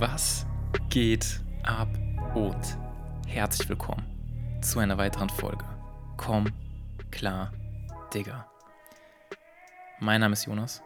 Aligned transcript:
Was 0.00 0.46
geht 0.90 1.40
ab 1.64 1.88
und 2.36 2.78
herzlich 3.26 3.68
willkommen 3.68 4.06
zu 4.62 4.78
einer 4.78 4.96
weiteren 4.96 5.28
Folge. 5.28 5.64
Komm 6.16 6.52
klar, 7.10 7.52
Digga. 8.14 8.48
Mein 9.98 10.20
Name 10.20 10.34
ist 10.34 10.44
Jonas 10.44 10.84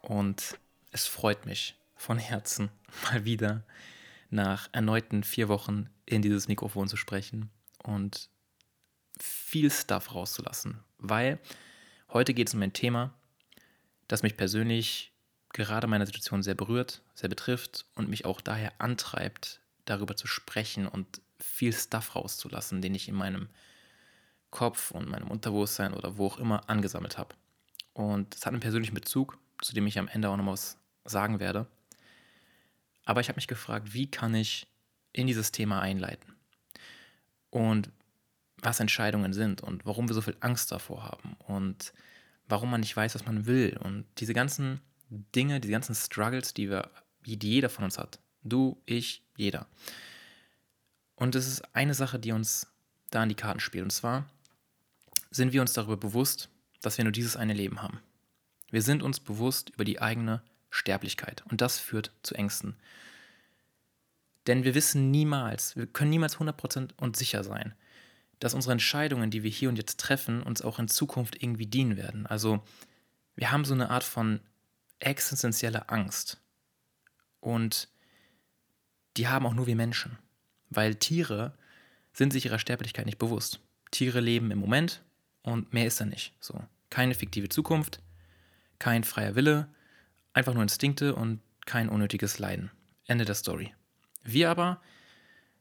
und 0.00 0.58
es 0.90 1.06
freut 1.06 1.46
mich 1.46 1.76
von 1.94 2.18
Herzen 2.18 2.70
mal 3.04 3.24
wieder 3.24 3.62
nach 4.30 4.68
erneuten 4.72 5.22
vier 5.22 5.46
Wochen 5.46 5.88
in 6.04 6.20
dieses 6.20 6.48
Mikrofon 6.48 6.88
zu 6.88 6.96
sprechen 6.96 7.50
und 7.84 8.30
viel 9.16 9.70
Stuff 9.70 10.12
rauszulassen, 10.12 10.82
weil 10.98 11.38
heute 12.12 12.34
geht 12.34 12.48
es 12.48 12.54
um 12.54 12.62
ein 12.62 12.72
Thema, 12.72 13.14
das 14.08 14.24
mich 14.24 14.36
persönlich 14.36 15.13
gerade 15.54 15.86
meine 15.86 16.04
Situation 16.04 16.42
sehr 16.42 16.54
berührt, 16.54 17.00
sehr 17.14 17.30
betrifft 17.30 17.86
und 17.94 18.08
mich 18.08 18.24
auch 18.24 18.40
daher 18.40 18.72
antreibt, 18.78 19.60
darüber 19.84 20.16
zu 20.16 20.26
sprechen 20.26 20.86
und 20.86 21.20
viel 21.38 21.72
Stuff 21.72 22.14
rauszulassen, 22.14 22.82
den 22.82 22.94
ich 22.94 23.08
in 23.08 23.14
meinem 23.14 23.48
Kopf 24.50 24.90
und 24.90 25.08
meinem 25.08 25.30
Unterbewusstsein 25.30 25.94
oder 25.94 26.18
wo 26.18 26.26
auch 26.26 26.38
immer 26.38 26.68
angesammelt 26.68 27.18
habe. 27.18 27.34
Und 27.92 28.34
es 28.34 28.44
hat 28.44 28.52
einen 28.52 28.60
persönlichen 28.60 28.94
Bezug, 28.94 29.38
zu 29.60 29.74
dem 29.74 29.86
ich 29.86 29.98
am 29.98 30.08
Ende 30.08 30.28
auch 30.28 30.36
noch 30.36 30.46
was 30.46 30.76
sagen 31.04 31.40
werde. 31.40 31.66
Aber 33.04 33.20
ich 33.20 33.28
habe 33.28 33.36
mich 33.36 33.48
gefragt, 33.48 33.94
wie 33.94 34.10
kann 34.10 34.34
ich 34.34 34.66
in 35.12 35.26
dieses 35.26 35.52
Thema 35.52 35.80
einleiten? 35.80 36.34
Und 37.50 37.90
was 38.58 38.80
Entscheidungen 38.80 39.32
sind 39.32 39.60
und 39.60 39.86
warum 39.86 40.08
wir 40.08 40.14
so 40.14 40.20
viel 40.20 40.36
Angst 40.40 40.72
davor 40.72 41.04
haben 41.04 41.36
und 41.46 41.92
warum 42.48 42.70
man 42.70 42.80
nicht 42.80 42.96
weiß, 42.96 43.14
was 43.14 43.26
man 43.26 43.46
will 43.46 43.78
und 43.82 44.06
diese 44.18 44.34
ganzen 44.34 44.80
Dinge, 45.14 45.60
die 45.60 45.68
ganzen 45.68 45.94
Struggles, 45.94 46.54
die 46.54 46.70
wir, 46.70 46.90
die 47.24 47.38
jeder 47.40 47.68
von 47.68 47.84
uns 47.84 47.98
hat. 47.98 48.18
Du, 48.42 48.80
ich, 48.86 49.22
jeder. 49.36 49.66
Und 51.16 51.34
es 51.34 51.46
ist 51.46 51.74
eine 51.74 51.94
Sache, 51.94 52.18
die 52.18 52.32
uns 52.32 52.66
da 53.10 53.22
in 53.22 53.28
die 53.28 53.34
Karten 53.34 53.60
spielt. 53.60 53.84
Und 53.84 53.90
zwar 53.90 54.28
sind 55.30 55.52
wir 55.52 55.60
uns 55.60 55.72
darüber 55.72 55.96
bewusst, 55.96 56.48
dass 56.82 56.98
wir 56.98 57.04
nur 57.04 57.12
dieses 57.12 57.36
eine 57.36 57.54
Leben 57.54 57.82
haben. 57.82 58.00
Wir 58.70 58.82
sind 58.82 59.02
uns 59.02 59.20
bewusst 59.20 59.70
über 59.70 59.84
die 59.84 60.00
eigene 60.00 60.42
Sterblichkeit. 60.70 61.44
Und 61.50 61.60
das 61.60 61.78
führt 61.78 62.12
zu 62.22 62.34
Ängsten. 62.34 62.76
Denn 64.46 64.64
wir 64.64 64.74
wissen 64.74 65.10
niemals, 65.10 65.76
wir 65.76 65.86
können 65.86 66.10
niemals 66.10 66.36
100% 66.36 66.90
und 66.96 67.16
sicher 67.16 67.44
sein, 67.44 67.74
dass 68.40 68.54
unsere 68.54 68.72
Entscheidungen, 68.72 69.30
die 69.30 69.42
wir 69.42 69.50
hier 69.50 69.68
und 69.68 69.76
jetzt 69.76 69.98
treffen, 69.98 70.42
uns 70.42 70.60
auch 70.60 70.78
in 70.78 70.88
Zukunft 70.88 71.42
irgendwie 71.42 71.66
dienen 71.66 71.96
werden. 71.96 72.26
Also 72.26 72.62
wir 73.36 73.52
haben 73.52 73.64
so 73.64 73.74
eine 73.74 73.90
Art 73.90 74.04
von 74.04 74.40
existenzielle 74.98 75.88
Angst. 75.88 76.40
Und 77.40 77.88
die 79.16 79.28
haben 79.28 79.46
auch 79.46 79.54
nur 79.54 79.66
wir 79.66 79.76
Menschen. 79.76 80.18
Weil 80.70 80.94
Tiere 80.94 81.56
sind 82.12 82.32
sich 82.32 82.46
ihrer 82.46 82.58
Sterblichkeit 82.58 83.06
nicht 83.06 83.18
bewusst. 83.18 83.60
Tiere 83.90 84.20
leben 84.20 84.50
im 84.50 84.58
Moment 84.58 85.02
und 85.42 85.72
mehr 85.72 85.86
ist 85.86 86.00
da 86.00 86.04
nicht. 86.04 86.34
So. 86.40 86.62
Keine 86.90 87.14
fiktive 87.14 87.48
Zukunft, 87.48 88.00
kein 88.78 89.04
freier 89.04 89.34
Wille, 89.34 89.68
einfach 90.32 90.54
nur 90.54 90.62
Instinkte 90.62 91.14
und 91.14 91.40
kein 91.66 91.88
unnötiges 91.88 92.38
Leiden. 92.38 92.70
Ende 93.06 93.24
der 93.24 93.34
Story. 93.34 93.74
Wir 94.22 94.50
aber, 94.50 94.80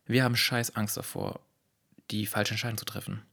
wir 0.06 0.24
haben 0.24 0.36
scheiß 0.36 0.76
Angst 0.76 0.98
davor, 0.98 1.42
die 2.12 2.26
falsche 2.26 2.52
Entscheidung 2.52 2.78
zu 2.78 2.86
treffen. 2.86 3.24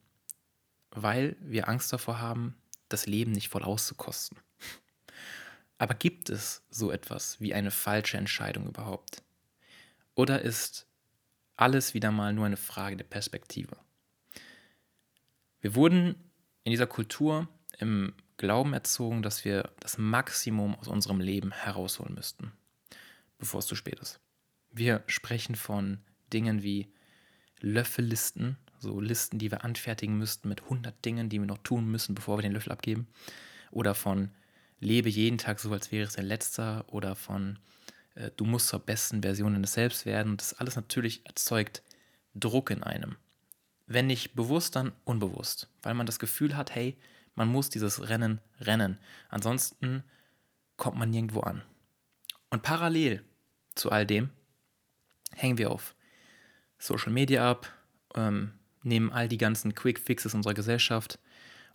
Weil 0.90 1.36
wir 1.40 1.68
Angst 1.68 1.92
davor 1.92 2.20
haben, 2.20 2.56
das 2.88 3.06
Leben 3.06 3.32
nicht 3.32 3.48
voll 3.48 3.62
auszukosten. 3.62 4.38
Aber 5.80 5.94
gibt 5.94 6.28
es 6.28 6.62
so 6.68 6.92
etwas 6.92 7.41
wie 7.41 7.54
eine 7.54 7.70
falsche 7.70 8.18
Entscheidung 8.18 8.66
überhaupt? 8.66 9.22
Oder 10.14 10.42
ist 10.42 10.86
alles 11.56 11.94
wieder 11.94 12.10
mal 12.10 12.34
nur 12.34 12.44
eine 12.44 12.58
Frage 12.58 12.98
der 12.98 13.04
Perspektive? 13.04 13.78
Wir 15.62 15.74
wurden 15.74 16.16
in 16.64 16.72
dieser 16.72 16.86
Kultur 16.86 17.48
im 17.78 18.12
Glauben 18.36 18.74
erzogen, 18.74 19.22
dass 19.22 19.46
wir 19.46 19.72
das 19.80 19.96
Maximum 19.96 20.74
aus 20.74 20.86
unserem 20.86 21.19
Leben 21.19 21.50
herausholen 21.50 22.12
müssten, 22.12 22.52
bevor 23.38 23.60
es 23.60 23.66
zu 23.66 23.74
spät 23.74 24.00
ist. 24.00 24.20
Wir 24.70 25.02
sprechen 25.06 25.54
von 25.54 26.02
Dingen 26.30 26.62
wie 26.62 26.92
Löffellisten, 27.58 28.58
so 28.80 29.00
Listen, 29.00 29.38
die 29.38 29.50
wir 29.50 29.64
anfertigen 29.64 30.19
müssten 30.19 30.50
mit 30.50 30.64
100 30.64 31.02
Dingen, 31.06 31.30
die 31.30 31.40
wir 31.40 31.46
noch 31.46 31.62
tun 31.62 31.90
müssen, 31.90 32.14
bevor 32.14 32.36
wir 32.36 32.42
den 32.42 32.52
Löffel 32.52 32.70
abgeben. 32.72 33.08
Oder 33.70 33.94
von 33.94 34.30
lebe 34.80 35.08
jeden 35.08 35.38
Tag 35.38 35.60
so, 35.60 35.70
als 35.72 35.92
wäre 35.92 36.06
es 36.06 36.14
dein 36.14 36.26
letzter 36.26 36.84
oder 36.88 37.14
von 37.14 37.58
äh, 38.14 38.30
du 38.36 38.44
musst 38.44 38.68
zur 38.68 38.80
besten 38.80 39.22
Version 39.22 39.52
deines 39.52 39.74
Selbst 39.74 40.06
werden. 40.06 40.36
Das 40.36 40.54
alles 40.54 40.76
natürlich 40.76 41.24
erzeugt 41.26 41.82
Druck 42.34 42.70
in 42.70 42.82
einem. 42.82 43.16
Wenn 43.86 44.06
nicht 44.06 44.34
bewusst, 44.34 44.76
dann 44.76 44.92
unbewusst, 45.04 45.69
weil 45.82 45.94
man 45.94 46.06
das 46.06 46.19
Gefühl 46.19 46.56
hat, 46.56 46.74
hey, 46.74 46.96
man 47.34 47.48
muss 47.48 47.70
dieses 47.70 48.08
Rennen 48.08 48.40
rennen. 48.60 48.98
Ansonsten 49.28 50.04
kommt 50.76 50.96
man 50.98 51.10
nirgendwo 51.10 51.40
an. 51.40 51.62
Und 52.50 52.62
parallel 52.62 53.24
zu 53.74 53.90
all 53.90 54.06
dem 54.06 54.30
hängen 55.34 55.58
wir 55.58 55.70
auf 55.70 55.94
Social 56.78 57.12
Media 57.12 57.48
ab, 57.48 57.72
ähm, 58.14 58.52
nehmen 58.82 59.12
all 59.12 59.28
die 59.28 59.38
ganzen 59.38 59.74
Quick 59.74 59.98
Fixes 59.98 60.34
unserer 60.34 60.54
Gesellschaft 60.54 61.19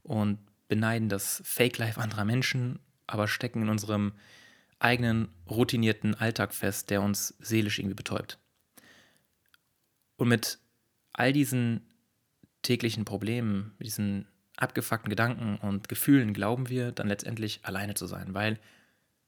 und 0.04 0.40
beneiden 0.68 1.10
das 1.10 1.42
Fake 1.46 1.78
Life 1.78 2.00
anderer 2.00 2.26
Menschen 2.26 2.80
aber 3.08 3.28
stecken 3.28 3.64
in 3.64 3.70
unserem 3.70 4.14
eigenen 4.80 5.30
routinierten 5.50 6.16
Alltag 6.16 6.54
fest, 6.54 6.90
der 6.90 7.02
uns 7.02 7.36
seelisch 7.40 7.80
irgendwie 7.80 7.96
betäubt. 7.96 8.38
Und 10.18 10.28
mit 10.30 10.60
all 11.14 11.34
diesen 11.34 11.82
täglichen 12.62 13.06
Problemen, 13.06 13.74
diesen 13.80 14.28
abgefuckten 14.58 15.10
Gedanken 15.10 15.58
und 15.58 15.90
Gefühlen 15.90 16.34
glauben 16.34 16.70
wir 16.70 16.92
dann 16.92 17.08
letztendlich 17.08 17.60
alleine 17.64 17.94
zu 17.94 18.08
sein, 18.08 18.34
weil 18.34 18.60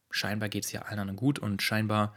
scheinbar 0.10 0.50
geht 0.50 0.66
es 0.66 0.72
ja 0.72 0.84
allen 0.84 1.00
anderen 1.00 1.18
gut 1.18 1.40
und 1.40 1.62
scheinbar 1.62 2.16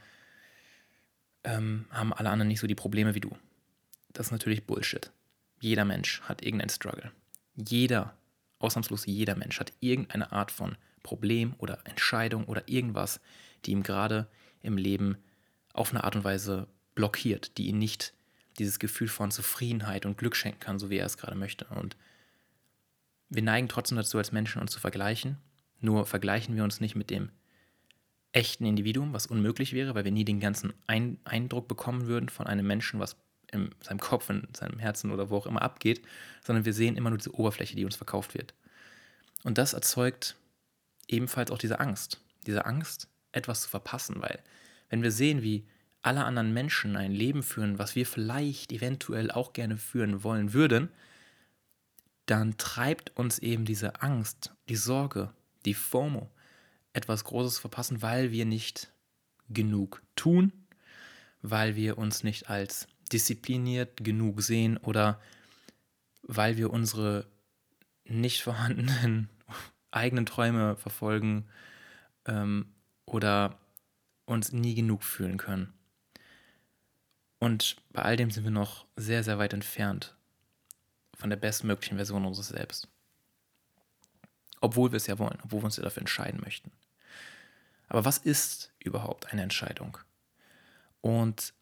ähm, 1.44 1.86
haben 1.90 2.12
alle 2.12 2.30
anderen 2.30 2.48
nicht 2.48 2.60
so 2.60 2.66
die 2.66 2.74
Probleme 2.74 3.14
wie 3.14 3.20
du. 3.20 3.36
Das 4.12 4.26
ist 4.26 4.32
natürlich 4.32 4.66
Bullshit. 4.66 5.10
Jeder 5.60 5.84
Mensch 5.84 6.20
hat 6.22 6.42
irgendeinen 6.42 6.70
Struggle. 6.70 7.10
Jeder, 7.56 8.16
ausnahmslos 8.58 9.06
jeder 9.06 9.36
Mensch 9.36 9.60
hat 9.60 9.72
irgendeine 9.80 10.32
Art 10.32 10.50
von 10.50 10.76
Problem 11.02 11.54
oder 11.58 11.78
Entscheidung 11.84 12.44
oder 12.44 12.68
irgendwas, 12.68 13.20
die 13.64 13.72
ihm 13.72 13.82
gerade 13.82 14.26
im 14.62 14.76
Leben 14.76 15.16
auf 15.72 15.90
eine 15.90 16.04
Art 16.04 16.16
und 16.16 16.24
Weise 16.24 16.66
blockiert, 16.94 17.56
die 17.58 17.68
ihn 17.68 17.78
nicht 17.78 18.12
dieses 18.58 18.78
Gefühl 18.78 19.08
von 19.08 19.30
Zufriedenheit 19.30 20.06
und 20.06 20.18
Glück 20.18 20.36
schenken 20.36 20.60
kann, 20.60 20.78
so 20.78 20.90
wie 20.90 20.98
er 20.98 21.06
es 21.06 21.16
gerade 21.16 21.36
möchte. 21.36 21.66
Und 21.66 21.96
wir 23.28 23.42
neigen 23.42 23.68
trotzdem 23.68 23.96
dazu, 23.96 24.18
als 24.18 24.32
Menschen 24.32 24.60
uns 24.60 24.72
zu 24.72 24.80
vergleichen. 24.80 25.38
Nur 25.80 26.04
vergleichen 26.04 26.56
wir 26.56 26.64
uns 26.64 26.80
nicht 26.80 26.96
mit 26.96 27.10
dem 27.10 27.30
echten 28.32 28.64
Individuum, 28.64 29.12
was 29.12 29.26
unmöglich 29.26 29.72
wäre, 29.72 29.94
weil 29.94 30.04
wir 30.04 30.12
nie 30.12 30.24
den 30.24 30.40
ganzen 30.40 30.72
Ein 30.86 31.18
Eindruck 31.24 31.68
bekommen 31.68 32.06
würden 32.06 32.28
von 32.28 32.46
einem 32.46 32.66
Menschen, 32.66 33.00
was 33.00 33.16
in 33.50 33.70
seinem 33.80 33.98
Kopf, 33.98 34.30
in 34.30 34.46
seinem 34.54 34.78
Herzen 34.78 35.10
oder 35.10 35.30
wo 35.30 35.36
auch 35.36 35.46
immer 35.46 35.62
abgeht, 35.62 36.02
sondern 36.44 36.64
wir 36.64 36.72
sehen 36.72 36.96
immer 36.96 37.10
nur 37.10 37.18
diese 37.18 37.34
Oberfläche, 37.34 37.74
die 37.74 37.84
uns 37.84 37.96
verkauft 37.96 38.34
wird. 38.34 38.54
Und 39.42 39.58
das 39.58 39.72
erzeugt 39.72 40.36
ebenfalls 41.12 41.50
auch 41.50 41.58
diese 41.58 41.80
Angst. 41.80 42.20
Diese 42.46 42.64
Angst, 42.64 43.08
etwas 43.32 43.62
zu 43.62 43.68
verpassen, 43.68 44.16
weil 44.20 44.40
wenn 44.88 45.02
wir 45.02 45.12
sehen, 45.12 45.42
wie 45.42 45.66
alle 46.02 46.24
anderen 46.24 46.52
Menschen 46.52 46.96
ein 46.96 47.12
Leben 47.12 47.42
führen, 47.42 47.78
was 47.78 47.94
wir 47.94 48.06
vielleicht 48.06 48.72
eventuell 48.72 49.30
auch 49.30 49.52
gerne 49.52 49.76
führen 49.76 50.24
wollen 50.24 50.52
würden, 50.52 50.88
dann 52.26 52.56
treibt 52.56 53.16
uns 53.16 53.38
eben 53.38 53.64
diese 53.64 54.02
Angst, 54.02 54.54
die 54.68 54.76
Sorge, 54.76 55.32
die 55.64 55.74
FOMO, 55.74 56.30
etwas 56.92 57.24
Großes 57.24 57.56
zu 57.56 57.60
verpassen, 57.60 58.02
weil 58.02 58.30
wir 58.30 58.46
nicht 58.46 58.90
genug 59.48 60.02
tun, 60.16 60.52
weil 61.42 61.76
wir 61.76 61.98
uns 61.98 62.22
nicht 62.22 62.48
als 62.48 62.86
diszipliniert 63.12 64.02
genug 64.02 64.42
sehen 64.42 64.76
oder 64.76 65.20
weil 66.22 66.56
wir 66.56 66.70
unsere 66.70 67.26
nicht 68.04 68.42
vorhandenen 68.42 69.28
eigenen 69.90 70.26
Träume 70.26 70.76
verfolgen 70.76 71.48
ähm, 72.26 72.72
oder 73.06 73.58
uns 74.24 74.52
nie 74.52 74.74
genug 74.74 75.02
fühlen 75.02 75.36
können. 75.36 75.72
Und 77.38 77.76
bei 77.92 78.02
all 78.02 78.16
dem 78.16 78.30
sind 78.30 78.44
wir 78.44 78.50
noch 78.50 78.86
sehr, 78.96 79.24
sehr 79.24 79.38
weit 79.38 79.52
entfernt 79.52 80.14
von 81.14 81.30
der 81.30 81.36
bestmöglichen 81.36 81.96
Version 81.96 82.24
unseres 82.24 82.48
Selbst. 82.48 82.88
Obwohl 84.60 84.92
wir 84.92 84.98
es 84.98 85.06
ja 85.06 85.18
wollen, 85.18 85.38
obwohl 85.42 85.60
wir 85.60 85.66
uns 85.66 85.76
ja 85.76 85.82
dafür 85.82 86.02
entscheiden 86.02 86.40
möchten. 86.44 86.70
Aber 87.88 88.04
was 88.04 88.18
ist 88.18 88.72
überhaupt 88.78 89.32
eine 89.32 89.42
Entscheidung? 89.42 89.98
Und 91.00 91.54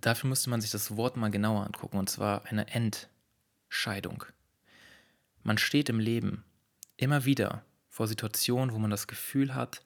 dafür 0.00 0.28
müsste 0.28 0.50
man 0.50 0.60
sich 0.60 0.70
das 0.70 0.96
Wort 0.96 1.16
mal 1.16 1.30
genauer 1.30 1.64
angucken, 1.64 1.98
und 1.98 2.10
zwar 2.10 2.44
eine 2.44 2.66
Entscheidung. 2.68 4.24
Man 5.42 5.58
steht 5.58 5.88
im 5.88 5.98
Leben 5.98 6.44
immer 6.98 7.24
wieder 7.24 7.64
vor 7.92 8.08
Situationen, 8.08 8.74
wo 8.74 8.78
man 8.78 8.90
das 8.90 9.06
Gefühl 9.06 9.54
hat, 9.54 9.84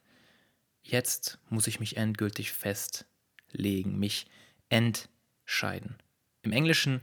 jetzt 0.81 1.39
muss 1.49 1.67
ich 1.67 1.81
mich 1.81 1.97
endgültig 1.97 2.53
fest 2.53 3.05
festlegen, 3.47 3.99
mich 3.99 4.27
entscheiden. 4.69 5.97
Im 6.41 6.51
Englischen 6.51 7.01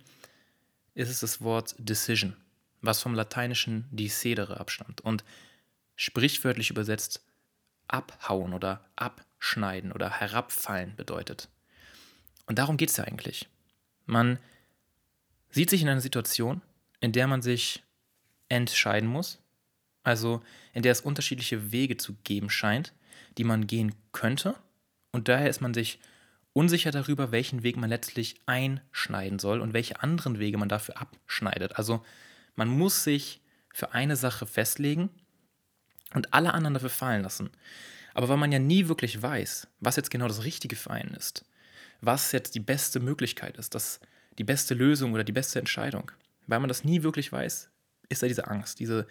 ist 0.95 1.11
es 1.11 1.21
das 1.21 1.41
Wort 1.41 1.75
decision, 1.79 2.37
was 2.81 3.03
vom 3.03 3.15
lateinischen 3.15 3.87
decidere 3.91 4.61
abstammt 4.61 5.01
und 5.01 5.25
sprichwörtlich 5.97 6.71
übersetzt 6.71 7.25
abhauen 7.89 8.55
oder 8.55 8.85
abschneiden 8.97 9.93
oder 9.93 10.11
herabfallen 10.11 10.97
bedeutet. 10.97 11.49
Und 12.47 12.59
darum 12.59 12.77
geht 12.77 12.91
es 12.91 12.97
ja 12.97 13.05
eigentlich. 13.05 13.49
Man 14.06 14.39
sieht 15.51 15.71
sich 15.71 15.83
in 15.83 15.89
einer 15.89 16.01
Situation, 16.01 16.62
in 17.01 17.12
der 17.12 17.27
man 17.27 17.43
sich 17.43 17.83
entscheiden 18.49 19.09
muss, 19.09 19.39
also 20.03 20.43
in 20.75 20.82
der 20.82 20.93
es 20.93 21.00
unterschiedliche 21.00 21.73
Wege 21.73 21.97
zu 21.97 22.15
geben 22.25 22.50
scheint, 22.50 22.93
die 23.38 23.44
man 23.44 23.67
gehen 23.67 23.94
könnte, 24.12 24.55
und 25.15 25.29
daher 25.29 25.49
ist 25.49 25.61
man 25.61 25.73
sich 25.75 26.00
unsicher 26.55 26.91
darüber, 26.91 27.31
welchen 27.31 27.62
Weg 27.62 27.76
man 27.76 27.88
letztlich 27.88 28.41
einschneiden 28.47 29.38
soll 29.38 29.61
und 29.61 29.73
welche 29.73 30.03
anderen 30.03 30.41
Wege 30.41 30.59
man 30.59 30.69
dafür 30.69 31.00
abschneidet. 31.00 31.76
Also 31.76 32.05
man 32.56 32.67
muss 32.67 33.05
sich 33.05 33.41
für 33.73 33.93
eine 33.93 34.17
Sache 34.17 34.44
festlegen 34.44 35.11
und 36.15 36.35
alle 36.35 36.53
anderen 36.53 36.75
dafür 36.75 36.91
fallen 36.91 37.23
lassen. 37.23 37.50
Aber 38.12 38.29
weil 38.29 38.38
man 38.38 38.50
ja 38.50 38.59
nie 38.59 38.88
wirklich 38.88 39.23
weiß, 39.23 39.69
was 39.79 39.94
jetzt 39.94 40.11
genau 40.11 40.27
das 40.27 40.43
Richtige 40.43 40.75
für 40.75 40.91
einen 40.91 41.15
ist, 41.15 41.44
was 42.00 42.32
jetzt 42.32 42.56
die 42.56 42.61
beste 42.61 42.99
Möglichkeit 42.99 43.56
ist, 43.56 43.77
das, 43.77 44.00
die 44.38 44.44
beste 44.44 44.75
Lösung 44.75 45.12
oder 45.12 45.23
die 45.23 45.31
beste 45.31 45.61
Entscheidung, 45.61 46.11
weil 46.49 46.59
man 46.59 46.69
das 46.69 46.82
nie 46.82 47.05
wirklich 47.05 47.31
weiß, 47.31 47.70
ist 48.09 48.20
da 48.20 48.27
diese 48.27 48.49
Angst, 48.49 48.81
diese 48.81 49.06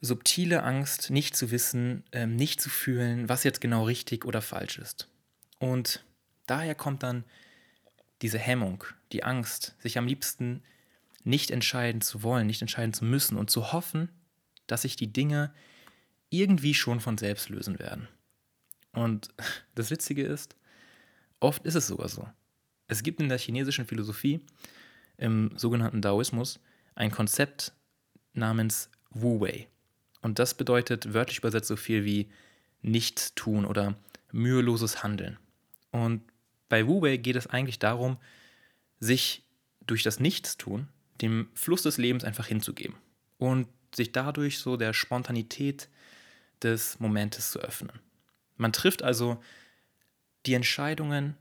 subtile 0.00 0.62
Angst, 0.62 1.10
nicht 1.10 1.36
zu 1.36 1.50
wissen, 1.50 2.04
ähm, 2.12 2.36
nicht 2.36 2.60
zu 2.60 2.70
fühlen, 2.70 3.28
was 3.28 3.44
jetzt 3.44 3.60
genau 3.60 3.84
richtig 3.84 4.24
oder 4.24 4.42
falsch 4.42 4.78
ist. 4.78 5.08
Und 5.58 6.04
daher 6.46 6.74
kommt 6.74 7.02
dann 7.02 7.24
diese 8.22 8.38
Hemmung, 8.38 8.84
die 9.12 9.24
Angst, 9.24 9.74
sich 9.80 9.98
am 9.98 10.06
liebsten 10.06 10.62
nicht 11.24 11.50
entscheiden 11.50 12.00
zu 12.00 12.22
wollen, 12.22 12.46
nicht 12.46 12.62
entscheiden 12.62 12.92
zu 12.92 13.04
müssen 13.04 13.36
und 13.36 13.50
zu 13.50 13.72
hoffen, 13.72 14.08
dass 14.66 14.82
sich 14.82 14.96
die 14.96 15.12
Dinge 15.12 15.52
irgendwie 16.30 16.74
schon 16.74 17.00
von 17.00 17.18
selbst 17.18 17.48
lösen 17.48 17.78
werden. 17.78 18.08
Und 18.92 19.30
das 19.74 19.90
Witzige 19.90 20.24
ist, 20.24 20.56
oft 21.40 21.64
ist 21.64 21.74
es 21.74 21.86
sogar 21.86 22.08
so. 22.08 22.28
Es 22.86 23.02
gibt 23.02 23.20
in 23.20 23.28
der 23.28 23.38
chinesischen 23.38 23.86
Philosophie, 23.86 24.40
im 25.16 25.50
sogenannten 25.56 26.00
Daoismus, 26.00 26.60
ein 26.94 27.10
Konzept 27.10 27.72
namens 28.32 28.90
Wu 29.10 29.40
Wei. 29.40 29.68
Und 30.20 30.38
das 30.38 30.54
bedeutet 30.54 31.14
wörtlich 31.14 31.38
übersetzt 31.38 31.68
so 31.68 31.76
viel 31.76 32.04
wie 32.04 32.28
nichts 32.82 33.34
tun 33.34 33.64
oder 33.64 33.96
müheloses 34.32 35.02
Handeln. 35.02 35.38
Und 35.90 36.22
bei 36.68 36.86
Wu 36.86 37.02
Wei 37.02 37.16
geht 37.16 37.36
es 37.36 37.46
eigentlich 37.46 37.78
darum, 37.78 38.18
sich 39.00 39.44
durch 39.86 40.02
das 40.02 40.20
Nichtstun 40.20 40.88
dem 41.20 41.48
Fluss 41.54 41.82
des 41.82 41.98
Lebens 41.98 42.24
einfach 42.24 42.46
hinzugeben 42.46 42.96
und 43.38 43.68
sich 43.94 44.12
dadurch 44.12 44.58
so 44.58 44.76
der 44.76 44.92
Spontanität 44.92 45.88
des 46.62 47.00
Momentes 47.00 47.50
zu 47.50 47.60
öffnen. 47.60 48.00
Man 48.56 48.72
trifft 48.72 49.02
also 49.02 49.42
die 50.46 50.54
Entscheidungen 50.54 51.36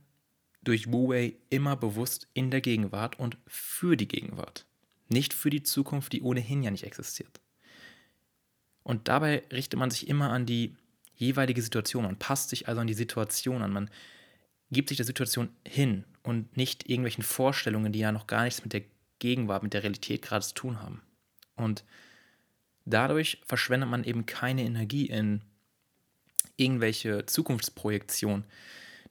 durch 0.64 0.92
Wu 0.92 1.10
Wei 1.10 1.36
immer 1.50 1.76
bewusst 1.76 2.28
in 2.34 2.52
der 2.52 2.62
Gegenwart 2.62 3.20
und 3.20 3.38
für 3.48 3.98
die 3.98 4.08
Gegenwart, 4.08 4.66
nicht 5.10 5.34
für 5.34 5.50
die 5.50 5.64
Zukunft, 5.64 6.14
die 6.14 6.22
ohnehin 6.22 6.64
ja 6.64 6.72
nicht 6.72 6.84
existiert. 6.84 7.40
Und 8.88 9.10
dabei 9.10 9.44
richtet 9.52 9.78
man 9.78 9.92
sich 9.92 10.08
immer 10.08 10.30
an 10.30 10.46
die 10.46 10.74
jeweilige 11.18 11.62
Situation, 11.62 12.06
man 12.06 12.16
passt 12.16 12.48
sich 12.48 12.70
also 12.70 12.80
an 12.80 12.88
die 12.88 12.94
Situation 12.94 13.62
an, 13.62 13.74
man 13.74 13.90
gibt 14.72 14.88
sich 14.88 14.96
der 14.96 15.06
Situation 15.06 15.50
hin 15.68 16.06
und 16.24 16.56
nicht 16.56 16.90
irgendwelchen 16.90 17.26
Vorstellungen, 17.26 17.92
die 17.92 18.00
ja 18.00 18.14
noch 18.14 18.28
gar 18.28 18.46
nichts 18.46 18.64
mit 18.64 18.72
der 18.72 18.84
Gegenwart, 19.20 19.62
mit 19.62 19.74
der 19.74 19.84
Realität 19.84 20.22
gerade 20.22 20.46
zu 20.46 20.54
tun 20.54 20.82
haben. 20.82 21.02
Und 21.58 21.84
dadurch 22.86 23.42
verschwendet 23.46 23.90
man 23.90 24.06
eben 24.06 24.26
keine 24.26 24.64
Energie 24.64 25.08
in 25.08 25.42
irgendwelche 26.56 27.26
Zukunftsprojektion, 27.26 28.46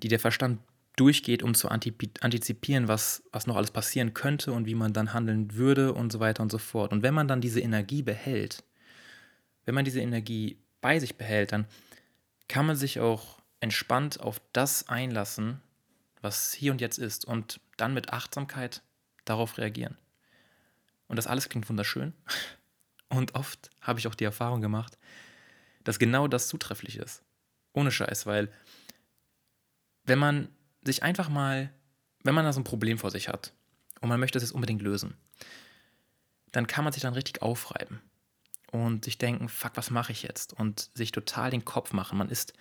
die 0.02 0.08
der 0.08 0.20
Verstand 0.20 0.61
durchgeht, 0.96 1.43
um 1.43 1.52
zu 1.52 1.69
antizipieren, 1.69 2.88
was, 2.88 3.25
was 3.31 3.46
noch 3.46 3.56
alles 3.56 3.73
passieren 3.73 4.14
könnte 4.14 4.52
und 4.52 4.64
wie 4.64 4.75
man 4.75 4.94
dann 4.94 5.12
handeln 5.12 5.52
würde 5.52 5.93
und 5.93 6.12
so 6.12 6.19
weiter 6.19 6.43
und 6.43 6.50
so 6.50 6.56
fort. 6.56 6.93
Und 6.93 7.02
wenn 7.02 7.12
man 7.12 7.28
dann 7.28 7.43
diese 7.43 7.61
Energie 7.61 8.00
behält, 8.00 8.64
wenn 9.66 9.74
man 9.74 9.84
diese 9.84 10.00
Energie 10.00 10.58
bei 10.80 10.98
sich 10.98 11.18
behält, 11.18 11.52
dann 11.52 11.66
kann 12.48 12.64
man 12.64 12.76
sich 12.76 13.00
auch 13.00 13.38
entspannt 13.60 14.20
auf 14.20 14.40
das 14.52 14.88
einlassen, 14.88 15.60
was 16.22 16.54
hier 16.54 16.72
und 16.72 16.80
jetzt 16.80 16.98
ist 16.98 17.24
und 17.24 17.60
dann 17.76 17.92
mit 17.92 18.12
Achtsamkeit 18.12 18.82
darauf 19.24 19.58
reagieren. 19.58 19.98
Und 21.08 21.16
das 21.16 21.26
alles 21.26 21.48
klingt 21.48 21.68
wunderschön. 21.68 22.14
Und 23.08 23.36
oft 23.36 23.70
habe 23.80 24.00
ich 24.00 24.08
auch 24.08 24.16
die 24.16 24.24
Erfahrung 24.24 24.60
gemacht, 24.60 24.98
dass 25.84 26.00
genau 26.00 26.26
das 26.26 26.48
zutrefflich 26.48 26.96
ist. 26.96 27.22
Ohne 27.72 27.92
Scheiß, 27.92 28.26
weil 28.26 28.50
wenn 30.02 30.18
man 30.18 30.48
sich 30.82 31.04
einfach 31.04 31.28
mal, 31.28 31.72
wenn 32.24 32.34
man 32.34 32.44
da 32.44 32.52
so 32.52 32.58
ein 32.58 32.64
Problem 32.64 32.98
vor 32.98 33.12
sich 33.12 33.28
hat 33.28 33.52
und 34.00 34.08
man 34.08 34.18
möchte 34.18 34.38
es 34.38 34.42
jetzt 34.42 34.50
unbedingt 34.50 34.82
lösen, 34.82 35.16
dann 36.50 36.66
kann 36.66 36.82
man 36.82 36.92
sich 36.92 37.02
dann 37.02 37.14
richtig 37.14 37.42
aufreiben 37.42 38.00
und 38.72 39.04
sich 39.04 39.18
denken, 39.18 39.48
fuck, 39.48 39.72
was 39.74 39.90
mache 39.90 40.12
ich 40.12 40.22
jetzt? 40.22 40.52
Und 40.52 40.90
sich 40.94 41.12
total 41.12 41.50
den 41.50 41.64
Kopf 41.64 41.92
machen. 41.92 42.18
Man 42.18 42.28
ist, 42.28 42.52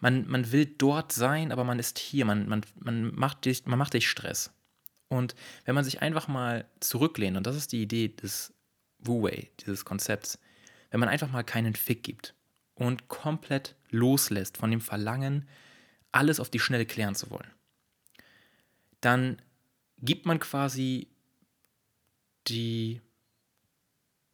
man, 0.00 0.26
man 0.26 0.50
will 0.52 0.66
dort 0.66 1.12
sein, 1.12 1.52
aber 1.52 1.64
man 1.64 1.78
ist 1.78 1.98
hier. 1.98 2.24
Man, 2.24 2.48
man, 2.48 2.62
man, 2.76 3.14
macht 3.14 3.44
dich, 3.44 3.66
man 3.66 3.78
macht 3.78 3.94
dich 3.94 4.08
Stress. 4.08 4.52
Und 5.08 5.34
wenn 5.64 5.74
man 5.74 5.84
sich 5.84 6.00
einfach 6.00 6.26
mal 6.26 6.66
zurücklehnt, 6.80 7.36
und 7.36 7.46
das 7.46 7.56
ist 7.56 7.72
die 7.72 7.82
Idee 7.82 8.08
des 8.08 8.54
Wu-Wei, 8.98 9.50
dieses 9.60 9.84
Konzepts, 9.84 10.38
wenn 10.90 11.00
man 11.00 11.08
einfach 11.08 11.30
mal 11.30 11.44
keinen 11.44 11.74
Fick 11.74 12.02
gibt 12.02 12.34
und 12.74 13.08
komplett 13.08 13.76
loslässt 13.90 14.56
von 14.56 14.70
dem 14.70 14.80
Verlangen, 14.80 15.48
alles 16.12 16.40
auf 16.40 16.50
die 16.50 16.60
Schnelle 16.60 16.86
klären 16.86 17.14
zu 17.14 17.30
wollen, 17.30 17.50
dann 19.00 19.40
gibt 19.98 20.26
man 20.26 20.38
quasi 20.38 21.08
die 22.48 23.00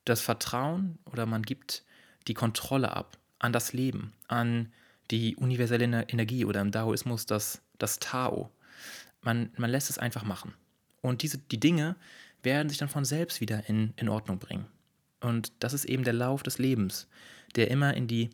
das 0.08 0.20
Vertrauen 0.20 0.98
oder 1.04 1.26
man 1.26 1.42
gibt 1.42 1.84
die 2.26 2.34
Kontrolle 2.34 2.94
ab 2.94 3.18
an 3.38 3.52
das 3.52 3.72
Leben, 3.72 4.12
an 4.26 4.72
die 5.10 5.36
universelle 5.36 5.84
Energie 6.08 6.44
oder 6.44 6.60
im 6.60 6.70
Daoismus 6.70 7.26
das, 7.26 7.62
das 7.78 7.98
Tao. 7.98 8.50
Man, 9.22 9.50
man 9.56 9.70
lässt 9.70 9.90
es 9.90 9.98
einfach 9.98 10.24
machen. 10.24 10.54
Und 11.00 11.22
diese, 11.22 11.38
die 11.38 11.60
Dinge 11.60 11.96
werden 12.42 12.68
sich 12.68 12.78
dann 12.78 12.88
von 12.88 13.04
selbst 13.04 13.40
wieder 13.40 13.68
in, 13.68 13.94
in 13.96 14.08
Ordnung 14.08 14.38
bringen. 14.38 14.66
Und 15.20 15.52
das 15.60 15.72
ist 15.72 15.84
eben 15.84 16.04
der 16.04 16.12
Lauf 16.12 16.42
des 16.42 16.58
Lebens, 16.58 17.08
der 17.56 17.70
immer 17.70 17.94
in 17.94 18.06
die 18.06 18.30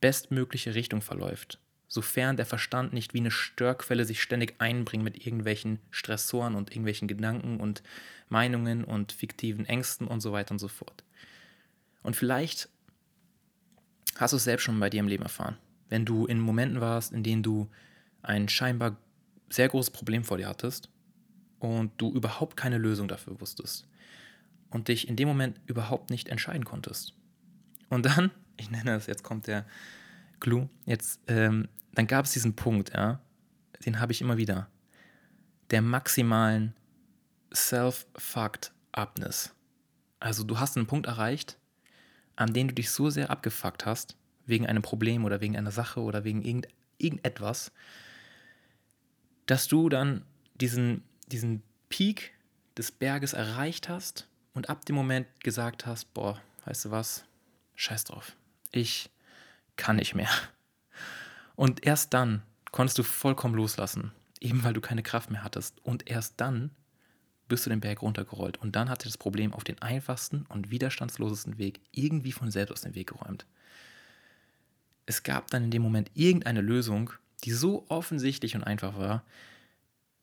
bestmögliche 0.00 0.74
Richtung 0.74 1.02
verläuft, 1.02 1.58
sofern 1.88 2.36
der 2.36 2.46
Verstand 2.46 2.92
nicht 2.92 3.14
wie 3.14 3.18
eine 3.18 3.30
Störquelle 3.30 4.04
sich 4.04 4.22
ständig 4.22 4.54
einbringt 4.58 5.02
mit 5.02 5.26
irgendwelchen 5.26 5.80
Stressoren 5.90 6.54
und 6.54 6.70
irgendwelchen 6.70 7.08
Gedanken 7.08 7.58
und 7.58 7.82
Meinungen 8.28 8.84
und 8.84 9.12
fiktiven 9.12 9.66
Ängsten 9.66 10.06
und 10.06 10.20
so 10.20 10.32
weiter 10.32 10.52
und 10.52 10.58
so 10.58 10.68
fort. 10.68 11.02
Und 12.08 12.16
vielleicht 12.16 12.70
hast 14.16 14.32
du 14.32 14.38
es 14.38 14.44
selbst 14.44 14.62
schon 14.62 14.80
bei 14.80 14.88
dir 14.88 15.00
im 15.00 15.08
Leben 15.08 15.24
erfahren. 15.24 15.58
Wenn 15.90 16.06
du 16.06 16.24
in 16.24 16.40
Momenten 16.40 16.80
warst, 16.80 17.12
in 17.12 17.22
denen 17.22 17.42
du 17.42 17.68
ein 18.22 18.48
scheinbar 18.48 18.96
sehr 19.50 19.68
großes 19.68 19.90
Problem 19.90 20.24
vor 20.24 20.38
dir 20.38 20.48
hattest 20.48 20.88
und 21.58 21.92
du 21.98 22.10
überhaupt 22.10 22.56
keine 22.56 22.78
Lösung 22.78 23.08
dafür 23.08 23.38
wusstest 23.42 23.86
und 24.70 24.88
dich 24.88 25.06
in 25.06 25.16
dem 25.16 25.28
Moment 25.28 25.60
überhaupt 25.66 26.08
nicht 26.08 26.30
entscheiden 26.30 26.64
konntest. 26.64 27.12
Und 27.90 28.06
dann, 28.06 28.30
ich 28.56 28.70
nenne 28.70 28.94
es, 28.94 29.04
jetzt 29.04 29.22
kommt 29.22 29.46
der 29.46 29.66
Clou, 30.40 30.70
jetzt, 30.86 31.20
ähm, 31.26 31.68
dann 31.92 32.06
gab 32.06 32.24
es 32.24 32.32
diesen 32.32 32.56
Punkt, 32.56 32.94
ja, 32.94 33.20
den 33.84 34.00
habe 34.00 34.12
ich 34.12 34.22
immer 34.22 34.38
wieder, 34.38 34.70
der 35.72 35.82
maximalen 35.82 36.72
Self-Fucked-Upness. 37.52 39.54
Also 40.20 40.44
du 40.44 40.58
hast 40.58 40.78
einen 40.78 40.86
Punkt 40.86 41.06
erreicht, 41.06 41.58
an 42.38 42.52
denen 42.52 42.68
du 42.68 42.74
dich 42.76 42.92
so 42.92 43.10
sehr 43.10 43.30
abgefuckt 43.30 43.84
hast, 43.84 44.16
wegen 44.46 44.64
einem 44.64 44.80
Problem 44.82 45.24
oder 45.24 45.40
wegen 45.40 45.56
einer 45.56 45.72
Sache 45.72 46.00
oder 46.00 46.22
wegen 46.22 46.42
irgend, 46.42 46.68
irgendetwas, 46.96 47.72
dass 49.46 49.66
du 49.66 49.88
dann 49.88 50.24
diesen, 50.54 51.02
diesen 51.26 51.64
Peak 51.88 52.32
des 52.76 52.92
Berges 52.92 53.32
erreicht 53.32 53.88
hast 53.88 54.28
und 54.54 54.70
ab 54.70 54.84
dem 54.84 54.94
Moment 54.94 55.26
gesagt 55.40 55.84
hast, 55.84 56.14
boah, 56.14 56.40
weißt 56.64 56.84
du 56.84 56.90
was, 56.92 57.24
scheiß 57.74 58.04
drauf, 58.04 58.36
ich 58.70 59.10
kann 59.74 59.96
nicht 59.96 60.14
mehr. 60.14 60.30
Und 61.56 61.84
erst 61.84 62.14
dann 62.14 62.42
konntest 62.70 62.98
du 62.98 63.02
vollkommen 63.02 63.56
loslassen, 63.56 64.12
eben 64.38 64.62
weil 64.62 64.74
du 64.74 64.80
keine 64.80 65.02
Kraft 65.02 65.32
mehr 65.32 65.42
hattest. 65.42 65.84
Und 65.84 66.08
erst 66.08 66.34
dann 66.36 66.70
bist 67.48 67.66
du 67.66 67.70
den 67.70 67.80
Berg 67.80 68.02
runtergerollt 68.02 68.58
und 68.58 68.76
dann 68.76 68.90
hat 68.90 69.02
sich 69.02 69.10
das 69.10 69.18
Problem 69.18 69.52
auf 69.52 69.64
den 69.64 69.80
einfachsten 69.80 70.46
und 70.48 70.70
widerstandslosesten 70.70 71.58
Weg 71.58 71.80
irgendwie 71.92 72.32
von 72.32 72.50
selbst 72.50 72.72
aus 72.72 72.82
dem 72.82 72.94
Weg 72.94 73.08
geräumt. 73.08 73.46
Es 75.06 75.22
gab 75.22 75.50
dann 75.50 75.64
in 75.64 75.70
dem 75.70 75.82
Moment 75.82 76.10
irgendeine 76.14 76.60
Lösung, 76.60 77.10
die 77.44 77.52
so 77.52 77.86
offensichtlich 77.88 78.54
und 78.54 78.64
einfach 78.64 78.98
war, 78.98 79.24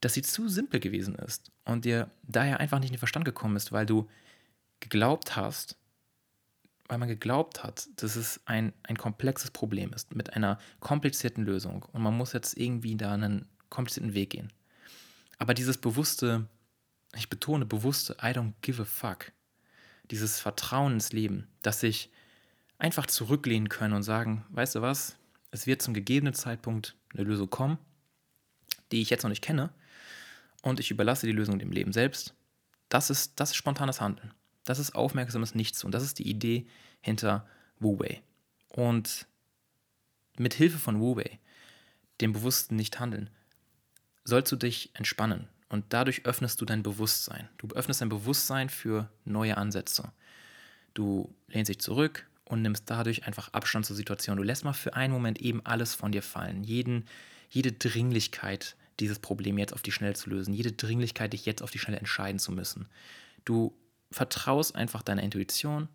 dass 0.01 0.13
sie 0.13 0.21
zu 0.21 0.47
simpel 0.47 0.79
gewesen 0.79 1.15
ist 1.15 1.51
und 1.63 1.85
dir 1.85 2.11
daher 2.23 2.59
einfach 2.59 2.79
nicht 2.79 2.89
in 2.89 2.93
den 2.93 2.99
Verstand 2.99 3.25
gekommen 3.25 3.55
ist, 3.55 3.71
weil 3.71 3.85
du 3.85 4.07
geglaubt 4.79 5.35
hast, 5.35 5.77
weil 6.87 6.99
man 6.99 7.07
geglaubt 7.07 7.63
hat, 7.63 7.87
dass 7.95 8.15
es 8.15 8.39
ein, 8.45 8.73
ein 8.83 8.97
komplexes 8.97 9.49
Problem 9.49 9.93
ist 9.93 10.15
mit 10.15 10.33
einer 10.33 10.59
komplizierten 10.79 11.43
Lösung 11.43 11.83
und 11.91 12.03
man 12.03 12.15
muss 12.15 12.33
jetzt 12.33 12.55
irgendwie 12.57 12.95
da 12.95 13.13
einen 13.13 13.47
komplizierten 13.69 14.13
Weg 14.13 14.31
gehen. 14.31 14.53
Aber 15.39 15.53
dieses 15.53 15.77
bewusste, 15.77 16.47
ich 17.17 17.29
betone 17.29 17.65
bewusste, 17.65 18.13
I 18.21 18.27
don't 18.27 18.53
give 18.61 18.81
a 18.81 18.85
fuck, 18.85 19.31
dieses 20.11 20.39
Vertrauen 20.39 20.93
ins 20.93 21.13
Leben, 21.13 21.47
dass 21.61 21.79
sich 21.79 22.11
einfach 22.77 23.07
zurücklehnen 23.07 23.69
können 23.69 23.93
und 23.93 24.03
sagen, 24.03 24.45
weißt 24.49 24.75
du 24.75 24.81
was, 24.81 25.17
es 25.51 25.65
wird 25.65 25.81
zum 25.81 25.93
gegebenen 25.93 26.33
Zeitpunkt 26.33 26.95
eine 27.13 27.23
Lösung 27.23 27.49
kommen, 27.49 27.77
die 28.91 29.01
ich 29.01 29.09
jetzt 29.09 29.23
noch 29.23 29.29
nicht 29.29 29.43
kenne, 29.43 29.71
und 30.61 30.79
ich 30.79 30.91
überlasse 30.91 31.27
die 31.27 31.31
Lösung 31.31 31.59
dem 31.59 31.71
Leben 31.71 31.93
selbst. 31.93 32.33
Das 32.89 33.09
ist, 33.09 33.39
das 33.39 33.51
ist 33.51 33.55
spontanes 33.55 34.01
Handeln. 34.01 34.33
Das 34.63 34.79
ist 34.79 34.95
aufmerksames 34.95 35.53
Nichts 35.53 35.83
und 35.83 35.91
das 35.91 36.03
ist 36.03 36.17
die 36.17 36.27
Idee 36.27 36.67
hinter 37.01 37.47
Wu 37.79 37.99
Wei. 37.99 38.23
Und 38.69 39.27
mit 40.37 40.55
Hilfe 40.55 40.79
von 40.79 40.99
Wu 40.99 41.15
Wei, 41.17 41.39
dem 42.19 42.33
bewussten 42.33 42.75
Nichthandeln, 42.75 43.29
sollst 44.23 44.51
du 44.51 44.55
dich 44.55 44.89
entspannen 44.95 45.47
und 45.69 45.85
dadurch 45.89 46.25
öffnest 46.25 46.61
du 46.61 46.65
dein 46.65 46.83
Bewusstsein. 46.83 47.49
Du 47.57 47.67
öffnest 47.69 48.01
dein 48.01 48.09
Bewusstsein 48.09 48.69
für 48.69 49.09
neue 49.23 49.57
Ansätze. 49.57 50.11
Du 50.93 51.33
lehnst 51.47 51.69
dich 51.69 51.79
zurück, 51.79 52.27
und 52.45 52.61
nimmst 52.61 52.89
dadurch 52.89 53.25
einfach 53.25 53.51
Abstand 53.53 53.85
zur 53.85 53.95
Situation. 53.95 54.37
Du 54.37 54.43
lässt 54.43 54.63
mal 54.63 54.73
für 54.73 54.93
einen 54.93 55.11
Moment 55.11 55.41
eben 55.41 55.65
alles 55.65 55.95
von 55.95 56.11
dir 56.11 56.21
fallen. 56.21 56.63
Jeden, 56.63 57.05
jede 57.49 57.71
Dringlichkeit, 57.71 58.75
dieses 58.99 59.19
Problem 59.19 59.57
jetzt 59.57 59.73
auf 59.73 59.81
die 59.81 59.91
Schnelle 59.91 60.13
zu 60.13 60.29
lösen, 60.29 60.53
jede 60.53 60.71
Dringlichkeit, 60.71 61.33
dich 61.33 61.45
jetzt 61.45 61.61
auf 61.61 61.71
die 61.71 61.79
Schnelle 61.79 61.99
entscheiden 61.99 62.39
zu 62.39 62.51
müssen. 62.51 62.87
Du 63.43 63.75
vertraust 64.11 64.75
einfach 64.75 65.01
deiner 65.01 65.23
Intuition 65.23 65.89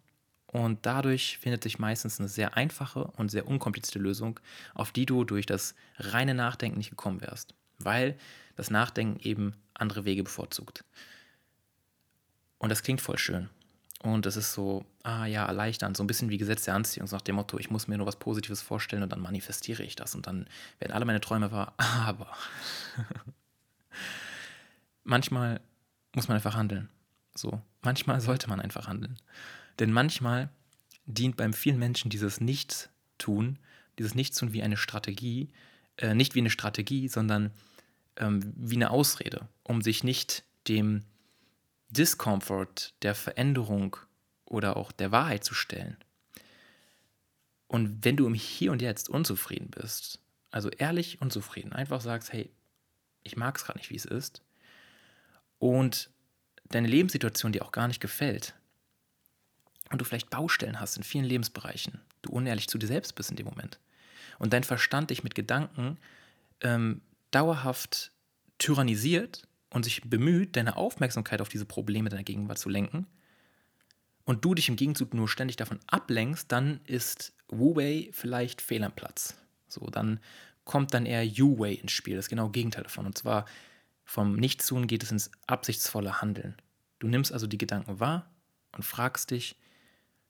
und 0.46 0.84
dadurch 0.84 1.38
findet 1.38 1.62
sich 1.62 1.78
meistens 1.78 2.18
eine 2.18 2.28
sehr 2.28 2.56
einfache 2.56 3.04
und 3.04 3.30
sehr 3.30 3.46
unkomplizierte 3.46 4.00
Lösung, 4.00 4.40
auf 4.74 4.90
die 4.90 5.06
du 5.06 5.24
durch 5.24 5.46
das 5.46 5.74
reine 5.98 6.34
Nachdenken 6.34 6.78
nicht 6.78 6.90
gekommen 6.90 7.20
wärst, 7.20 7.54
weil 7.84 8.18
das 8.56 8.70
Nachdenken 8.70 9.20
eben 9.20 9.54
andere 9.74 10.04
Wege 10.04 10.22
bevorzugt. 10.22 10.84
Und 12.58 12.68
das 12.68 12.82
klingt 12.82 13.00
voll 13.00 13.18
schön. 13.18 13.48
Und 14.02 14.24
es 14.24 14.36
ist 14.36 14.54
so, 14.54 14.84
ah 15.02 15.26
ja, 15.26 15.44
erleichternd, 15.44 15.96
so 15.96 16.02
ein 16.02 16.06
bisschen 16.06 16.30
wie 16.30 16.38
Gesetz 16.38 16.64
der 16.64 16.74
Anziehung, 16.74 17.06
so 17.06 17.16
nach 17.16 17.22
dem 17.22 17.36
Motto, 17.36 17.58
ich 17.58 17.70
muss 17.70 17.86
mir 17.86 17.98
nur 17.98 18.06
was 18.06 18.16
Positives 18.16 18.62
vorstellen 18.62 19.02
und 19.02 19.12
dann 19.12 19.20
manifestiere 19.20 19.82
ich 19.82 19.94
das 19.94 20.14
und 20.14 20.26
dann 20.26 20.46
werden 20.78 20.92
alle 20.92 21.04
meine 21.04 21.20
Träume 21.20 21.52
wahr. 21.52 21.74
Aber 21.78 22.34
manchmal 25.04 25.60
muss 26.14 26.28
man 26.28 26.36
einfach 26.36 26.54
handeln. 26.54 26.88
So, 27.34 27.60
manchmal 27.82 28.20
sollte 28.20 28.48
man 28.48 28.60
einfach 28.60 28.88
handeln. 28.88 29.18
Denn 29.78 29.92
manchmal 29.92 30.48
dient 31.04 31.36
beim 31.36 31.52
vielen 31.52 31.78
Menschen 31.78 32.10
dieses 32.10 32.40
Nichtstun, 32.40 33.58
dieses 33.98 34.14
Nichtstun 34.14 34.52
wie 34.54 34.62
eine 34.62 34.78
Strategie, 34.78 35.50
äh, 35.98 36.14
nicht 36.14 36.34
wie 36.34 36.40
eine 36.40 36.50
Strategie, 36.50 37.08
sondern 37.08 37.50
ähm, 38.16 38.52
wie 38.56 38.76
eine 38.76 38.90
Ausrede, 38.90 39.48
um 39.62 39.82
sich 39.82 40.04
nicht 40.04 40.44
dem 40.68 41.04
Discomfort 41.90 42.94
der 43.02 43.14
Veränderung 43.14 43.96
oder 44.44 44.76
auch 44.76 44.92
der 44.92 45.12
Wahrheit 45.12 45.44
zu 45.44 45.54
stellen. 45.54 45.96
Und 47.66 48.04
wenn 48.04 48.16
du 48.16 48.26
im 48.26 48.34
Hier 48.34 48.72
und 48.72 48.82
Jetzt 48.82 49.08
unzufrieden 49.08 49.70
bist, 49.70 50.20
also 50.50 50.70
ehrlich 50.70 51.20
unzufrieden, 51.20 51.72
einfach 51.72 52.00
sagst, 52.00 52.32
hey, 52.32 52.50
ich 53.22 53.36
mag 53.36 53.56
es 53.56 53.64
gerade 53.64 53.78
nicht, 53.78 53.90
wie 53.90 53.96
es 53.96 54.04
ist, 54.04 54.42
und 55.58 56.10
deine 56.64 56.88
Lebenssituation 56.88 57.52
dir 57.52 57.64
auch 57.64 57.72
gar 57.72 57.88
nicht 57.88 58.00
gefällt, 58.00 58.54
und 59.90 60.00
du 60.00 60.04
vielleicht 60.04 60.30
Baustellen 60.30 60.78
hast 60.78 60.96
in 60.96 61.02
vielen 61.02 61.24
Lebensbereichen, 61.24 62.00
du 62.22 62.30
unehrlich 62.30 62.68
zu 62.68 62.78
dir 62.78 62.86
selbst 62.86 63.14
bist 63.14 63.30
in 63.30 63.36
dem 63.36 63.46
Moment, 63.46 63.78
und 64.38 64.52
dein 64.52 64.64
Verstand 64.64 65.10
dich 65.10 65.22
mit 65.22 65.34
Gedanken 65.34 65.98
ähm, 66.60 67.02
dauerhaft 67.30 68.12
tyrannisiert 68.58 69.46
und 69.70 69.84
sich 69.84 70.02
bemüht, 70.02 70.56
deine 70.56 70.76
Aufmerksamkeit 70.76 71.40
auf 71.40 71.48
diese 71.48 71.64
Probleme 71.64 72.08
deiner 72.08 72.24
Gegenwart 72.24 72.58
zu 72.58 72.68
lenken 72.68 73.06
und 74.24 74.44
du 74.44 74.54
dich 74.54 74.68
im 74.68 74.76
Gegenzug 74.76 75.14
nur 75.14 75.28
ständig 75.28 75.56
davon 75.56 75.80
ablenkst, 75.88 76.52
dann 76.52 76.80
ist 76.84 77.32
Wu 77.48 77.76
Wei 77.76 78.10
vielleicht 78.12 78.62
fehl 78.62 78.84
am 78.84 78.92
Platz. 78.92 79.34
So, 79.68 79.86
dann 79.86 80.20
kommt 80.64 80.94
dann 80.94 81.04
eher 81.06 81.26
Yu 81.26 81.58
Wei 81.58 81.72
ins 81.72 81.92
Spiel, 81.92 82.16
das 82.16 82.28
genau 82.28 82.48
Gegenteil 82.48 82.84
davon. 82.84 83.06
Und 83.06 83.18
zwar 83.18 83.46
vom 84.04 84.36
Nichtstun 84.36 84.86
geht 84.86 85.02
es 85.02 85.10
ins 85.10 85.30
absichtsvolle 85.46 86.20
Handeln. 86.20 86.56
Du 87.00 87.08
nimmst 87.08 87.32
also 87.32 87.46
die 87.46 87.58
Gedanken 87.58 87.98
wahr 87.98 88.30
und 88.72 88.84
fragst 88.84 89.30
dich, 89.30 89.56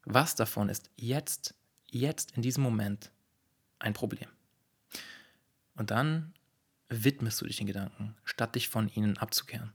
was 0.05 0.35
davon 0.35 0.69
ist 0.69 0.91
jetzt, 0.97 1.55
jetzt 1.91 2.33
in 2.33 2.43
diesem 2.43 2.63
Moment 2.63 3.11
ein 3.81 3.93
Problem. 3.93 4.29
Und 5.75 5.91
dann 5.91 6.33
widmest 6.91 7.41
du 7.41 7.47
dich 7.47 7.57
den 7.57 7.67
Gedanken, 7.67 8.15
statt 8.25 8.55
dich 8.55 8.69
von 8.69 8.89
ihnen 8.89 9.17
abzukehren. 9.17 9.73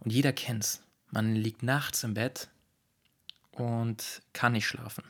Und 0.00 0.12
jeder 0.12 0.32
kennt's. 0.32 0.82
Man 1.10 1.34
liegt 1.34 1.62
nachts 1.62 2.02
im 2.04 2.14
Bett 2.14 2.48
und 3.52 4.22
kann 4.32 4.52
nicht 4.52 4.66
schlafen. 4.66 5.04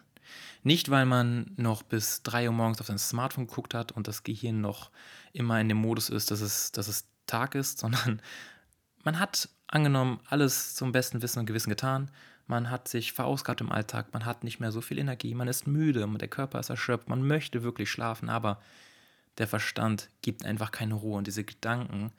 Nicht, 0.62 0.90
weil 0.90 1.07
man 1.07 1.52
noch 1.57 1.83
bis 1.83 2.23
3 2.23 2.49
Uhr 2.49 2.52
morgens 2.52 2.80
auf 2.80 2.88
sein 2.88 2.99
Smartphone 2.99 3.47
geguckt 3.47 3.75
hat 3.75 3.92
und 3.92 4.09
das 4.09 4.23
Gehirn 4.23 4.61
noch 4.61 4.90
immer 5.33 5.61
in 5.61 5.68
dem 5.68 5.78
Modus 5.78 6.11
ist, 6.11 6.30
dass 6.30 6.40
es, 6.40 6.73
dass 6.73 6.88
es 6.88 7.07
Tag 7.26 7.54
ist, 7.54 7.78
sondern 7.80 8.21
man 9.04 9.18
hat 9.18 9.49
angenommen 9.66 10.21
alles 10.28 10.75
zum 10.75 10.92
besten 10.92 11.23
Wissen 11.23 11.40
und 11.40 11.47
Gewissen 11.47 11.71
getan. 11.71 12.11
Man 12.47 12.71
hat 12.71 12.88
sich 12.88 13.12
verausgabt 13.12 13.61
im 13.61 13.71
Alltag, 13.71 14.12
man 14.12 14.25
hat 14.25 14.42
nicht 14.42 14.59
mehr 14.59 14.73
so 14.73 14.80
viel 14.80 14.99
Energie, 14.99 15.35
man 15.35 15.49
ist 15.49 15.66
müde, 15.66 16.09
der 16.18 16.28
Körper 16.28 16.59
ist 16.59 16.71
erschöpft, 16.71 17.09
man 17.09 17.26
möchte 17.26 17.62
wirklich 17.62 17.90
schlafen, 17.90 18.30
aber 18.30 18.59
der 19.38 19.47
Verstand 19.47 20.11
gibt 20.23 20.45
einfach 20.45 20.71
keine 20.71 20.95
Ruhe. 20.95 21.16
Und 21.16 21.26
diese 21.26 21.45
Gedanken, 21.45 22.12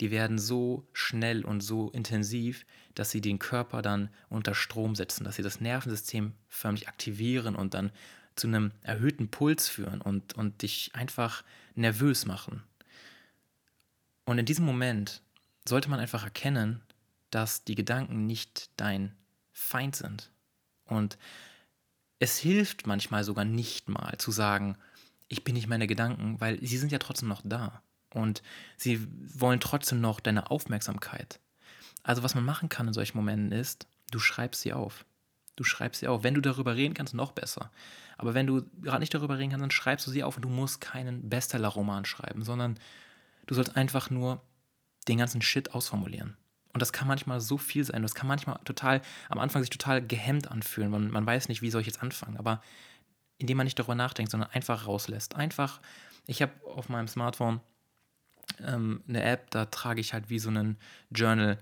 die 0.00 0.10
werden 0.10 0.38
so 0.38 0.88
schnell 0.92 1.44
und 1.44 1.60
so 1.60 1.90
intensiv, 1.90 2.66
dass 2.94 3.10
sie 3.10 3.20
den 3.20 3.38
Körper 3.38 3.82
dann 3.82 4.10
unter 4.28 4.54
Strom 4.54 4.94
setzen, 4.94 5.24
dass 5.24 5.36
sie 5.36 5.42
das 5.42 5.60
Nervensystem 5.60 6.32
förmlich 6.48 6.88
aktivieren 6.88 7.54
und 7.54 7.74
dann 7.74 7.92
zu 8.34 8.46
einem 8.46 8.72
erhöhten 8.82 9.28
Puls 9.28 9.68
führen 9.68 10.00
und, 10.00 10.34
und 10.34 10.62
dich 10.62 10.90
einfach 10.94 11.44
nervös 11.74 12.24
machen. 12.24 12.62
Und 14.24 14.38
in 14.38 14.46
diesem 14.46 14.64
Moment 14.64 15.22
sollte 15.68 15.90
man 15.90 16.00
einfach 16.00 16.24
erkennen, 16.24 16.80
dass 17.30 17.64
die 17.64 17.74
Gedanken 17.74 18.26
nicht 18.26 18.70
dein 18.76 19.14
Feind 19.52 19.96
sind. 19.96 20.30
Und 20.84 21.18
es 22.18 22.38
hilft 22.38 22.86
manchmal 22.86 23.24
sogar 23.24 23.44
nicht 23.44 23.88
mal 23.88 24.16
zu 24.18 24.30
sagen, 24.30 24.76
ich 25.32 25.44
bin 25.44 25.54
nicht 25.54 25.66
meine 25.66 25.86
Gedanken, 25.86 26.38
weil 26.42 26.64
sie 26.64 26.76
sind 26.76 26.92
ja 26.92 26.98
trotzdem 26.98 27.28
noch 27.28 27.40
da. 27.42 27.82
Und 28.12 28.42
sie 28.76 29.08
wollen 29.34 29.60
trotzdem 29.60 30.02
noch 30.02 30.20
deine 30.20 30.50
Aufmerksamkeit. 30.50 31.40
Also 32.02 32.22
was 32.22 32.34
man 32.34 32.44
machen 32.44 32.68
kann 32.68 32.86
in 32.86 32.92
solchen 32.92 33.16
Momenten 33.16 33.50
ist, 33.50 33.86
du 34.10 34.18
schreibst 34.18 34.60
sie 34.60 34.74
auf. 34.74 35.06
Du 35.56 35.64
schreibst 35.64 36.00
sie 36.00 36.08
auf. 36.08 36.22
Wenn 36.22 36.34
du 36.34 36.42
darüber 36.42 36.76
reden 36.76 36.92
kannst, 36.92 37.14
noch 37.14 37.32
besser. 37.32 37.70
Aber 38.18 38.34
wenn 38.34 38.46
du 38.46 38.62
gerade 38.82 39.00
nicht 39.00 39.14
darüber 39.14 39.38
reden 39.38 39.50
kannst, 39.50 39.62
dann 39.62 39.70
schreibst 39.70 40.06
du 40.06 40.10
sie 40.10 40.22
auf 40.22 40.36
und 40.36 40.42
du 40.42 40.50
musst 40.50 40.82
keinen 40.82 41.30
Bestseller-Roman 41.30 42.04
schreiben, 42.04 42.42
sondern 42.42 42.78
du 43.46 43.54
sollst 43.54 43.74
einfach 43.74 44.10
nur 44.10 44.42
den 45.08 45.16
ganzen 45.16 45.40
Shit 45.40 45.72
ausformulieren. 45.74 46.36
Und 46.74 46.82
das 46.82 46.92
kann 46.92 47.08
manchmal 47.08 47.40
so 47.40 47.56
viel 47.56 47.84
sein. 47.84 48.02
Das 48.02 48.14
kann 48.14 48.28
manchmal 48.28 48.60
total, 48.64 49.00
am 49.30 49.38
Anfang 49.38 49.62
sich 49.62 49.70
total 49.70 50.06
gehemmt 50.06 50.50
anfühlen. 50.50 50.90
Man, 50.90 51.10
man 51.10 51.24
weiß 51.24 51.48
nicht, 51.48 51.62
wie 51.62 51.70
soll 51.70 51.80
ich 51.80 51.86
jetzt 51.86 52.02
anfangen. 52.02 52.36
Aber 52.36 52.62
indem 53.42 53.56
man 53.56 53.64
nicht 53.64 53.78
darüber 53.78 53.96
nachdenkt, 53.96 54.30
sondern 54.30 54.50
einfach 54.50 54.86
rauslässt. 54.86 55.34
Einfach, 55.34 55.80
ich 56.26 56.40
habe 56.40 56.52
auf 56.64 56.88
meinem 56.88 57.08
Smartphone 57.08 57.60
ähm, 58.60 59.02
eine 59.08 59.22
App, 59.24 59.50
da 59.50 59.66
trage 59.66 60.00
ich 60.00 60.14
halt 60.14 60.30
wie 60.30 60.38
so 60.38 60.48
einen 60.48 60.78
Journal, 61.10 61.58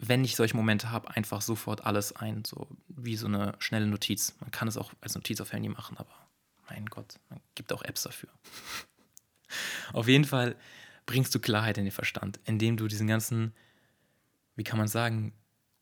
wenn 0.00 0.24
ich 0.24 0.34
solche 0.34 0.56
Momente 0.56 0.90
habe, 0.90 1.14
einfach 1.14 1.42
sofort 1.42 1.84
alles 1.84 2.16
ein, 2.16 2.42
so 2.44 2.68
wie 2.88 3.16
so 3.16 3.26
eine 3.26 3.54
schnelle 3.58 3.86
Notiz. 3.86 4.34
Man 4.40 4.50
kann 4.50 4.66
es 4.66 4.78
auch 4.78 4.92
als 5.02 5.14
Notiz 5.14 5.42
auf 5.42 5.52
Handy 5.52 5.68
machen, 5.68 5.98
aber 5.98 6.14
mein 6.70 6.86
Gott, 6.86 7.20
man 7.28 7.38
gibt 7.54 7.72
auch 7.74 7.82
Apps 7.82 8.02
dafür. 8.02 8.30
auf 9.92 10.08
jeden 10.08 10.24
Fall 10.24 10.56
bringst 11.04 11.34
du 11.34 11.38
Klarheit 11.38 11.76
in 11.76 11.84
den 11.84 11.92
Verstand, 11.92 12.40
indem 12.46 12.78
du 12.78 12.88
diesen 12.88 13.06
ganzen, 13.06 13.52
wie 14.56 14.64
kann 14.64 14.78
man 14.78 14.88
sagen, 14.88 15.34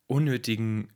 unnötigen 0.08 0.92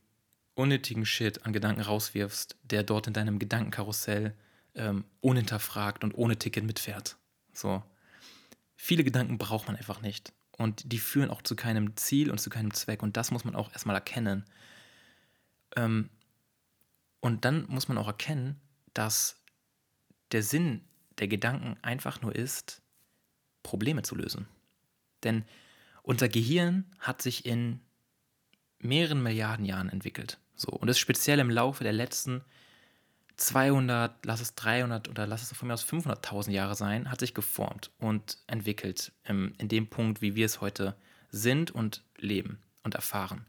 unnötigen 0.56 1.06
Shit 1.06 1.46
an 1.46 1.52
Gedanken 1.52 1.82
rauswirfst, 1.82 2.56
der 2.64 2.82
dort 2.82 3.06
in 3.06 3.12
deinem 3.12 3.38
Gedankenkarussell 3.38 4.34
ähm, 4.74 5.04
unhinterfragt 5.20 6.02
und 6.02 6.14
ohne 6.14 6.38
Ticket 6.38 6.64
mitfährt. 6.64 7.16
So. 7.52 7.82
Viele 8.74 9.04
Gedanken 9.04 9.38
braucht 9.38 9.68
man 9.68 9.76
einfach 9.76 10.00
nicht. 10.00 10.32
Und 10.58 10.90
die 10.92 10.98
führen 10.98 11.30
auch 11.30 11.42
zu 11.42 11.54
keinem 11.54 11.96
Ziel 11.96 12.30
und 12.30 12.38
zu 12.38 12.50
keinem 12.50 12.72
Zweck. 12.72 13.02
Und 13.02 13.16
das 13.16 13.30
muss 13.30 13.44
man 13.44 13.54
auch 13.54 13.70
erstmal 13.72 13.94
erkennen. 13.94 14.44
Ähm, 15.76 16.08
und 17.20 17.44
dann 17.44 17.66
muss 17.68 17.88
man 17.88 17.98
auch 17.98 18.06
erkennen, 18.06 18.60
dass 18.94 19.42
der 20.32 20.42
Sinn 20.42 20.84
der 21.18 21.28
Gedanken 21.28 21.76
einfach 21.82 22.22
nur 22.22 22.34
ist, 22.34 22.82
Probleme 23.62 24.02
zu 24.02 24.14
lösen. 24.14 24.48
Denn 25.22 25.44
unser 26.02 26.28
Gehirn 26.28 26.84
hat 26.98 27.20
sich 27.20 27.44
in 27.44 27.80
mehreren 28.78 29.22
Milliarden 29.22 29.64
Jahren 29.64 29.88
entwickelt. 29.88 30.38
So, 30.56 30.70
und 30.70 30.88
ist 30.88 30.98
speziell 30.98 31.38
im 31.38 31.50
Laufe 31.50 31.84
der 31.84 31.92
letzten 31.92 32.42
200, 33.36 34.24
lass 34.24 34.40
es 34.40 34.54
300 34.54 35.08
oder 35.08 35.26
lass 35.26 35.42
es 35.42 35.56
von 35.56 35.68
mir 35.68 35.74
aus 35.74 35.84
500.000 35.84 36.50
Jahre 36.50 36.74
sein, 36.74 37.10
hat 37.10 37.20
sich 37.20 37.34
geformt 37.34 37.90
und 37.98 38.38
entwickelt 38.46 39.12
im, 39.24 39.52
in 39.58 39.68
dem 39.68 39.88
Punkt, 39.88 40.22
wie 40.22 40.34
wir 40.34 40.46
es 40.46 40.60
heute 40.62 40.96
sind 41.30 41.70
und 41.70 42.02
leben 42.16 42.62
und 42.82 42.94
erfahren. 42.94 43.44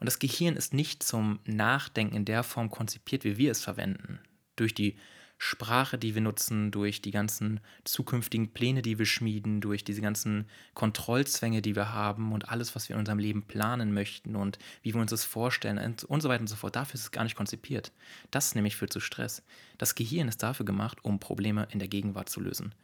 Und 0.00 0.06
das 0.06 0.18
Gehirn 0.18 0.56
ist 0.56 0.74
nicht 0.74 1.02
zum 1.02 1.38
Nachdenken 1.44 2.16
in 2.16 2.24
der 2.24 2.42
Form 2.42 2.70
konzipiert, 2.70 3.24
wie 3.24 3.36
wir 3.36 3.52
es 3.52 3.62
verwenden. 3.62 4.20
Durch 4.56 4.74
die 4.74 4.96
Sprache, 5.40 5.98
die 5.98 6.16
wir 6.16 6.20
nutzen, 6.20 6.72
durch 6.72 7.00
die 7.00 7.12
ganzen 7.12 7.60
zukünftigen 7.84 8.52
Pläne, 8.52 8.82
die 8.82 8.98
wir 8.98 9.06
schmieden, 9.06 9.60
durch 9.60 9.84
diese 9.84 10.02
ganzen 10.02 10.48
Kontrollzwänge, 10.74 11.62
die 11.62 11.76
wir 11.76 11.92
haben 11.92 12.32
und 12.32 12.48
alles, 12.48 12.74
was 12.74 12.88
wir 12.88 12.96
in 12.96 13.00
unserem 13.00 13.20
Leben 13.20 13.42
planen 13.42 13.94
möchten 13.94 14.34
und 14.34 14.58
wie 14.82 14.92
wir 14.92 15.00
uns 15.00 15.12
das 15.12 15.24
vorstellen 15.24 15.78
und, 16.08 16.22
so 16.22 16.28
weiter 16.28 16.40
und 16.40 16.48
so 16.48 16.56
fort. 16.56 16.74
Dafür 16.74 16.94
ist 16.94 17.02
es 17.02 17.10
gar 17.12 17.22
nicht 17.22 17.36
konzipiert. 17.36 17.92
Das 18.32 18.56
nämlich 18.56 18.74
führt 18.76 18.92
zu 18.92 18.98
Stress. 18.98 19.44
Das 19.78 19.94
Gehirn 19.94 20.26
ist 20.26 20.42
dafür 20.42 20.66
gemacht, 20.66 21.04
um 21.04 21.20
Probleme 21.20 21.68
in 21.70 21.78
der 21.78 21.88
Gegenwart 21.88 22.28
zu 22.28 22.40
lösen. 22.40 22.74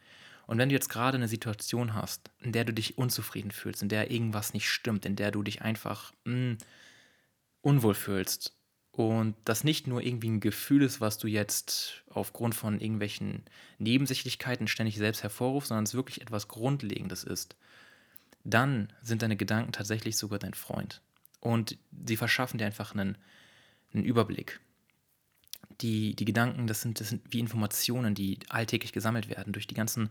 Und 0.47 0.57
wenn 0.57 0.69
du 0.69 0.75
jetzt 0.75 0.89
gerade 0.89 1.17
eine 1.17 1.27
Situation 1.27 1.93
hast, 1.93 2.29
in 2.39 2.53
der 2.53 2.63
du 2.63 2.73
dich 2.73 2.97
unzufrieden 2.97 3.51
fühlst, 3.51 3.81
in 3.81 3.89
der 3.89 4.11
irgendwas 4.11 4.53
nicht 4.53 4.69
stimmt, 4.69 5.05
in 5.05 5.17
der 5.17 5.31
du 5.31 5.43
dich 5.43 5.61
einfach 5.61 6.13
mh, 6.23 6.33
hm, 6.33 6.57
unwohl 7.61 7.95
fühlst, 7.95 8.55
und 8.95 9.35
das 9.43 9.65
nicht 9.65 9.87
nur 9.87 10.01
irgendwie 10.01 10.29
ein 10.29 10.39
Gefühl 10.39 10.81
ist, 10.81 11.01
was 11.01 11.17
du 11.17 11.27
jetzt 11.27 12.03
aufgrund 12.09 12.55
von 12.55 12.79
irgendwelchen 12.79 13.43
Nebensächlichkeiten 13.77 14.69
ständig 14.69 14.95
selbst 14.95 15.21
hervorrufst, 15.21 15.67
sondern 15.67 15.83
es 15.83 15.95
wirklich 15.95 16.21
etwas 16.21 16.47
Grundlegendes 16.47 17.25
ist, 17.25 17.57
dann 18.45 18.93
sind 19.01 19.21
deine 19.21 19.35
Gedanken 19.35 19.73
tatsächlich 19.73 20.15
sogar 20.15 20.39
dein 20.39 20.53
Freund. 20.53 21.01
Und 21.41 21.77
sie 22.07 22.15
verschaffen 22.15 22.57
dir 22.57 22.67
einfach 22.67 22.93
einen, 22.93 23.17
einen 23.93 24.05
Überblick. 24.05 24.61
Die, 25.81 26.15
die 26.15 26.25
Gedanken, 26.25 26.65
das 26.65 26.81
sind, 26.81 27.01
das 27.01 27.09
sind 27.09 27.21
wie 27.29 27.39
Informationen, 27.39 28.15
die 28.15 28.39
alltäglich 28.47 28.93
gesammelt 28.93 29.27
werden 29.27 29.51
durch 29.51 29.67
die 29.67 29.75
ganzen, 29.75 30.09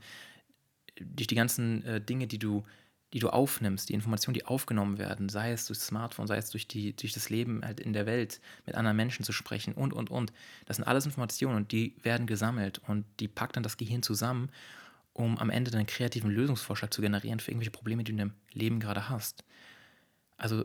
durch 1.00 1.26
die 1.26 1.36
ganzen 1.36 1.82
äh, 1.84 2.00
Dinge, 2.02 2.26
die 2.26 2.38
du 2.38 2.64
die 3.14 3.20
du 3.20 3.28
aufnimmst, 3.28 3.88
die 3.88 3.94
Informationen, 3.94 4.34
die 4.34 4.44
aufgenommen 4.44 4.98
werden, 4.98 5.28
sei 5.28 5.52
es 5.52 5.66
durch 5.66 5.78
das 5.78 5.86
Smartphone, 5.86 6.26
sei 6.26 6.36
es 6.36 6.50
durch, 6.50 6.66
die, 6.66 6.96
durch 6.96 7.12
das 7.12 7.30
Leben 7.30 7.64
halt 7.64 7.78
in 7.78 7.92
der 7.92 8.06
Welt, 8.06 8.40
mit 8.66 8.74
anderen 8.74 8.96
Menschen 8.96 9.24
zu 9.24 9.30
sprechen 9.30 9.72
und, 9.72 9.92
und, 9.92 10.10
und. 10.10 10.32
Das 10.66 10.78
sind 10.78 10.84
alles 10.84 11.06
Informationen 11.06 11.54
und 11.54 11.70
die 11.70 11.94
werden 12.02 12.26
gesammelt 12.26 12.80
und 12.88 13.04
die 13.20 13.28
packt 13.28 13.54
dann 13.54 13.62
das 13.62 13.76
Gehirn 13.76 14.02
zusammen, 14.02 14.50
um 15.12 15.38
am 15.38 15.48
Ende 15.48 15.70
einen 15.76 15.86
kreativen 15.86 16.28
Lösungsvorschlag 16.28 16.92
zu 16.92 17.02
generieren 17.02 17.38
für 17.38 17.52
irgendwelche 17.52 17.70
Probleme, 17.70 18.02
die 18.02 18.10
du 18.10 18.14
in 18.14 18.18
deinem 18.18 18.34
Leben 18.52 18.80
gerade 18.80 19.08
hast. 19.08 19.44
Also 20.36 20.64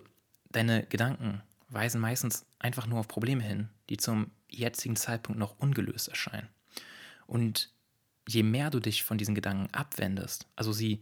deine 0.51 0.87
Gedanken 0.87 1.43
weisen 1.67 2.01
meistens 2.01 2.47
einfach 2.57 2.87
nur 2.87 2.97
auf 2.99 3.07
Probleme 3.07 3.43
hin, 3.43 3.69
die 3.91 3.97
zum 3.97 4.31
jetzigen 4.49 4.95
Zeitpunkt 4.95 5.37
noch 5.37 5.59
ungelöst 5.59 6.07
erscheinen. 6.07 6.49
Und 7.27 7.71
je 8.27 8.41
mehr 8.41 8.71
du 8.71 8.79
dich 8.79 9.03
von 9.03 9.19
diesen 9.19 9.35
Gedanken 9.35 9.71
abwendest, 9.71 10.47
also 10.55 10.73
sie 10.73 10.99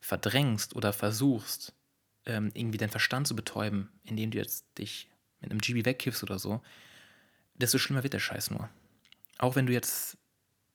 verdrängst 0.00 0.74
oder 0.74 0.92
versuchst, 0.92 1.74
ähm, 2.26 2.50
irgendwie 2.54 2.78
deinen 2.78 2.90
Verstand 2.90 3.26
zu 3.26 3.36
betäuben, 3.36 3.90
indem 4.04 4.30
du 4.30 4.38
jetzt 4.38 4.66
dich 4.78 5.08
mit 5.40 5.50
einem 5.50 5.60
GB 5.60 5.84
wegkiffst 5.84 6.22
oder 6.22 6.38
so, 6.38 6.60
desto 7.54 7.78
schlimmer 7.78 8.02
wird 8.02 8.14
der 8.14 8.20
Scheiß 8.20 8.50
nur. 8.50 8.68
Auch 9.38 9.56
wenn 9.56 9.66
du 9.66 9.72
jetzt 9.72 10.18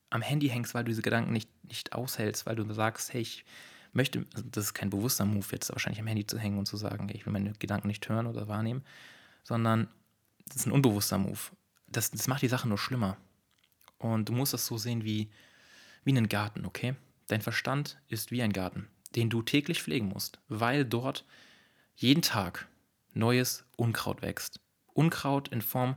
am 0.10 0.22
Handy 0.22 0.50
hängst, 0.50 0.74
weil 0.74 0.84
du 0.84 0.90
diese 0.90 1.02
Gedanken 1.02 1.34
nicht, 1.34 1.50
nicht 1.64 1.94
aushältst, 1.94 2.46
weil 2.46 2.56
du 2.56 2.72
sagst, 2.74 3.14
hey, 3.14 3.22
ich 3.22 3.46
möchte, 3.92 4.26
also 4.34 4.48
das 4.50 4.66
ist 4.66 4.74
kein 4.74 4.90
bewusster 4.90 5.26
Move, 5.26 5.46
jetzt 5.52 5.72
wahrscheinlich 5.72 6.00
am 6.00 6.08
Handy 6.08 6.26
zu 6.26 6.38
hängen 6.38 6.58
und 6.58 6.68
zu 6.68 6.78
sagen, 6.78 7.10
ich 7.14 7.26
will 7.26 7.34
meine 7.34 7.54
Gedanken 7.54 7.88
nicht 7.88 8.08
hören 8.08 8.28
oder 8.28 8.48
wahrnehmen, 8.48 8.84
sondern 9.44 9.88
das 10.48 10.58
ist 10.58 10.68
ein 10.68 10.72
unbewusster 10.72 11.18
Move. 11.18 11.40
Das, 11.88 12.12
das 12.12 12.28
macht 12.28 12.42
die 12.42 12.48
Sache 12.48 12.68
nur 12.68 12.78
schlimmer. 12.78 13.18
Und 13.98 14.30
du 14.30 14.34
musst 14.34 14.54
das 14.54 14.66
so 14.66 14.78
sehen 14.78 15.04
wie, 15.04 15.30
wie 16.04 16.12
einen 16.12 16.30
Garten, 16.30 16.66
okay? 16.66 16.96
Dein 17.28 17.42
Verstand 17.42 18.00
ist 18.08 18.32
wie 18.32 18.42
ein 18.42 18.54
Garten 18.54 18.88
den 19.16 19.30
du 19.30 19.42
täglich 19.42 19.82
pflegen 19.82 20.08
musst, 20.08 20.40
weil 20.48 20.86
dort 20.86 21.26
jeden 21.96 22.22
Tag 22.22 22.68
neues 23.14 23.66
Unkraut 23.78 24.22
wächst. 24.22 24.60
Unkraut 24.94 25.48
in 25.50 25.62
Form 25.62 25.96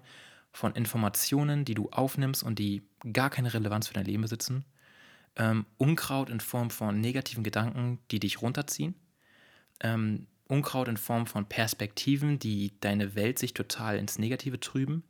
von 0.52 0.74
Informationen, 0.74 1.64
die 1.64 1.74
du 1.74 1.90
aufnimmst 1.90 2.42
und 2.42 2.58
die 2.58 2.82
gar 3.12 3.30
keine 3.30 3.52
Relevanz 3.52 3.88
für 3.88 3.94
dein 3.94 4.06
Leben 4.06 4.22
besitzen. 4.22 4.64
Ähm, 5.36 5.66
Unkraut 5.76 6.30
in 6.30 6.40
Form 6.40 6.70
von 6.70 7.00
negativen 7.00 7.44
Gedanken, 7.44 7.98
die 8.10 8.20
dich 8.20 8.42
runterziehen. 8.42 8.94
Ähm, 9.80 10.26
Unkraut 10.48 10.88
in 10.88 10.96
Form 10.96 11.26
von 11.26 11.46
Perspektiven, 11.46 12.38
die 12.38 12.72
deine 12.80 13.14
Welt 13.14 13.38
sich 13.38 13.54
total 13.54 13.98
ins 13.98 14.18
Negative 14.18 14.58
trüben. 14.58 15.04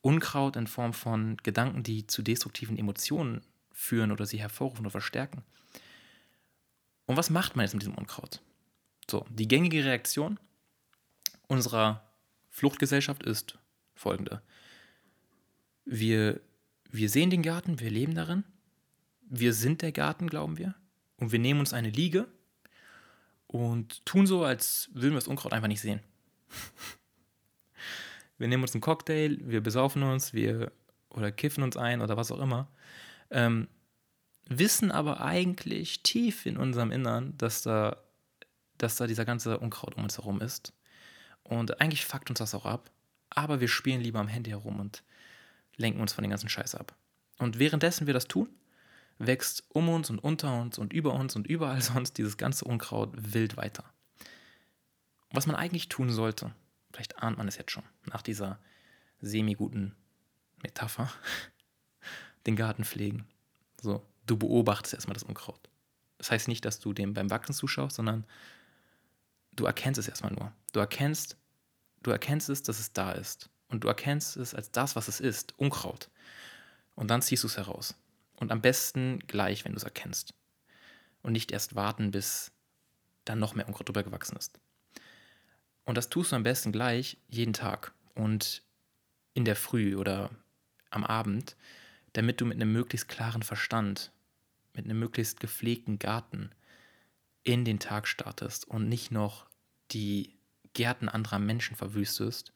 Unkraut 0.00 0.56
in 0.56 0.66
Form 0.66 0.92
von 0.92 1.36
Gedanken, 1.42 1.84
die 1.84 2.06
zu 2.06 2.22
destruktiven 2.22 2.76
Emotionen 2.76 3.42
führen 3.70 4.10
oder 4.10 4.26
sie 4.26 4.40
hervorrufen 4.40 4.80
oder 4.80 4.90
verstärken. 4.90 5.42
Und 7.06 7.16
was 7.16 7.30
macht 7.30 7.56
man 7.56 7.64
jetzt 7.64 7.74
mit 7.74 7.82
diesem 7.82 7.94
Unkraut? 7.94 8.40
So, 9.10 9.26
die 9.30 9.48
gängige 9.48 9.84
Reaktion 9.84 10.38
unserer 11.48 12.08
Fluchtgesellschaft 12.50 13.22
ist 13.22 13.58
folgende. 13.94 14.42
Wir, 15.84 16.40
wir 16.90 17.08
sehen 17.08 17.30
den 17.30 17.42
Garten, 17.42 17.80
wir 17.80 17.90
leben 17.90 18.14
darin, 18.14 18.44
wir 19.22 19.52
sind 19.52 19.82
der 19.82 19.92
Garten, 19.92 20.28
glauben 20.28 20.58
wir, 20.58 20.74
und 21.16 21.32
wir 21.32 21.38
nehmen 21.38 21.60
uns 21.60 21.72
eine 21.72 21.90
Liege 21.90 22.28
und 23.46 24.04
tun 24.06 24.26
so, 24.26 24.44
als 24.44 24.90
würden 24.92 25.12
wir 25.12 25.18
das 25.18 25.28
Unkraut 25.28 25.52
einfach 25.52 25.68
nicht 25.68 25.80
sehen. 25.80 26.00
wir 28.38 28.48
nehmen 28.48 28.62
uns 28.62 28.74
einen 28.74 28.80
Cocktail, 28.80 29.38
wir 29.42 29.60
besaufen 29.60 30.02
uns, 30.02 30.32
wir 30.32 30.72
oder 31.10 31.32
kiffen 31.32 31.62
uns 31.62 31.76
ein 31.76 32.00
oder 32.00 32.16
was 32.16 32.30
auch 32.30 32.40
immer. 32.40 32.68
Ähm, 33.30 33.68
wissen 34.48 34.90
aber 34.90 35.20
eigentlich 35.20 36.02
tief 36.02 36.46
in 36.46 36.56
unserem 36.56 36.90
Innern, 36.90 37.36
dass 37.38 37.62
da, 37.62 37.96
dass 38.78 38.96
da 38.96 39.06
dieser 39.06 39.24
ganze 39.24 39.58
Unkraut 39.58 39.96
um 39.96 40.04
uns 40.04 40.18
herum 40.18 40.40
ist. 40.40 40.72
Und 41.42 41.80
eigentlich 41.80 42.04
fuckt 42.04 42.30
uns 42.30 42.38
das 42.38 42.54
auch 42.54 42.66
ab. 42.66 42.90
Aber 43.30 43.60
wir 43.60 43.68
spielen 43.68 44.00
lieber 44.00 44.20
am 44.20 44.28
Handy 44.28 44.50
herum 44.50 44.78
und 44.78 45.02
lenken 45.76 46.00
uns 46.00 46.12
von 46.12 46.22
den 46.22 46.30
ganzen 46.30 46.48
Scheiß 46.48 46.74
ab. 46.74 46.94
Und 47.38 47.58
währenddessen 47.58 48.06
wir 48.06 48.14
das 48.14 48.28
tun, 48.28 48.48
wächst 49.18 49.64
um 49.68 49.88
uns 49.88 50.10
und 50.10 50.18
unter 50.18 50.60
uns 50.60 50.78
und 50.78 50.92
über 50.92 51.14
uns 51.14 51.36
und 51.36 51.46
überall 51.46 51.80
sonst 51.82 52.18
dieses 52.18 52.36
ganze 52.36 52.64
Unkraut 52.64 53.10
wild 53.14 53.56
weiter. 53.56 53.84
Was 55.30 55.46
man 55.46 55.56
eigentlich 55.56 55.88
tun 55.88 56.10
sollte, 56.10 56.54
vielleicht 56.92 57.18
ahnt 57.18 57.38
man 57.38 57.48
es 57.48 57.56
jetzt 57.56 57.70
schon, 57.70 57.84
nach 58.04 58.22
dieser 58.22 58.58
semi-guten 59.20 59.94
Metapher, 60.62 61.10
den 62.46 62.56
Garten 62.56 62.84
pflegen. 62.84 63.26
So, 63.80 64.04
du 64.26 64.36
beobachtest 64.36 64.94
erstmal 64.94 65.14
das 65.14 65.22
Unkraut. 65.22 65.68
Das 66.18 66.30
heißt 66.30 66.48
nicht, 66.48 66.64
dass 66.64 66.78
du 66.78 66.92
dem 66.92 67.14
beim 67.14 67.30
Wachsen 67.30 67.52
zuschaust, 67.52 67.96
sondern 67.96 68.24
du 69.56 69.66
erkennst 69.66 69.98
es 69.98 70.08
erstmal 70.08 70.32
nur. 70.32 70.52
Du 70.72 70.80
erkennst, 70.80 71.36
du 72.02 72.10
erkennst 72.10 72.48
es, 72.48 72.62
dass 72.62 72.78
es 72.78 72.92
da 72.92 73.12
ist. 73.12 73.50
Und 73.68 73.84
du 73.84 73.88
erkennst 73.88 74.36
es 74.36 74.54
als 74.54 74.70
das, 74.70 74.96
was 74.96 75.08
es 75.08 75.18
ist, 75.18 75.58
Unkraut. 75.58 76.10
Und 76.94 77.08
dann 77.08 77.22
ziehst 77.22 77.42
du 77.42 77.48
es 77.48 77.56
heraus. 77.56 77.94
Und 78.36 78.52
am 78.52 78.60
besten 78.60 79.18
gleich, 79.20 79.64
wenn 79.64 79.72
du 79.72 79.78
es 79.78 79.84
erkennst. 79.84 80.34
Und 81.22 81.32
nicht 81.32 81.52
erst 81.52 81.74
warten, 81.74 82.10
bis 82.10 82.52
dann 83.24 83.38
noch 83.38 83.54
mehr 83.54 83.66
Unkraut 83.66 83.88
drüber 83.88 84.02
gewachsen 84.02 84.36
ist. 84.36 84.60
Und 85.84 85.96
das 85.96 86.08
tust 86.08 86.32
du 86.32 86.36
am 86.36 86.42
besten 86.42 86.70
gleich 86.70 87.16
jeden 87.28 87.52
Tag. 87.52 87.92
Und 88.14 88.62
in 89.34 89.44
der 89.44 89.56
Früh 89.56 89.96
oder 89.96 90.30
am 90.90 91.04
Abend 91.04 91.56
damit 92.12 92.40
du 92.40 92.44
mit 92.44 92.56
einem 92.56 92.72
möglichst 92.72 93.08
klaren 93.08 93.42
Verstand, 93.42 94.12
mit 94.74 94.84
einem 94.84 94.98
möglichst 94.98 95.40
gepflegten 95.40 95.98
Garten 95.98 96.50
in 97.42 97.64
den 97.64 97.78
Tag 97.78 98.06
startest 98.06 98.66
und 98.68 98.88
nicht 98.88 99.10
noch 99.10 99.46
die 99.90 100.36
Gärten 100.74 101.08
anderer 101.08 101.38
Menschen 101.38 101.76
verwüstest, 101.76 102.52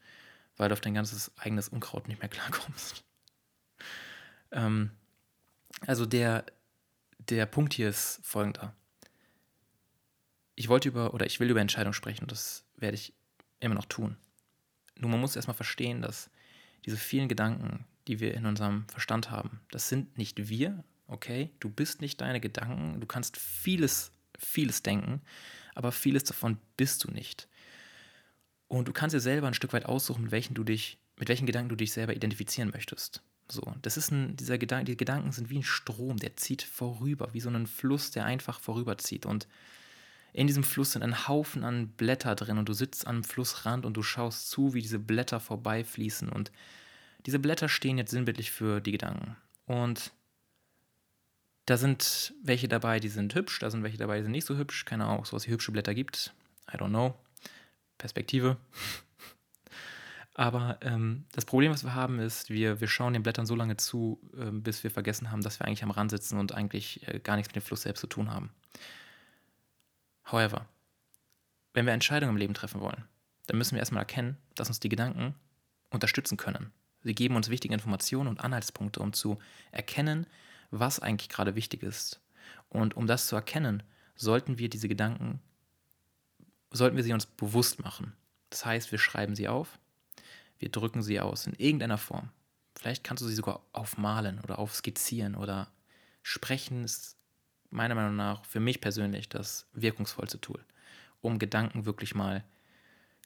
weil 0.57 0.69
du 0.69 0.73
auf 0.73 0.81
dein 0.81 0.95
ganzes 0.95 1.37
eigenes 1.37 1.69
Unkraut 1.69 2.09
nicht 2.09 2.21
mehr 2.21 2.29
klarkommst. 2.31 3.05
Ähm, 4.53 4.90
also 5.87 6.07
der, 6.07 6.47
der 7.19 7.47
Punkt 7.47 7.75
hier 7.75 7.88
ist 7.88 8.21
folgender. 8.23 8.75
Ich 10.55 10.69
wollte 10.69 10.88
über, 10.88 11.12
oder 11.12 11.27
ich 11.27 11.38
will 11.40 11.51
über 11.51 11.61
Entscheidungen 11.61 11.92
sprechen 11.92 12.23
und 12.23 12.33
das 12.33 12.64
werde 12.77 12.95
ich 12.95 13.12
immer 13.61 13.75
noch 13.75 13.85
tun. 13.85 14.16
Nur 14.99 15.11
man 15.11 15.21
muss 15.21 15.37
erstmal 15.37 15.57
verstehen, 15.57 16.01
dass 16.01 16.31
diese 16.87 16.97
vielen 16.97 17.29
Gedanken, 17.29 17.85
die 18.07 18.21
wir 18.21 18.35
in 18.35 18.47
unserem 18.47 18.87
Verstand 18.88 19.31
haben. 19.31 19.61
Das 19.71 19.88
sind 19.88 20.16
nicht 20.19 20.49
wir, 20.49 20.85
okay? 21.09 21.51
Du 21.61 21.69
bist 21.69 22.01
nicht 22.01 22.21
deine 22.21 22.40
Gedanken. 22.40 23.01
Du 23.01 23.07
kannst 23.07 23.37
vieles, 23.37 24.12
vieles 24.38 24.83
denken, 24.83 25.21
aber 25.75 25.92
vieles 25.92 26.25
davon 26.25 26.59
bist 26.77 27.05
du 27.05 27.11
nicht. 27.11 27.49
Und 28.69 28.88
du 28.88 28.92
kannst 28.92 29.14
dir 29.14 29.21
selber 29.21 29.47
ein 29.47 29.55
Stück 29.55 29.73
weit 29.73 29.87
aussuchen, 29.87 30.25
mit 30.25 30.33
welchen 30.33 30.55
du 30.55 30.64
dich, 30.64 30.99
mit 31.16 31.29
welchen 31.29 31.47
Gedanken 31.47 31.69
du 31.69 31.77
dich 31.77 31.92
selber 31.92 32.14
identifizieren 32.14 32.71
möchtest. 32.71 33.23
So, 33.49 33.75
das 33.83 33.97
ist 33.97 34.11
ein, 34.11 34.37
dieser 34.37 34.59
Gedanke, 34.59 34.87
die 34.87 34.97
Gedanken 34.97 35.31
sind 35.31 35.51
wie 35.51 35.59
ein 35.59 35.62
Strom, 35.62 36.16
der 36.16 36.37
zieht 36.37 36.62
vorüber, 36.62 37.29
wie 37.33 37.40
so 37.40 37.49
ein 37.49 37.66
Fluss, 37.66 38.11
der 38.11 38.25
einfach 38.25 38.59
vorüberzieht. 38.59 39.25
Und 39.25 39.47
in 40.33 40.49
diesem 40.49 40.64
Fluss 40.64 40.92
sind 40.92 41.03
ein 41.03 41.29
Haufen 41.29 41.62
an 41.62 41.88
Blätter 41.88 42.35
drin 42.35 42.59
und 42.59 42.69
du 42.69 42.73
sitzt 42.73 43.07
am 43.07 43.23
Flussrand 43.23 43.87
und 43.87 43.97
du 43.97 44.03
schaust 44.03 44.51
zu, 44.51 44.75
wie 44.75 44.83
diese 44.83 44.99
Blätter 44.99 45.38
vorbeifließen. 45.38 46.29
Und 46.29 46.51
diese 47.26 47.40
Blätter 47.40 47.68
stehen 47.68 47.98
jetzt 47.98 48.12
sinnbildlich 48.12 48.52
für 48.52 48.80
die 48.80 48.92
Gedanken. 48.92 49.36
Und 49.66 50.12
da 51.66 51.76
sind 51.76 52.32
welche 52.42 52.68
dabei, 52.68 53.00
die 53.00 53.08
sind 53.08 53.34
hübsch, 53.34 53.58
da 53.58 53.68
sind 53.68 53.82
welche 53.82 53.98
dabei, 53.98 54.18
die 54.18 54.22
sind 54.22 54.32
nicht 54.32 54.44
so 54.44 54.56
hübsch. 54.56 54.84
Keine 54.84 55.04
Ahnung, 55.04 55.24
so 55.24 55.34
was 55.34 55.46
wie 55.48 55.50
hübsche 55.50 55.72
Blätter 55.72 55.94
gibt. 55.94 56.32
I 56.72 56.76
don't 56.76 56.90
know. 56.90 57.14
Perspektive. 57.98 58.56
Aber 60.34 60.78
ähm, 60.82 61.24
das 61.32 61.46
Problem, 61.46 61.72
was 61.72 61.82
wir 61.82 61.94
haben, 61.94 62.20
ist, 62.20 62.50
wir, 62.50 62.80
wir 62.80 62.88
schauen 62.88 63.14
den 63.14 63.22
Blättern 63.22 63.46
so 63.46 63.56
lange 63.56 63.76
zu, 63.76 64.20
äh, 64.38 64.50
bis 64.50 64.84
wir 64.84 64.90
vergessen 64.90 65.30
haben, 65.30 65.42
dass 65.42 65.58
wir 65.58 65.66
eigentlich 65.66 65.82
am 65.82 65.90
Rand 65.90 66.10
sitzen 66.10 66.38
und 66.38 66.52
eigentlich 66.52 67.08
äh, 67.08 67.18
gar 67.18 67.36
nichts 67.36 67.48
mit 67.48 67.56
dem 67.56 67.66
Fluss 67.66 67.82
selbst 67.82 68.02
zu 68.02 68.06
tun 68.06 68.30
haben. 68.30 68.50
However, 70.30 70.68
wenn 71.72 71.86
wir 71.86 71.94
Entscheidungen 71.94 72.34
im 72.34 72.36
Leben 72.36 72.54
treffen 72.54 72.80
wollen, 72.80 73.04
dann 73.46 73.58
müssen 73.58 73.72
wir 73.72 73.80
erstmal 73.80 74.02
erkennen, 74.02 74.36
dass 74.54 74.68
uns 74.68 74.78
die 74.78 74.88
Gedanken 74.88 75.34
unterstützen 75.90 76.36
können. 76.36 76.72
Sie 77.07 77.14
geben 77.14 77.37
uns 77.37 77.49
wichtige 77.49 77.75
Informationen 77.75 78.29
und 78.29 78.40
Anhaltspunkte, 78.40 79.01
um 79.01 79.12
zu 79.12 79.38
erkennen, 79.71 80.27
was 80.71 81.01
eigentlich 81.01 81.29
gerade 81.29 81.55
wichtig 81.55 81.83
ist. 81.83 82.21
Und 82.69 82.97
um 82.97 83.07
das 83.07 83.29
zu 83.29 83.37
erkennen, 83.37 83.83
sollten 84.16 84.59
wir 84.59 84.69
diese 84.69 84.88
Gedanken, 84.88 85.40
sollten 86.71 86.97
wir 86.97 87.05
sie 87.05 87.12
uns 87.12 87.27
bewusst 87.27 87.83
machen. 87.83 88.12
Das 88.51 88.66
heißt, 88.66 88.92
wir 88.92 88.99
schreiben 88.99 89.35
sie 89.35 89.49
auf 89.49 89.79
wir 90.59 90.71
drücken 90.71 91.03
sie 91.03 91.21
aus 91.21 91.47
in 91.47 91.55
irgendeiner 91.55 91.99
Form. 91.99 92.31
Vielleicht 92.75 93.05
kannst 93.05 93.23
du 93.23 93.29
sie 93.29 93.35
sogar 93.35 93.62
aufmalen 93.73 94.40
oder 94.40 94.59
aufskizzieren 94.59 95.35
oder 95.35 95.69
sprechen 96.23 96.85
ist 96.85 97.16
meiner 97.71 97.95
Meinung 97.95 98.16
nach 98.16 98.45
für 98.45 98.61
mich 98.61 98.81
persönlich 98.81 99.29
das 99.29 99.66
wirkungsvollste 99.73 100.40
Tool, 100.40 100.64
um 101.21 101.38
Gedanken 101.38 101.85
wirklich 101.85 102.14
mal 102.14 102.45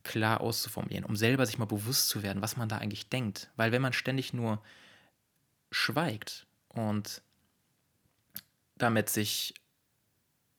klar 0.02 0.40
auszuformulieren, 0.40 1.04
um 1.04 1.16
selber 1.16 1.46
sich 1.46 1.58
mal 1.58 1.66
bewusst 1.66 2.08
zu 2.08 2.22
werden, 2.22 2.42
was 2.42 2.56
man 2.56 2.68
da 2.68 2.78
eigentlich 2.78 3.08
denkt. 3.08 3.50
Weil 3.56 3.72
wenn 3.72 3.82
man 3.82 3.92
ständig 3.92 4.32
nur 4.32 4.62
schweigt 5.70 6.46
und 6.68 7.22
damit 8.76 9.08
sich 9.08 9.54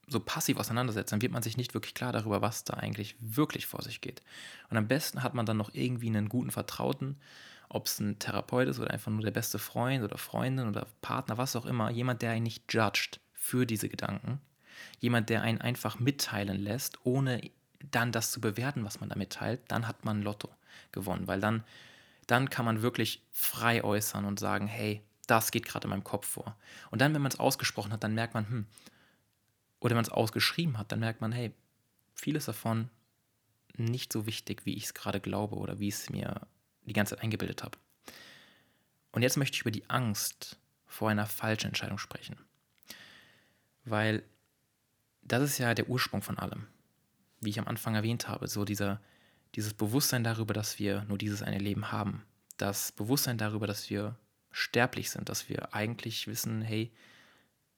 so 0.07 0.19
passiv 0.19 0.57
auseinandersetzt, 0.57 1.11
dann 1.11 1.21
wird 1.21 1.31
man 1.31 1.41
sich 1.41 1.57
nicht 1.57 1.73
wirklich 1.73 1.93
klar 1.93 2.11
darüber, 2.11 2.41
was 2.41 2.63
da 2.63 2.73
eigentlich 2.75 3.15
wirklich 3.19 3.65
vor 3.65 3.81
sich 3.81 4.01
geht. 4.01 4.21
Und 4.69 4.77
am 4.77 4.87
besten 4.87 5.23
hat 5.23 5.33
man 5.33 5.45
dann 5.45 5.57
noch 5.57 5.73
irgendwie 5.73 6.07
einen 6.07 6.29
guten 6.29 6.51
Vertrauten, 6.51 7.19
ob 7.69 7.87
es 7.87 7.99
ein 7.99 8.19
Therapeut 8.19 8.67
ist 8.67 8.79
oder 8.79 8.91
einfach 8.91 9.11
nur 9.11 9.21
der 9.21 9.31
beste 9.31 9.57
Freund 9.57 10.03
oder 10.03 10.17
Freundin 10.17 10.67
oder 10.67 10.85
Partner, 11.01 11.37
was 11.37 11.55
auch 11.55 11.65
immer, 11.65 11.89
jemand, 11.89 12.21
der 12.21 12.31
einen 12.31 12.43
nicht 12.43 12.71
judgt 12.73 13.21
für 13.33 13.65
diese 13.65 13.87
Gedanken, 13.87 14.41
jemand, 14.99 15.29
der 15.29 15.41
einen 15.41 15.61
einfach 15.61 15.99
mitteilen 15.99 16.59
lässt, 16.59 16.99
ohne 17.05 17.41
dann 17.91 18.11
das 18.11 18.31
zu 18.31 18.41
bewerten, 18.41 18.83
was 18.85 18.99
man 18.99 19.09
da 19.09 19.15
mitteilt, 19.15 19.61
dann 19.67 19.87
hat 19.87 20.05
man 20.05 20.21
Lotto 20.21 20.49
gewonnen, 20.91 21.27
weil 21.27 21.39
dann, 21.39 21.63
dann 22.27 22.49
kann 22.49 22.65
man 22.65 22.81
wirklich 22.81 23.23
frei 23.31 23.83
äußern 23.83 24.25
und 24.25 24.39
sagen, 24.39 24.67
hey, 24.67 25.01
das 25.27 25.51
geht 25.51 25.65
gerade 25.65 25.85
in 25.85 25.91
meinem 25.91 26.03
Kopf 26.03 26.27
vor. 26.27 26.55
Und 26.89 27.01
dann, 27.01 27.13
wenn 27.13 27.21
man 27.21 27.31
es 27.31 27.39
ausgesprochen 27.39 27.91
hat, 27.93 28.03
dann 28.03 28.13
merkt 28.13 28.33
man, 28.33 28.47
hm, 28.47 28.65
oder 29.79 29.91
wenn 29.91 29.97
man 29.97 30.05
es 30.05 30.11
ausgeschrieben 30.11 30.77
hat, 30.77 30.91
dann 30.91 30.99
merkt 30.99 31.21
man, 31.21 31.31
hey, 31.31 31.53
vieles 32.13 32.45
davon 32.45 32.89
nicht 33.77 34.13
so 34.13 34.25
wichtig, 34.25 34.65
wie 34.65 34.75
ich 34.75 34.85
es 34.85 34.93
gerade 34.93 35.19
glaube 35.19 35.55
oder 35.55 35.79
wie 35.79 35.87
ich 35.87 35.95
es 35.95 36.09
mir 36.09 36.41
die 36.85 36.93
ganze 36.93 37.15
Zeit 37.15 37.23
eingebildet 37.23 37.63
habe. 37.63 37.77
Und 39.11 39.23
jetzt 39.23 39.37
möchte 39.37 39.55
ich 39.55 39.61
über 39.61 39.71
die 39.71 39.89
Angst 39.89 40.57
vor 40.85 41.09
einer 41.09 41.25
falschen 41.25 41.67
Entscheidung 41.67 41.97
sprechen. 41.97 42.37
Weil 43.85 44.23
das 45.21 45.43
ist 45.43 45.57
ja 45.57 45.73
der 45.73 45.89
Ursprung 45.89 46.21
von 46.21 46.37
allem. 46.37 46.67
Wie 47.41 47.49
ich 47.49 47.59
am 47.59 47.67
Anfang 47.67 47.95
erwähnt 47.95 48.27
habe, 48.27 48.47
so 48.47 48.65
dieser, 48.65 49.01
dieses 49.55 49.73
Bewusstsein 49.73 50.23
darüber, 50.23 50.53
dass 50.53 50.79
wir 50.79 51.03
nur 51.05 51.17
dieses 51.17 51.41
eine 51.41 51.57
Leben 51.57 51.91
haben. 51.91 52.23
Das 52.57 52.91
Bewusstsein 52.91 53.37
darüber, 53.37 53.67
dass 53.67 53.89
wir 53.89 54.15
sterblich 54.51 55.09
sind, 55.09 55.29
dass 55.29 55.49
wir 55.49 55.73
eigentlich 55.73 56.27
wissen, 56.27 56.61
hey, 56.61 56.91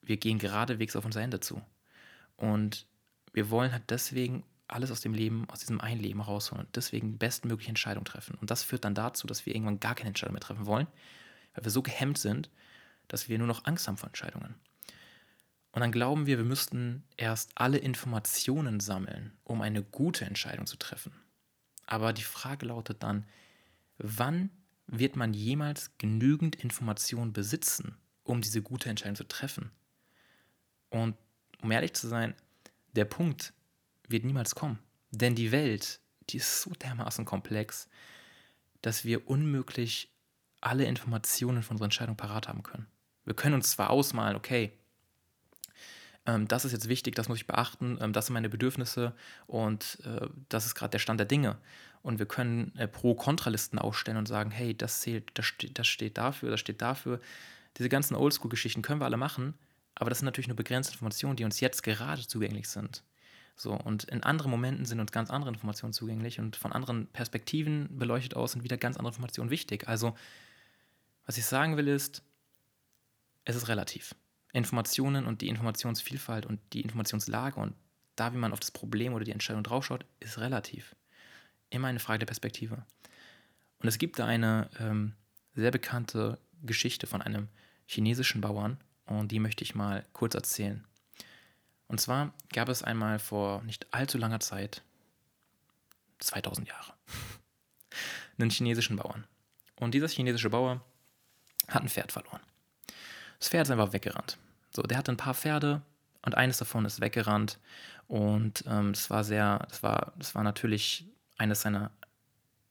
wir 0.02 0.16
gehen 0.16 0.38
geradewegs 0.38 0.96
auf 0.96 1.04
unser 1.04 1.22
Ende 1.22 1.40
zu. 1.40 1.62
Und 2.36 2.86
wir 3.32 3.50
wollen 3.50 3.72
halt 3.72 3.84
deswegen 3.88 4.44
alles 4.68 4.90
aus 4.90 5.00
dem 5.00 5.14
Leben, 5.14 5.48
aus 5.50 5.60
diesem 5.60 5.80
einen 5.80 6.00
Leben 6.00 6.20
rausholen 6.20 6.64
und 6.64 6.76
deswegen 6.76 7.18
bestmögliche 7.18 7.68
Entscheidungen 7.68 8.04
treffen. 8.04 8.36
Und 8.40 8.50
das 8.50 8.62
führt 8.62 8.84
dann 8.84 8.94
dazu, 8.94 9.26
dass 9.26 9.46
wir 9.46 9.54
irgendwann 9.54 9.80
gar 9.80 9.94
keine 9.94 10.08
Entscheidung 10.08 10.34
mehr 10.34 10.40
treffen 10.40 10.66
wollen, 10.66 10.86
weil 11.54 11.64
wir 11.64 11.70
so 11.70 11.82
gehemmt 11.82 12.18
sind, 12.18 12.50
dass 13.08 13.28
wir 13.28 13.38
nur 13.38 13.46
noch 13.46 13.66
Angst 13.66 13.86
haben 13.86 13.96
vor 13.96 14.08
Entscheidungen. 14.08 14.54
Und 15.74 15.80
dann 15.80 15.90
glauben 15.90 16.26
wir, 16.26 16.38
wir 16.38 16.44
müssten 16.44 17.02
erst 17.16 17.50
alle 17.56 17.78
Informationen 17.78 18.78
sammeln, 18.78 19.36
um 19.42 19.60
eine 19.60 19.82
gute 19.82 20.24
Entscheidung 20.24 20.66
zu 20.66 20.76
treffen. 20.76 21.12
Aber 21.84 22.12
die 22.12 22.22
Frage 22.22 22.66
lautet 22.66 23.02
dann, 23.02 23.26
wann 23.98 24.50
wird 24.86 25.16
man 25.16 25.34
jemals 25.34 25.90
genügend 25.98 26.54
Informationen 26.54 27.32
besitzen, 27.32 27.96
um 28.22 28.40
diese 28.40 28.62
gute 28.62 28.88
Entscheidung 28.88 29.16
zu 29.16 29.26
treffen? 29.26 29.72
Und 30.90 31.16
um 31.60 31.72
ehrlich 31.72 31.94
zu 31.94 32.06
sein, 32.06 32.36
der 32.92 33.04
Punkt 33.04 33.52
wird 34.06 34.24
niemals 34.24 34.54
kommen. 34.54 34.78
Denn 35.10 35.34
die 35.34 35.50
Welt, 35.50 35.98
die 36.30 36.36
ist 36.36 36.62
so 36.62 36.70
dermaßen 36.70 37.24
komplex, 37.24 37.88
dass 38.80 39.04
wir 39.04 39.28
unmöglich 39.28 40.14
alle 40.60 40.84
Informationen 40.84 41.64
von 41.64 41.74
unserer 41.74 41.86
Entscheidung 41.86 42.16
parat 42.16 42.46
haben 42.46 42.62
können. 42.62 42.86
Wir 43.24 43.34
können 43.34 43.56
uns 43.56 43.72
zwar 43.72 43.90
ausmalen, 43.90 44.36
okay, 44.36 44.78
ähm, 46.26 46.48
das 46.48 46.64
ist 46.64 46.72
jetzt 46.72 46.88
wichtig, 46.88 47.14
das 47.14 47.28
muss 47.28 47.38
ich 47.38 47.46
beachten, 47.46 47.98
ähm, 48.00 48.12
das 48.12 48.26
sind 48.26 48.34
meine 48.34 48.48
Bedürfnisse 48.48 49.14
und 49.46 49.98
äh, 50.04 50.28
das 50.48 50.66
ist 50.66 50.74
gerade 50.74 50.90
der 50.90 50.98
Stand 50.98 51.20
der 51.20 51.26
Dinge. 51.26 51.58
Und 52.02 52.18
wir 52.18 52.26
können 52.26 52.72
äh, 52.76 52.86
Pro-Kontralisten 52.86 53.78
aufstellen 53.78 54.18
und 54.18 54.28
sagen, 54.28 54.50
hey, 54.50 54.76
das 54.76 55.00
zählt, 55.00 55.30
das 55.34 55.46
steht, 55.46 55.78
das 55.78 55.86
steht 55.86 56.18
dafür, 56.18 56.50
das 56.50 56.60
steht 56.60 56.82
dafür. 56.82 57.20
Diese 57.78 57.88
ganzen 57.88 58.14
Oldschool-Geschichten 58.14 58.82
können 58.82 59.00
wir 59.00 59.06
alle 59.06 59.16
machen, 59.16 59.54
aber 59.94 60.10
das 60.10 60.18
sind 60.18 60.26
natürlich 60.26 60.48
nur 60.48 60.56
begrenzte 60.56 60.92
Informationen, 60.92 61.36
die 61.36 61.44
uns 61.44 61.60
jetzt 61.60 61.82
gerade 61.82 62.26
zugänglich 62.26 62.68
sind. 62.68 63.02
So, 63.56 63.72
und 63.72 64.04
in 64.04 64.22
anderen 64.22 64.50
Momenten 64.50 64.84
sind 64.84 65.00
uns 65.00 65.12
ganz 65.12 65.30
andere 65.30 65.50
Informationen 65.50 65.92
zugänglich 65.92 66.40
und 66.40 66.56
von 66.56 66.72
anderen 66.72 67.06
Perspektiven 67.08 67.98
beleuchtet 67.98 68.34
aus 68.34 68.52
sind 68.52 68.64
wieder 68.64 68.76
ganz 68.76 68.96
andere 68.96 69.12
Informationen 69.12 69.50
wichtig. 69.50 69.86
Also, 69.86 70.16
was 71.24 71.38
ich 71.38 71.46
sagen 71.46 71.76
will, 71.76 71.88
ist, 71.88 72.22
es 73.44 73.54
ist 73.56 73.68
relativ. 73.68 74.14
Informationen 74.54 75.26
und 75.26 75.42
die 75.42 75.48
Informationsvielfalt 75.48 76.46
und 76.46 76.60
die 76.72 76.80
Informationslage 76.80 77.60
und 77.60 77.74
da, 78.16 78.32
wie 78.32 78.38
man 78.38 78.52
auf 78.52 78.60
das 78.60 78.70
Problem 78.70 79.12
oder 79.12 79.24
die 79.24 79.32
Entscheidung 79.32 79.64
draufschaut, 79.64 80.06
ist 80.20 80.38
relativ. 80.38 80.94
Immer 81.70 81.88
eine 81.88 81.98
Frage 81.98 82.20
der 82.20 82.26
Perspektive. 82.26 82.86
Und 83.80 83.88
es 83.88 83.98
gibt 83.98 84.18
da 84.18 84.26
eine 84.26 84.70
ähm, 84.78 85.14
sehr 85.54 85.72
bekannte 85.72 86.38
Geschichte 86.62 87.06
von 87.08 87.20
einem 87.20 87.48
chinesischen 87.86 88.40
Bauern, 88.40 88.78
und 89.06 89.32
die 89.32 89.40
möchte 89.40 89.64
ich 89.64 89.74
mal 89.74 90.06
kurz 90.14 90.34
erzählen. 90.34 90.86
Und 91.88 92.00
zwar 92.00 92.32
gab 92.52 92.70
es 92.70 92.82
einmal 92.82 93.18
vor 93.18 93.62
nicht 93.64 93.92
allzu 93.92 94.16
langer 94.16 94.40
Zeit, 94.40 94.82
2000 96.20 96.68
Jahre, 96.68 96.94
einen 98.38 98.50
chinesischen 98.50 98.96
Bauern. 98.96 99.26
Und 99.76 99.92
dieser 99.92 100.08
chinesische 100.08 100.48
Bauer 100.48 100.82
hat 101.68 101.82
ein 101.82 101.88
Pferd 101.88 102.12
verloren. 102.12 102.40
Das 103.38 103.48
Pferd 103.48 103.66
ist 103.66 103.70
einfach 103.72 103.92
weggerannt. 103.92 104.38
So, 104.74 104.82
der 104.82 104.98
hatte 104.98 105.12
ein 105.12 105.16
paar 105.16 105.34
Pferde 105.34 105.82
und 106.22 106.36
eines 106.36 106.58
davon 106.58 106.84
ist 106.84 107.00
weggerannt. 107.00 107.58
Und 108.06 108.64
ähm, 108.66 108.92
das 108.92 109.10
war 109.10 109.24
sehr, 109.24 109.66
das 109.68 109.82
war, 109.82 110.12
das 110.18 110.34
war 110.34 110.42
natürlich 110.42 111.06
eines 111.36 111.62
seiner 111.62 111.90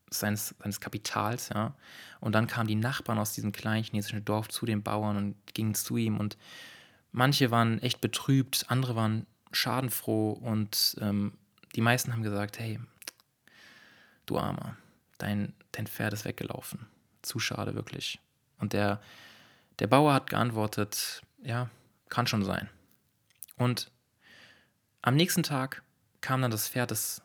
seines, 0.09 0.55
seines 0.59 0.79
Kapitals, 0.79 1.49
ja. 1.49 1.75
Und 2.19 2.33
dann 2.33 2.47
kamen 2.47 2.67
die 2.67 2.75
Nachbarn 2.75 3.17
aus 3.17 3.33
diesem 3.33 3.51
kleinen 3.51 3.83
chinesischen 3.83 4.23
Dorf 4.23 4.47
zu 4.47 4.65
den 4.65 4.83
Bauern 4.83 5.17
und 5.17 5.35
gingen 5.53 5.75
zu 5.75 5.97
ihm 5.97 6.19
und 6.19 6.37
manche 7.11 7.51
waren 7.51 7.79
echt 7.79 7.99
betrübt, 7.99 8.65
andere 8.69 8.95
waren 8.95 9.25
schadenfroh 9.51 10.31
und 10.31 10.95
ähm, 11.01 11.33
die 11.75 11.81
meisten 11.81 12.13
haben 12.13 12.23
gesagt, 12.23 12.59
hey, 12.59 12.79
du 14.25 14.37
Armer, 14.37 14.77
dein, 15.17 15.53
dein 15.71 15.87
Pferd 15.87 16.13
ist 16.13 16.25
weggelaufen. 16.25 16.85
Zu 17.21 17.39
schade, 17.39 17.75
wirklich. 17.75 18.19
Und 18.59 18.73
der, 18.73 19.01
der 19.79 19.87
Bauer 19.87 20.13
hat 20.13 20.29
geantwortet, 20.29 21.21
ja, 21.41 21.69
kann 22.13 22.27
schon 22.27 22.45
sein. 22.45 22.69
Und 23.57 23.91
am 25.01 25.15
nächsten 25.15 25.41
Tag 25.41 25.81
kam 26.21 26.43
dann 26.43 26.51
das 26.51 26.69
Pferd 26.69 26.91
des 26.91 27.23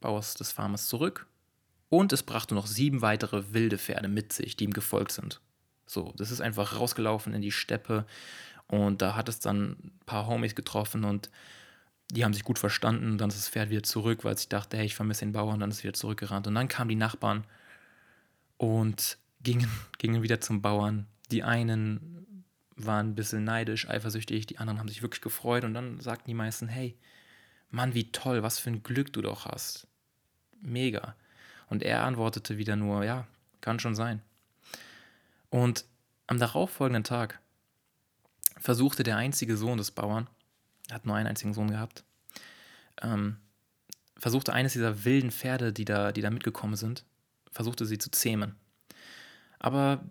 Bauers 0.00 0.34
des 0.34 0.50
Farmers 0.50 0.88
zurück 0.88 1.28
und 1.88 2.12
es 2.12 2.24
brachte 2.24 2.54
noch 2.54 2.66
sieben 2.66 3.00
weitere 3.00 3.52
wilde 3.52 3.78
Pferde 3.78 4.08
mit 4.08 4.32
sich, 4.32 4.56
die 4.56 4.64
ihm 4.64 4.72
gefolgt 4.72 5.12
sind. 5.12 5.40
So, 5.86 6.12
das 6.16 6.32
ist 6.32 6.40
einfach 6.40 6.80
rausgelaufen 6.80 7.32
in 7.32 7.42
die 7.42 7.52
Steppe 7.52 8.06
und 8.66 9.02
da 9.02 9.14
hat 9.14 9.28
es 9.28 9.38
dann 9.38 9.76
ein 9.84 10.00
paar 10.04 10.26
Homies 10.26 10.56
getroffen 10.56 11.04
und 11.04 11.30
die 12.10 12.24
haben 12.24 12.34
sich 12.34 12.42
gut 12.42 12.58
verstanden. 12.58 13.18
Dann 13.18 13.28
ist 13.28 13.38
das 13.38 13.48
Pferd 13.48 13.70
wieder 13.70 13.84
zurück, 13.84 14.24
weil 14.24 14.34
ich 14.34 14.48
dachte, 14.48 14.76
hey, 14.76 14.86
ich 14.86 14.96
vermisse 14.96 15.24
den 15.24 15.32
Bauern. 15.32 15.60
Dann 15.60 15.70
ist 15.70 15.78
es 15.78 15.84
wieder 15.84 15.94
zurückgerannt. 15.94 16.46
Und 16.46 16.54
dann 16.54 16.68
kamen 16.68 16.90
die 16.90 16.96
Nachbarn 16.96 17.44
und 18.56 19.16
gingen, 19.42 19.70
gingen 19.98 20.22
wieder 20.22 20.40
zum 20.40 20.60
Bauern 20.60 21.06
Die 21.30 21.42
einen 21.42 22.23
waren 22.76 23.10
ein 23.10 23.14
bisschen 23.14 23.44
neidisch, 23.44 23.88
eifersüchtig, 23.88 24.46
die 24.46 24.58
anderen 24.58 24.78
haben 24.78 24.88
sich 24.88 25.02
wirklich 25.02 25.20
gefreut 25.20 25.64
und 25.64 25.74
dann 25.74 26.00
sagten 26.00 26.26
die 26.26 26.34
meisten, 26.34 26.68
hey, 26.68 26.96
Mann, 27.70 27.94
wie 27.94 28.10
toll, 28.12 28.42
was 28.42 28.58
für 28.58 28.70
ein 28.70 28.82
Glück 28.82 29.12
du 29.12 29.22
doch 29.22 29.46
hast. 29.46 29.86
Mega. 30.60 31.14
Und 31.68 31.82
er 31.82 32.04
antwortete 32.04 32.58
wieder 32.58 32.76
nur, 32.76 33.04
ja, 33.04 33.26
kann 33.60 33.80
schon 33.80 33.94
sein. 33.94 34.22
Und 35.50 35.84
am 36.26 36.38
darauffolgenden 36.38 37.04
Tag 37.04 37.40
versuchte 38.58 39.02
der 39.02 39.16
einzige 39.16 39.56
Sohn 39.56 39.78
des 39.78 39.90
Bauern, 39.90 40.28
er 40.88 40.96
hat 40.96 41.06
nur 41.06 41.16
einen 41.16 41.28
einzigen 41.28 41.54
Sohn 41.54 41.70
gehabt, 41.70 42.04
ähm, 43.02 43.36
versuchte 44.16 44.52
eines 44.52 44.72
dieser 44.72 45.04
wilden 45.04 45.30
Pferde, 45.30 45.72
die 45.72 45.84
da, 45.84 46.12
die 46.12 46.22
da 46.22 46.30
mitgekommen 46.30 46.76
sind, 46.76 47.04
versuchte 47.50 47.86
sie 47.86 47.98
zu 47.98 48.10
zähmen. 48.10 48.56
Aber 49.58 50.04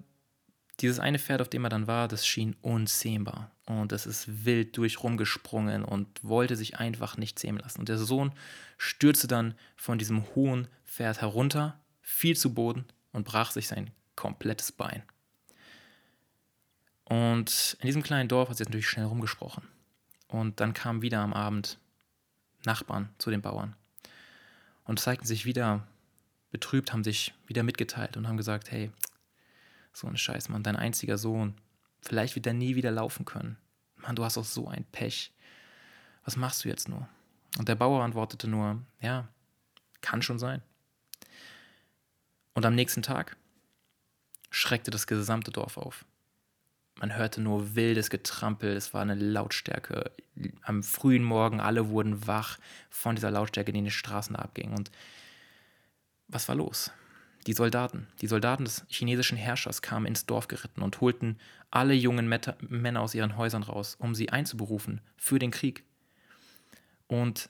dieses 0.80 1.00
eine 1.00 1.20
Pferd, 1.20 1.42
auf 1.42 1.50
dem 1.50 1.64
er 1.64 1.70
dann 1.70 1.88
war, 1.88 2.08
das 2.08 2.26
schien 2.26 2.56
unzähmbar. 2.62 3.52
Und 3.66 3.92
es 3.92 4.06
ist 4.06 4.46
wild 4.46 4.76
durch 4.78 5.04
rumgesprungen 5.04 5.86
und 5.86 6.08
wollte 6.24 6.56
sich 6.56 6.78
einfach 6.78 7.18
nicht 7.18 7.40
zähmen 7.40 7.62
lassen. 7.62 7.80
Und 7.80 7.90
der 7.90 7.98
Sohn 7.98 8.34
stürzte 8.78 9.28
dann 9.28 9.56
von 9.76 9.98
diesem 9.98 10.26
hohen 10.36 10.68
Pferd 10.86 11.22
herunter, 11.22 11.80
fiel 12.02 12.36
zu 12.36 12.54
Boden 12.54 12.86
und 13.12 13.26
brach 13.26 13.52
sich 13.52 13.68
sein 13.68 13.92
komplettes 14.16 14.72
Bein. 14.72 15.04
Und 17.06 17.78
in 17.80 17.88
diesem 17.88 18.04
kleinen 18.04 18.30
Dorf 18.30 18.50
hat 18.50 18.58
sie 18.58 18.64
natürlich 18.64 18.88
schnell 18.88 19.06
rumgesprochen. 19.06 19.68
Und 20.28 20.60
dann 20.60 20.74
kamen 20.74 21.02
wieder 21.02 21.20
am 21.20 21.34
Abend 21.34 21.78
Nachbarn 22.66 23.10
zu 23.18 23.30
den 23.30 23.42
Bauern 23.42 23.76
und 24.86 25.00
zeigten 25.00 25.26
sich 25.28 25.46
wieder 25.46 25.86
betrübt, 26.52 26.94
haben 26.94 27.04
sich 27.04 27.34
wieder 27.46 27.64
mitgeteilt 27.64 28.18
und 28.18 28.28
haben 28.28 28.38
gesagt, 28.38 28.72
hey, 28.72 28.92
so 29.94 30.08
ein 30.08 30.18
Scheiß, 30.18 30.50
Mann, 30.50 30.64
dein 30.64 30.76
einziger 30.76 31.18
Sohn, 31.18 31.56
vielleicht 32.02 32.36
wird 32.36 32.48
er 32.48 32.54
nie 32.54 32.76
wieder 32.76 32.92
laufen 32.92 33.26
können. 33.26 33.58
Mann, 33.98 34.16
du 34.16 34.24
hast 34.24 34.38
auch 34.38 34.46
so 34.46 34.68
ein 34.68 34.86
Pech. 34.92 35.32
Was 36.26 36.36
machst 36.36 36.64
du 36.64 36.70
jetzt 36.70 36.90
nur? 36.90 37.08
Und 37.58 37.70
der 37.70 37.76
Bauer 37.76 38.04
antwortete 38.04 38.48
nur, 38.48 38.82
ja, 39.00 39.28
kann 40.02 40.22
schon 40.22 40.40
sein. 40.40 40.62
Und 42.54 42.66
am 42.66 42.76
nächsten 42.76 43.02
Tag 43.02 43.38
schreckte 44.50 44.92
das 44.92 45.08
gesamte 45.08 45.52
Dorf 45.52 45.78
auf. 45.78 46.06
Man 47.00 47.16
hörte 47.16 47.42
nur 47.42 47.76
wildes 47.76 48.10
Getrampel, 48.10 48.76
es 48.76 48.94
war 48.94 49.02
eine 49.02 49.16
Lautstärke. 49.16 50.12
Am 50.62 50.84
frühen 50.84 51.24
Morgen, 51.24 51.60
alle 51.60 51.90
wurden 51.90 52.28
wach 52.28 52.60
von 52.90 53.16
dieser 53.16 53.32
Lautstärke, 53.32 53.72
die 53.74 53.80
in 53.80 53.86
den 53.86 53.92
Straßen 53.92 54.36
abging. 54.36 54.74
Und 54.74 54.92
was 56.28 56.48
war 56.48 56.56
los? 56.56 56.92
Die 57.48 57.54
Soldaten, 57.54 58.08
die 58.22 58.28
Soldaten 58.28 58.64
des 58.64 58.86
chinesischen 58.88 59.38
Herrschers 59.38 59.82
kamen 59.82 60.06
ins 60.06 60.26
Dorf 60.26 60.48
geritten 60.48 60.82
und 60.82 61.02
holten 61.02 61.38
alle 61.72 61.94
jungen 61.94 62.28
Meta 62.28 62.56
Männer 62.62 63.02
aus 63.02 63.16
ihren 63.16 63.36
Häusern 63.36 63.64
raus, 63.64 63.96
um 64.00 64.16
sie 64.16 64.30
einzuberufen 64.30 65.02
für 65.18 65.40
den 65.40 65.52
Krieg. 65.52 65.84
Und 67.08 67.50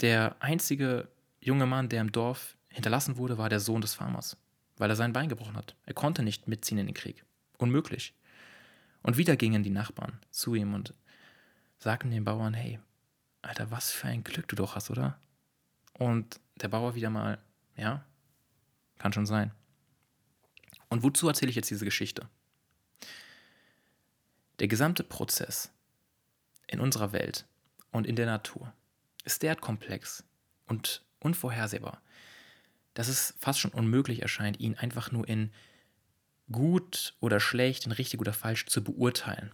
der 0.00 0.36
einzige 0.40 1.08
junge 1.40 1.66
Mann, 1.66 1.88
der 1.88 2.00
im 2.00 2.12
Dorf 2.12 2.56
hinterlassen 2.68 3.16
wurde, 3.16 3.38
war 3.38 3.48
der 3.48 3.60
Sohn 3.60 3.80
des 3.80 3.94
Farmers, 3.94 4.36
weil 4.76 4.90
er 4.90 4.96
sein 4.96 5.12
Bein 5.12 5.28
gebrochen 5.28 5.56
hat. 5.56 5.76
Er 5.84 5.94
konnte 5.94 6.22
nicht 6.22 6.48
mitziehen 6.48 6.78
in 6.78 6.86
den 6.86 6.94
Krieg. 6.94 7.24
Unmöglich. 7.58 8.12
Und 9.02 9.16
wieder 9.16 9.36
gingen 9.36 9.62
die 9.62 9.70
Nachbarn 9.70 10.18
zu 10.30 10.54
ihm 10.54 10.74
und 10.74 10.92
sagten 11.78 12.10
den 12.10 12.24
Bauern, 12.24 12.54
hey, 12.54 12.80
Alter, 13.42 13.70
was 13.70 13.92
für 13.92 14.08
ein 14.08 14.24
Glück 14.24 14.48
du 14.48 14.56
doch 14.56 14.74
hast, 14.74 14.90
oder? 14.90 15.16
Und 15.94 16.40
der 16.56 16.68
Bauer 16.68 16.96
wieder 16.96 17.10
mal, 17.10 17.38
ja, 17.76 18.04
kann 18.98 19.12
schon 19.12 19.26
sein. 19.26 19.52
Und 20.88 21.02
wozu 21.02 21.28
erzähle 21.28 21.50
ich 21.50 21.56
jetzt 21.56 21.70
diese 21.70 21.84
Geschichte? 21.84 22.28
Der 24.58 24.68
gesamte 24.68 25.04
Prozess 25.04 25.70
in 26.66 26.80
unserer 26.80 27.12
Welt 27.12 27.46
und 27.90 28.06
in 28.06 28.16
der 28.16 28.26
Natur 28.26 28.72
ist 29.24 29.42
derart 29.42 29.60
komplex 29.60 30.24
und 30.66 31.04
unvorhersehbar, 31.20 32.00
dass 32.94 33.08
es 33.08 33.34
fast 33.38 33.60
schon 33.60 33.72
unmöglich 33.72 34.22
erscheint, 34.22 34.60
ihn 34.60 34.76
einfach 34.76 35.12
nur 35.12 35.28
in 35.28 35.52
gut 36.50 37.14
oder 37.20 37.40
schlecht, 37.40 37.86
in 37.86 37.92
richtig 37.92 38.20
oder 38.20 38.32
falsch 38.32 38.66
zu 38.66 38.82
beurteilen. 38.82 39.52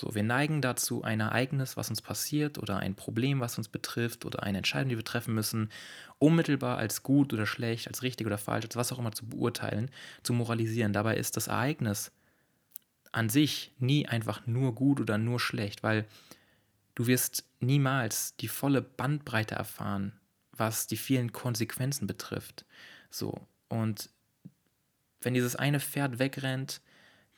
So, 0.00 0.14
wir 0.14 0.22
neigen 0.22 0.62
dazu, 0.62 1.02
ein 1.02 1.20
Ereignis, 1.20 1.76
was 1.76 1.90
uns 1.90 2.00
passiert 2.00 2.56
oder 2.56 2.78
ein 2.78 2.94
Problem, 2.94 3.40
was 3.40 3.58
uns 3.58 3.68
betrifft 3.68 4.24
oder 4.24 4.42
eine 4.42 4.56
Entscheidung, 4.56 4.88
die 4.88 4.96
wir 4.96 5.04
treffen 5.04 5.34
müssen, 5.34 5.70
unmittelbar 6.18 6.78
als 6.78 7.02
gut 7.02 7.34
oder 7.34 7.44
schlecht, 7.44 7.86
als 7.86 8.02
richtig 8.02 8.26
oder 8.26 8.38
falsch, 8.38 8.64
als 8.64 8.76
was 8.76 8.92
auch 8.92 8.98
immer 8.98 9.12
zu 9.12 9.26
beurteilen, 9.26 9.90
zu 10.22 10.32
moralisieren. 10.32 10.94
Dabei 10.94 11.18
ist 11.18 11.36
das 11.36 11.48
Ereignis 11.48 12.12
an 13.12 13.28
sich 13.28 13.72
nie 13.78 14.06
einfach 14.06 14.46
nur 14.46 14.74
gut 14.74 15.02
oder 15.02 15.18
nur 15.18 15.38
schlecht, 15.38 15.82
weil 15.82 16.06
du 16.94 17.06
wirst 17.06 17.44
niemals 17.60 18.34
die 18.36 18.48
volle 18.48 18.80
Bandbreite 18.80 19.54
erfahren, 19.54 20.18
was 20.52 20.86
die 20.86 20.96
vielen 20.96 21.32
Konsequenzen 21.32 22.06
betrifft. 22.06 22.64
So, 23.10 23.46
und 23.68 24.08
wenn 25.20 25.34
dieses 25.34 25.56
eine 25.56 25.78
Pferd 25.78 26.18
wegrennt, 26.18 26.80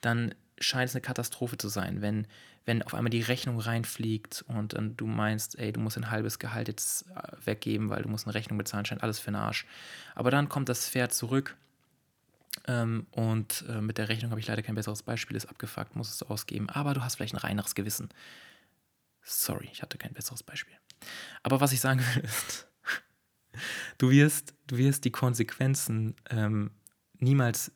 dann 0.01 0.33
scheint 0.63 0.89
es 0.89 0.95
eine 0.95 1.03
Katastrophe 1.03 1.59
zu 1.59 1.69
sein. 1.69 2.01
Wenn, 2.01 2.27
wenn 2.65 2.83
auf 2.83 2.95
einmal 2.95 3.11
die 3.11 3.23
Rechnung 3.23 3.59
reinfliegt 3.59 4.45
und 4.49 4.75
dann 4.75 4.97
du 4.97 5.07
meinst, 5.07 5.59
ey, 5.59 5.73
du 5.73 5.81
musst 5.81 5.97
ein 5.97 6.11
halbes 6.11 6.39
Gehalt 6.39 6.69
jetzt 6.69 7.07
äh, 7.11 7.47
weggeben, 7.47 7.91
weil 7.91 8.03
du 8.03 8.09
musst 8.09 8.27
eine 8.27 8.35
Rechnung 8.35 8.59
bezahlen, 8.59 8.85
scheint 8.85 9.03
alles 9.03 9.19
für 9.19 9.31
den 9.31 9.37
Arsch. 9.37 9.67
Aber 10.15 10.31
dann 10.31 10.49
kommt 10.49 10.69
das 10.69 10.89
Pferd 10.89 11.13
zurück 11.13 11.57
ähm, 12.67 13.07
und 13.11 13.65
äh, 13.69 13.81
mit 13.81 13.99
der 13.99 14.09
Rechnung 14.09 14.31
habe 14.31 14.41
ich 14.41 14.47
leider 14.47 14.63
kein 14.63 14.75
besseres 14.75 15.03
Beispiel, 15.03 15.37
ist 15.37 15.47
abgefuckt, 15.47 15.97
muss 15.97 16.11
es 16.11 16.23
ausgeben. 16.23 16.69
Aber 16.69 16.95
du 16.95 17.03
hast 17.03 17.17
vielleicht 17.17 17.35
ein 17.35 17.39
reineres 17.39 17.75
Gewissen. 17.75 18.09
Sorry, 19.23 19.69
ich 19.73 19.83
hatte 19.83 19.99
kein 19.99 20.13
besseres 20.13 20.43
Beispiel. 20.43 20.75
Aber 21.43 21.61
was 21.61 21.73
ich 21.73 21.81
sagen 21.81 22.01
will 22.15 22.25
ist, 22.25 22.69
du 23.99 24.11
wirst, 24.11 24.55
du 24.67 24.77
wirst 24.77 25.05
die 25.05 25.13
Konsequenzen 25.13 26.15
ähm, 26.31 26.71
niemals 27.19 27.73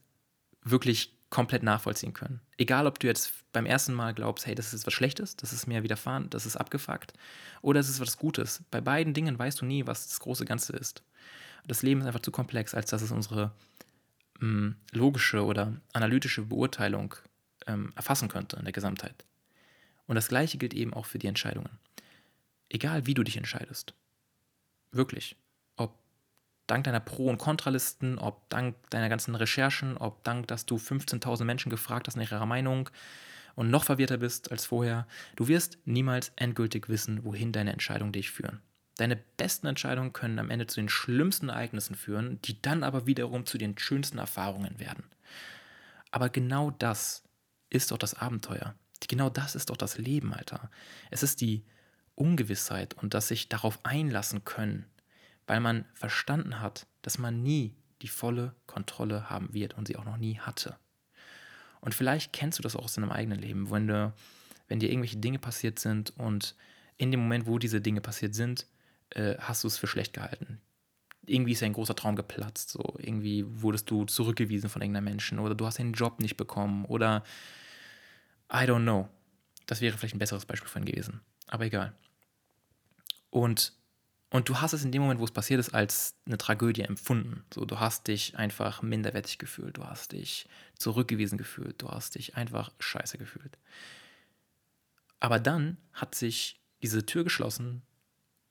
wirklich 0.63 1.16
komplett 1.31 1.63
nachvollziehen 1.63 2.13
können. 2.13 2.41
Egal, 2.57 2.87
ob 2.87 2.99
du 2.99 3.07
jetzt 3.07 3.33
beim 3.53 3.67
ersten 3.67 3.95
Mal 3.95 4.15
glaubst, 4.15 4.47
hey, 4.47 4.55
das 4.55 4.73
ist 4.73 4.87
was 4.87 4.95
Schlechtes, 4.95 5.37
das 5.37 5.53
ist 5.53 5.67
mir 5.67 5.83
widerfahren, 5.83 6.31
das 6.31 6.47
ist 6.47 6.57
abgefuckt, 6.57 7.13
oder 7.63 7.81
es 7.81 7.89
ist 7.89 8.01
was 8.01 8.17
Gutes. 8.17 8.63
Bei 8.71 8.81
beiden 8.81 9.15
Dingen 9.15 9.39
weißt 9.39 9.61
du 9.61 9.67
nie, 9.67 9.87
was 9.87 10.07
das 10.07 10.21
große 10.21 10.45
Ganze 10.45 10.75
ist. 10.75 11.03
Das 11.67 11.83
Leben 11.83 12.01
ist 12.01 12.07
einfach 12.07 12.21
zu 12.21 12.31
komplex, 12.31 12.75
als 12.75 12.91
dass 12.91 13.03
es 13.03 13.11
unsere 13.11 13.53
mh, 14.41 14.49
mm, 14.49 14.77
logische 14.93 15.45
oder 15.45 15.73
analytische 15.93 16.43
Beurteilung 16.43 17.15
ähm, 17.67 17.93
erfassen 17.97 18.29
könnte 18.29 18.57
in 18.57 18.65
der 18.65 18.73
Gesamtheit. 18.73 19.25
Und 20.07 20.15
das 20.15 20.29
Gleiche 20.29 20.59
gilt 20.59 20.75
eben 20.75 20.95
auch 20.95 21.07
für 21.07 21.19
die 21.19 21.27
Entscheidungen. 21.27 21.79
Egal, 22.69 23.07
wie 23.07 23.15
du 23.15 23.25
dich 23.25 23.37
entscheidest. 23.37 23.95
Wirklich 24.93 25.37
dank 26.67 26.85
deiner 26.85 27.01
Pro- 27.01 27.29
und 27.29 27.39
Kontralisten, 27.39 28.19
ob 28.19 28.49
dank 28.51 28.77
deiner 28.91 29.09
ganzen 29.09 29.35
Recherchen, 29.35 29.97
ob 29.97 30.23
dank, 30.25 30.47
dass 30.49 30.67
du 30.67 30.77
15.000 30.77 31.45
Menschen 31.45 31.71
gefragt 31.71 32.07
hast 32.07 32.17
nach 32.17 32.31
ihrer 32.31 32.47
Meinung 32.47 32.91
und 33.55 33.71
noch 33.71 33.85
verwirrter 33.85 34.19
bist 34.19 34.51
als 34.51 34.67
vorher, 34.67 35.07
du 35.35 35.49
wirst 35.49 35.79
niemals 35.85 36.33
endgültig 36.37 36.89
wissen, 36.89 37.25
wohin 37.25 37.53
deine 37.53 37.73
Entscheidungen 37.73 38.13
dich 38.13 38.31
führen. 38.31 38.61
Deine 38.97 39.17
besten 39.17 39.67
Entscheidungen 39.67 40.13
können 40.13 40.39
am 40.39 40.51
Ende 40.51 40.67
zu 40.67 40.81
den 40.81 40.89
schlimmsten 40.89 41.51
Ereignissen 41.51 41.95
führen, 41.95 42.41
die 42.43 42.61
dann 42.63 42.83
aber 42.83 43.07
wiederum 43.07 43.45
zu 43.45 43.59
den 43.59 43.77
schönsten 43.77 44.19
Erfahrungen 44.19 44.79
werden. 44.79 45.05
Aber 46.11 46.31
genau 46.31 46.71
das 46.71 47.25
ist 47.69 47.91
doch 47.91 47.99
das 47.99 48.15
Abenteuer. 48.15 48.75
Genau 49.09 49.29
das 49.29 49.55
ist 49.55 49.71
doch 49.71 49.77
das 49.77 49.99
Leben, 49.99 50.33
Alter. 50.33 50.71
Es 51.11 51.23
ist 51.23 51.41
die 51.43 51.65
Ungewissheit 52.15 52.95
und 52.95 53.13
das 53.13 53.29
sich 53.29 53.49
darauf 53.51 53.85
einlassen 53.85 54.45
können, 54.45 54.87
weil 55.47 55.61
man 55.61 55.85
verstanden 55.95 56.61
hat, 56.61 56.87
dass 57.03 57.19
man 57.19 57.43
nie 57.43 57.77
die 58.03 58.09
volle 58.09 58.55
Kontrolle 58.67 59.31
haben 59.31 59.53
wird 59.55 59.75
und 59.75 59.89
sie 59.89 59.97
auch 59.97 60.05
noch 60.05 60.17
nie 60.17 60.39
hatte. 60.39 60.77
Und 61.81 61.95
vielleicht 61.95 62.33
kennst 62.33 62.59
du 62.59 62.63
das 62.63 62.77
auch 62.77 62.85
aus 62.85 62.95
deinem 62.95 63.13
eigenen 63.13 63.39
Leben, 63.39 63.71
wenn, 63.71 63.87
du, 63.87 64.13
wenn 64.69 64.81
dir 64.81 64.91
irgendwelche 64.91 65.19
Dinge 65.19 65.39
passiert 65.39 65.79
sind 65.79 66.11
und 66.19 66.55
in 66.97 67.11
dem 67.11 67.21
Moment, 67.21 67.47
wo 67.47 67.59
diese 67.59 67.81
Dinge 67.81 68.01
passiert 68.01 68.35
sind, 68.35 68.67
äh, 69.11 69.37
hast 69.39 69.63
du 69.63 69.69
es 69.69 69.79
für 69.79 69.87
schlecht 69.87 70.13
gehalten. 70.13 70.61
Irgendwie 71.27 71.53
ist 71.53 71.63
ein 71.63 71.73
großer 71.73 71.97
Traum 71.97 72.17
geplatzt, 72.17 72.71
so 72.71 72.97
irgendwie 72.99 73.45
wurdest 73.47 73.91
du 73.91 74.05
zurückgewiesen 74.05 74.71
von 74.71 74.83
irgendeinem 74.83 75.05
Menschen 75.05 75.39
oder 75.39 75.55
du 75.55 75.67
hast 75.67 75.79
den 75.79 75.93
Job 75.93 76.21
nicht 76.21 76.37
bekommen 76.37 76.85
oder 76.85 77.25
I 78.53 78.59
don't 78.59 78.83
know. 78.83 79.09
Das 79.67 79.81
wäre 79.81 79.97
vielleicht 79.99 80.15
ein 80.15 80.21
besseres 80.21 80.47
Beispiel 80.47 80.69
von 80.69 80.85
gewesen, 80.85 81.21
aber 81.49 81.65
egal. 81.65 81.93
Und 83.31 83.73
und 84.31 84.49
du 84.49 84.61
hast 84.61 84.73
es 84.73 84.85
in 84.85 84.91
dem 84.91 85.03
Moment, 85.03 85.21
wo 85.21 85.25
es 85.25 85.31
passiert 85.31 85.61
ist, 85.61 85.75
als 85.75 86.17
eine 86.27 86.39
Tragödie 86.39 86.83
empfunden. 86.83 87.45
So, 87.55 87.65
du 87.65 87.79
hast 87.79 88.09
dich 88.09 88.37
einfach 88.37 88.83
minderwertig 88.83 89.39
gefühlt, 89.39 89.77
du 89.77 89.85
hast 89.85 90.13
dich 90.13 90.49
zurückgewiesen 90.79 91.39
gefühlt, 91.39 91.81
du 91.81 91.89
hast 91.89 92.17
dich 92.17 92.37
einfach 92.37 92.73
scheiße 92.81 93.19
gefühlt. 93.19 93.57
Aber 95.21 95.39
dann 95.39 95.77
hat 95.93 96.15
sich 96.15 96.61
diese 96.83 97.07
Tür 97.07 97.25
geschlossen 97.25 97.83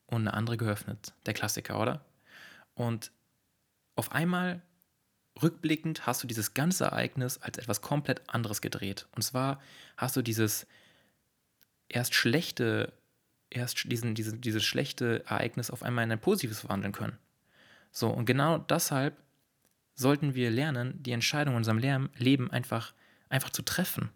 und 0.08 0.22
eine 0.22 0.34
andere 0.34 0.58
geöffnet. 0.58 1.14
Der 1.26 1.34
Klassiker, 1.34 1.80
oder? 1.80 2.06
Und 2.74 3.12
auf 3.96 4.12
einmal 4.12 4.62
rückblickend 5.42 6.08
hast 6.08 6.24
du 6.24 6.28
dieses 6.28 6.54
ganze 6.54 6.86
Ereignis 6.86 7.38
als 7.38 7.58
etwas 7.58 7.82
komplett 7.82 8.30
anderes 8.30 8.62
gedreht. 8.62 9.08
Und 9.16 9.24
zwar 9.24 9.62
hast 9.98 10.16
du 10.16 10.22
dieses 10.22 10.68
erst 11.90 12.14
schlechte, 12.16 12.94
erst 13.56 13.92
diesen, 13.92 14.16
diese, 14.16 14.38
dieses 14.38 14.64
schlechte 14.64 15.24
Ereignis 15.26 15.72
auf 15.72 15.84
einmal 15.84 16.04
in 16.04 16.12
ein 16.12 16.20
positives 16.20 16.60
verwandeln 16.60 16.94
können. 16.94 17.18
So, 17.92 18.10
und 18.10 18.26
genau 18.26 18.58
deshalb 18.58 19.18
sollten 19.96 20.36
wir 20.36 20.52
lernen, 20.52 21.02
die 21.02 21.12
Entscheidung 21.12 21.54
in 21.54 21.58
unserem 21.58 22.10
Leben 22.18 22.52
einfach, 22.52 22.94
einfach 23.30 23.50
zu 23.50 23.62
treffen. 23.62 24.10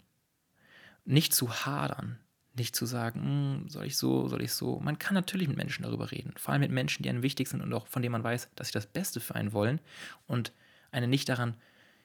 Nicht 1.06 1.34
zu 1.34 1.66
hadern, 1.66 2.20
nicht 2.56 2.76
zu 2.76 2.86
sagen, 2.86 3.22
hm, 3.22 3.70
soll 3.70 3.86
ich 3.86 3.98
so, 3.98 4.28
soll 4.28 4.42
ich 4.42 4.54
so. 4.54 4.80
Man 4.80 5.00
kann 5.00 5.16
natürlich 5.16 5.48
mit 5.48 5.58
Menschen 5.58 5.84
darüber 5.84 6.12
reden, 6.12 6.34
vor 6.38 6.52
allem 6.52 6.62
mit 6.62 6.72
Menschen, 6.72 7.04
die 7.04 7.10
einem 7.10 7.24
wichtig 7.24 7.48
sind 7.48 7.62
und 7.62 7.74
auch 7.74 7.88
von 7.88 8.02
denen 8.02 8.12
man 8.12 8.24
weiß, 8.24 8.50
dass 8.56 8.68
sie 8.68 8.74
das 8.74 8.86
Beste 8.86 9.20
für 9.20 9.36
einen 9.36 9.54
wollen 9.54 9.80
und 10.28 10.52
einen 10.92 11.10
nicht 11.10 11.30
daran 11.30 11.56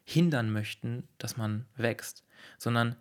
hindern 0.05 0.53
möchten, 0.53 1.09
dass 1.19 1.37
man 1.37 1.67
wächst, 1.77 2.25
sondern 2.59 2.95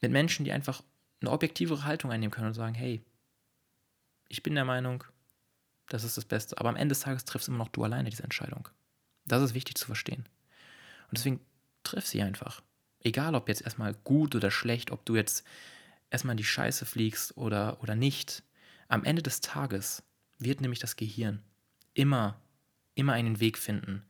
mit 0.00 0.12
Menschen, 0.12 0.44
die 0.44 0.52
einfach 0.52 0.82
eine 1.20 1.30
objektivere 1.30 1.84
Haltung 1.84 2.10
einnehmen 2.10 2.32
können 2.32 2.48
und 2.48 2.54
sagen, 2.54 2.74
hey, 2.74 3.02
ich 4.32 4.42
bin 4.42 4.54
der 4.54 4.64
Meinung, 4.64 5.04
das 5.88 6.04
ist 6.04 6.16
das 6.16 6.24
Beste. 6.24 6.58
Aber 6.58 6.70
am 6.70 6.76
Ende 6.76 6.94
des 6.94 7.00
Tages 7.00 7.26
triffst 7.26 7.48
immer 7.48 7.58
noch 7.58 7.68
du 7.68 7.84
alleine 7.84 8.08
diese 8.08 8.22
Entscheidung. 8.22 8.66
Das 9.26 9.42
ist 9.42 9.52
wichtig 9.52 9.76
zu 9.76 9.84
verstehen. 9.84 10.24
Und 11.08 11.18
deswegen 11.18 11.40
triff 11.84 12.06
sie 12.06 12.22
einfach. 12.22 12.62
Egal, 13.00 13.34
ob 13.34 13.46
jetzt 13.48 13.60
erstmal 13.60 13.92
gut 13.92 14.34
oder 14.34 14.50
schlecht, 14.50 14.90
ob 14.90 15.04
du 15.04 15.16
jetzt 15.16 15.44
erstmal 16.08 16.32
in 16.32 16.38
die 16.38 16.44
Scheiße 16.44 16.86
fliegst 16.86 17.36
oder, 17.36 17.82
oder 17.82 17.94
nicht. 17.94 18.42
Am 18.88 19.04
Ende 19.04 19.22
des 19.22 19.42
Tages 19.42 20.02
wird 20.38 20.62
nämlich 20.62 20.80
das 20.80 20.96
Gehirn 20.96 21.42
immer, 21.92 22.40
immer 22.94 23.12
einen 23.12 23.38
Weg 23.38 23.58
finden, 23.58 24.02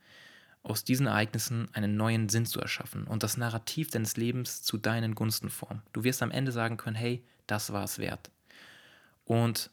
aus 0.62 0.84
diesen 0.84 1.08
Ereignissen 1.08 1.68
einen 1.74 1.96
neuen 1.96 2.28
Sinn 2.28 2.46
zu 2.46 2.60
erschaffen 2.60 3.08
und 3.08 3.24
das 3.24 3.36
Narrativ 3.36 3.90
deines 3.90 4.16
Lebens 4.16 4.62
zu 4.62 4.78
deinen 4.78 5.16
Gunsten 5.16 5.50
formen. 5.50 5.82
Du 5.92 6.04
wirst 6.04 6.22
am 6.22 6.30
Ende 6.30 6.52
sagen 6.52 6.76
können, 6.76 6.94
hey, 6.94 7.24
das 7.48 7.72
war 7.72 7.82
es 7.82 7.98
wert. 7.98 8.30
Und 9.24 9.70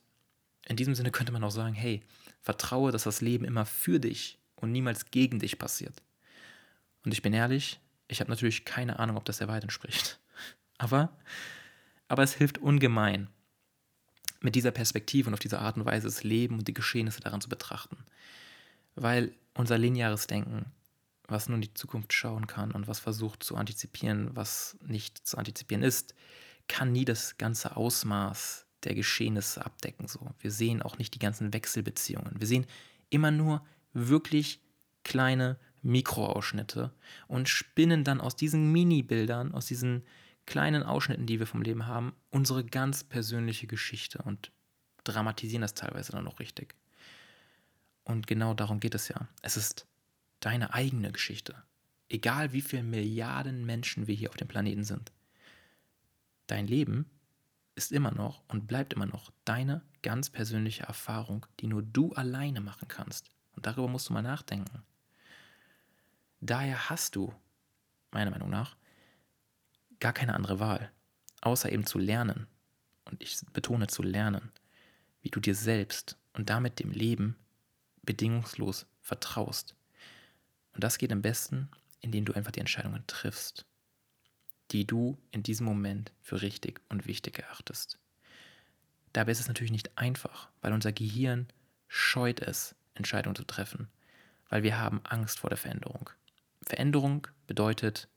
in 0.69 0.75
diesem 0.75 0.95
Sinne 0.95 1.11
könnte 1.11 1.33
man 1.33 1.43
auch 1.43 1.51
sagen, 1.51 1.73
hey, 1.73 2.01
vertraue, 2.41 2.91
dass 2.91 3.03
das 3.03 3.21
Leben 3.21 3.43
immer 3.43 3.65
für 3.65 3.99
dich 3.99 4.37
und 4.55 4.71
niemals 4.71 5.11
gegen 5.11 5.39
dich 5.39 5.57
passiert. 5.57 6.01
Und 7.03 7.11
ich 7.11 7.21
bin 7.21 7.33
ehrlich, 7.33 7.79
ich 8.07 8.19
habe 8.21 8.29
natürlich 8.29 8.65
keine 8.65 8.99
Ahnung, 8.99 9.17
ob 9.17 9.25
das 9.25 9.39
der 9.39 9.47
Wahrheit 9.47 9.63
entspricht. 9.63 10.19
Aber, 10.77 11.09
aber 12.07 12.23
es 12.23 12.33
hilft 12.35 12.57
ungemein, 12.57 13.27
mit 14.39 14.55
dieser 14.55 14.71
Perspektive 14.71 15.27
und 15.27 15.33
auf 15.33 15.41
diese 15.41 15.59
Art 15.59 15.75
und 15.75 15.83
Weise 15.83 16.07
das 16.07 16.23
Leben 16.23 16.57
und 16.57 16.69
die 16.69 16.73
Geschehnisse 16.73 17.19
daran 17.19 17.41
zu 17.41 17.49
betrachten. 17.49 17.97
Weil 18.95 19.33
unser 19.55 19.77
lineares 19.77 20.27
Denken, 20.27 20.71
was 21.27 21.49
nur 21.49 21.55
in 21.55 21.61
die 21.63 21.73
Zukunft 21.73 22.13
schauen 22.13 22.47
kann 22.47 22.71
und 22.71 22.87
was 22.87 22.99
versucht 22.99 23.43
zu 23.43 23.57
antizipieren, 23.57 24.33
was 24.37 24.77
nicht 24.81 25.27
zu 25.27 25.37
antizipieren 25.37 25.83
ist, 25.83 26.15
kann 26.69 26.93
nie 26.93 27.03
das 27.03 27.37
ganze 27.37 27.75
Ausmaß 27.75 28.65
der 28.83 28.95
Geschehnisse 28.95 29.65
abdecken. 29.65 30.07
So. 30.07 30.19
Wir 30.39 30.51
sehen 30.51 30.81
auch 30.81 30.97
nicht 30.97 31.13
die 31.13 31.19
ganzen 31.19 31.53
Wechselbeziehungen. 31.53 32.39
Wir 32.39 32.47
sehen 32.47 32.65
immer 33.09 33.31
nur 33.31 33.65
wirklich 33.93 34.61
kleine 35.03 35.57
Mikroausschnitte 35.81 36.93
und 37.27 37.49
spinnen 37.49 38.03
dann 38.03 38.21
aus 38.21 38.35
diesen 38.35 38.71
Mini-Bildern, 38.71 39.53
aus 39.53 39.65
diesen 39.65 40.03
kleinen 40.45 40.83
Ausschnitten, 40.83 41.25
die 41.25 41.39
wir 41.39 41.47
vom 41.47 41.61
Leben 41.61 41.87
haben, 41.87 42.13
unsere 42.31 42.63
ganz 42.63 43.03
persönliche 43.03 43.67
Geschichte 43.67 44.19
und 44.23 44.51
dramatisieren 45.03 45.61
das 45.61 45.73
teilweise 45.73 46.11
dann 46.11 46.25
noch 46.25 46.39
richtig. 46.39 46.75
Und 48.03 48.27
genau 48.27 48.53
darum 48.53 48.79
geht 48.79 48.95
es 48.95 49.07
ja. 49.07 49.27
Es 49.41 49.55
ist 49.55 49.87
deine 50.39 50.73
eigene 50.73 51.11
Geschichte. 51.11 51.55
Egal 52.09 52.53
wie 52.53 52.61
viele 52.61 52.83
Milliarden 52.83 53.65
Menschen 53.65 54.07
wir 54.07 54.15
hier 54.15 54.29
auf 54.29 54.37
dem 54.37 54.47
Planeten 54.47 54.83
sind. 54.83 55.11
Dein 56.47 56.65
Leben 56.65 57.05
ist 57.79 57.93
immer 57.93 58.11
noch 58.11 58.43
und 58.49 58.67
bleibt 58.67 58.91
immer 58.91 59.05
noch 59.05 59.31
deine 59.45 59.81
ganz 60.01 60.29
persönliche 60.29 60.83
Erfahrung, 60.83 61.45
die 61.61 61.67
nur 61.67 61.81
du 61.81 62.11
alleine 62.11 62.59
machen 62.59 62.89
kannst. 62.89 63.29
Und 63.55 63.65
darüber 63.65 63.87
musst 63.87 64.09
du 64.09 64.13
mal 64.13 64.21
nachdenken. 64.21 64.83
Daher 66.41 66.89
hast 66.89 67.15
du, 67.15 67.33
meiner 68.11 68.31
Meinung 68.31 68.49
nach, 68.49 68.75
gar 70.01 70.11
keine 70.11 70.33
andere 70.33 70.59
Wahl, 70.59 70.91
außer 71.39 71.71
eben 71.71 71.85
zu 71.85 71.99
lernen, 71.99 72.47
und 73.05 73.23
ich 73.23 73.39
betone 73.53 73.87
zu 73.87 74.03
lernen, 74.03 74.51
wie 75.21 75.29
du 75.29 75.39
dir 75.39 75.55
selbst 75.55 76.17
und 76.33 76.49
damit 76.49 76.79
dem 76.79 76.91
Leben 76.91 77.37
bedingungslos 78.03 78.87
vertraust. 79.01 79.75
Und 80.73 80.83
das 80.83 80.97
geht 80.97 81.13
am 81.13 81.21
besten, 81.21 81.69
indem 82.01 82.25
du 82.25 82.33
einfach 82.33 82.51
die 82.51 82.59
Entscheidungen 82.59 83.07
triffst, 83.07 83.65
die 84.71 84.85
du 84.85 85.17
in 85.31 85.43
diesem 85.43 85.65
Moment 85.65 86.11
für 86.21 86.41
richtig 86.41 86.81
und 86.89 87.07
wichtig 87.07 87.39
erachtest. 87.39 87.97
Dabei 89.13 89.31
ist 89.31 89.39
es 89.39 89.47
natürlich 89.47 89.71
nicht 89.71 89.97
einfach, 89.97 90.49
weil 90.61 90.73
unser 90.73 90.91
Gehirn 90.91 91.47
scheut 91.87 92.41
es, 92.41 92.75
Entscheidungen 92.93 93.35
zu 93.35 93.43
treffen, 93.43 93.87
weil 94.49 94.63
wir 94.63 94.77
haben 94.77 95.01
Angst 95.03 95.39
vor 95.39 95.49
der 95.49 95.57
Veränderung. 95.57 96.09
Veränderung 96.61 97.27
bedeutet 97.47 98.07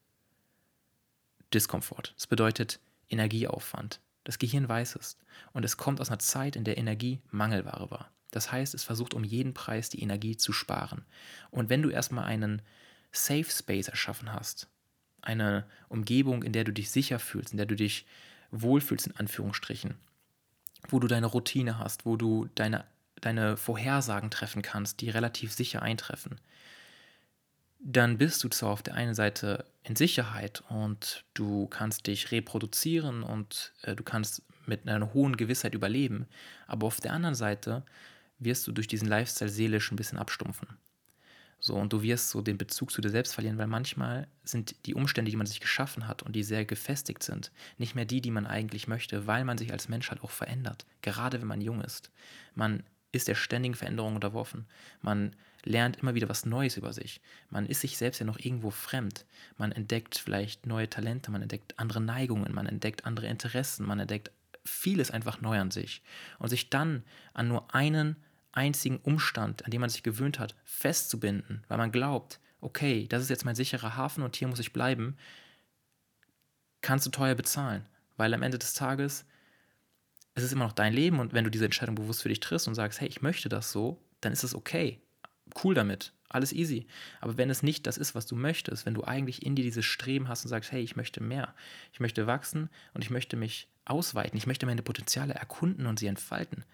Diskomfort. 1.54 2.14
Es 2.16 2.26
bedeutet 2.26 2.80
Energieaufwand. 3.08 4.00
Das 4.24 4.38
Gehirn 4.38 4.68
weiß 4.68 4.96
es. 4.96 5.18
Und 5.52 5.64
es 5.64 5.76
kommt 5.76 6.00
aus 6.00 6.08
einer 6.08 6.18
Zeit, 6.18 6.56
in 6.56 6.64
der 6.64 6.78
Energie 6.78 7.20
Mangelware 7.30 7.90
war. 7.90 8.10
Das 8.30 8.50
heißt, 8.50 8.74
es 8.74 8.84
versucht 8.84 9.14
um 9.14 9.24
jeden 9.24 9.54
Preis 9.54 9.90
die 9.90 10.02
Energie 10.02 10.36
zu 10.36 10.52
sparen. 10.52 11.04
Und 11.50 11.68
wenn 11.68 11.82
du 11.82 11.90
erstmal 11.90 12.24
einen 12.24 12.62
Safe 13.12 13.44
Space 13.44 13.88
erschaffen 13.88 14.32
hast, 14.32 14.68
eine 15.22 15.64
Umgebung, 15.88 16.42
in 16.42 16.52
der 16.52 16.64
du 16.64 16.72
dich 16.72 16.90
sicher 16.90 17.18
fühlst, 17.18 17.52
in 17.52 17.56
der 17.56 17.66
du 17.66 17.76
dich 17.76 18.06
wohlfühlst, 18.50 19.06
in 19.06 19.16
Anführungsstrichen, 19.16 19.94
wo 20.88 20.98
du 20.98 21.08
deine 21.08 21.26
Routine 21.26 21.78
hast, 21.78 22.04
wo 22.04 22.16
du 22.16 22.48
deine, 22.54 22.84
deine 23.20 23.56
Vorhersagen 23.56 24.30
treffen 24.30 24.62
kannst, 24.62 25.00
die 25.00 25.10
relativ 25.10 25.52
sicher 25.52 25.82
eintreffen, 25.82 26.38
dann 27.84 28.18
bist 28.18 28.44
du 28.44 28.48
zwar 28.48 28.70
auf 28.70 28.82
der 28.82 28.94
einen 28.94 29.14
Seite 29.14 29.64
in 29.82 29.96
Sicherheit 29.96 30.62
und 30.68 31.24
du 31.34 31.66
kannst 31.66 32.06
dich 32.06 32.30
reproduzieren 32.30 33.22
und 33.22 33.72
äh, 33.82 33.96
du 33.96 34.04
kannst 34.04 34.42
mit 34.66 34.88
einer 34.88 35.12
hohen 35.12 35.36
Gewissheit 35.36 35.74
überleben, 35.74 36.26
aber 36.68 36.86
auf 36.86 37.00
der 37.00 37.12
anderen 37.12 37.34
Seite 37.34 37.82
wirst 38.38 38.66
du 38.66 38.72
durch 38.72 38.86
diesen 38.86 39.08
Lifestyle 39.08 39.50
seelisch 39.50 39.90
ein 39.90 39.96
bisschen 39.96 40.18
abstumpfen. 40.18 40.68
So, 41.64 41.76
und 41.76 41.92
du 41.92 42.02
wirst 42.02 42.30
so 42.30 42.42
den 42.42 42.58
Bezug 42.58 42.90
zu 42.90 43.00
dir 43.00 43.10
selbst 43.10 43.34
verlieren, 43.34 43.56
weil 43.56 43.68
manchmal 43.68 44.26
sind 44.42 44.84
die 44.84 44.94
Umstände, 44.94 45.30
die 45.30 45.36
man 45.36 45.46
sich 45.46 45.60
geschaffen 45.60 46.08
hat 46.08 46.24
und 46.24 46.34
die 46.34 46.42
sehr 46.42 46.64
gefestigt 46.64 47.22
sind, 47.22 47.52
nicht 47.78 47.94
mehr 47.94 48.04
die, 48.04 48.20
die 48.20 48.32
man 48.32 48.48
eigentlich 48.48 48.88
möchte, 48.88 49.28
weil 49.28 49.44
man 49.44 49.58
sich 49.58 49.70
als 49.70 49.88
Mensch 49.88 50.10
halt 50.10 50.24
auch 50.24 50.32
verändert. 50.32 50.86
Gerade 51.02 51.40
wenn 51.40 51.46
man 51.46 51.60
jung 51.60 51.80
ist. 51.80 52.10
Man 52.56 52.82
ist 53.12 53.28
der 53.28 53.36
ständigen 53.36 53.76
Veränderung 53.76 54.16
unterworfen. 54.16 54.66
Man 55.02 55.36
lernt 55.62 55.98
immer 55.98 56.16
wieder 56.16 56.28
was 56.28 56.44
Neues 56.46 56.76
über 56.76 56.92
sich. 56.92 57.20
Man 57.48 57.66
ist 57.66 57.82
sich 57.82 57.96
selbst 57.96 58.18
ja 58.18 58.26
noch 58.26 58.40
irgendwo 58.40 58.70
fremd. 58.70 59.24
Man 59.56 59.70
entdeckt 59.70 60.18
vielleicht 60.18 60.66
neue 60.66 60.90
Talente, 60.90 61.30
man 61.30 61.42
entdeckt 61.42 61.78
andere 61.78 62.00
Neigungen, 62.00 62.52
man 62.52 62.66
entdeckt 62.66 63.04
andere 63.04 63.28
Interessen, 63.28 63.86
man 63.86 64.00
entdeckt 64.00 64.32
vieles 64.64 65.12
einfach 65.12 65.40
neu 65.40 65.60
an 65.60 65.70
sich. 65.70 66.02
Und 66.40 66.48
sich 66.48 66.70
dann 66.70 67.04
an 67.34 67.46
nur 67.46 67.72
einen 67.72 68.16
einzigen 68.52 68.98
Umstand, 68.98 69.64
an 69.64 69.70
dem 69.70 69.80
man 69.80 69.90
sich 69.90 70.02
gewöhnt 70.02 70.38
hat, 70.38 70.54
festzubinden, 70.64 71.64
weil 71.68 71.78
man 71.78 71.92
glaubt, 71.92 72.40
okay, 72.60 73.06
das 73.08 73.22
ist 73.22 73.30
jetzt 73.30 73.44
mein 73.44 73.54
sicherer 73.54 73.96
Hafen 73.96 74.22
und 74.22 74.36
hier 74.36 74.48
muss 74.48 74.60
ich 74.60 74.72
bleiben, 74.72 75.16
kannst 76.80 77.06
du 77.06 77.10
teuer 77.10 77.34
bezahlen. 77.34 77.86
Weil 78.16 78.34
am 78.34 78.42
Ende 78.42 78.58
des 78.58 78.74
Tages 78.74 79.24
es 80.34 80.44
ist 80.44 80.52
immer 80.52 80.64
noch 80.64 80.72
dein 80.72 80.94
Leben 80.94 81.20
und 81.20 81.32
wenn 81.32 81.44
du 81.44 81.50
diese 81.50 81.64
Entscheidung 81.64 81.94
bewusst 81.94 82.22
für 82.22 82.28
dich 82.28 82.40
triffst 82.40 82.68
und 82.68 82.74
sagst, 82.74 83.00
hey, 83.00 83.08
ich 83.08 83.22
möchte 83.22 83.48
das 83.48 83.70
so, 83.70 83.98
dann 84.20 84.32
ist 84.32 84.44
es 84.44 84.54
okay. 84.54 85.00
Cool 85.62 85.74
damit. 85.74 86.12
Alles 86.28 86.52
easy. 86.52 86.86
Aber 87.20 87.36
wenn 87.36 87.50
es 87.50 87.62
nicht 87.62 87.86
das 87.86 87.98
ist, 87.98 88.14
was 88.14 88.24
du 88.24 88.34
möchtest, 88.34 88.86
wenn 88.86 88.94
du 88.94 89.04
eigentlich 89.04 89.44
in 89.44 89.54
dir 89.54 89.62
dieses 89.62 89.84
Streben 89.84 90.28
hast 90.28 90.44
und 90.44 90.48
sagst, 90.48 90.72
hey, 90.72 90.82
ich 90.82 90.96
möchte 90.96 91.22
mehr, 91.22 91.54
ich 91.92 92.00
möchte 92.00 92.26
wachsen 92.26 92.70
und 92.94 93.02
ich 93.02 93.10
möchte 93.10 93.36
mich 93.36 93.68
ausweiten, 93.84 94.38
ich 94.38 94.46
möchte 94.46 94.64
meine 94.64 94.82
Potenziale 94.82 95.34
erkunden 95.34 95.86
und 95.86 95.98
sie 95.98 96.06
entfalten, 96.06 96.64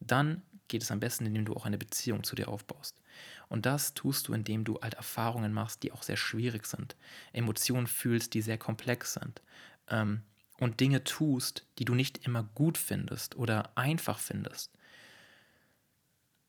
dann 0.00 0.42
geht 0.68 0.82
es 0.82 0.90
am 0.90 1.00
besten, 1.00 1.26
indem 1.26 1.44
du 1.44 1.54
auch 1.54 1.66
eine 1.66 1.78
Beziehung 1.78 2.24
zu 2.24 2.34
dir 2.34 2.48
aufbaust. 2.48 3.00
Und 3.48 3.66
das 3.66 3.94
tust 3.94 4.28
du, 4.28 4.32
indem 4.32 4.64
du 4.64 4.80
halt 4.80 4.94
Erfahrungen 4.94 5.52
machst, 5.52 5.82
die 5.82 5.92
auch 5.92 6.02
sehr 6.02 6.16
schwierig 6.16 6.66
sind, 6.66 6.96
Emotionen 7.32 7.86
fühlst, 7.86 8.34
die 8.34 8.42
sehr 8.42 8.58
komplex 8.58 9.14
sind 9.14 9.42
ähm, 9.88 10.22
und 10.58 10.80
Dinge 10.80 11.04
tust, 11.04 11.66
die 11.78 11.84
du 11.84 11.94
nicht 11.94 12.26
immer 12.26 12.42
gut 12.54 12.78
findest 12.78 13.36
oder 13.36 13.76
einfach 13.76 14.18
findest, 14.18 14.72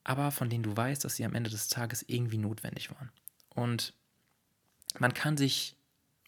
aber 0.03 0.31
von 0.31 0.49
denen 0.49 0.63
du 0.63 0.75
weißt, 0.75 1.03
dass 1.03 1.15
sie 1.15 1.25
am 1.25 1.33
Ende 1.33 1.49
des 1.49 1.67
Tages 1.67 2.05
irgendwie 2.07 2.37
notwendig 2.37 2.91
waren. 2.91 3.09
Und 3.49 3.93
man 4.99 5.13
kann 5.13 5.35
sich 5.35 5.75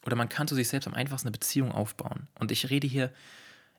oder 0.08 0.16
man 0.16 0.30
kann 0.30 0.48
zu 0.48 0.56
sich 0.56 0.70
selbst 0.70 0.88
am 0.88 0.94
einfachsten 0.94 1.28
eine 1.28 1.34
Beziehung 1.34 1.72
aufbauen. 1.72 2.28
Und 2.40 2.52
ich 2.52 2.70
rede 2.70 2.88
hier, 2.88 3.14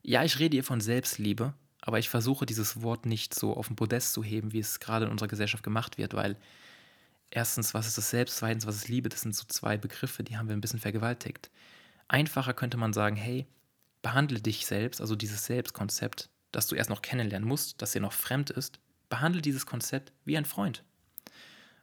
ja, 0.03 0.23
ich 0.25 0.39
rede 0.39 0.57
hier 0.57 0.65
von 0.65 0.81
Selbstliebe, 0.81 1.55
aber 1.81 1.99
ich 1.99 2.09
versuche 2.09 2.47
dieses 2.47 2.83
Wort 2.83 3.07
nicht 3.07 3.35
so 3.35 3.57
auf 3.57 3.69
den 3.69 3.77
Podest 3.77 4.13
zu 4.13 4.23
heben, 4.23 4.53
wie 4.53 4.59
es 4.59 4.81
gerade 4.81 5.07
in 5.07 5.11
unserer 5.11 5.29
Gesellschaft 5.29 5.63
gemacht 5.63 5.99
wird, 5.99 6.15
weil 6.15 6.37
erstens, 7.31 7.75
was 7.75 7.87
ist 7.87 7.99
das 7.99 8.11
Selbst, 8.11 8.39
zweitens, 8.39 8.67
was 8.67 8.77
ist 8.77 8.89
Liebe? 8.89 9.09
Das 9.09 9.23
sind 9.23 9.35
so 9.35 9.45
zwei 9.47 9.77
Begriffe, 9.77 10.25
die 10.25 10.37
haben 10.37 10.49
wir 10.49 10.57
ein 10.57 10.61
bisschen 10.61 10.81
vergewaltigt. 10.81 11.51
Einfacher 12.09 12.55
könnte 12.55 12.77
man 12.77 12.93
sagen, 12.93 13.17
hey, 13.17 13.47
behandle 14.03 14.41
dich 14.41 14.67
selbst, 14.67 15.01
also 15.01 15.17
dieses 15.17 15.45
Selbstkonzept, 15.45 16.31
das 16.53 16.67
du 16.67 16.75
erst 16.75 16.91
noch 16.91 17.03
kennenlernen 17.03 17.49
musst, 17.49 17.81
das 17.83 17.93
dir 17.93 18.01
noch 18.01 18.13
fremd 18.13 18.51
ist, 18.51 18.81
behandle 19.09 19.43
dieses 19.43 19.67
Konzept 19.67 20.13
wie 20.25 20.37
ein 20.37 20.45
Freund. 20.45 20.85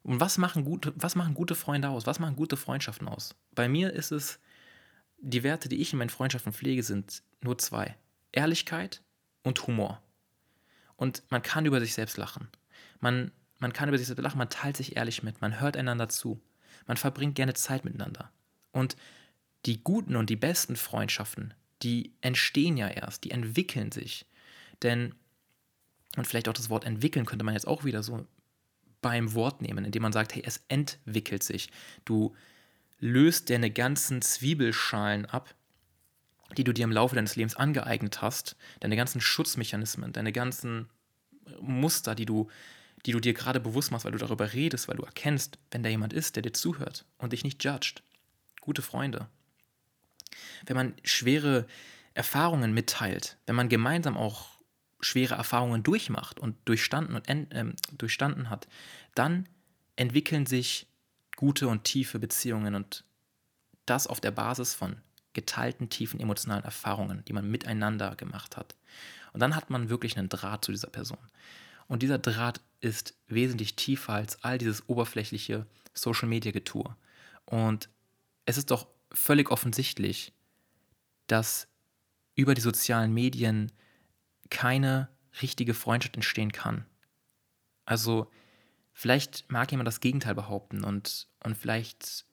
Und 0.03 0.19
was 0.19 0.37
machen 0.37 0.65
gute, 0.65 0.93
was 0.95 1.15
machen 1.15 1.33
gute 1.33 1.55
Freunde 1.55 1.89
aus? 1.89 2.05
Was 2.05 2.19
machen 2.19 2.35
gute 2.35 2.57
Freundschaften 2.57 3.07
aus? 3.07 3.35
Bei 3.55 3.67
mir 3.67 3.91
ist 3.93 4.11
es, 4.11 4.39
die 5.17 5.41
Werte, 5.41 5.67
die 5.67 5.81
ich 5.81 5.93
in 5.93 5.99
meinen 5.99 6.09
Freundschaften 6.09 6.53
pflege, 6.53 6.83
sind 6.83 7.23
nur 7.41 7.57
zwei. 7.57 7.95
Ehrlichkeit 8.31 9.01
und 9.45 9.67
Humor. 9.67 10.01
Und 10.97 11.23
man 11.29 11.41
kann 11.41 11.65
über 11.65 11.79
sich 11.79 11.93
selbst 11.93 12.17
lachen. 12.17 12.49
Man, 12.99 13.31
man 13.59 13.73
kann 13.73 13.87
über 13.87 13.97
sich 13.97 14.07
selbst 14.07 14.21
lachen, 14.21 14.37
man 14.37 14.49
teilt 14.49 14.75
sich 14.75 14.95
ehrlich 14.95 15.23
mit, 15.23 15.39
man 15.39 15.59
hört 15.59 15.77
einander 15.77 16.09
zu. 16.09 16.41
Man 16.87 16.97
verbringt 16.97 17.35
gerne 17.35 17.53
Zeit 17.53 17.85
miteinander. 17.85 18.31
Und 18.71 18.97
die 19.65 19.83
guten 19.83 20.15
und 20.15 20.29
die 20.29 20.35
besten 20.35 20.75
Freundschaften, 20.75 21.53
die 21.83 22.13
entstehen 22.21 22.75
ja 22.75 22.87
erst, 22.87 23.23
die 23.23 23.31
entwickeln 23.31 23.91
sich. 23.91 24.25
Denn, 24.81 25.13
und 26.17 26.27
vielleicht 26.27 26.49
auch 26.49 26.53
das 26.53 26.69
Wort 26.69 26.83
entwickeln 26.83 27.25
könnte 27.25 27.45
man 27.45 27.53
jetzt 27.53 27.67
auch 27.67 27.83
wieder 27.83 28.03
so 28.03 28.27
beim 29.01 29.33
Wort 29.33 29.61
nehmen, 29.61 29.85
indem 29.85 30.01
man 30.01 30.13
sagt, 30.13 30.33
hey, 30.33 30.43
es 30.45 30.63
entwickelt 30.67 31.43
sich. 31.43 31.69
Du 32.05 32.35
löst 32.99 33.49
deine 33.49 33.69
ganzen 33.69 34.21
Zwiebelschalen 34.21 35.25
ab, 35.27 35.53
die 36.57 36.63
du 36.63 36.73
dir 36.73 36.83
im 36.83 36.91
Laufe 36.91 37.15
deines 37.15 37.35
Lebens 37.35 37.55
angeeignet 37.55 38.21
hast, 38.21 38.55
deine 38.79 38.95
ganzen 38.95 39.21
Schutzmechanismen, 39.21 40.13
deine 40.13 40.31
ganzen 40.31 40.89
Muster, 41.61 42.15
die 42.15 42.25
du, 42.25 42.49
die 43.05 43.11
du 43.11 43.19
dir 43.19 43.33
gerade 43.33 43.59
bewusst 43.59 43.91
machst, 43.91 44.05
weil 44.05 44.11
du 44.11 44.17
darüber 44.17 44.53
redest, 44.53 44.87
weil 44.87 44.97
du 44.97 45.03
erkennst, 45.03 45.57
wenn 45.71 45.83
da 45.83 45.89
jemand 45.89 46.13
ist, 46.13 46.35
der 46.35 46.43
dir 46.43 46.53
zuhört 46.53 47.05
und 47.17 47.33
dich 47.33 47.43
nicht 47.43 47.63
judgt. 47.63 48.03
Gute 48.61 48.81
Freunde. 48.81 49.27
Wenn 50.65 50.75
man 50.75 50.93
schwere 51.03 51.67
Erfahrungen 52.13 52.73
mitteilt, 52.73 53.37
wenn 53.45 53.55
man 53.55 53.69
gemeinsam 53.69 54.17
auch 54.17 54.55
schwere 55.01 55.35
Erfahrungen 55.35 55.83
durchmacht 55.83 56.39
und 56.39 56.55
durchstanden, 56.65 57.15
und, 57.15 57.29
äh, 57.29 57.65
durchstanden 57.97 58.49
hat, 58.49 58.67
dann 59.13 59.47
entwickeln 59.95 60.45
sich 60.45 60.87
gute 61.35 61.67
und 61.67 61.83
tiefe 61.83 62.17
Beziehungen 62.19 62.75
und 62.75 63.03
das 63.85 64.07
auf 64.07 64.19
der 64.19 64.31
Basis 64.31 64.73
von 64.73 64.97
geteilten 65.35 65.89
tiefen 65.89 66.19
emotionalen 66.19 66.63
Erfahrungen, 66.63 67.23
die 67.25 67.33
man 67.33 67.49
miteinander 67.49 68.15
gemacht 68.15 68.57
hat. 68.57 68.75
Und 69.33 69.41
dann 69.41 69.55
hat 69.55 69.69
man 69.69 69.89
wirklich 69.89 70.17
einen 70.17 70.29
Draht 70.29 70.65
zu 70.65 70.71
dieser 70.71 70.89
Person. 70.89 71.19
Und 71.87 72.01
dieser 72.01 72.17
Draht 72.17 72.61
ist 72.79 73.15
wesentlich 73.27 73.75
tiefer 73.75 74.13
als 74.13 74.43
all 74.43 74.57
dieses 74.57 74.89
oberflächliche 74.89 75.67
Social 75.93 76.27
Media 76.27 76.51
Getue. 76.51 76.95
Und 77.45 77.89
es 78.45 78.57
ist 78.57 78.71
doch 78.71 78.87
völlig 79.11 79.51
offensichtlich, 79.51 80.33
dass 81.27 81.67
über 82.35 82.55
die 82.55 82.61
sozialen 82.61 83.13
Medien 83.13 83.71
keine 84.49 85.09
richtige 85.41 85.73
Freundschaft 85.73 86.15
entstehen 86.15 86.51
kann. 86.51 86.85
Also 87.85 88.31
vielleicht 88.93 89.51
mag 89.51 89.69
jemand 89.71 89.87
das 89.87 89.99
Gegenteil 89.99 90.35
behaupten 90.35 90.83
und, 90.83 91.27
und 91.43 91.57
vielleicht 91.57 92.25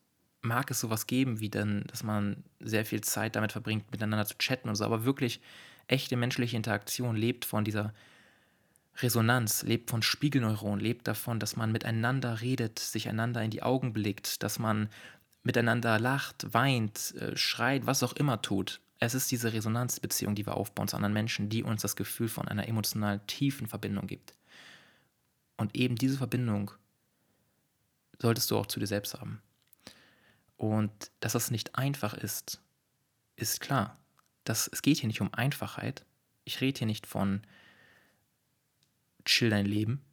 mag 0.43 0.70
es 0.70 0.80
sowas 0.80 1.07
geben, 1.07 1.40
wie 1.40 1.49
dann, 1.49 1.84
dass 1.86 2.03
man 2.03 2.45
sehr 2.61 2.84
viel 2.84 3.01
Zeit 3.01 3.36
damit 3.36 3.53
verbringt, 3.53 3.90
miteinander 3.90 4.26
zu 4.26 4.36
chatten 4.38 4.68
und 4.68 4.74
so, 4.74 4.84
aber 4.84 5.05
wirklich 5.05 5.40
echte 5.86 6.16
menschliche 6.16 6.57
Interaktion 6.57 7.16
lebt 7.16 7.45
von 7.45 7.64
dieser 7.64 7.95
Resonanz, 8.99 9.62
lebt 9.62 9.88
von 9.90 10.03
Spiegelneuronen, 10.03 10.80
lebt 10.80 11.09
davon, 11.09 11.40
dass 11.40 11.57
man 11.57 11.72
miteinander 11.72 12.40
redet, 12.40 12.78
sich 12.78 13.09
einander 13.09 13.43
in 13.43 13.51
die 13.51 13.62
Augen 13.62 13.93
blickt, 13.93 14.43
dass 14.43 14.59
man 14.59 14.88
miteinander 15.43 15.99
lacht, 15.99 16.53
weint, 16.53 17.14
äh, 17.16 17.36
schreit, 17.36 17.86
was 17.86 18.03
auch 18.03 18.12
immer 18.12 18.43
tut. 18.43 18.80
Es 18.99 19.14
ist 19.14 19.30
diese 19.30 19.53
Resonanzbeziehung, 19.53 20.34
die 20.34 20.47
wir 20.47 20.57
aufbauen 20.57 20.88
zu 20.88 20.97
anderen 20.97 21.14
Menschen, 21.14 21.49
die 21.49 21.62
uns 21.62 21.82
das 21.82 21.97
Gefühl 21.97 22.28
von 22.28 22.47
einer 22.47 22.68
emotional 22.68 23.20
tiefen 23.26 23.66
Verbindung 23.66 24.07
gibt. 24.07 24.34
Und 25.57 25.74
eben 25.74 25.97
diese 25.97 26.18
Verbindung 26.18 26.70
solltest 28.20 28.51
du 28.51 28.57
auch 28.57 28.66
zu 28.66 28.78
dir 28.78 28.86
selbst 28.86 29.14
haben. 29.14 29.43
Und 30.63 31.11
dass 31.19 31.33
das 31.33 31.51
nicht 31.51 31.75
einfach 31.75 32.15
ist, 32.15 32.61
ist 33.35 33.61
klar. 33.61 33.99
Das, 34.45 34.71
es 34.73 34.81
geht 34.81 34.99
hier 34.99 35.09
nicht 35.09 35.21
um 35.21 35.35
Einfachheit. 35.35 36.07
Ich 36.45 36.61
rede 36.61 36.79
hier 36.79 36.87
nicht 36.87 37.05
von 37.05 37.43
chill 39.25 39.51
dein 39.51 39.67
Leben, 39.67 40.05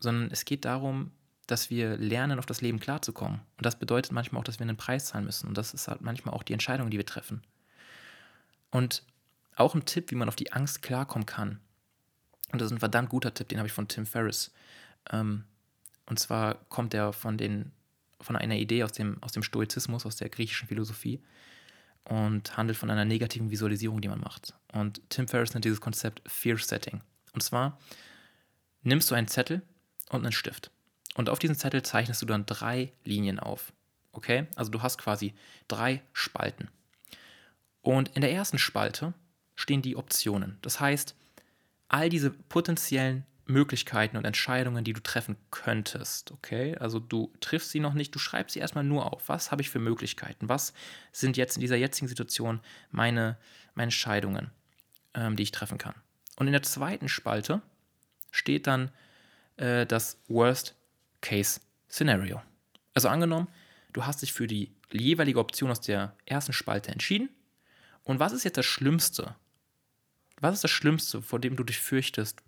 sondern 0.00 0.32
es 0.32 0.44
geht 0.44 0.64
darum, 0.64 1.12
dass 1.46 1.70
wir 1.70 1.96
lernen, 1.98 2.40
auf 2.40 2.46
das 2.46 2.62
Leben 2.62 2.80
klarzukommen. 2.80 3.38
Und 3.58 3.64
das 3.64 3.78
bedeutet 3.78 4.10
manchmal 4.10 4.40
auch, 4.40 4.44
dass 4.44 4.58
wir 4.58 4.64
einen 4.64 4.76
Preis 4.76 5.06
zahlen 5.06 5.24
müssen. 5.24 5.46
Und 5.46 5.56
das 5.56 5.72
ist 5.72 5.86
halt 5.86 6.00
manchmal 6.00 6.34
auch 6.34 6.42
die 6.42 6.52
Entscheidung, 6.52 6.90
die 6.90 6.96
wir 6.96 7.06
treffen. 7.06 7.44
Und 8.72 9.04
auch 9.54 9.76
ein 9.76 9.84
Tipp, 9.84 10.10
wie 10.10 10.16
man 10.16 10.26
auf 10.26 10.34
die 10.34 10.52
Angst 10.52 10.82
klarkommen 10.82 11.26
kann. 11.26 11.60
Und 12.50 12.60
das 12.60 12.66
ist 12.66 12.72
ein 12.72 12.80
verdammt 12.80 13.10
guter 13.10 13.32
Tipp, 13.32 13.50
den 13.50 13.58
habe 13.58 13.68
ich 13.68 13.72
von 13.72 13.86
Tim 13.86 14.04
Ferriss. 14.04 14.52
Ähm, 15.12 15.44
und 16.06 16.18
zwar 16.18 16.56
kommt 16.70 16.92
er 16.92 17.12
von, 17.12 17.38
den, 17.38 17.70
von 18.20 18.36
einer 18.36 18.56
Idee 18.56 18.82
aus 18.82 18.92
dem, 18.92 19.22
aus 19.22 19.32
dem 19.32 19.42
Stoizismus, 19.42 20.06
aus 20.06 20.16
der 20.16 20.28
griechischen 20.28 20.68
Philosophie 20.68 21.20
und 22.04 22.56
handelt 22.56 22.78
von 22.78 22.90
einer 22.90 23.04
negativen 23.04 23.50
Visualisierung, 23.50 24.00
die 24.00 24.08
man 24.08 24.20
macht. 24.20 24.54
Und 24.72 25.00
Tim 25.10 25.28
Ferriss 25.28 25.54
nennt 25.54 25.64
dieses 25.64 25.80
Konzept 25.80 26.22
Fear 26.30 26.58
Setting. 26.58 27.00
Und 27.32 27.42
zwar 27.42 27.78
nimmst 28.82 29.10
du 29.10 29.14
einen 29.14 29.28
Zettel 29.28 29.62
und 30.10 30.22
einen 30.22 30.32
Stift. 30.32 30.70
Und 31.14 31.28
auf 31.28 31.38
diesen 31.38 31.56
Zettel 31.56 31.82
zeichnest 31.82 32.22
du 32.22 32.26
dann 32.26 32.46
drei 32.46 32.92
Linien 33.04 33.40
auf. 33.40 33.72
Okay? 34.12 34.46
Also 34.54 34.70
du 34.70 34.82
hast 34.82 34.98
quasi 34.98 35.34
drei 35.68 36.02
Spalten. 36.12 36.68
Und 37.82 38.08
in 38.10 38.20
der 38.20 38.32
ersten 38.32 38.58
Spalte 38.58 39.14
stehen 39.54 39.82
die 39.82 39.96
Optionen. 39.96 40.58
Das 40.62 40.80
heißt, 40.80 41.14
all 41.88 42.08
diese 42.08 42.30
potenziellen 42.30 43.24
Möglichkeiten 43.46 44.16
und 44.16 44.24
Entscheidungen, 44.24 44.84
die 44.84 44.92
du 44.92 45.02
treffen 45.02 45.36
könntest. 45.50 46.32
Okay, 46.32 46.76
also 46.78 46.98
du 46.98 47.32
triffst 47.40 47.70
sie 47.70 47.80
noch 47.80 47.94
nicht, 47.94 48.14
du 48.14 48.18
schreibst 48.18 48.54
sie 48.54 48.60
erstmal 48.60 48.84
nur 48.84 49.12
auf. 49.12 49.28
Was 49.28 49.50
habe 49.50 49.62
ich 49.62 49.70
für 49.70 49.78
Möglichkeiten? 49.78 50.48
Was 50.48 50.74
sind 51.12 51.36
jetzt 51.36 51.56
in 51.56 51.60
dieser 51.60 51.76
jetzigen 51.76 52.08
Situation 52.08 52.60
meine, 52.90 53.38
meine 53.74 53.84
Entscheidungen, 53.84 54.50
ähm, 55.14 55.36
die 55.36 55.44
ich 55.44 55.52
treffen 55.52 55.78
kann? 55.78 55.94
Und 56.36 56.46
in 56.46 56.52
der 56.52 56.62
zweiten 56.62 57.08
Spalte 57.08 57.62
steht 58.30 58.66
dann 58.66 58.90
äh, 59.56 59.86
das 59.86 60.18
Worst 60.28 60.74
Case 61.20 61.60
Scenario. 61.88 62.42
Also 62.94 63.08
angenommen, 63.08 63.48
du 63.92 64.04
hast 64.04 64.22
dich 64.22 64.32
für 64.32 64.46
die 64.46 64.72
jeweilige 64.92 65.38
Option 65.38 65.70
aus 65.70 65.80
der 65.80 66.14
ersten 66.26 66.52
Spalte 66.52 66.90
entschieden 66.90 67.28
und 68.06 68.20
was 68.20 68.32
ist 68.32 68.44
jetzt 68.44 68.56
das 68.56 68.66
Schlimmste? 68.66 69.34
Was 70.40 70.54
ist 70.54 70.64
das 70.64 70.70
Schlimmste, 70.70 71.22
vor 71.22 71.40
dem 71.40 71.56
du 71.56 71.64
dich 71.64 71.78
fürchtest? 71.78 72.42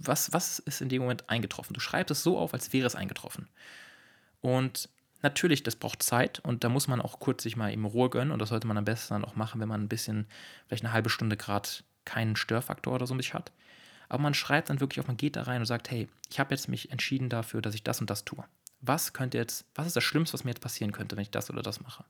Was, 0.00 0.32
was 0.32 0.58
ist 0.60 0.80
in 0.80 0.88
dem 0.88 1.02
Moment 1.02 1.28
eingetroffen? 1.28 1.74
Du 1.74 1.80
schreibst 1.80 2.10
es 2.10 2.22
so 2.22 2.38
auf, 2.38 2.54
als 2.54 2.72
wäre 2.72 2.86
es 2.86 2.94
eingetroffen. 2.94 3.48
Und 4.40 4.88
natürlich, 5.22 5.62
das 5.62 5.76
braucht 5.76 6.02
Zeit 6.02 6.38
und 6.40 6.62
da 6.62 6.68
muss 6.68 6.86
man 6.86 7.00
auch 7.00 7.18
kurz 7.18 7.42
sich 7.42 7.56
mal 7.56 7.72
im 7.72 7.84
Ruhe 7.84 8.08
gönnen 8.10 8.30
und 8.30 8.38
das 8.38 8.50
sollte 8.50 8.66
man 8.66 8.78
am 8.78 8.84
besten 8.84 9.14
dann 9.14 9.24
auch 9.24 9.34
machen, 9.34 9.60
wenn 9.60 9.68
man 9.68 9.82
ein 9.82 9.88
bisschen, 9.88 10.26
vielleicht 10.66 10.84
eine 10.84 10.92
halbe 10.92 11.10
Stunde 11.10 11.36
gerade 11.36 11.68
keinen 12.04 12.36
Störfaktor 12.36 12.94
oder 12.94 13.06
so 13.06 13.16
sich 13.16 13.34
hat. 13.34 13.52
Aber 14.08 14.22
man 14.22 14.34
schreibt 14.34 14.70
dann 14.70 14.80
wirklich 14.80 15.00
auf, 15.00 15.06
man 15.06 15.16
geht 15.16 15.36
da 15.36 15.42
rein 15.42 15.60
und 15.60 15.66
sagt, 15.66 15.90
hey, 15.90 16.08
ich 16.30 16.40
habe 16.40 16.54
jetzt 16.54 16.68
mich 16.68 16.90
entschieden 16.90 17.28
dafür, 17.28 17.60
dass 17.60 17.74
ich 17.74 17.82
das 17.82 18.00
und 18.00 18.08
das 18.08 18.24
tue. 18.24 18.44
Was 18.80 19.12
könnte 19.12 19.36
jetzt, 19.36 19.66
was 19.74 19.86
ist 19.86 19.96
das 19.96 20.04
Schlimmste, 20.04 20.34
was 20.34 20.44
mir 20.44 20.52
jetzt 20.52 20.62
passieren 20.62 20.92
könnte, 20.92 21.16
wenn 21.16 21.22
ich 21.22 21.30
das 21.30 21.50
oder 21.50 21.62
das 21.62 21.80
mache? 21.80 22.04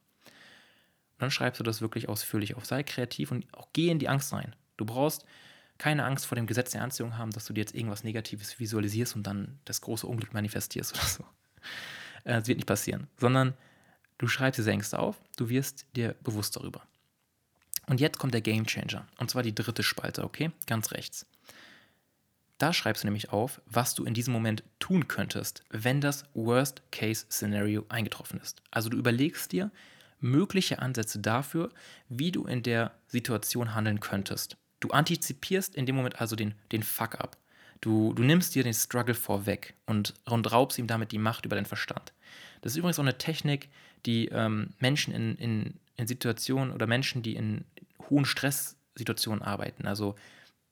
Und 1.19 1.23
dann 1.23 1.31
schreibst 1.31 1.59
du 1.59 1.65
das 1.65 1.81
wirklich 1.81 2.09
ausführlich 2.09 2.57
auf. 2.57 2.67
Sei 2.67 2.83
kreativ 2.83 3.33
und 3.33 3.53
auch 3.53 3.69
geh 3.73 3.89
in 3.89 3.99
die 3.99 4.09
Angst 4.09 4.33
rein. 4.33 4.55
Du 4.77 4.85
brauchst 4.85 5.25
keine 5.79 6.05
Angst 6.05 6.27
vor 6.27 6.37
dem 6.37 6.47
Gesetz 6.47 6.73
der 6.73 6.83
Anziehung 6.83 7.17
haben, 7.17 7.31
dass 7.31 7.47
du 7.47 7.53
dir 7.53 7.61
jetzt 7.61 7.75
irgendwas 7.75 8.05
Negatives 8.05 8.59
visualisierst 8.59 9.17
und 9.17 9.23
dann 9.27 9.59
das 9.65 9.81
große 9.81 10.07
Unglück 10.07 10.35
manifestierst 10.35 10.95
oder 10.95 11.07
so. 11.07 11.25
Äh, 12.25 12.41
das 12.41 12.49
wird 12.49 12.59
nicht 12.59 12.67
passieren. 12.67 13.07
Sondern 13.17 13.55
du 14.19 14.27
schreibst 14.27 14.59
diese 14.59 14.73
Ängste 14.73 14.99
auf, 14.99 15.21
du 15.37 15.49
wirst 15.49 15.87
dir 15.95 16.17
bewusst 16.25 16.57
darüber. 16.57 16.83
Und 17.87 18.01
jetzt 18.01 18.19
kommt 18.19 18.35
der 18.35 18.41
Game 18.41 18.67
Changer. 18.67 19.07
Und 19.19 19.31
zwar 19.31 19.45
die 19.45 19.55
dritte 19.55 19.85
Spalte, 19.85 20.25
okay? 20.25 20.51
Ganz 20.67 20.91
rechts. 20.91 21.27
Da 22.59 22.73
schreibst 22.73 23.05
du 23.05 23.07
nämlich 23.07 23.31
auf, 23.31 23.63
was 23.67 23.95
du 23.95 24.05
in 24.05 24.15
diesem 24.15 24.33
Moment 24.33 24.65
tun 24.81 25.07
könntest, 25.07 25.63
wenn 25.71 26.01
das 26.01 26.25
Worst-Case-Szenario 26.35 27.87
eingetroffen 27.89 28.41
ist. 28.41 28.63
Also 28.73 28.89
du 28.89 28.97
überlegst 28.97 29.53
dir, 29.53 29.71
mögliche 30.21 30.81
Ansätze 30.81 31.21
dafür, 31.21 31.71
wie 32.09 32.33
du 32.33 32.47
in 32.47 32.65
der 32.65 32.93
Situation 33.07 33.75
handeln 33.75 34.01
könntest. 34.01 34.57
Du 34.81 34.91
antizipierst 34.91 35.75
in 35.75 35.87
dem 35.87 35.97
Moment 35.97 36.21
also 36.21 36.37
den, 36.37 36.55
den 36.73 36.83
Fuck-up. 36.83 37.37
Du, 37.81 38.13
du 38.13 38.23
nimmst 38.23 38.55
dir 38.55 38.65
den 38.65 38.75
Struggle 38.75 39.15
vorweg 39.15 39.75
und, 39.87 40.15
und 40.25 40.51
raubst 40.51 40.79
ihm 40.79 40.87
damit 40.87 41.13
die 41.13 41.19
Macht 41.19 41.47
über 41.47 41.57
deinen 41.57 41.67
Verstand. 41.67 42.13
Das 42.61 42.73
ist 42.73 42.79
übrigens 42.79 42.99
auch 42.99 43.05
eine 43.05 43.19
Technik, 43.19 43.69
die 44.07 44.27
ähm, 44.29 44.71
Menschen 44.79 45.15
in, 45.15 45.37
in, 45.37 45.75
in 45.97 46.07
Situationen 46.07 46.73
oder 46.73 46.87
Menschen, 46.87 47.23
die 47.23 47.37
in 47.37 47.65
hohen 48.11 48.25
Stresssituationen 48.25 49.43
arbeiten, 49.43 49.87
also 49.87 50.17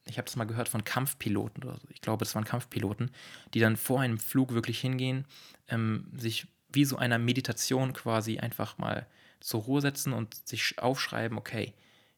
ich 0.09 0.19
habe 0.19 0.27
das 0.27 0.37
mal 0.37 0.45
gehört 0.45 0.69
von 0.69 0.85
Kampfpiloten 0.85 1.65
oder. 1.65 1.79
Ich 1.91 2.01
glaube, 2.01 2.25
das 2.25 2.35
waren 2.35 2.45
Kampfpiloten, 2.45 3.11
die 3.55 3.61
dann 3.61 3.77
vor 3.77 4.01
einem 4.01 4.19
Flug 4.19 4.55
wirklich 4.55 4.81
hingehen, 4.81 5.27
ähm, 5.69 6.07
sich 6.17 6.47
wie 6.73 6.85
so 6.85 6.97
einer 6.97 7.19
Meditation 7.19 7.93
quasi 7.93 8.39
einfach 8.39 8.79
mal 8.79 9.07
zur 9.41 9.63
Ruhe 9.63 9.81
setzen 9.81 10.13
und 10.13 10.35
sich 10.47 10.79
aufschreiben, 10.79 11.37
okay, 11.39 11.75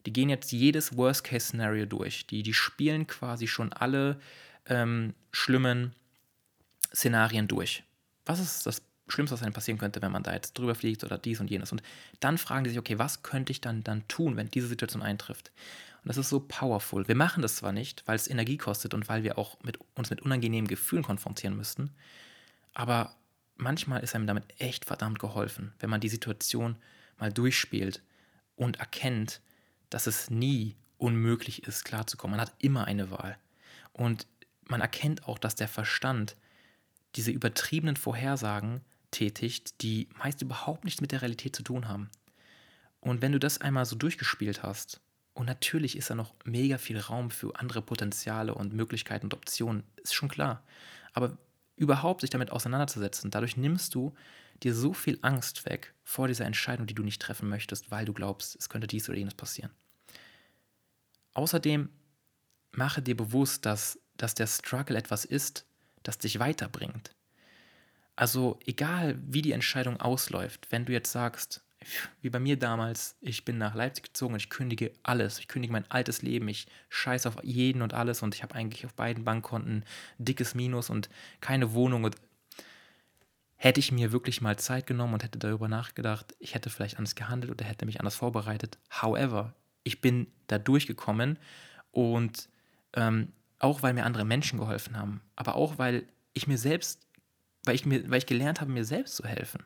die 0.09 0.13
gehen 0.15 0.31
jetzt 0.31 0.53
jedes 0.53 0.97
Worst-Case-Szenario 0.97 1.85
durch. 1.85 2.27
Die, 2.27 2.43
die 2.43 2.55
spielen 2.55 3.07
quasi 3.07 3.47
schon 3.47 3.75
alle 3.75 4.19
ähm, 4.65 5.13
schlimmen 5.33 5.95
Szenarien 6.95 7.47
durch. 7.47 7.85
Was 8.25 8.41
ist 8.41 8.65
das 8.65 8.81
Schlimmste, 9.07 9.35
was 9.35 9.43
einem 9.43 9.53
passieren 9.53 9.77
könnte, 9.77 10.01
wenn 10.01 10.11
man 10.11 10.23
da 10.23 10.33
jetzt 10.33 10.57
drüber 10.57 10.75
fliegt 10.75 11.05
oder 11.05 11.19
dies 11.19 11.41
und 11.41 11.51
jenes? 11.51 11.73
Und 11.73 11.83
dann 12.21 12.39
fragen 12.39 12.65
die 12.65 12.71
sich, 12.71 12.79
okay, 12.79 12.99
was 12.99 13.23
könnte 13.23 13.53
ich 13.53 13.61
dann, 13.61 13.85
dann 13.85 14.09
tun, 14.09 14.39
wenn 14.39 14.49
diese 14.49 14.67
Situation 14.67 15.03
eintrifft? 15.03 15.53
Und 16.03 16.09
das 16.09 16.17
ist 16.17 16.31
so 16.31 16.41
powerful. 16.41 17.07
Wir 17.07 17.15
machen 17.15 17.43
das 17.43 17.57
zwar 17.57 17.73
nicht, 17.73 18.03
weil 18.09 18.17
es 18.17 18.29
Energie 18.29 18.57
kostet 18.57 18.95
und 18.95 19.11
weil 19.11 19.25
wir 19.25 19.37
auch 19.37 19.63
mit, 19.63 19.79
uns 19.95 20.09
mit 20.09 20.23
unangenehmen 20.23 20.69
Gefühlen 20.69 21.05
konfrontieren 21.05 21.55
müssten, 21.55 21.91
aber 22.73 23.15
manchmal 23.57 24.03
ist 24.03 24.15
einem 24.15 24.27
damit 24.27 24.45
echt 24.57 24.87
verdammt 24.87 25.19
geholfen, 25.19 25.75
wenn 25.81 25.91
man 25.91 26.01
die 26.01 26.09
Situation 26.09 26.77
mal 27.19 27.31
durchspielt 27.31 28.01
und 28.57 28.79
erkennt, 28.79 29.43
dass 29.91 30.07
es 30.07 30.31
nie 30.31 30.77
unmöglich 30.99 31.65
ist, 31.65 31.85
klarzukommen. 31.85 32.37
Man 32.37 32.47
hat 32.47 32.55
immer 32.59 32.85
eine 32.87 33.11
Wahl. 33.11 33.39
Und 33.93 34.27
man 34.65 34.81
erkennt 34.81 35.27
auch, 35.27 35.39
dass 35.39 35.55
der 35.55 35.69
Verstand 35.69 36.37
diese 37.17 37.31
übertriebenen 37.31 37.97
Vorhersagen 37.97 38.81
tätigt, 39.11 39.83
die 39.83 40.09
meist 40.19 40.43
überhaupt 40.43 40.85
nichts 40.85 41.01
mit 41.01 41.13
der 41.13 41.23
Realität 41.23 41.57
zu 41.57 41.63
tun 41.63 41.89
haben. 41.89 42.11
Und 43.01 43.23
wenn 43.23 43.33
du 43.33 43.39
das 43.39 43.61
einmal 43.61 43.87
so 43.87 43.97
durchgespielt 43.97 44.63
hast, 44.63 45.01
und 45.35 45.47
natürlich 45.47 45.97
ist 45.97 46.11
da 46.11 46.17
noch 46.17 46.35
mega 46.45 46.79
viel 46.79 46.99
Raum 46.99 47.31
für 47.31 47.55
andere 47.55 47.81
Potenziale 47.81 48.55
und 48.55 48.73
Möglichkeiten 48.73 49.27
und 49.27 49.35
Optionen, 49.35 49.85
ist 50.03 50.15
schon 50.15 50.29
klar. 50.29 50.65
Aber 51.13 51.39
überhaupt 51.77 52.23
sich 52.23 52.31
damit 52.31 52.51
auseinanderzusetzen, 52.51 53.31
dadurch 53.31 53.57
nimmst 53.57 53.95
du 53.95 54.15
dir 54.63 54.75
so 54.75 54.93
viel 54.93 55.19
Angst 55.23 55.67
weg 55.67 55.95
vor 56.05 56.29
dieser 56.29 56.47
Entscheidung, 56.47 56.87
die 56.87 56.95
du 56.95 57.03
nicht 57.03 57.23
treffen 57.23 57.49
möchtest, 57.49 57.91
weil 57.91 58.05
du 58.05 58.13
glaubst, 58.13 58.57
es 58.57 58.69
könnte 58.69 58.87
dies 58.87 59.09
oder 59.09 59.19
jenes 59.19 59.35
passieren. 59.35 59.71
Außerdem 61.35 61.89
mache 62.73 63.03
dir 63.03 63.17
bewusst, 63.17 63.67
dass, 63.67 63.99
dass 64.17 64.35
der 64.35 64.47
Struggle 64.47 64.97
etwas 64.97 65.25
ist, 65.25 65.67
das 66.03 66.19
dich 66.19 66.39
weiterbringt. 66.39 67.15
Also 68.17 68.59
egal, 68.67 69.17
wie 69.25 69.43
die 69.43 69.53
Entscheidung 69.53 70.01
ausläuft, 70.01 70.67
wenn 70.71 70.85
du 70.85 70.93
jetzt 70.93 71.13
sagst, 71.13 71.63
wie 72.21 72.31
bei 72.31 72.41
mir 72.41 72.59
damals, 72.59 73.17
ich 73.21 73.45
bin 73.45 73.59
nach 73.59 73.75
Leipzig 73.75 74.05
gezogen 74.05 74.35
und 74.35 74.41
ich 74.41 74.51
kündige 74.51 74.93
alles. 75.03 75.39
Ich 75.39 75.49
kündige 75.49 75.73
mein 75.73 75.89
altes 75.91 76.23
Leben, 76.23 76.49
ich 76.49 76.67
scheiße 76.89 77.29
auf 77.29 77.37
jeden 77.45 77.83
und 77.83 77.95
alles 77.95 78.23
und 78.23 78.35
ich 78.35 78.43
habe 78.43 78.55
eigentlich 78.55 78.85
auf 78.85 78.95
beiden 78.95 79.25
Bankkonten 79.25 79.85
dickes 80.19 80.55
Minus 80.55 80.91
und 80.91 81.09
keine 81.41 81.73
Wohnung. 81.73 82.05
Und 82.05 82.17
hätte 83.59 83.81
ich 83.81 83.93
mir 83.93 84.13
wirklich 84.13 84.41
mal 84.41 84.57
Zeit 84.59 84.87
genommen 84.87 85.15
und 85.15 85.25
hätte 85.25 85.39
darüber 85.39 85.69
nachgedacht, 85.69 86.35
ich 86.39 86.55
hätte 86.55 86.71
vielleicht 86.71 86.97
anders 86.97 87.17
gehandelt 87.17 87.51
oder 87.51 87.65
hätte 87.65 87.87
mich 87.87 87.99
anders 88.01 88.15
vorbereitet. 88.15 88.79
However, 89.03 89.55
ich 89.83 90.01
bin 90.01 90.29
da 90.47 90.59
durchgekommen 90.59 91.39
und 91.91 92.49
ähm, 92.95 93.33
auch 93.59 93.83
weil 93.83 93.95
mir 93.95 94.05
andere 94.05 94.25
Menschen 94.25 94.59
geholfen 94.59 94.97
haben, 94.97 95.21
aber 95.35 95.57
auch 95.57 95.77
weil 95.77 96.07
ich 96.35 96.47
mir 96.47 96.57
selbst, 96.57 97.07
weil 97.65 97.75
ich 97.75 97.85
mir, 97.85 98.09
weil 98.09 98.19
ich 98.19 98.27
gelernt 98.27 98.61
habe, 98.61 98.71
mir 98.71 98.85
selbst 98.85 99.17
zu 99.17 99.25
helfen. 99.25 99.65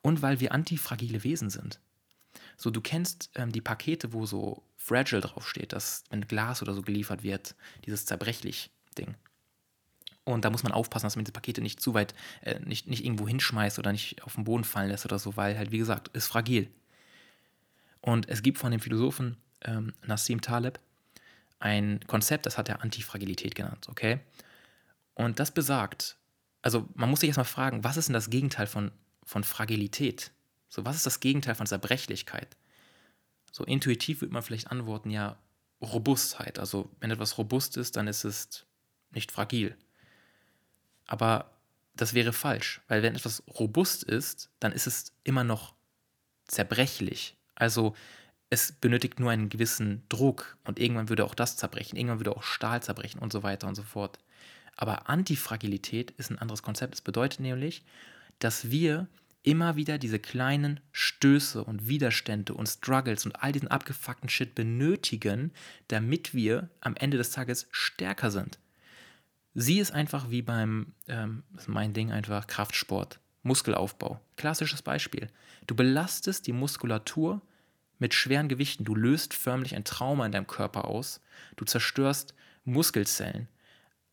Und 0.00 0.22
weil 0.22 0.40
wir 0.40 0.50
antifragile 0.50 1.22
Wesen 1.22 1.48
sind. 1.48 1.80
So, 2.56 2.70
du 2.70 2.80
kennst 2.80 3.30
ähm, 3.34 3.52
die 3.52 3.60
Pakete, 3.60 4.12
wo 4.12 4.26
so 4.26 4.64
fragile 4.76 5.20
draufsteht, 5.20 5.72
dass 5.72 6.02
wenn 6.10 6.26
Glas 6.26 6.62
oder 6.62 6.74
so 6.74 6.82
geliefert 6.82 7.22
wird, 7.22 7.54
dieses 7.84 8.06
zerbrechlich 8.06 8.72
Ding. 8.98 9.14
Und 10.24 10.44
da 10.44 10.50
muss 10.50 10.62
man 10.62 10.72
aufpassen, 10.72 11.06
dass 11.06 11.16
man 11.16 11.24
diese 11.24 11.32
Pakete 11.32 11.60
nicht 11.60 11.80
zu 11.80 11.94
weit, 11.94 12.14
äh, 12.42 12.60
nicht, 12.60 12.86
nicht 12.86 13.04
irgendwo 13.04 13.26
hinschmeißt 13.26 13.78
oder 13.78 13.90
nicht 13.92 14.22
auf 14.22 14.34
den 14.36 14.44
Boden 14.44 14.64
fallen 14.64 14.88
lässt 14.88 15.04
oder 15.04 15.18
so, 15.18 15.36
weil 15.36 15.58
halt, 15.58 15.72
wie 15.72 15.78
gesagt, 15.78 16.08
ist 16.08 16.28
fragil. 16.28 16.68
Und 18.00 18.28
es 18.28 18.42
gibt 18.42 18.58
von 18.58 18.70
dem 18.70 18.80
Philosophen 18.80 19.36
ähm, 19.62 19.94
Nassim 20.06 20.40
Taleb 20.40 20.78
ein 21.58 22.00
Konzept, 22.06 22.46
das 22.46 22.58
hat 22.58 22.68
er 22.68 22.82
Antifragilität 22.82 23.54
genannt, 23.54 23.88
okay? 23.88 24.20
Und 25.14 25.38
das 25.38 25.52
besagt, 25.52 26.16
also 26.60 26.88
man 26.94 27.10
muss 27.10 27.20
sich 27.20 27.28
erstmal 27.28 27.44
fragen, 27.44 27.84
was 27.84 27.96
ist 27.96 28.08
denn 28.08 28.14
das 28.14 28.30
Gegenteil 28.30 28.66
von, 28.66 28.90
von 29.24 29.44
Fragilität? 29.44 30.32
So, 30.68 30.84
was 30.84 30.96
ist 30.96 31.06
das 31.06 31.20
Gegenteil 31.20 31.54
von 31.54 31.66
Zerbrechlichkeit? 31.66 32.56
So 33.52 33.64
intuitiv 33.64 34.22
würde 34.22 34.32
man 34.32 34.42
vielleicht 34.42 34.70
antworten, 34.70 35.10
ja, 35.10 35.36
Robustheit. 35.80 36.58
Also 36.58 36.90
wenn 37.00 37.10
etwas 37.10 37.38
robust 37.38 37.76
ist, 37.76 37.96
dann 37.96 38.08
ist 38.08 38.24
es 38.24 38.64
nicht 39.10 39.32
fragil. 39.32 39.76
Aber 41.12 41.50
das 41.94 42.14
wäre 42.14 42.32
falsch, 42.32 42.80
weil 42.88 43.02
wenn 43.02 43.14
etwas 43.14 43.42
robust 43.46 44.02
ist, 44.02 44.48
dann 44.60 44.72
ist 44.72 44.86
es 44.86 45.12
immer 45.24 45.44
noch 45.44 45.74
zerbrechlich. 46.46 47.36
Also 47.54 47.94
es 48.48 48.72
benötigt 48.72 49.20
nur 49.20 49.30
einen 49.30 49.50
gewissen 49.50 50.04
Druck 50.08 50.56
und 50.64 50.78
irgendwann 50.78 51.10
würde 51.10 51.26
auch 51.26 51.34
das 51.34 51.58
zerbrechen, 51.58 51.96
irgendwann 51.98 52.20
würde 52.20 52.34
auch 52.34 52.42
Stahl 52.42 52.82
zerbrechen 52.82 53.18
und 53.20 53.30
so 53.30 53.42
weiter 53.42 53.68
und 53.68 53.74
so 53.74 53.82
fort. 53.82 54.18
Aber 54.74 55.10
Antifragilität 55.10 56.12
ist 56.12 56.30
ein 56.30 56.38
anderes 56.38 56.62
Konzept. 56.62 56.94
Es 56.94 57.02
bedeutet 57.02 57.40
nämlich, 57.40 57.84
dass 58.38 58.70
wir 58.70 59.06
immer 59.42 59.76
wieder 59.76 59.98
diese 59.98 60.18
kleinen 60.18 60.80
Stöße 60.92 61.62
und 61.62 61.88
Widerstände 61.88 62.54
und 62.54 62.70
Struggles 62.70 63.26
und 63.26 63.36
all 63.42 63.52
diesen 63.52 63.68
abgefuckten 63.68 64.30
Shit 64.30 64.54
benötigen, 64.54 65.52
damit 65.88 66.32
wir 66.32 66.70
am 66.80 66.96
Ende 66.96 67.18
des 67.18 67.32
Tages 67.32 67.68
stärker 67.70 68.30
sind. 68.30 68.58
Sie 69.54 69.78
ist 69.78 69.90
einfach 69.90 70.30
wie 70.30 70.42
beim, 70.42 70.94
ähm, 71.08 71.42
das 71.52 71.64
ist 71.64 71.68
mein 71.68 71.92
Ding 71.92 72.10
einfach, 72.10 72.46
Kraftsport, 72.46 73.20
Muskelaufbau. 73.42 74.20
Klassisches 74.36 74.82
Beispiel. 74.82 75.28
Du 75.66 75.74
belastest 75.74 76.46
die 76.46 76.52
Muskulatur 76.52 77.42
mit 77.98 78.14
schweren 78.14 78.48
Gewichten. 78.48 78.84
Du 78.84 78.94
löst 78.94 79.34
förmlich 79.34 79.76
ein 79.76 79.84
Trauma 79.84 80.26
in 80.26 80.32
deinem 80.32 80.46
Körper 80.46 80.86
aus. 80.86 81.20
Du 81.56 81.64
zerstörst 81.64 82.34
Muskelzellen. 82.64 83.48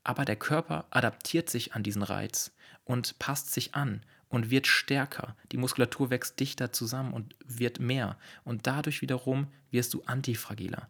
Aber 0.04 0.26
der 0.26 0.36
Körper 0.36 0.86
adaptiert 0.90 1.50
sich 1.50 1.74
an 1.74 1.84
diesen 1.84 2.04
Reiz 2.04 2.52
und 2.84 3.18
passt 3.20 3.52
sich 3.52 3.76
an 3.76 4.02
und 4.30 4.50
wird 4.50 4.68
stärker. 4.68 5.36
Die 5.52 5.58
Muskulatur 5.58 6.10
wächst 6.10 6.40
dichter 6.40 6.72
zusammen 6.72 7.14
und 7.14 7.36
wird 7.46 7.80
mehr. 7.80 8.18
Und 8.44 8.68
dadurch 8.68 9.02
wiederum 9.02 9.48
wirst 9.72 9.94
du 9.94 10.04
antifragiler. 10.04 10.90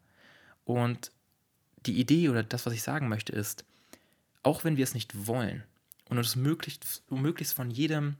Und 0.65 1.11
die 1.85 1.99
Idee 1.99 2.29
oder 2.29 2.43
das, 2.43 2.65
was 2.65 2.73
ich 2.73 2.83
sagen 2.83 3.07
möchte, 3.07 3.31
ist, 3.31 3.65
auch 4.43 4.63
wenn 4.63 4.77
wir 4.77 4.83
es 4.83 4.93
nicht 4.93 5.27
wollen 5.27 5.63
und 6.09 6.17
uns 6.17 6.35
möglichst, 6.35 7.03
möglichst 7.09 7.53
von 7.53 7.71
jedem 7.71 8.17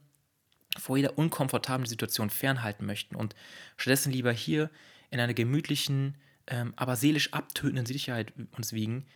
vor 0.77 0.97
jeder 0.97 1.17
unkomfortablen 1.17 1.87
Situation 1.87 2.29
fernhalten 2.29 2.85
möchten 2.85 3.15
und 3.15 3.35
stattdessen 3.75 4.11
lieber 4.11 4.31
hier 4.31 4.69
in 5.09 5.19
einer 5.19 5.33
gemütlichen, 5.33 6.15
ähm, 6.47 6.73
aber 6.75 6.95
seelisch 6.95 7.33
abtötenden 7.33 7.85
Sicherheit 7.85 8.33
uns 8.55 8.73
wiegen, 8.73 9.07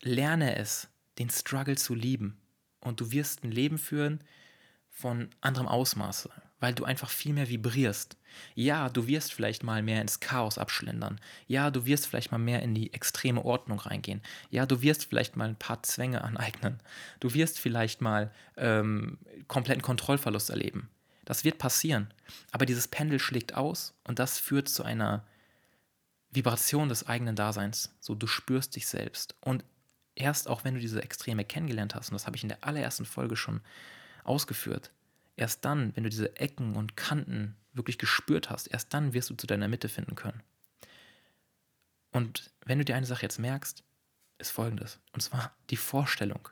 lerne 0.00 0.56
es, 0.56 0.88
den 1.18 1.30
Struggle 1.30 1.76
zu 1.76 1.94
lieben. 1.94 2.40
Und 2.80 3.00
du 3.00 3.12
wirst 3.12 3.44
ein 3.44 3.50
Leben 3.50 3.78
führen 3.78 4.22
von 4.90 5.30
anderem 5.40 5.68
Ausmaße, 5.68 6.30
weil 6.64 6.72
du 6.72 6.86
einfach 6.86 7.10
viel 7.10 7.34
mehr 7.34 7.50
vibrierst. 7.50 8.16
Ja, 8.54 8.88
du 8.88 9.06
wirst 9.06 9.34
vielleicht 9.34 9.62
mal 9.62 9.82
mehr 9.82 10.00
ins 10.00 10.20
Chaos 10.20 10.56
abschlendern. 10.56 11.20
Ja, 11.46 11.70
du 11.70 11.84
wirst 11.84 12.06
vielleicht 12.06 12.32
mal 12.32 12.38
mehr 12.38 12.62
in 12.62 12.74
die 12.74 12.94
extreme 12.94 13.44
Ordnung 13.44 13.78
reingehen. 13.78 14.22
Ja, 14.48 14.64
du 14.64 14.80
wirst 14.80 15.04
vielleicht 15.04 15.36
mal 15.36 15.46
ein 15.46 15.56
paar 15.56 15.82
Zwänge 15.82 16.24
aneignen. 16.24 16.80
Du 17.20 17.34
wirst 17.34 17.58
vielleicht 17.58 18.00
mal 18.00 18.32
ähm, 18.56 19.18
kompletten 19.46 19.82
Kontrollverlust 19.82 20.48
erleben. 20.48 20.88
Das 21.26 21.44
wird 21.44 21.58
passieren. 21.58 22.14
Aber 22.50 22.64
dieses 22.64 22.88
Pendel 22.88 23.18
schlägt 23.18 23.54
aus 23.54 23.92
und 24.04 24.18
das 24.18 24.38
führt 24.38 24.70
zu 24.70 24.84
einer 24.84 25.22
Vibration 26.30 26.88
des 26.88 27.06
eigenen 27.06 27.36
Daseins. 27.36 27.94
So, 28.00 28.14
du 28.14 28.26
spürst 28.26 28.74
dich 28.74 28.86
selbst. 28.86 29.34
Und 29.42 29.66
erst 30.14 30.48
auch 30.48 30.64
wenn 30.64 30.72
du 30.72 30.80
diese 30.80 31.02
Extreme 31.02 31.44
kennengelernt 31.44 31.94
hast, 31.94 32.08
und 32.08 32.14
das 32.14 32.26
habe 32.26 32.38
ich 32.38 32.42
in 32.42 32.48
der 32.48 32.64
allerersten 32.64 33.04
Folge 33.04 33.36
schon 33.36 33.60
ausgeführt, 34.24 34.93
erst 35.36 35.64
dann, 35.64 35.94
wenn 35.96 36.04
du 36.04 36.10
diese 36.10 36.36
Ecken 36.36 36.76
und 36.76 36.96
Kanten 36.96 37.56
wirklich 37.72 37.98
gespürt 37.98 38.50
hast, 38.50 38.68
erst 38.68 38.94
dann 38.94 39.12
wirst 39.12 39.30
du 39.30 39.34
zu 39.34 39.46
deiner 39.46 39.68
Mitte 39.68 39.88
finden 39.88 40.14
können. 40.14 40.42
Und 42.12 42.52
wenn 42.64 42.78
du 42.78 42.84
dir 42.84 42.94
eine 42.94 43.06
Sache 43.06 43.22
jetzt 43.22 43.38
merkst, 43.38 43.82
ist 44.38 44.50
folgendes. 44.50 45.00
Und 45.12 45.20
zwar 45.20 45.52
die 45.70 45.76
Vorstellung. 45.76 46.48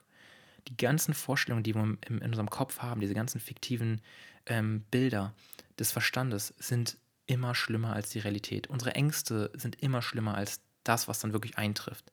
Die 0.68 0.76
ganzen 0.76 1.14
Vorstellungen, 1.14 1.62
die 1.62 1.74
wir 1.74 1.96
in, 2.06 2.18
unserem 2.20 2.50
Kopf 2.50 2.80
haben, 2.80 3.00
diese 3.00 3.14
ganzen 3.14 3.40
fiktiven 3.40 4.00
ähm, 4.46 4.84
Bilder 4.90 5.34
des 5.78 5.92
Verstandes 5.92 6.54
sind 6.58 6.98
immer 7.26 7.54
schlimmer 7.54 7.92
als 7.92 8.10
die 8.10 8.18
Realität. 8.18 8.66
Unsere 8.66 8.94
Ängste 8.94 9.50
sind 9.54 9.80
immer 9.80 10.02
schlimmer 10.02 10.34
als 10.34 10.60
das, 10.84 11.08
was 11.08 11.20
dann 11.20 11.32
wirklich 11.32 11.58
eintrifft. 11.58 12.12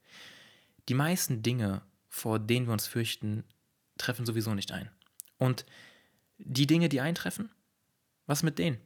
Die 0.87 0.93
meisten 0.93 1.41
Dinge, 1.41 1.81
vor 2.07 2.39
denen 2.39 2.67
wir 2.67 2.73
uns 2.73 2.87
fürchten, 2.87 3.43
treffen 3.97 4.25
sowieso 4.25 4.53
nicht 4.53 4.71
ein. 4.71 4.89
Und 5.37 5.65
die 6.39 6.67
Dinge, 6.67 6.89
die 6.89 7.01
eintreffen, 7.01 7.51
was 8.25 8.43
mit 8.43 8.57
denen? 8.57 8.79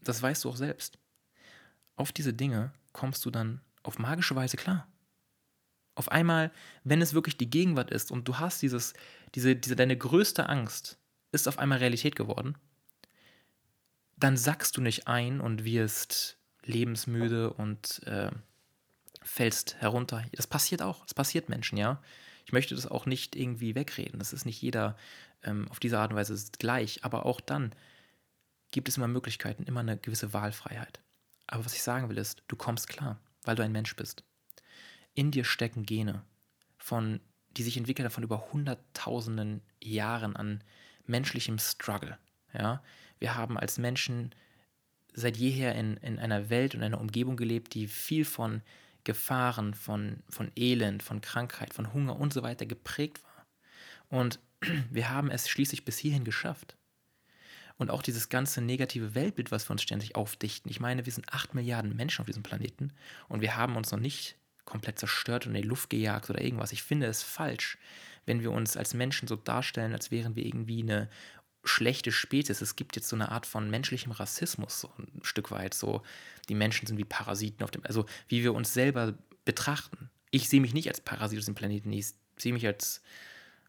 Das 0.00 0.22
weißt 0.22 0.44
du 0.44 0.50
auch 0.50 0.56
selbst. 0.56 0.98
Auf 1.96 2.12
diese 2.12 2.32
Dinge 2.32 2.72
kommst 2.92 3.24
du 3.24 3.30
dann 3.30 3.60
auf 3.82 3.98
magische 3.98 4.36
Weise 4.36 4.56
klar. 4.56 4.88
Auf 5.94 6.10
einmal, 6.10 6.50
wenn 6.82 7.02
es 7.02 7.14
wirklich 7.14 7.36
die 7.36 7.50
Gegenwart 7.50 7.90
ist 7.90 8.10
und 8.10 8.26
du 8.26 8.38
hast 8.38 8.62
dieses, 8.62 8.94
diese, 9.34 9.54
diese, 9.54 9.76
deine 9.76 9.96
größte 9.96 10.48
Angst 10.48 10.98
ist 11.30 11.46
auf 11.46 11.58
einmal 11.58 11.78
Realität 11.78 12.16
geworden, 12.16 12.56
dann 14.16 14.36
sackst 14.36 14.76
du 14.76 14.80
nicht 14.80 15.06
ein 15.06 15.40
und 15.40 15.64
wirst 15.64 16.38
lebensmüde 16.64 17.52
und 17.52 18.02
äh, 18.06 18.30
fällst 19.22 19.76
herunter. 19.76 20.24
Das 20.32 20.46
passiert 20.46 20.82
auch. 20.82 21.04
Das 21.04 21.14
passiert 21.14 21.48
Menschen, 21.48 21.78
ja. 21.78 22.00
Ich 22.46 22.52
möchte 22.52 22.74
das 22.74 22.86
auch 22.86 23.06
nicht 23.06 23.36
irgendwie 23.36 23.74
wegreden. 23.74 24.18
Das 24.18 24.32
ist 24.32 24.44
nicht 24.44 24.60
jeder 24.60 24.96
ähm, 25.44 25.68
auf 25.70 25.80
diese 25.80 25.98
Art 25.98 26.10
und 26.10 26.16
Weise 26.16 26.36
gleich. 26.58 27.04
Aber 27.04 27.26
auch 27.26 27.40
dann 27.40 27.74
gibt 28.70 28.88
es 28.88 28.96
immer 28.96 29.08
Möglichkeiten, 29.08 29.64
immer 29.64 29.80
eine 29.80 29.96
gewisse 29.96 30.32
Wahlfreiheit. 30.32 31.00
Aber 31.46 31.64
was 31.64 31.74
ich 31.74 31.82
sagen 31.82 32.08
will 32.08 32.18
ist, 32.18 32.42
du 32.48 32.56
kommst 32.56 32.88
klar, 32.88 33.20
weil 33.42 33.56
du 33.56 33.62
ein 33.62 33.72
Mensch 33.72 33.94
bist. 33.96 34.24
In 35.14 35.30
dir 35.30 35.44
stecken 35.44 35.86
Gene, 35.86 36.22
von, 36.78 37.20
die 37.56 37.62
sich 37.62 37.76
entwickeln 37.76 38.10
von 38.10 38.24
über 38.24 38.52
hunderttausenden 38.52 39.62
Jahren 39.80 40.34
an 40.36 40.64
menschlichem 41.06 41.58
Struggle. 41.58 42.18
Ja? 42.52 42.82
Wir 43.18 43.34
haben 43.34 43.58
als 43.58 43.78
Menschen 43.78 44.34
seit 45.12 45.36
jeher 45.36 45.74
in, 45.74 45.96
in 45.98 46.18
einer 46.18 46.50
Welt 46.50 46.74
und 46.74 46.82
einer 46.82 47.00
Umgebung 47.00 47.36
gelebt, 47.36 47.74
die 47.74 47.86
viel 47.86 48.24
von 48.24 48.62
Gefahren, 49.04 49.74
von, 49.74 50.22
von 50.28 50.50
Elend, 50.56 51.02
von 51.02 51.20
Krankheit, 51.20 51.74
von 51.74 51.92
Hunger 51.92 52.18
und 52.18 52.32
so 52.32 52.42
weiter 52.42 52.66
geprägt 52.66 53.22
war. 53.22 53.46
Und 54.08 54.40
wir 54.90 55.10
haben 55.10 55.30
es 55.30 55.48
schließlich 55.48 55.84
bis 55.84 55.98
hierhin 55.98 56.24
geschafft. 56.24 56.76
Und 57.76 57.90
auch 57.90 58.02
dieses 58.02 58.28
ganze 58.28 58.60
negative 58.60 59.14
Weltbild, 59.16 59.50
was 59.50 59.68
wir 59.68 59.72
uns 59.72 59.82
ständig 59.82 60.14
aufdichten. 60.14 60.70
Ich 60.70 60.78
meine, 60.78 61.06
wir 61.06 61.12
sind 61.12 61.32
acht 61.32 61.54
Milliarden 61.54 61.96
Menschen 61.96 62.20
auf 62.20 62.26
diesem 62.26 62.44
Planeten 62.44 62.92
und 63.28 63.40
wir 63.40 63.56
haben 63.56 63.76
uns 63.76 63.90
noch 63.90 63.98
nicht 63.98 64.36
komplett 64.64 64.98
zerstört 64.98 65.46
und 65.46 65.54
in 65.54 65.62
die 65.62 65.68
Luft 65.68 65.90
gejagt 65.90 66.30
oder 66.30 66.40
irgendwas. 66.40 66.72
Ich 66.72 66.82
finde 66.82 67.06
es 67.06 67.22
falsch, 67.22 67.78
wenn 68.26 68.40
wir 68.40 68.52
uns 68.52 68.76
als 68.76 68.94
Menschen 68.94 69.28
so 69.28 69.36
darstellen, 69.36 69.92
als 69.92 70.10
wären 70.10 70.36
wir 70.36 70.46
irgendwie 70.46 70.82
eine 70.82 71.08
schlechte 71.64 72.12
Spezies. 72.12 72.60
Es 72.60 72.76
gibt 72.76 72.96
jetzt 72.96 73.08
so 73.08 73.16
eine 73.16 73.30
Art 73.30 73.46
von 73.46 73.70
menschlichem 73.70 74.12
Rassismus, 74.12 74.80
so 74.80 74.90
ein 74.98 75.20
Stück 75.22 75.50
weit. 75.50 75.74
So, 75.74 76.02
die 76.48 76.54
Menschen 76.54 76.86
sind 76.86 76.98
wie 76.98 77.04
Parasiten 77.04 77.64
auf 77.64 77.70
dem, 77.70 77.84
also 77.84 78.06
wie 78.28 78.42
wir 78.42 78.54
uns 78.54 78.72
selber 78.72 79.14
betrachten. 79.44 80.10
Ich 80.30 80.48
sehe 80.48 80.60
mich 80.60 80.74
nicht 80.74 80.88
als 80.88 81.00
Parasit 81.00 81.38
auf 81.38 81.44
dem 81.44 81.54
Planeten, 81.54 81.92
ich 81.92 82.06
sehe 82.36 82.52
mich 82.52 82.66
als 82.66 83.02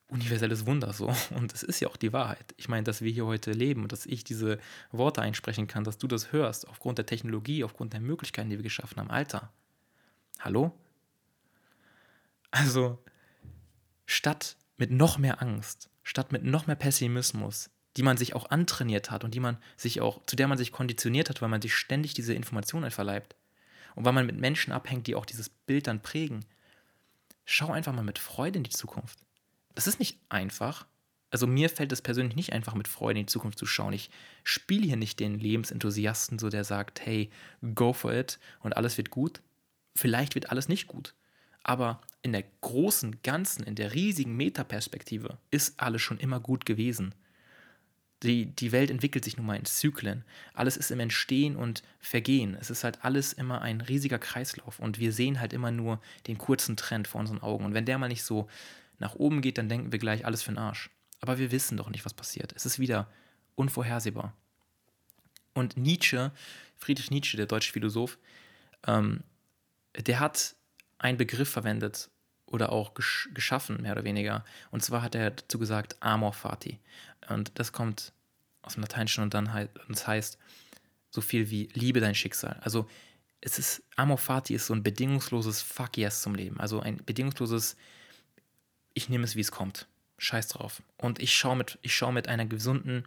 universelles 0.07 0.65
Wunder 0.65 0.93
so. 0.93 1.13
Und 1.31 1.53
es 1.53 1.63
ist 1.63 1.79
ja 1.79 1.87
auch 1.87 1.97
die 1.97 2.13
Wahrheit. 2.13 2.53
Ich 2.57 2.69
meine, 2.69 2.83
dass 2.83 3.01
wir 3.01 3.11
hier 3.11 3.25
heute 3.25 3.51
leben 3.51 3.83
und 3.83 3.91
dass 3.91 4.05
ich 4.05 4.23
diese 4.23 4.59
Worte 4.91 5.21
einsprechen 5.21 5.67
kann, 5.67 5.83
dass 5.83 5.97
du 5.97 6.07
das 6.07 6.31
hörst, 6.31 6.67
aufgrund 6.67 6.97
der 6.97 7.05
Technologie, 7.05 7.63
aufgrund 7.63 7.93
der 7.93 8.01
Möglichkeiten, 8.01 8.49
die 8.49 8.57
wir 8.57 8.63
geschaffen 8.63 8.97
haben. 8.97 9.09
Alter, 9.09 9.51
hallo? 10.39 10.71
Also, 12.51 13.03
statt 14.05 14.57
mit 14.77 14.91
noch 14.91 15.17
mehr 15.17 15.41
Angst, 15.41 15.89
statt 16.03 16.31
mit 16.31 16.43
noch 16.43 16.67
mehr 16.67 16.75
Pessimismus, 16.75 17.69
die 17.97 18.03
man 18.03 18.17
sich 18.17 18.35
auch 18.35 18.49
antrainiert 18.49 19.09
hat 19.09 19.23
und 19.23 19.33
die 19.33 19.39
man 19.39 19.57
sich 19.77 20.01
auch, 20.01 20.25
zu 20.25 20.35
der 20.35 20.47
man 20.47 20.57
sich 20.57 20.71
konditioniert 20.71 21.29
hat, 21.29 21.41
weil 21.41 21.49
man 21.49 21.61
sich 21.61 21.73
ständig 21.73 22.13
diese 22.13 22.33
Informationen 22.33 22.91
verleibt 22.91 23.35
und 23.95 24.05
weil 24.05 24.13
man 24.13 24.25
mit 24.25 24.37
Menschen 24.37 24.71
abhängt, 24.71 25.07
die 25.07 25.15
auch 25.15 25.25
dieses 25.25 25.49
Bild 25.49 25.87
dann 25.87 26.01
prägen. 26.01 26.45
Schau 27.45 27.71
einfach 27.71 27.93
mal 27.93 28.03
mit 28.03 28.19
Freude 28.19 28.57
in 28.57 28.63
die 28.63 28.71
Zukunft. 28.71 29.24
Das 29.75 29.87
ist 29.87 29.99
nicht 29.99 30.19
einfach. 30.29 30.87
Also 31.29 31.47
mir 31.47 31.69
fällt 31.69 31.91
es 31.91 32.01
persönlich 32.01 32.35
nicht 32.35 32.53
einfach, 32.53 32.75
mit 32.75 32.87
Freude 32.87 33.19
in 33.19 33.25
die 33.25 33.31
Zukunft 33.31 33.59
zu 33.59 33.65
schauen. 33.65 33.93
Ich 33.93 34.09
spiele 34.43 34.85
hier 34.85 34.95
nicht 34.95 35.19
den 35.19 35.37
Lebensenthusiasten, 35.37 36.39
so 36.39 36.49
der 36.49 36.63
sagt, 36.63 37.05
hey, 37.05 37.29
go 37.73 37.93
for 37.93 38.13
it 38.13 38.39
und 38.61 38.77
alles 38.77 38.97
wird 38.97 39.09
gut. 39.09 39.41
Vielleicht 39.95 40.35
wird 40.35 40.49
alles 40.49 40.69
nicht 40.69 40.87
gut. 40.87 41.13
Aber 41.63 41.99
in 42.21 42.31
der 42.31 42.43
großen 42.61 43.21
Ganzen, 43.23 43.63
in 43.63 43.75
der 43.75 43.93
riesigen 43.93 44.37
Metaperspektive 44.37 45.37
ist 45.51 45.79
alles 45.79 46.01
schon 46.01 46.19
immer 46.19 46.39
gut 46.39 46.65
gewesen. 46.65 47.15
Die, 48.23 48.45
die 48.45 48.71
Welt 48.71 48.89
entwickelt 48.89 49.25
sich 49.25 49.35
nun 49.35 49.45
mal 49.45 49.57
in 49.57 49.65
Zyklen. 49.65 50.23
Alles 50.53 50.77
ist 50.77 50.91
im 50.91 50.99
Entstehen 50.99 51.55
und 51.55 51.83
Vergehen. 51.99 52.55
Es 52.59 52.69
ist 52.69 52.83
halt 52.83 53.03
alles 53.03 53.33
immer 53.33 53.61
ein 53.61 53.81
riesiger 53.81 54.19
Kreislauf. 54.19 54.79
Und 54.79 54.99
wir 54.99 55.11
sehen 55.11 55.39
halt 55.39 55.53
immer 55.53 55.71
nur 55.71 55.99
den 56.27 56.37
kurzen 56.37 56.77
Trend 56.77 57.07
vor 57.07 57.19
unseren 57.19 57.41
Augen. 57.41 57.65
Und 57.65 57.73
wenn 57.73 57.85
der 57.85 57.97
mal 57.97 58.07
nicht 58.07 58.23
so 58.23 58.47
nach 58.99 59.15
oben 59.15 59.41
geht, 59.41 59.57
dann 59.57 59.69
denken 59.69 59.91
wir 59.91 59.99
gleich 59.99 60.25
alles 60.25 60.43
für 60.43 60.51
den 60.51 60.57
Arsch. 60.57 60.89
Aber 61.21 61.37
wir 61.37 61.51
wissen 61.51 61.77
doch 61.77 61.89
nicht, 61.89 62.05
was 62.05 62.13
passiert. 62.13 62.53
Es 62.55 62.65
ist 62.65 62.79
wieder 62.79 63.09
unvorhersehbar. 63.55 64.33
Und 65.53 65.77
Nietzsche, 65.77 66.31
Friedrich 66.75 67.11
Nietzsche, 67.11 67.37
der 67.37 67.45
deutsche 67.45 67.71
Philosoph, 67.71 68.17
ähm, 68.85 69.23
der 69.97 70.19
hat 70.19 70.55
einen 70.97 71.17
Begriff 71.17 71.49
verwendet 71.49 72.09
oder 72.45 72.71
auch 72.71 72.93
gesch 72.93 73.29
geschaffen, 73.33 73.81
mehr 73.81 73.93
oder 73.93 74.03
weniger. 74.03 74.43
Und 74.71 74.83
zwar 74.83 75.01
hat 75.01 75.15
er 75.15 75.31
dazu 75.31 75.57
gesagt 75.57 75.95
Amor 76.01 76.33
Fati. 76.33 76.79
Und 77.29 77.57
das 77.57 77.71
kommt 77.71 78.13
aus 78.61 78.73
dem 78.73 78.81
Lateinischen 78.81 79.23
und 79.23 79.33
dann 79.33 79.53
halt, 79.53 79.69
und 79.87 79.95
das 79.95 80.07
heißt 80.07 80.37
so 81.09 81.21
viel 81.21 81.49
wie 81.49 81.69
Liebe 81.73 82.01
dein 82.01 82.15
Schicksal. 82.15 82.59
Also 82.61 82.87
es 83.41 83.59
ist, 83.59 83.83
Amor 83.95 84.17
Fati 84.17 84.53
ist 84.53 84.67
so 84.67 84.73
ein 84.73 84.83
bedingungsloses 84.83 85.61
Fuck 85.61 85.97
yes 85.97 86.21
zum 86.21 86.35
Leben. 86.35 86.59
Also 86.59 86.79
ein 86.79 86.97
bedingungsloses, 87.05 87.77
ich 88.95 89.09
nehme 89.09 89.25
es, 89.25 89.35
wie 89.35 89.41
es 89.41 89.51
kommt. 89.51 89.87
Scheiß 90.17 90.47
drauf. 90.47 90.81
Und 90.97 91.19
ich 91.19 91.35
schaue 91.35 91.57
mit, 91.57 91.77
ich 91.83 91.93
schaue 91.93 92.13
mit 92.13 92.27
einer 92.27 92.45
gesunden, 92.45 93.05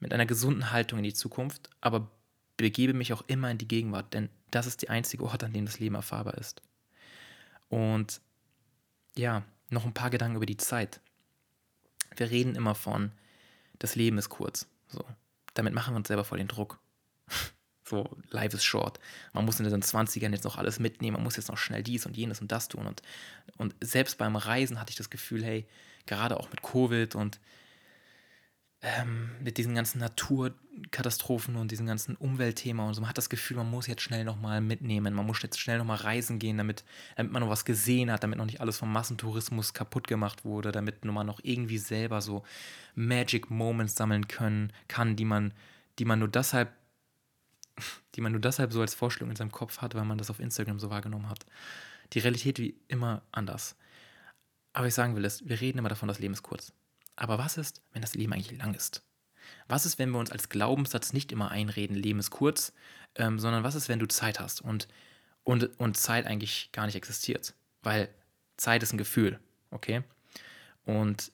mit 0.00 0.14
einer 0.14 0.24
gesunden 0.24 0.70
Haltung 0.70 1.00
in 1.00 1.04
die 1.04 1.12
Zukunft, 1.12 1.68
aber 1.82 2.10
begebe 2.56 2.94
mich 2.94 3.12
auch 3.12 3.24
immer 3.26 3.50
in 3.50 3.58
die 3.58 3.68
Gegenwart, 3.68 4.14
denn 4.14 4.30
das 4.50 4.66
ist 4.66 4.82
der 4.82 4.90
einzige 4.90 5.24
Ort, 5.24 5.42
an 5.42 5.52
dem 5.52 5.66
das 5.66 5.80
Leben 5.80 5.96
erfahrbar 5.96 6.38
ist. 6.38 6.62
Und 7.68 8.20
ja, 9.16 9.42
noch 9.70 9.84
ein 9.84 9.94
paar 9.94 10.10
Gedanken 10.10 10.36
über 10.36 10.46
die 10.46 10.56
Zeit. 10.56 11.00
Wir 12.16 12.30
reden 12.30 12.54
immer 12.54 12.76
von, 12.76 13.10
das 13.80 13.96
Leben 13.96 14.18
ist 14.18 14.28
kurz. 14.28 14.68
So. 14.88 15.04
Damit 15.54 15.74
machen 15.74 15.94
wir 15.94 15.96
uns 15.96 16.08
selber 16.08 16.24
voll 16.24 16.38
den 16.38 16.48
Druck. 16.48 16.78
So, 17.84 18.08
life 18.30 18.56
is 18.56 18.64
short. 18.64 18.98
Man 19.32 19.44
muss 19.44 19.60
in 19.60 19.68
den 19.68 19.82
20ern 19.82 20.32
jetzt 20.32 20.44
noch 20.44 20.56
alles 20.56 20.78
mitnehmen, 20.78 21.14
man 21.14 21.24
muss 21.24 21.36
jetzt 21.36 21.48
noch 21.48 21.58
schnell 21.58 21.82
dies 21.82 22.06
und 22.06 22.16
jenes 22.16 22.40
und 22.40 22.50
das 22.50 22.68
tun. 22.68 22.86
Und, 22.86 23.02
und 23.58 23.74
selbst 23.80 24.18
beim 24.18 24.36
Reisen 24.36 24.80
hatte 24.80 24.90
ich 24.90 24.96
das 24.96 25.10
Gefühl, 25.10 25.44
hey, 25.44 25.66
gerade 26.06 26.38
auch 26.38 26.50
mit 26.50 26.62
Covid 26.62 27.14
und 27.14 27.40
ähm, 28.84 29.30
mit 29.42 29.56
diesen 29.56 29.74
ganzen 29.74 29.98
Naturkatastrophen 29.98 31.56
und 31.56 31.70
diesen 31.70 31.86
ganzen 31.86 32.16
Umweltthema 32.16 32.86
und 32.86 32.94
so. 32.94 33.00
Man 33.00 33.08
hat 33.08 33.18
das 33.18 33.30
Gefühl, 33.30 33.56
man 33.56 33.70
muss 33.70 33.86
jetzt 33.86 34.02
schnell 34.02 34.24
nochmal 34.24 34.60
mitnehmen. 34.60 35.14
Man 35.14 35.26
muss 35.26 35.42
jetzt 35.42 35.58
schnell 35.58 35.78
nochmal 35.78 35.96
reisen 35.96 36.38
gehen, 36.38 36.58
damit, 36.58 36.84
damit 37.16 37.32
man 37.32 37.42
noch 37.42 37.48
was 37.48 37.64
gesehen 37.64 38.10
hat, 38.10 38.22
damit 38.22 38.38
noch 38.38 38.44
nicht 38.44 38.60
alles 38.60 38.76
vom 38.76 38.92
Massentourismus 38.92 39.72
kaputt 39.72 40.06
gemacht 40.06 40.44
wurde, 40.44 40.70
damit 40.70 41.04
man 41.04 41.26
noch 41.26 41.40
irgendwie 41.42 41.78
selber 41.78 42.20
so 42.20 42.44
Magic 42.94 43.50
Moments 43.50 43.94
sammeln 43.94 44.28
können, 44.28 44.72
kann, 44.86 45.16
die 45.16 45.24
man, 45.24 45.54
die 45.98 46.04
man 46.04 46.18
nur 46.18 46.28
deshalb, 46.28 46.70
die 48.14 48.20
man 48.20 48.32
nur 48.32 48.40
deshalb 48.40 48.72
so 48.72 48.80
als 48.80 48.94
Vorstellung 48.94 49.30
in 49.30 49.36
seinem 49.36 49.52
Kopf 49.52 49.78
hat, 49.78 49.94
weil 49.94 50.04
man 50.04 50.18
das 50.18 50.30
auf 50.30 50.40
Instagram 50.40 50.78
so 50.78 50.90
wahrgenommen 50.90 51.28
hat. 51.28 51.44
Die 52.12 52.18
Realität 52.18 52.58
wie 52.58 52.76
immer 52.88 53.22
anders. 53.32 53.76
Aber 54.72 54.86
ich 54.86 54.94
sagen 54.94 55.16
will 55.16 55.24
ist, 55.24 55.48
wir 55.48 55.60
reden 55.60 55.78
immer 55.78 55.88
davon, 55.88 56.08
das 56.08 56.18
Leben 56.18 56.34
ist 56.34 56.42
kurz. 56.42 56.72
Aber 57.16 57.38
was 57.38 57.56
ist, 57.56 57.82
wenn 57.92 58.02
das 58.02 58.14
Leben 58.14 58.32
eigentlich 58.32 58.58
lang 58.58 58.74
ist? 58.74 59.02
Was 59.68 59.86
ist, 59.86 59.98
wenn 59.98 60.10
wir 60.10 60.18
uns 60.18 60.30
als 60.30 60.48
Glaubenssatz 60.48 61.12
nicht 61.12 61.32
immer 61.32 61.50
einreden, 61.50 61.96
Leben 61.96 62.18
ist 62.18 62.30
kurz, 62.30 62.72
ähm, 63.14 63.38
sondern 63.38 63.62
was 63.62 63.74
ist, 63.74 63.88
wenn 63.88 63.98
du 63.98 64.08
Zeit 64.08 64.40
hast 64.40 64.60
und, 64.60 64.88
und, 65.44 65.78
und 65.78 65.96
Zeit 65.96 66.26
eigentlich 66.26 66.70
gar 66.72 66.86
nicht 66.86 66.96
existiert? 66.96 67.54
Weil 67.82 68.08
Zeit 68.56 68.82
ist 68.82 68.92
ein 68.92 68.98
Gefühl, 68.98 69.38
okay? 69.70 70.02
Und 70.84 71.30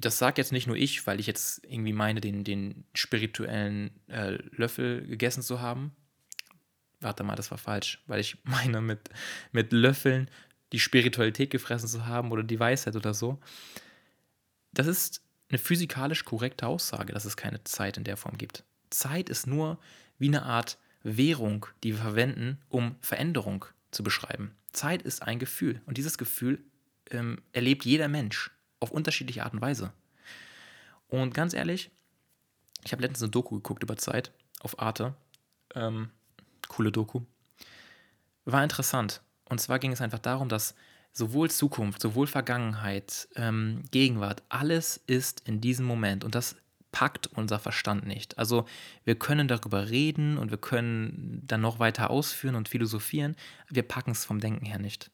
das 0.00 0.18
sage 0.18 0.40
jetzt 0.40 0.52
nicht 0.52 0.66
nur 0.66 0.76
ich, 0.76 1.06
weil 1.06 1.20
ich 1.20 1.26
jetzt 1.26 1.64
irgendwie 1.64 1.92
meine, 1.92 2.20
den, 2.20 2.44
den 2.44 2.84
spirituellen 2.94 3.90
äh, 4.08 4.38
Löffel 4.50 5.06
gegessen 5.06 5.42
zu 5.42 5.60
haben. 5.60 5.92
Warte 7.00 7.24
mal, 7.24 7.36
das 7.36 7.50
war 7.50 7.58
falsch, 7.58 8.02
weil 8.06 8.20
ich 8.20 8.38
meine, 8.44 8.80
mit, 8.80 9.10
mit 9.52 9.72
Löffeln 9.72 10.30
die 10.72 10.80
Spiritualität 10.80 11.50
gefressen 11.50 11.88
zu 11.88 12.06
haben 12.06 12.30
oder 12.30 12.42
die 12.42 12.60
Weisheit 12.60 12.96
oder 12.96 13.14
so. 13.14 13.38
Das 14.72 14.86
ist 14.86 15.22
eine 15.48 15.58
physikalisch 15.58 16.24
korrekte 16.24 16.66
Aussage, 16.66 17.12
dass 17.12 17.24
es 17.24 17.36
keine 17.36 17.64
Zeit 17.64 17.96
in 17.96 18.04
der 18.04 18.18
Form 18.18 18.36
gibt. 18.36 18.64
Zeit 18.90 19.30
ist 19.30 19.46
nur 19.46 19.78
wie 20.18 20.28
eine 20.28 20.42
Art 20.42 20.78
Währung, 21.02 21.66
die 21.82 21.92
wir 21.94 22.02
verwenden, 22.02 22.58
um 22.68 22.96
Veränderung 23.00 23.64
zu 23.90 24.02
beschreiben. 24.02 24.54
Zeit 24.72 25.02
ist 25.02 25.22
ein 25.22 25.38
Gefühl 25.38 25.80
und 25.86 25.96
dieses 25.96 26.18
Gefühl 26.18 26.62
ähm, 27.10 27.40
erlebt 27.52 27.86
jeder 27.86 28.08
Mensch 28.08 28.50
auf 28.80 28.90
unterschiedliche 28.90 29.44
Art 29.44 29.54
und 29.54 29.60
Weise. 29.60 29.92
Und 31.08 31.34
ganz 31.34 31.54
ehrlich, 31.54 31.90
ich 32.84 32.92
habe 32.92 33.02
letztens 33.02 33.22
eine 33.22 33.30
Doku 33.30 33.56
geguckt 33.56 33.82
über 33.82 33.96
Zeit 33.96 34.32
auf 34.60 34.78
Arte. 34.78 35.14
Ähm, 35.74 36.10
coole 36.68 36.92
Doku. 36.92 37.22
War 38.44 38.62
interessant. 38.62 39.22
Und 39.48 39.60
zwar 39.60 39.78
ging 39.78 39.92
es 39.92 40.00
einfach 40.00 40.18
darum, 40.18 40.48
dass 40.48 40.74
sowohl 41.12 41.50
Zukunft, 41.50 42.00
sowohl 42.00 42.26
Vergangenheit, 42.26 43.28
ähm, 43.34 43.84
Gegenwart, 43.90 44.42
alles 44.48 45.02
ist 45.06 45.42
in 45.46 45.60
diesem 45.60 45.86
Moment 45.86 46.24
und 46.24 46.34
das 46.34 46.56
packt 46.92 47.26
unser 47.26 47.58
Verstand 47.58 48.06
nicht. 48.06 48.38
Also 48.38 48.66
wir 49.04 49.18
können 49.18 49.48
darüber 49.48 49.90
reden 49.90 50.38
und 50.38 50.50
wir 50.50 50.58
können 50.58 51.42
dann 51.46 51.60
noch 51.60 51.78
weiter 51.78 52.10
ausführen 52.10 52.54
und 52.54 52.68
philosophieren, 52.68 53.36
wir 53.68 53.82
packen 53.82 54.12
es 54.12 54.24
vom 54.24 54.40
Denken 54.40 54.64
her 54.64 54.78
nicht. 54.78 55.10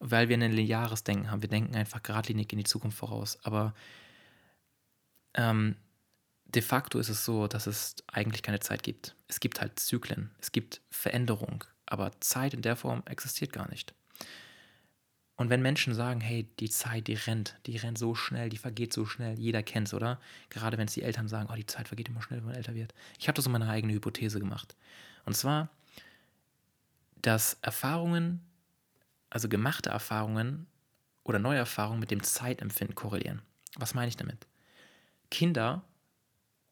Weil 0.00 0.28
wir 0.28 0.36
ein 0.36 0.52
lineares 0.52 1.04
Denken 1.04 1.30
haben. 1.30 1.42
Wir 1.42 1.48
denken 1.48 1.74
einfach 1.74 2.02
geradlinig 2.02 2.52
in 2.52 2.58
die 2.58 2.64
Zukunft 2.64 2.98
voraus. 2.98 3.38
Aber 3.42 3.74
ähm, 5.34 5.76
de 6.46 6.62
facto 6.62 6.98
ist 6.98 7.08
es 7.08 7.24
so, 7.24 7.46
dass 7.46 7.66
es 7.66 7.96
eigentlich 8.06 8.42
keine 8.42 8.60
Zeit 8.60 8.82
gibt. 8.82 9.14
Es 9.26 9.40
gibt 9.40 9.60
halt 9.60 9.78
Zyklen, 9.78 10.30
es 10.40 10.52
gibt 10.52 10.80
Veränderung, 10.90 11.64
aber 11.86 12.12
Zeit 12.20 12.54
in 12.54 12.62
der 12.62 12.76
Form 12.76 13.02
existiert 13.06 13.52
gar 13.52 13.68
nicht. 13.68 13.94
Und 15.36 15.50
wenn 15.50 15.62
Menschen 15.62 15.94
sagen, 15.94 16.20
hey, 16.20 16.48
die 16.58 16.68
Zeit, 16.68 17.06
die 17.06 17.14
rennt, 17.14 17.54
die 17.66 17.76
rennt 17.76 17.96
so 17.96 18.16
schnell, 18.16 18.48
die 18.48 18.56
vergeht 18.56 18.92
so 18.92 19.06
schnell, 19.06 19.38
jeder 19.38 19.62
kennt 19.62 19.86
es, 19.86 19.94
oder? 19.94 20.20
Gerade 20.50 20.78
wenn 20.78 20.88
es 20.88 20.94
die 20.94 21.02
Eltern 21.02 21.28
sagen, 21.28 21.48
oh, 21.52 21.54
die 21.54 21.66
Zeit 21.66 21.86
vergeht 21.86 22.08
immer 22.08 22.22
schnell, 22.22 22.40
wenn 22.40 22.46
man 22.46 22.56
älter 22.56 22.74
wird. 22.74 22.92
Ich 23.20 23.28
habe 23.28 23.36
das 23.36 23.46
um 23.46 23.52
meine 23.52 23.68
eigene 23.68 23.92
Hypothese 23.92 24.40
gemacht. 24.40 24.74
Und 25.26 25.36
zwar, 25.36 25.68
dass 27.22 27.56
Erfahrungen, 27.62 28.40
also 29.30 29.48
gemachte 29.48 29.90
Erfahrungen 29.90 30.66
oder 31.24 31.38
neue 31.38 31.58
Erfahrungen 31.58 32.00
mit 32.00 32.10
dem 32.10 32.22
Zeitempfinden 32.22 32.94
korrelieren. 32.94 33.42
Was 33.76 33.94
meine 33.94 34.08
ich 34.08 34.16
damit? 34.16 34.46
Kinder 35.30 35.84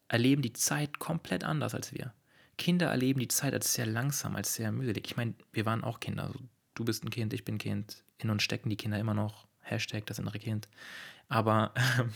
erleben 0.07 0.41
die 0.41 0.53
Zeit 0.53 0.99
komplett 0.99 1.43
anders 1.43 1.75
als 1.75 1.93
wir. 1.93 2.13
Kinder 2.57 2.87
erleben 2.87 3.19
die 3.19 3.27
Zeit 3.27 3.53
als 3.53 3.73
sehr 3.73 3.85
langsam, 3.85 4.35
als 4.35 4.55
sehr 4.55 4.71
mühselig. 4.71 5.05
Ich 5.05 5.17
meine, 5.17 5.35
wir 5.51 5.65
waren 5.65 5.83
auch 5.83 5.99
Kinder. 5.99 6.23
Also, 6.23 6.39
du 6.73 6.85
bist 6.85 7.03
ein 7.03 7.11
Kind, 7.11 7.33
ich 7.33 7.45
bin 7.45 7.59
Kind. 7.59 8.03
In 8.17 8.29
uns 8.29 8.43
stecken 8.43 8.69
die 8.69 8.77
Kinder 8.77 8.97
immer 8.97 9.13
noch. 9.13 9.47
Hashtag 9.61 10.05
das 10.07 10.17
innere 10.17 10.39
Kind. 10.39 10.67
Aber 11.27 11.73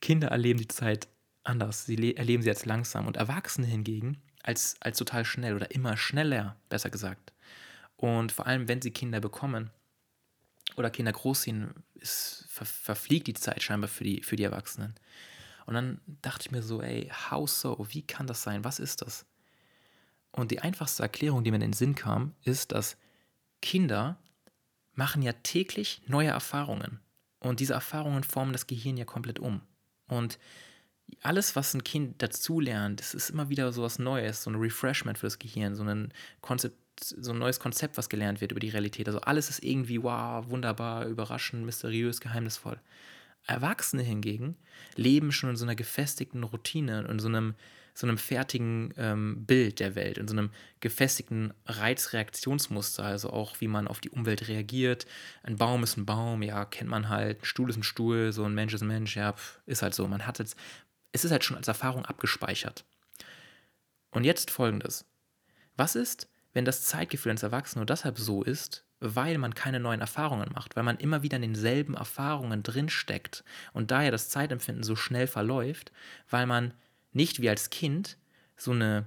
Kinder 0.00 0.28
erleben 0.28 0.58
die 0.58 0.68
Zeit 0.68 1.08
anders. 1.42 1.86
Sie 1.86 2.16
erleben 2.16 2.42
sie 2.42 2.50
als 2.50 2.66
langsam. 2.66 3.06
Und 3.06 3.16
Erwachsene 3.16 3.66
hingegen 3.66 4.20
als, 4.42 4.76
als 4.80 4.98
total 4.98 5.24
schnell 5.24 5.54
oder 5.54 5.70
immer 5.70 5.96
schneller, 5.96 6.56
besser 6.68 6.90
gesagt. 6.90 7.32
Und 8.04 8.32
vor 8.32 8.46
allem, 8.46 8.68
wenn 8.68 8.82
sie 8.82 8.90
Kinder 8.90 9.18
bekommen 9.18 9.70
oder 10.76 10.90
Kinder 10.90 11.10
großziehen, 11.10 11.72
ist, 11.94 12.44
ver, 12.50 12.66
verfliegt 12.66 13.26
die 13.28 13.32
Zeit 13.32 13.62
scheinbar 13.62 13.88
für 13.88 14.04
die, 14.04 14.22
für 14.22 14.36
die 14.36 14.42
Erwachsenen. 14.42 14.94
Und 15.64 15.72
dann 15.72 16.02
dachte 16.20 16.42
ich 16.46 16.50
mir 16.50 16.62
so, 16.62 16.82
ey, 16.82 17.10
how 17.30 17.48
so? 17.48 17.86
Wie 17.88 18.02
kann 18.02 18.26
das 18.26 18.42
sein? 18.42 18.62
Was 18.62 18.78
ist 18.78 19.00
das? 19.00 19.24
Und 20.32 20.50
die 20.50 20.60
einfachste 20.60 21.02
Erklärung, 21.02 21.44
die 21.44 21.50
mir 21.50 21.54
in 21.54 21.62
den 21.62 21.72
Sinn 21.72 21.94
kam, 21.94 22.34
ist, 22.42 22.72
dass 22.72 22.98
Kinder 23.62 24.18
machen 24.92 25.22
ja 25.22 25.32
täglich 25.32 26.02
neue 26.06 26.28
Erfahrungen. 26.28 27.00
Und 27.38 27.60
diese 27.60 27.72
Erfahrungen 27.72 28.22
formen 28.22 28.52
das 28.52 28.66
Gehirn 28.66 28.98
ja 28.98 29.06
komplett 29.06 29.38
um. 29.38 29.62
Und 30.08 30.38
alles, 31.22 31.56
was 31.56 31.72
ein 31.72 31.84
Kind 31.84 32.20
dazulernt, 32.20 33.00
das 33.00 33.14
ist 33.14 33.30
immer 33.30 33.48
wieder 33.48 33.72
so 33.72 33.82
was 33.82 33.98
Neues, 33.98 34.42
so 34.42 34.50
ein 34.50 34.56
Refreshment 34.56 35.16
für 35.16 35.26
das 35.26 35.38
Gehirn, 35.38 35.74
so 35.74 35.84
ein 35.84 36.12
Konzept, 36.42 36.76
so 37.00 37.32
ein 37.32 37.38
neues 37.38 37.60
Konzept, 37.60 37.96
was 37.96 38.08
gelernt 38.08 38.40
wird 38.40 38.52
über 38.52 38.60
die 38.60 38.68
Realität. 38.68 39.06
Also 39.08 39.20
alles 39.20 39.50
ist 39.50 39.62
irgendwie 39.62 40.02
wow, 40.02 40.48
wunderbar, 40.48 41.06
überraschend, 41.06 41.64
mysteriös, 41.64 42.20
geheimnisvoll. 42.20 42.78
Erwachsene 43.46 44.02
hingegen 44.02 44.56
leben 44.96 45.32
schon 45.32 45.50
in 45.50 45.56
so 45.56 45.64
einer 45.64 45.74
gefestigten 45.74 46.44
Routine, 46.44 47.06
in 47.08 47.18
so 47.18 47.28
einem, 47.28 47.54
so 47.92 48.06
einem 48.06 48.16
fertigen 48.16 48.94
ähm, 48.96 49.44
Bild 49.44 49.80
der 49.80 49.94
Welt, 49.94 50.18
in 50.18 50.26
so 50.26 50.32
einem 50.32 50.50
gefestigten 50.80 51.52
Reizreaktionsmuster, 51.66 53.04
also 53.04 53.30
auch 53.30 53.60
wie 53.60 53.68
man 53.68 53.86
auf 53.86 54.00
die 54.00 54.10
Umwelt 54.10 54.48
reagiert. 54.48 55.06
Ein 55.42 55.56
Baum 55.56 55.82
ist 55.82 55.96
ein 55.96 56.06
Baum, 56.06 56.42
ja, 56.42 56.64
kennt 56.64 56.90
man 56.90 57.08
halt. 57.10 57.42
Ein 57.42 57.44
Stuhl 57.44 57.68
ist 57.68 57.76
ein 57.76 57.82
Stuhl, 57.82 58.32
so 58.32 58.44
ein 58.44 58.54
Mensch 58.54 58.72
ist 58.72 58.82
ein 58.82 58.88
Mensch, 58.88 59.14
ja, 59.16 59.34
ist 59.66 59.82
halt 59.82 59.94
so. 59.94 60.08
Man 60.08 60.26
hat 60.26 60.38
jetzt, 60.38 60.56
es 61.12 61.24
ist 61.24 61.30
halt 61.30 61.44
schon 61.44 61.56
als 61.56 61.68
Erfahrung 61.68 62.06
abgespeichert. 62.06 62.84
Und 64.10 64.24
jetzt 64.24 64.50
folgendes. 64.50 65.04
Was 65.76 65.96
ist, 65.96 66.28
wenn 66.54 66.64
das 66.64 66.82
Zeitgefühl 66.84 67.30
eines 67.30 67.42
Erwachsenen 67.42 67.80
nur 67.80 67.86
deshalb 67.86 68.18
so 68.18 68.42
ist, 68.42 68.84
weil 69.00 69.36
man 69.38 69.54
keine 69.54 69.80
neuen 69.80 70.00
Erfahrungen 70.00 70.50
macht, 70.54 70.76
weil 70.76 70.84
man 70.84 70.96
immer 70.96 71.22
wieder 71.22 71.36
in 71.36 71.42
denselben 71.42 71.94
Erfahrungen 71.94 72.62
drinsteckt 72.62 73.44
und 73.72 73.90
daher 73.90 74.10
das 74.10 74.30
Zeitempfinden 74.30 74.84
so 74.84 74.96
schnell 74.96 75.26
verläuft, 75.26 75.92
weil 76.30 76.46
man 76.46 76.72
nicht 77.12 77.42
wie 77.42 77.50
als 77.50 77.70
Kind 77.70 78.16
so 78.56 78.70
eine 78.70 79.06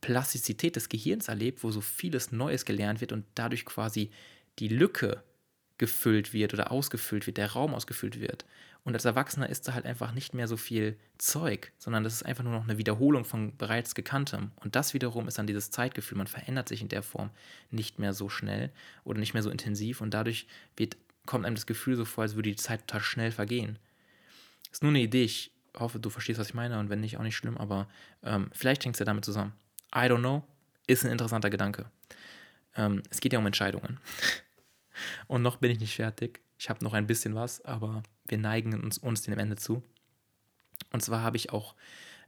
Plastizität 0.00 0.76
des 0.76 0.88
Gehirns 0.88 1.28
erlebt, 1.28 1.62
wo 1.62 1.70
so 1.70 1.80
vieles 1.80 2.32
Neues 2.32 2.64
gelernt 2.64 3.00
wird 3.00 3.12
und 3.12 3.24
dadurch 3.34 3.64
quasi 3.64 4.10
die 4.58 4.68
Lücke 4.68 5.22
gefüllt 5.78 6.32
wird 6.32 6.54
oder 6.54 6.70
ausgefüllt 6.72 7.26
wird, 7.26 7.36
der 7.36 7.52
Raum 7.52 7.74
ausgefüllt 7.74 8.18
wird. 8.18 8.44
Und 8.86 8.94
als 8.94 9.04
Erwachsener 9.04 9.48
ist 9.48 9.66
da 9.66 9.74
halt 9.74 9.84
einfach 9.84 10.12
nicht 10.12 10.32
mehr 10.32 10.46
so 10.46 10.56
viel 10.56 10.96
Zeug, 11.18 11.72
sondern 11.76 12.04
das 12.04 12.12
ist 12.12 12.22
einfach 12.22 12.44
nur 12.44 12.52
noch 12.52 12.62
eine 12.62 12.78
Wiederholung 12.78 13.24
von 13.24 13.56
bereits 13.56 13.96
Gekanntem. 13.96 14.52
Und 14.62 14.76
das 14.76 14.94
wiederum 14.94 15.26
ist 15.26 15.38
dann 15.38 15.48
dieses 15.48 15.72
Zeitgefühl. 15.72 16.16
Man 16.16 16.28
verändert 16.28 16.68
sich 16.68 16.82
in 16.82 16.88
der 16.88 17.02
Form 17.02 17.30
nicht 17.72 17.98
mehr 17.98 18.14
so 18.14 18.28
schnell 18.28 18.70
oder 19.02 19.18
nicht 19.18 19.34
mehr 19.34 19.42
so 19.42 19.50
intensiv 19.50 20.00
und 20.00 20.14
dadurch 20.14 20.46
wird, 20.76 20.96
kommt 21.26 21.46
einem 21.46 21.56
das 21.56 21.66
Gefühl 21.66 21.96
so 21.96 22.04
vor, 22.04 22.22
als 22.22 22.36
würde 22.36 22.50
die 22.50 22.54
Zeit 22.54 22.86
total 22.86 23.00
schnell 23.00 23.32
vergehen. 23.32 23.76
Ist 24.70 24.84
nur 24.84 24.90
eine 24.90 25.00
Idee. 25.00 25.24
Ich 25.24 25.50
hoffe, 25.76 25.98
du 25.98 26.08
verstehst, 26.08 26.38
was 26.38 26.50
ich 26.50 26.54
meine 26.54 26.78
und 26.78 26.88
wenn 26.88 27.00
nicht, 27.00 27.16
auch 27.16 27.24
nicht 27.24 27.36
schlimm, 27.36 27.58
aber 27.58 27.88
ähm, 28.22 28.50
vielleicht 28.52 28.84
hängt 28.84 28.94
es 28.94 29.00
ja 29.00 29.04
damit 29.04 29.24
zusammen. 29.24 29.52
I 29.92 30.02
don't 30.02 30.20
know. 30.20 30.44
Ist 30.86 31.04
ein 31.04 31.10
interessanter 31.10 31.50
Gedanke. 31.50 31.90
Ähm, 32.76 33.02
es 33.10 33.18
geht 33.18 33.32
ja 33.32 33.40
um 33.40 33.46
Entscheidungen. 33.46 33.98
Und 35.26 35.42
noch 35.42 35.56
bin 35.56 35.72
ich 35.72 35.80
nicht 35.80 35.96
fertig. 35.96 36.40
Ich 36.58 36.70
habe 36.70 36.84
noch 36.84 36.94
ein 36.94 37.06
bisschen 37.06 37.34
was, 37.34 37.64
aber 37.64 38.02
wir 38.26 38.38
neigen 38.38 38.82
uns, 38.82 38.98
uns 38.98 39.22
dem 39.22 39.38
Ende 39.38 39.56
zu. 39.56 39.82
Und 40.92 41.02
zwar 41.02 41.22
habe 41.22 41.36
ich 41.36 41.50
auch 41.52 41.74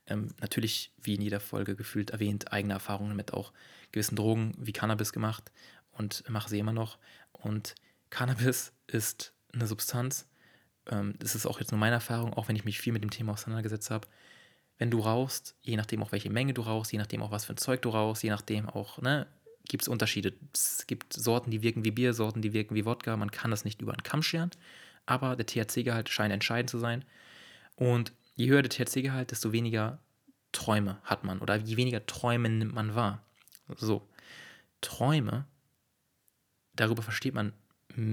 ähm, 0.07 0.29
natürlich, 0.41 0.93
wie 1.03 1.15
in 1.15 1.23
jeder 1.23 1.41
Folge 1.41 1.77
gefühlt 1.77 2.11
erwähnt, 2.11 2.53
eigene 2.53 2.75
Erfahrungen 2.75 3.17
mit 3.17 3.33
auch 3.33 3.53
gewissen 3.93 4.17
Drogen 4.17 4.55
wie 4.59 4.73
Cannabis 4.73 5.13
gemacht 5.13 5.51
und 5.93 6.29
mache 6.29 6.49
sie 6.49 6.59
immer 6.59 6.73
noch. 6.73 6.99
Und 7.33 7.75
Cannabis 8.11 8.73
ist 8.87 9.33
eine 9.53 9.67
Substanz, 9.67 10.27
ähm, 10.91 11.15
das 11.19 11.35
ist 11.35 11.47
auch 11.47 11.61
jetzt 11.61 11.73
nur 11.73 11.79
meine 11.79 11.95
Erfahrung, 11.95 12.33
auch 12.35 12.49
wenn 12.49 12.57
ich 12.57 12.65
mich 12.65 12.81
viel 12.81 12.93
mit 12.93 13.03
dem 13.03 13.11
Thema 13.11 13.33
auseinandergesetzt 13.33 13.91
habe. 13.91 14.09
Wenn 14.79 14.91
du 14.91 15.01
rauchst, 15.01 15.57
je 15.63 15.77
nachdem 15.77 16.03
auch 16.03 16.13
welche 16.13 16.31
Menge 16.31 16.55
du 16.55 16.63
rauchst, 16.63 16.93
je 16.93 16.99
nachdem 16.99 17.23
auch 17.23 17.31
was 17.31 17.45
für 17.45 17.55
ein 17.55 17.59
Zeug 17.59 17.83
du 17.83 17.91
rauchst, 17.91 18.23
je 18.23 18.31
nachdem 18.31 18.69
auch, 18.69 18.99
ne, 18.99 19.27
gibt 19.67 19.83
es 19.83 19.89
Unterschiede. 19.89 20.33
Es 20.53 20.87
gibt 20.87 21.13
Sorten, 21.13 21.51
die 21.51 21.63
wirken 21.63 21.85
wie 21.85 21.91
Bier, 21.91 22.15
Sorten, 22.15 22.43
die 22.43 22.53
wirken 22.53 22.75
wie 22.75 22.85
Wodka. 22.85 23.17
Man 23.17 23.31
kann 23.31 23.51
das 23.51 23.65
nicht 23.65 23.83
über 23.83 23.93
einen 23.93 24.03
Kamm 24.03 24.23
scheren, 24.23 24.51
aber 25.07 25.37
der 25.37 25.47
THC-Gehalt 25.47 26.09
scheint 26.09 26.33
entscheidend 26.33 26.71
zu 26.71 26.79
sein. 26.79 27.05
Und 27.77 28.13
je 28.35 28.49
höher 28.49 28.63
der 28.63 28.71
THC-Gehalt, 28.71 29.31
desto 29.31 29.53
weniger 29.53 29.99
Träume 30.53 30.99
hat 31.05 31.25
man 31.25 31.41
oder 31.41 31.57
je 31.57 31.77
weniger 31.77 32.07
Träume 32.07 32.49
nimmt 32.49 32.75
man 32.75 32.95
wahr. 32.95 33.23
So, 33.77 34.09
Träume, 34.81 35.47
darüber 36.75 37.03
versteht 37.03 37.35
man 37.35 37.53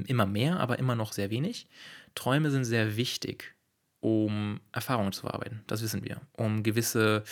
immer 0.07 0.25
mehr, 0.25 0.59
aber 0.59 0.79
immer 0.79 0.95
noch 0.95 1.13
sehr 1.13 1.29
wenig. 1.29 1.67
Träume 2.15 2.49
sind 2.51 2.65
sehr 2.65 2.97
wichtig, 2.97 3.55
um 3.99 4.59
Erfahrungen 4.71 5.13
zu 5.13 5.21
verarbeiten. 5.21 5.63
Das 5.67 5.81
wissen 5.81 6.03
wir. 6.03 6.21
Um 6.33 6.63
gewisse 6.63 7.23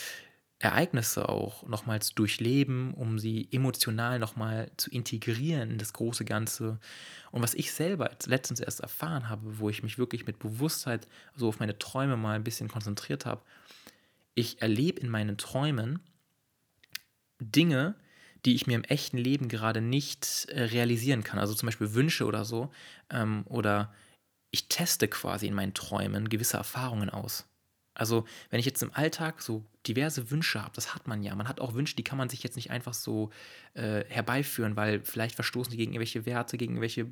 Ereignisse 0.64 1.28
auch 1.28 1.68
nochmals 1.68 2.16
durchleben, 2.16 2.93
um 2.93 3.20
sie 3.20 3.49
emotional 3.51 4.18
nochmal 4.18 4.72
zu 4.78 4.89
integrieren 4.89 5.72
in 5.72 5.78
das 5.78 5.93
große 5.93 6.24
Ganze. 6.24 6.80
Und 7.32 7.41
was 7.41 7.53
ich 7.53 7.74
selber 7.74 8.09
letztens 8.26 8.59
erst 8.59 8.80
erfahren 8.80 9.28
habe, 9.28 9.59
wo 9.59 9.70
ich 9.70 9.84
mich 9.84 9.97
wirklich 9.97 10.26
mit 10.26 10.39
Bewusstheit 10.39 11.07
so 11.36 11.49
auf 11.49 11.59
meine 11.59 11.78
Träume 11.78 12.16
mal 12.16 12.36
ein 12.36 12.43
bisschen 12.43 12.70
konzentriert 12.70 13.26
habe, 13.26 13.41
ich 14.36 14.61
erlebe 14.61 15.01
in 15.01 15.09
meinen 15.09 15.38
Träumen 15.38 15.99
Dinge, 17.39 17.95
die 18.45 18.55
ich 18.55 18.66
mir 18.66 18.76
im 18.76 18.84
echten 18.84 19.18
Leben 19.18 19.49
gerade 19.49 19.82
nicht 19.82 20.45
äh, 20.49 20.64
realisieren 20.64 21.24
kann. 21.24 21.39
Also 21.39 21.53
zum 21.53 21.68
Beispiel 21.68 21.93
Wünsche 21.93 22.26
oder 22.26 22.45
so. 22.45 22.72
Ähm, 23.09 23.43
oder 23.47 23.93
ich 24.51 24.68
teste 24.70 25.07
quasi 25.07 25.47
in 25.47 25.53
meinen 25.53 25.74
Träumen 25.74 26.30
gewisse 26.30 26.57
Erfahrungen 26.57 27.09
aus. 27.09 27.47
Also, 27.96 28.26
wenn 28.50 28.60
ich 28.60 28.66
jetzt 28.66 28.82
im 28.82 28.94
Alltag 28.94 29.41
so 29.41 29.64
diverse 29.86 30.32
Wünsche 30.32 30.62
habe, 30.62 30.72
das 30.76 30.96
hat 30.96 31.08
man 31.08 31.22
ja. 31.22 31.36
Man 31.36 31.48
hat 31.48 31.62
auch 31.62 31.74
Wünsche, 31.74 31.96
die 31.96 32.04
kann 32.04 32.18
man 32.18 32.30
sich 32.30 32.41
jetzt 32.44 32.56
nicht 32.56 32.72
einfach 32.72 32.94
so 32.94 33.30
äh, 33.76 34.04
herbeiführen, 34.08 34.76
weil 34.76 35.02
vielleicht 35.04 35.36
verstoßen 35.36 35.72
die 35.72 35.78
gegen 35.78 35.94
irgendwelche 35.94 36.26
Werte, 36.26 36.58
gegen 36.58 36.74
irgendwelche 36.74 37.08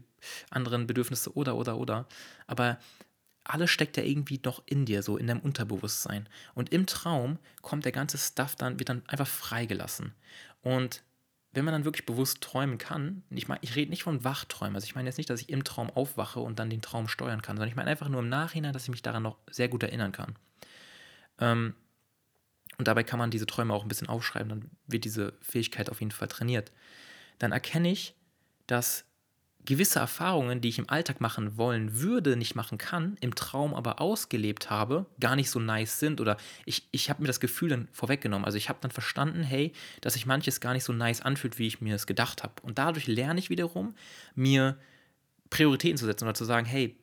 anderen 0.49 0.87
Bedürfnisse 0.87 1.35
oder, 1.35 1.55
oder, 1.55 1.77
oder. 1.77 2.07
Aber 2.47 2.79
alles 3.43 3.69
steckt 3.69 3.97
ja 3.97 4.03
irgendwie 4.03 4.39
noch 4.43 4.61
in 4.65 4.85
dir, 4.85 5.03
so 5.03 5.17
in 5.17 5.27
deinem 5.27 5.41
Unterbewusstsein. 5.41 6.27
Und 6.53 6.71
im 6.71 6.85
Traum 6.85 7.37
kommt 7.61 7.85
der 7.85 7.91
ganze 7.91 8.17
Stuff 8.17 8.55
dann, 8.55 8.79
wird 8.79 8.89
dann 8.89 9.03
einfach 9.07 9.27
freigelassen. 9.27 10.13
Und 10.61 11.03
wenn 11.53 11.65
man 11.65 11.73
dann 11.73 11.85
wirklich 11.85 12.05
bewusst 12.05 12.41
träumen 12.41 12.77
kann, 12.77 13.23
ich 13.29 13.47
meine, 13.47 13.59
ich 13.61 13.75
rede 13.75 13.89
nicht 13.89 14.03
von 14.03 14.23
Wachträumen, 14.23 14.75
also 14.75 14.85
ich 14.85 14.95
meine 14.95 15.09
jetzt 15.09 15.17
nicht, 15.17 15.29
dass 15.29 15.41
ich 15.41 15.49
im 15.49 15.63
Traum 15.63 15.89
aufwache 15.89 16.39
und 16.39 16.59
dann 16.59 16.69
den 16.69 16.81
Traum 16.81 17.07
steuern 17.07 17.41
kann, 17.41 17.57
sondern 17.57 17.69
ich 17.69 17.75
meine 17.75 17.89
einfach 17.89 18.07
nur 18.07 18.21
im 18.21 18.29
Nachhinein, 18.29 18.73
dass 18.73 18.83
ich 18.83 18.89
mich 18.89 19.01
daran 19.01 19.23
noch 19.23 19.37
sehr 19.49 19.67
gut 19.67 19.83
erinnern 19.83 20.11
kann. 20.11 20.35
Ähm, 21.41 21.75
und 22.77 22.87
dabei 22.87 23.03
kann 23.03 23.19
man 23.19 23.31
diese 23.31 23.45
Träume 23.45 23.73
auch 23.73 23.83
ein 23.83 23.89
bisschen 23.89 24.09
aufschreiben, 24.09 24.49
dann 24.49 24.71
wird 24.87 25.03
diese 25.03 25.33
Fähigkeit 25.41 25.89
auf 25.89 25.99
jeden 25.99 26.11
Fall 26.11 26.29
trainiert. 26.29 26.71
Dann 27.37 27.51
erkenne 27.51 27.91
ich, 27.91 28.15
dass 28.65 29.05
gewisse 29.65 29.99
Erfahrungen, 29.99 30.61
die 30.61 30.69
ich 30.69 30.79
im 30.79 30.89
Alltag 30.89 31.21
machen 31.21 31.57
wollen 31.57 31.99
würde, 31.99 32.35
nicht 32.35 32.55
machen 32.55 32.77
kann, 32.77 33.17
im 33.21 33.35
Traum 33.35 33.73
aber 33.75 34.01
ausgelebt 34.01 34.69
habe, 34.69 35.05
gar 35.19 35.35
nicht 35.35 35.49
so 35.49 35.59
nice 35.59 35.99
sind 35.99 36.19
oder 36.19 36.37
ich, 36.65 36.87
ich 36.91 37.09
habe 37.09 37.21
mir 37.21 37.27
das 37.27 37.39
Gefühl 37.39 37.69
dann 37.69 37.87
vorweggenommen. 37.91 38.45
Also 38.45 38.57
ich 38.57 38.69
habe 38.69 38.79
dann 38.81 38.91
verstanden, 38.91 39.43
hey, 39.43 39.73
dass 40.01 40.13
sich 40.13 40.25
manches 40.25 40.59
gar 40.59 40.73
nicht 40.73 40.83
so 40.83 40.93
nice 40.93 41.21
anfühlt, 41.21 41.59
wie 41.59 41.67
ich 41.67 41.81
mir 41.81 41.95
es 41.95 42.07
gedacht 42.07 42.43
habe. 42.43 42.53
Und 42.63 42.77
dadurch 42.79 43.07
lerne 43.07 43.39
ich 43.39 43.49
wiederum, 43.49 43.95
mir 44.33 44.77
Prioritäten 45.49 45.97
zu 45.97 46.05
setzen 46.05 46.25
oder 46.25 46.33
zu 46.33 46.45
sagen, 46.45 46.65
hey, 46.65 46.97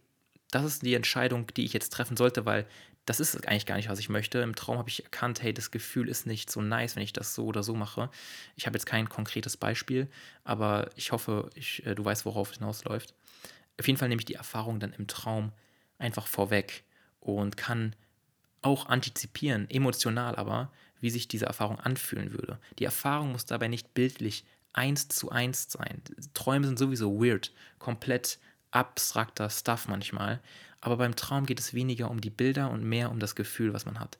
das 0.50 0.64
ist 0.64 0.82
die 0.82 0.94
Entscheidung, 0.94 1.46
die 1.56 1.64
ich 1.64 1.72
jetzt 1.72 1.92
treffen 1.92 2.16
sollte, 2.16 2.46
weil 2.46 2.66
das 3.08 3.20
ist 3.20 3.48
eigentlich 3.48 3.64
gar 3.64 3.76
nicht, 3.76 3.88
was 3.88 3.98
ich 3.98 4.10
möchte. 4.10 4.38
Im 4.40 4.54
Traum 4.54 4.76
habe 4.76 4.90
ich 4.90 5.02
erkannt, 5.02 5.42
hey, 5.42 5.54
das 5.54 5.70
Gefühl 5.70 6.08
ist 6.08 6.26
nicht 6.26 6.50
so 6.50 6.60
nice, 6.60 6.94
wenn 6.94 7.02
ich 7.02 7.14
das 7.14 7.34
so 7.34 7.46
oder 7.46 7.62
so 7.62 7.74
mache. 7.74 8.10
Ich 8.54 8.66
habe 8.66 8.76
jetzt 8.76 8.84
kein 8.84 9.08
konkretes 9.08 9.56
Beispiel, 9.56 10.08
aber 10.44 10.90
ich 10.94 11.12
hoffe, 11.12 11.48
ich, 11.54 11.86
äh, 11.86 11.94
du 11.94 12.04
weißt, 12.04 12.26
worauf 12.26 12.50
es 12.50 12.58
hinausläuft. 12.58 13.14
Auf 13.80 13.86
jeden 13.86 13.98
Fall 13.98 14.08
nehme 14.08 14.20
ich 14.20 14.26
die 14.26 14.34
Erfahrung 14.34 14.78
dann 14.78 14.92
im 14.92 15.06
Traum 15.06 15.52
einfach 15.98 16.26
vorweg 16.26 16.84
und 17.20 17.56
kann 17.56 17.96
auch 18.60 18.86
antizipieren, 18.86 19.70
emotional 19.70 20.36
aber, 20.36 20.70
wie 21.00 21.10
sich 21.10 21.28
diese 21.28 21.46
Erfahrung 21.46 21.78
anfühlen 21.78 22.32
würde. 22.32 22.58
Die 22.78 22.84
Erfahrung 22.84 23.32
muss 23.32 23.46
dabei 23.46 23.68
nicht 23.68 23.94
bildlich 23.94 24.44
eins 24.74 25.08
zu 25.08 25.30
eins 25.30 25.70
sein. 25.70 26.02
Träume 26.34 26.66
sind 26.66 26.78
sowieso 26.78 27.20
weird, 27.22 27.52
komplett 27.78 28.38
abstrakter 28.70 29.50
Stuff 29.50 29.88
manchmal. 29.88 30.40
Aber 30.80 30.96
beim 30.96 31.16
Traum 31.16 31.46
geht 31.46 31.60
es 31.60 31.74
weniger 31.74 32.10
um 32.10 32.20
die 32.20 32.30
Bilder 32.30 32.70
und 32.70 32.84
mehr 32.84 33.10
um 33.10 33.18
das 33.18 33.34
Gefühl, 33.34 33.72
was 33.72 33.84
man 33.84 33.98
hat. 33.98 34.18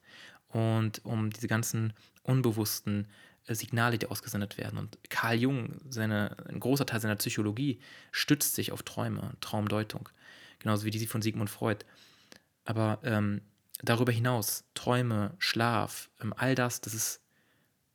Und 0.49 1.05
um 1.05 1.31
diese 1.31 1.49
ganzen 1.49 1.93
unbewussten 2.23 3.07
äh, 3.47 3.55
Signale, 3.55 3.99
die 3.99 4.07
ausgesendet 4.07 4.59
werden. 4.59 4.79
Und 4.79 4.99
Carl 5.09 5.37
Jung, 5.37 5.81
seine, 5.89 6.37
ein 6.49 6.61
großer 6.61 6.87
Teil 6.87 7.01
seiner 7.01 7.17
Psychologie, 7.17 7.81
stützt 8.13 8.55
sich 8.55 8.73
auf 8.73 8.83
Träume, 8.83 9.33
Traumdeutung. 9.41 10.09
Genauso 10.59 10.85
wie 10.85 10.91
die 10.91 11.07
von 11.07 11.23
Sigmund 11.23 11.51
Freud. 11.51 11.85
Aber 12.65 12.99
ähm, 13.03 13.41
darüber 13.83 14.13
hinaus, 14.13 14.65
Träume, 14.75 15.35
Schlaf, 15.39 16.11
ähm, 16.21 16.35
all 16.37 16.55
das, 16.55 16.81
das 16.81 16.95
ist 16.95 17.21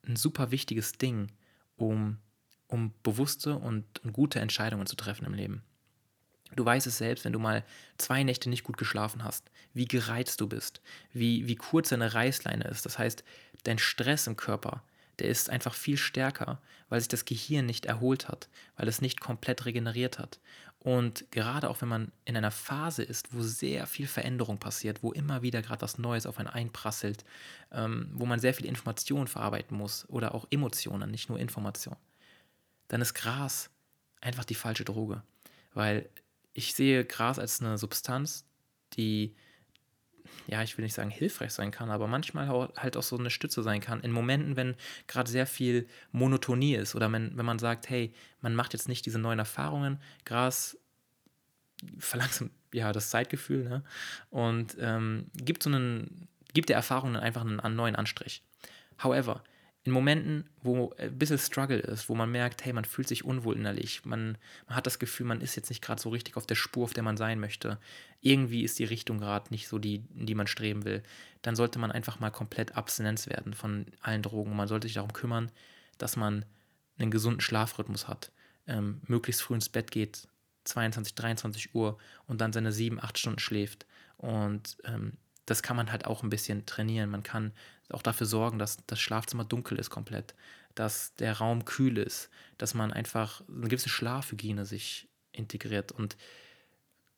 ein 0.06 0.16
super 0.16 0.52
wichtiges 0.52 0.94
Ding, 0.94 1.32
um, 1.76 2.18
um 2.68 2.94
bewusste 3.04 3.56
und, 3.58 3.86
und 4.04 4.14
gute 4.14 4.40
Entscheidungen 4.40 4.86
zu 4.86 4.96
treffen 4.96 5.26
im 5.26 5.34
Leben. 5.34 5.64
Du 6.56 6.66
weißt 6.66 6.88
es 6.88 6.98
selbst, 6.98 7.26
wenn 7.26 7.34
du 7.34 7.40
mal 7.40 7.64
zwei 7.98 8.24
Nächte 8.24 8.50
nicht 8.50 8.64
gut 8.64 8.78
geschlafen 8.78 9.24
hast, 9.24 9.50
wie 9.74 9.88
gereizt 9.88 10.42
du 10.42 10.48
bist, 10.48 10.82
wie, 11.12 11.48
wie 11.48 11.56
kurz 11.56 11.90
deine 11.90 12.14
Reißleine 12.14 12.66
ist. 12.66 12.86
Das 12.86 12.98
heißt, 12.98 13.24
dein 13.64 13.80
Stress 13.80 14.28
im 14.28 14.38
Körper, 14.38 14.84
der 15.20 15.30
ist 15.30 15.50
einfach 15.50 15.74
viel 15.74 15.98
stärker, 15.98 16.60
weil 16.90 17.00
sich 17.00 17.08
das 17.08 17.26
Gehirn 17.26 17.66
nicht 17.66 17.86
erholt 17.86 18.28
hat, 18.28 18.50
weil 18.76 18.88
es 18.88 19.02
nicht 19.02 19.20
komplett 19.20 19.66
regeneriert 19.66 20.20
hat. 20.20 20.40
Und 20.80 21.32
gerade 21.32 21.70
auch 21.70 21.82
wenn 21.82 21.88
man 21.88 22.12
in 22.26 22.36
einer 22.36 22.52
Phase 22.52 23.04
ist, 23.04 23.34
wo 23.34 23.42
sehr 23.42 23.88
viel 23.88 24.06
Veränderung 24.06 24.58
passiert, 24.58 25.02
wo 25.02 25.14
immer 25.14 25.42
wieder 25.42 25.62
gerade 25.62 25.82
was 25.82 25.98
Neues 25.98 26.26
auf 26.26 26.40
einen 26.40 26.50
einprasselt, 26.50 27.24
ähm, 27.72 28.10
wo 28.14 28.26
man 28.26 28.42
sehr 28.42 28.54
viel 28.54 28.66
Information 28.66 29.28
verarbeiten 29.28 29.78
muss 29.78 30.08
oder 30.10 30.36
auch 30.36 30.46
Emotionen, 30.50 31.10
nicht 31.10 31.30
nur 31.30 31.40
Information, 31.40 31.96
dann 32.90 33.02
ist 33.02 33.14
Gras 33.14 33.70
einfach 34.20 34.44
die 34.44 34.56
falsche 34.56 34.84
Droge. 34.84 35.24
Weil 35.74 36.10
ich 36.54 36.74
sehe 36.74 37.06
Gras 37.06 37.40
als 37.40 37.62
eine 37.62 37.78
Substanz, 37.78 38.46
die, 38.94 39.36
ja, 40.48 40.62
ich 40.64 40.78
will 40.78 40.84
nicht 40.84 40.94
sagen 40.94 41.10
hilfreich 41.10 41.52
sein 41.52 41.72
kann, 41.72 41.90
aber 41.90 42.08
manchmal 42.08 42.48
halt 42.76 42.98
auch 42.98 43.04
so 43.04 43.18
eine 43.18 43.30
Stütze 43.30 43.64
sein 43.64 43.82
kann. 43.82 44.02
In 44.02 44.12
Momenten, 44.12 44.56
wenn 44.56 44.76
gerade 45.08 45.30
sehr 45.30 45.48
viel 45.48 45.88
Monotonie 46.12 46.76
ist 46.76 46.96
oder 46.96 47.12
wenn, 47.12 47.36
wenn 47.38 47.46
man 47.46 47.60
sagt, 47.60 47.90
hey, 47.90 48.14
man 48.42 48.56
macht 48.56 48.74
jetzt 48.74 48.88
nicht 48.88 49.06
diese 49.06 49.20
neuen 49.20 49.40
Erfahrungen, 49.40 50.00
Gras 50.26 50.78
verlangsamt 51.98 52.52
ja 52.74 52.92
das 52.92 53.10
Zeitgefühl 53.10 53.70
ne? 53.70 53.84
und 54.30 54.78
ähm, 54.80 55.30
gibt 55.36 55.64
so 55.64 55.70
einen, 55.70 56.28
gibt 56.54 56.70
der 56.70 56.76
Erfahrung 56.76 57.16
einfach 57.16 57.42
einen, 57.42 57.60
einen 57.60 57.76
neuen 57.76 57.96
Anstrich. 57.96 58.44
However, 59.02 59.44
in 59.86 59.92
Momenten, 59.92 60.50
wo 60.62 60.94
ein 60.98 61.18
bisschen 61.18 61.38
Struggle 61.38 61.80
ist, 61.80 62.08
wo 62.08 62.16
man 62.16 62.32
merkt, 62.32 62.64
hey, 62.64 62.72
man 62.72 62.86
fühlt 62.86 63.08
sich 63.08 63.26
unwohl 63.26 63.58
innerlich, 63.58 64.06
man, 64.06 64.38
man 64.68 64.78
hat 64.78 64.86
das 64.86 64.98
Gefühl, 64.98 65.26
man 65.26 65.42
ist 65.42 65.56
jetzt 65.56 65.70
nicht 65.70 65.82
gerade 65.82 66.02
so 66.02 66.10
richtig 66.10 66.38
auf 66.38 66.46
der 66.46 66.56
Spur, 66.56 66.86
auf 66.86 66.94
der 66.94 67.04
man 67.04 67.18
sein 67.18 67.40
möchte, 67.40 67.78
irgendwie 68.22 68.64
ist 68.64 68.80
die 68.80 68.86
Richtung 68.86 69.18
gerade 69.18 69.50
nicht 69.50 69.68
so 69.68 69.80
die, 69.80 70.04
in 70.16 70.26
die 70.26 70.36
man 70.36 70.48
streben 70.48 70.86
will, 70.86 71.04
dann 71.42 71.58
sollte 71.58 71.80
man 71.80 71.92
einfach 71.92 72.22
mal 72.22 72.32
komplett 72.32 72.78
Abstinenz 72.78 73.28
werden 73.28 73.54
von 73.54 73.86
allen 74.02 74.22
Drogen. 74.22 74.56
Man 74.56 74.70
sollte 74.70 74.88
sich 74.88 74.96
darum 74.96 75.12
kümmern, 75.12 75.52
dass 75.98 76.16
man 76.16 76.46
einen 76.98 77.12
gesunden 77.12 77.42
Schlafrhythmus 77.42 78.08
hat, 78.08 78.32
ähm, 78.68 79.02
möglichst 79.08 79.42
früh 79.42 79.56
ins 79.56 79.68
Bett 79.68 79.92
geht, 79.92 80.28
22, 80.64 81.16
23 81.16 81.76
Uhr 81.76 81.98
und 82.26 82.40
dann 82.40 82.54
seine 82.54 82.72
7, 82.72 83.02
8 83.02 83.18
Stunden 83.18 83.40
schläft. 83.40 83.86
Und 84.16 84.78
ähm, 84.86 85.18
das 85.46 85.64
kann 85.64 85.76
man 85.76 85.92
halt 85.92 86.06
auch 86.06 86.24
ein 86.24 86.30
bisschen 86.30 86.66
trainieren. 86.66 87.10
Man 87.10 87.24
kann 87.24 87.52
auch 87.90 88.02
dafür 88.02 88.28
sorgen, 88.28 88.60
dass 88.60 88.78
das 88.88 89.00
Schlafzimmer 89.00 89.44
dunkel 89.44 89.78
ist 89.78 89.90
komplett, 89.90 90.36
dass 90.76 91.14
der 91.16 91.38
Raum 91.38 91.66
kühl 91.66 91.98
ist, 91.98 92.30
dass 92.58 92.74
man 92.74 92.94
einfach 92.94 93.44
eine 93.48 93.68
gewisse 93.68 93.90
Schlafhygiene 93.90 94.66
sich 94.66 95.10
integriert. 95.32 95.92
Und 95.92 96.16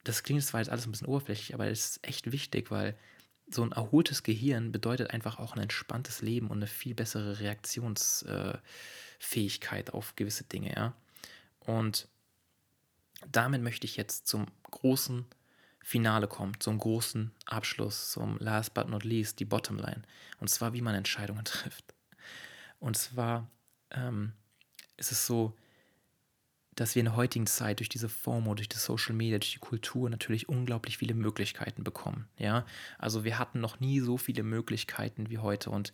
das 0.03 0.23
klingt 0.23 0.43
zwar 0.43 0.59
jetzt 0.59 0.69
alles 0.69 0.87
ein 0.87 0.91
bisschen 0.91 1.07
oberflächlich, 1.07 1.53
aber 1.53 1.67
es 1.67 1.91
ist 1.91 2.07
echt 2.07 2.31
wichtig, 2.31 2.71
weil 2.71 2.97
so 3.47 3.63
ein 3.63 3.71
erholtes 3.71 4.23
Gehirn 4.23 4.71
bedeutet 4.71 5.11
einfach 5.11 5.37
auch 5.37 5.53
ein 5.53 5.61
entspanntes 5.61 6.21
Leben 6.21 6.47
und 6.47 6.57
eine 6.57 6.67
viel 6.67 6.95
bessere 6.95 7.39
Reaktionsfähigkeit 7.39 9.93
auf 9.93 10.15
gewisse 10.15 10.45
Dinge, 10.45 10.73
ja. 10.75 10.95
Und 11.59 12.07
damit 13.31 13.61
möchte 13.61 13.85
ich 13.85 13.97
jetzt 13.97 14.27
zum 14.27 14.47
großen 14.71 15.25
Finale 15.87 16.27
kommt, 16.27 16.63
zum 16.63 16.79
großen 16.79 17.31
Abschluss, 17.45 18.09
zum 18.09 18.39
last 18.39 18.73
but 18.73 18.89
not 18.89 19.03
least, 19.03 19.39
die 19.39 19.45
Bottomline. 19.45 20.01
Und 20.39 20.47
zwar, 20.47 20.73
wie 20.73 20.81
man 20.81 20.95
Entscheidungen 20.95 21.45
trifft. 21.45 21.93
Und 22.79 22.97
zwar 22.97 23.47
ähm, 23.91 24.33
ist 24.97 25.11
es 25.11 25.27
so, 25.27 25.55
dass 26.73 26.95
wir 26.95 27.01
in 27.01 27.05
der 27.05 27.15
heutigen 27.15 27.45
Zeit 27.45 27.81
durch 27.81 27.89
diese 27.89 28.09
FOMO, 28.09 28.55
durch 28.55 28.67
die 28.67 28.77
Social 28.77 29.13
Media, 29.13 29.37
durch 29.37 29.53
die 29.53 29.59
Kultur 29.59 30.09
natürlich 30.09 30.49
unglaublich 30.49 30.97
viele 30.97 31.13
Möglichkeiten 31.13 31.83
bekommen. 31.83 32.27
Ja, 32.39 32.65
also 32.97 33.23
wir 33.23 33.37
hatten 33.37 33.61
noch 33.61 33.79
nie 33.79 33.99
so 33.99 34.17
viele 34.17 34.41
Möglichkeiten 34.41 35.29
wie 35.29 35.37
heute 35.37 35.69
und 35.69 35.93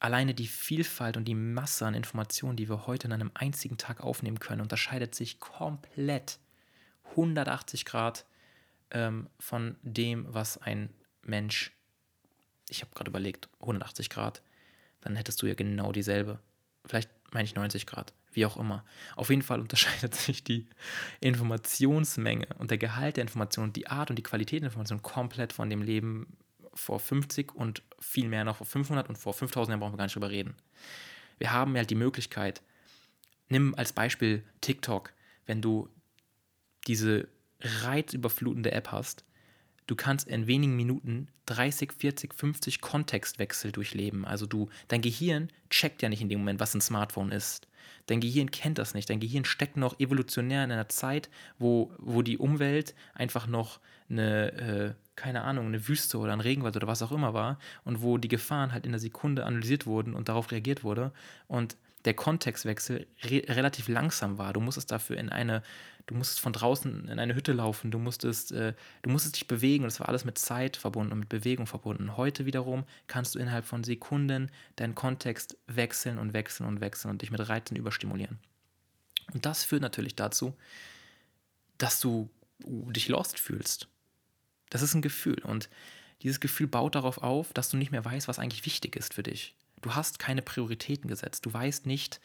alleine 0.00 0.34
die 0.34 0.48
Vielfalt 0.48 1.16
und 1.16 1.24
die 1.24 1.34
Masse 1.34 1.86
an 1.86 1.94
Informationen, 1.94 2.58
die 2.58 2.68
wir 2.68 2.86
heute 2.86 3.06
in 3.06 3.14
einem 3.14 3.30
einzigen 3.32 3.78
Tag 3.78 4.02
aufnehmen 4.02 4.38
können, 4.38 4.60
unterscheidet 4.60 5.14
sich 5.14 5.40
komplett 5.40 6.38
180 7.12 7.86
Grad 7.86 8.26
ähm, 8.90 9.28
von 9.38 9.76
dem, 9.82 10.26
was 10.32 10.58
ein 10.58 10.90
Mensch, 11.22 11.72
ich 12.68 12.82
habe 12.82 12.94
gerade 12.94 13.10
überlegt, 13.10 13.48
180 13.60 14.10
Grad, 14.10 14.42
dann 15.00 15.16
hättest 15.16 15.42
du 15.42 15.46
ja 15.46 15.54
genau 15.54 15.92
dieselbe. 15.92 16.38
Vielleicht 16.86 17.10
meine 17.32 17.44
ich 17.44 17.54
90 17.54 17.86
Grad, 17.86 18.14
wie 18.32 18.46
auch 18.46 18.56
immer. 18.56 18.84
Auf 19.16 19.30
jeden 19.30 19.42
Fall 19.42 19.60
unterscheidet 19.60 20.14
sich 20.14 20.44
die 20.44 20.66
Informationsmenge 21.20 22.46
und 22.58 22.70
der 22.70 22.78
Gehalt 22.78 23.16
der 23.16 23.22
Information, 23.22 23.72
die 23.72 23.88
Art 23.88 24.10
und 24.10 24.16
die 24.16 24.22
Qualität 24.22 24.62
der 24.62 24.68
Information 24.68 25.02
komplett 25.02 25.52
von 25.52 25.68
dem 25.68 25.82
Leben 25.82 26.36
vor 26.74 26.98
50 26.98 27.54
und 27.54 27.82
viel 28.00 28.28
mehr 28.28 28.44
noch 28.44 28.56
vor 28.56 28.66
500 28.66 29.08
und 29.08 29.16
vor 29.16 29.32
5000 29.32 29.70
Jahren 29.70 29.80
brauchen 29.80 29.92
wir 29.92 29.98
gar 29.98 30.04
nicht 30.04 30.14
drüber 30.14 30.30
reden. 30.30 30.54
Wir 31.38 31.52
haben 31.52 31.76
halt 31.76 31.90
die 31.90 31.94
Möglichkeit, 31.94 32.62
nimm 33.48 33.74
als 33.74 33.92
Beispiel 33.92 34.44
TikTok, 34.60 35.12
wenn 35.46 35.62
du 35.62 35.88
diese 36.86 37.28
reizüberflutende 37.64 38.72
App 38.72 38.92
hast, 38.92 39.24
du 39.86 39.96
kannst 39.96 40.28
in 40.28 40.46
wenigen 40.46 40.76
Minuten 40.76 41.28
30, 41.46 41.92
40, 41.92 42.34
50 42.34 42.80
Kontextwechsel 42.80 43.72
durchleben. 43.72 44.24
Also 44.24 44.46
du, 44.46 44.68
dein 44.88 45.02
Gehirn 45.02 45.48
checkt 45.70 46.02
ja 46.02 46.08
nicht 46.08 46.22
in 46.22 46.28
dem 46.28 46.40
Moment, 46.40 46.60
was 46.60 46.74
ein 46.74 46.80
Smartphone 46.80 47.32
ist. 47.32 47.68
Dein 48.06 48.20
Gehirn 48.20 48.50
kennt 48.50 48.78
das 48.78 48.94
nicht. 48.94 49.08
Dein 49.08 49.20
Gehirn 49.20 49.44
steckt 49.44 49.76
noch 49.76 49.98
evolutionär 49.98 50.64
in 50.64 50.72
einer 50.72 50.88
Zeit, 50.88 51.30
wo, 51.58 51.92
wo 51.98 52.22
die 52.22 52.38
Umwelt 52.38 52.94
einfach 53.14 53.46
noch 53.46 53.80
eine, 54.10 54.52
äh, 54.52 54.94
keine 55.16 55.42
Ahnung, 55.42 55.66
eine 55.66 55.88
Wüste 55.88 56.18
oder 56.18 56.32
ein 56.32 56.40
Regenwald 56.40 56.76
oder 56.76 56.86
was 56.86 57.02
auch 57.02 57.12
immer 57.12 57.34
war 57.34 57.58
und 57.84 58.02
wo 58.02 58.18
die 58.18 58.28
Gefahren 58.28 58.72
halt 58.72 58.84
in 58.84 58.92
der 58.92 59.00
Sekunde 59.00 59.46
analysiert 59.46 59.86
wurden 59.86 60.14
und 60.14 60.28
darauf 60.28 60.50
reagiert 60.50 60.84
wurde. 60.84 61.12
Und 61.46 61.76
der 62.04 62.14
Kontextwechsel 62.14 63.06
re 63.22 63.42
relativ 63.48 63.88
langsam 63.88 64.38
war. 64.38 64.52
Du 64.52 64.60
musstest 64.60 64.90
dafür 64.90 65.16
in 65.16 65.30
eine, 65.30 65.62
du 66.06 66.14
musstest 66.14 66.40
von 66.40 66.52
draußen 66.52 67.08
in 67.08 67.18
eine 67.18 67.34
Hütte 67.34 67.52
laufen, 67.52 67.90
du 67.90 67.98
musstest, 67.98 68.52
äh, 68.52 68.74
du 69.02 69.10
musstest 69.10 69.36
dich 69.36 69.48
bewegen 69.48 69.84
und 69.84 69.88
es 69.88 70.00
war 70.00 70.08
alles 70.08 70.24
mit 70.24 70.38
Zeit 70.38 70.76
verbunden 70.76 71.12
und 71.12 71.20
mit 71.20 71.28
Bewegung 71.28 71.66
verbunden. 71.66 72.16
Heute 72.16 72.46
wiederum 72.46 72.84
kannst 73.06 73.34
du 73.34 73.38
innerhalb 73.38 73.64
von 73.64 73.84
Sekunden 73.84 74.50
deinen 74.76 74.94
Kontext 74.94 75.56
wechseln 75.66 76.18
und 76.18 76.32
wechseln 76.34 76.66
und 76.66 76.80
wechseln 76.80 77.10
und 77.10 77.22
dich 77.22 77.30
mit 77.30 77.48
Reizen 77.48 77.76
überstimulieren. 77.76 78.38
Und 79.32 79.46
das 79.46 79.64
führt 79.64 79.82
natürlich 79.82 80.14
dazu, 80.14 80.54
dass 81.78 82.00
du 82.00 82.28
dich 82.60 83.08
lost 83.08 83.38
fühlst. 83.38 83.88
Das 84.68 84.82
ist 84.82 84.94
ein 84.94 85.02
Gefühl 85.02 85.42
und 85.42 85.68
dieses 86.22 86.40
Gefühl 86.40 86.66
baut 86.66 86.94
darauf 86.94 87.18
auf, 87.18 87.52
dass 87.52 87.68
du 87.68 87.76
nicht 87.76 87.90
mehr 87.90 88.04
weißt, 88.04 88.28
was 88.28 88.38
eigentlich 88.38 88.64
wichtig 88.64 88.96
ist 88.96 89.14
für 89.14 89.22
dich. 89.22 89.54
Du 89.84 89.94
hast 89.94 90.18
keine 90.18 90.40
Prioritäten 90.40 91.08
gesetzt. 91.08 91.44
Du 91.44 91.52
weißt 91.52 91.84
nicht, 91.84 92.18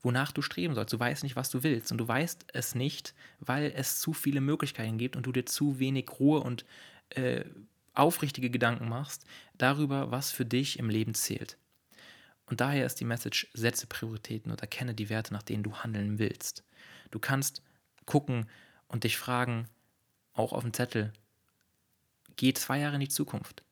wonach 0.00 0.32
du 0.32 0.40
streben 0.40 0.74
sollst. 0.74 0.94
Du 0.94 0.98
weißt 0.98 1.24
nicht, 1.24 1.36
was 1.36 1.50
du 1.50 1.62
willst 1.62 1.92
und 1.92 1.98
du 1.98 2.08
weißt 2.08 2.46
es 2.54 2.74
nicht, 2.74 3.12
weil 3.38 3.70
es 3.76 4.00
zu 4.00 4.14
viele 4.14 4.40
Möglichkeiten 4.40 4.96
gibt 4.96 5.14
und 5.14 5.26
du 5.26 5.32
dir 5.32 5.44
zu 5.44 5.78
wenig 5.78 6.08
Ruhe 6.18 6.40
und 6.40 6.64
äh, 7.10 7.44
aufrichtige 7.92 8.48
Gedanken 8.48 8.88
machst 8.88 9.26
darüber, 9.58 10.10
was 10.10 10.32
für 10.32 10.46
dich 10.46 10.78
im 10.78 10.88
Leben 10.88 11.12
zählt. 11.12 11.58
Und 12.46 12.62
daher 12.62 12.86
ist 12.86 12.98
die 12.98 13.04
Message, 13.04 13.46
setze 13.52 13.86
Prioritäten 13.86 14.50
und 14.50 14.62
erkenne 14.62 14.94
die 14.94 15.10
Werte, 15.10 15.34
nach 15.34 15.42
denen 15.42 15.62
du 15.62 15.74
handeln 15.76 16.18
willst. 16.18 16.64
Du 17.10 17.18
kannst 17.18 17.60
gucken 18.06 18.48
und 18.88 19.04
dich 19.04 19.18
fragen, 19.18 19.68
auch 20.32 20.54
auf 20.54 20.62
dem 20.62 20.72
Zettel, 20.72 21.12
geh 22.36 22.54
zwei 22.54 22.78
Jahre 22.78 22.94
in 22.94 23.02
die 23.02 23.08
Zukunft. 23.08 23.64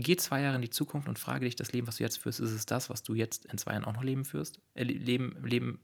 Geh 0.00 0.14
zwei 0.16 0.42
Jahre 0.42 0.54
in 0.54 0.62
die 0.62 0.70
Zukunft 0.70 1.08
und 1.08 1.18
frage 1.18 1.44
dich, 1.44 1.56
das 1.56 1.72
Leben, 1.72 1.88
was 1.88 1.96
du 1.96 2.04
jetzt 2.04 2.18
führst, 2.18 2.38
ist 2.38 2.52
es 2.52 2.66
das, 2.66 2.88
was 2.88 3.02
du 3.02 3.14
jetzt 3.14 3.46
in 3.46 3.58
zwei 3.58 3.72
Jahren 3.72 3.84
auch 3.84 3.94
noch 3.94 4.04
leben 4.04 4.24
führst? 4.24 4.60
Äh, 4.74 4.84
leben, 4.84 5.44
leben 5.44 5.80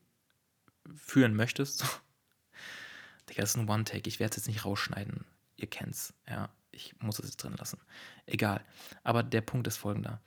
führen 0.94 1.34
möchtest? 1.34 1.82
Digga, 3.28 3.40
das 3.40 3.50
ist 3.50 3.56
ein 3.56 3.68
One-Take. 3.68 4.08
Ich 4.08 4.20
werde 4.20 4.30
es 4.30 4.36
jetzt 4.36 4.46
nicht 4.46 4.64
rausschneiden. 4.64 5.24
Ihr 5.56 5.68
kennt's. 5.68 6.14
Ja, 6.28 6.48
ich 6.70 6.94
muss 7.00 7.18
es 7.18 7.24
jetzt 7.24 7.38
drin 7.38 7.56
lassen. 7.58 7.80
Egal. 8.26 8.64
Aber 9.02 9.24
der 9.24 9.40
Punkt 9.40 9.66
ist 9.66 9.78
folgender. 9.78 10.20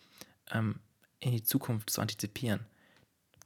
Ähm, 0.51 0.81
in 1.19 1.31
die 1.31 1.43
Zukunft 1.43 1.89
zu 1.89 2.01
antizipieren. 2.01 2.65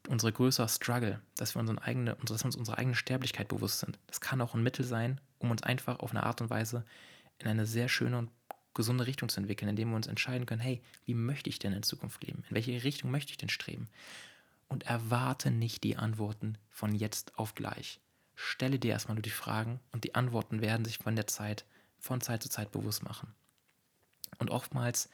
Unsere 0.07 0.33
größere 0.33 0.69
Struggle, 0.69 1.21
dass 1.35 1.53
wir, 1.53 1.59
unseren 1.59 1.77
eigene, 1.77 2.17
dass 2.23 2.41
wir 2.41 2.45
uns 2.45 2.55
unserer 2.55 2.79
eigenen 2.79 2.95
Sterblichkeit 2.95 3.47
bewusst 3.47 3.77
sind. 3.77 3.99
Das 4.07 4.21
kann 4.21 4.41
auch 4.41 4.55
ein 4.55 4.63
Mittel 4.63 4.85
sein, 4.85 5.21
um 5.37 5.51
uns 5.51 5.61
einfach 5.61 5.99
auf 5.99 6.09
eine 6.09 6.23
Art 6.23 6.41
und 6.41 6.49
Weise 6.49 6.83
in 7.37 7.47
eine 7.47 7.67
sehr 7.67 7.89
schöne 7.89 8.17
und 8.17 8.31
gesunde 8.73 9.07
Richtung 9.07 9.29
zu 9.29 9.39
entwickeln, 9.39 9.69
indem 9.69 9.89
wir 9.89 9.95
uns 9.95 10.07
entscheiden 10.07 10.45
können, 10.45 10.61
hey, 10.61 10.81
wie 11.05 11.13
möchte 11.13 11.49
ich 11.49 11.59
denn 11.59 11.73
in 11.73 11.83
Zukunft 11.83 12.23
leben? 12.23 12.43
In 12.49 12.55
welche 12.55 12.83
Richtung 12.83 13.11
möchte 13.11 13.31
ich 13.31 13.37
denn 13.37 13.49
streben? 13.49 13.89
Und 14.67 14.83
erwarte 14.83 15.51
nicht 15.51 15.83
die 15.83 15.97
Antworten 15.97 16.57
von 16.69 16.95
jetzt 16.95 17.37
auf 17.37 17.55
gleich. 17.55 17.99
Stelle 18.35 18.79
dir 18.79 18.91
erstmal 18.91 19.15
nur 19.15 19.21
die 19.21 19.29
Fragen 19.29 19.79
und 19.91 20.03
die 20.05 20.15
Antworten 20.15 20.61
werden 20.61 20.85
sich 20.85 20.97
von 20.97 21.15
der 21.15 21.27
Zeit, 21.27 21.65
von 21.99 22.21
Zeit 22.21 22.41
zu 22.41 22.49
Zeit 22.49 22.71
bewusst 22.71 23.03
machen. 23.03 23.33
Und 24.39 24.49
oftmals 24.49 25.09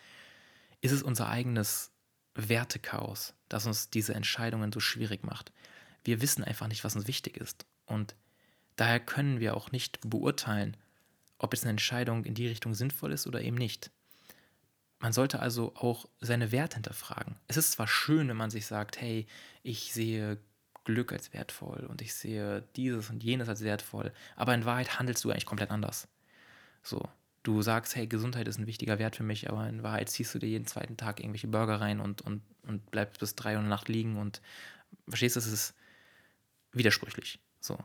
ist 0.81 0.91
es 0.91 1.01
unser 1.01 1.27
eigenes 1.27 1.91
Wertechaos, 2.35 3.33
das 3.49 3.65
uns 3.65 3.89
diese 3.89 4.13
Entscheidungen 4.13 4.71
so 4.71 4.79
schwierig 4.79 5.23
macht. 5.23 5.51
Wir 6.03 6.21
wissen 6.21 6.43
einfach 6.43 6.67
nicht, 6.67 6.83
was 6.83 6.95
uns 6.95 7.07
wichtig 7.07 7.37
ist. 7.37 7.65
Und 7.85 8.15
daher 8.75 8.99
können 8.99 9.39
wir 9.39 9.57
auch 9.57 9.71
nicht 9.71 9.99
beurteilen, 10.07 10.77
ob 11.39 11.53
jetzt 11.53 11.63
eine 11.63 11.71
Entscheidung 11.71 12.25
in 12.25 12.33
die 12.33 12.47
Richtung 12.47 12.73
sinnvoll 12.73 13.11
ist 13.11 13.27
oder 13.27 13.41
eben 13.41 13.57
nicht. 13.57 13.91
Man 14.99 15.13
sollte 15.13 15.39
also 15.39 15.75
auch 15.75 16.07
seine 16.19 16.51
Werte 16.51 16.75
hinterfragen. 16.75 17.35
Es 17.47 17.57
ist 17.57 17.71
zwar 17.71 17.87
schön, 17.87 18.27
wenn 18.29 18.37
man 18.37 18.49
sich 18.49 18.65
sagt, 18.65 18.99
hey, 18.99 19.27
ich 19.61 19.93
sehe 19.93 20.39
Glück 20.85 21.11
als 21.11 21.33
wertvoll 21.33 21.85
und 21.87 22.01
ich 22.01 22.15
sehe 22.15 22.63
dieses 22.75 23.09
und 23.09 23.23
jenes 23.23 23.49
als 23.49 23.61
wertvoll, 23.61 24.11
aber 24.35 24.55
in 24.55 24.65
Wahrheit 24.65 24.97
handelst 24.99 25.23
du 25.23 25.29
eigentlich 25.29 25.45
komplett 25.45 25.69
anders. 25.69 26.07
So, 26.81 27.07
du 27.43 27.61
sagst, 27.61 27.95
hey, 27.95 28.07
Gesundheit 28.07 28.47
ist 28.47 28.57
ein 28.57 28.67
wichtiger 28.67 28.97
Wert 28.97 29.15
für 29.15 29.23
mich, 29.23 29.49
aber 29.49 29.67
in 29.67 29.83
Wahrheit 29.83 30.09
ziehst 30.09 30.33
du 30.33 30.39
dir 30.39 30.47
jeden 30.47 30.65
zweiten 30.65 30.97
Tag 30.97 31.19
irgendwelche 31.19 31.47
Burger 31.47 31.81
rein 31.81 31.99
und, 31.99 32.21
und, 32.21 32.41
und 32.63 32.89
bleibst 32.89 33.19
bis 33.19 33.35
drei 33.35 33.57
Uhr 33.57 33.61
Nacht 33.61 33.89
liegen 33.89 34.17
und 34.17 34.41
verstehst, 35.07 35.35
du, 35.35 35.41
es 35.41 35.47
ist 35.47 35.75
widersprüchlich. 36.71 37.39
So. 37.59 37.77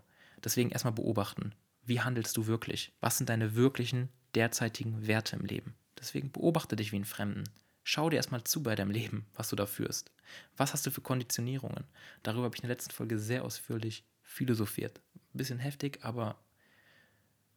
Deswegen 0.42 0.70
erstmal 0.70 0.94
beobachten 0.94 1.55
wie 1.85 2.01
handelst 2.01 2.37
du 2.37 2.47
wirklich? 2.47 2.93
Was 3.01 3.18
sind 3.18 3.28
deine 3.28 3.55
wirklichen 3.55 4.09
derzeitigen 4.35 5.07
Werte 5.07 5.37
im 5.37 5.45
Leben? 5.45 5.74
Deswegen 5.99 6.30
beobachte 6.33 6.76
dich 6.76 6.93
wie 6.93 6.97
einen 6.97 7.05
Fremden. 7.05 7.45
Schau 7.85 8.11
dir 8.11 8.16
erstmal 8.16 8.45
zu 8.45 8.62
bei 8.62 8.74
deinem 8.74 8.91
Leben, 8.91 9.26
was 9.35 9.49
du 9.49 9.57
da 9.57 9.66
führst. 9.66 10.12
Was 10.57 10.72
hast 10.72 10.87
du 10.87 10.91
für 10.91 11.01
Konditionierungen? 11.01 11.85
Darüber 12.22 12.45
habe 12.45 12.55
ich 12.55 12.62
in 12.62 12.68
der 12.68 12.76
letzten 12.76 12.93
Folge 12.93 13.18
sehr 13.18 13.45
ausführlich 13.45 14.05
philosophiert. 14.22 15.01
Ein 15.14 15.39
bisschen 15.39 15.59
heftig, 15.59 15.99
aber 16.03 16.39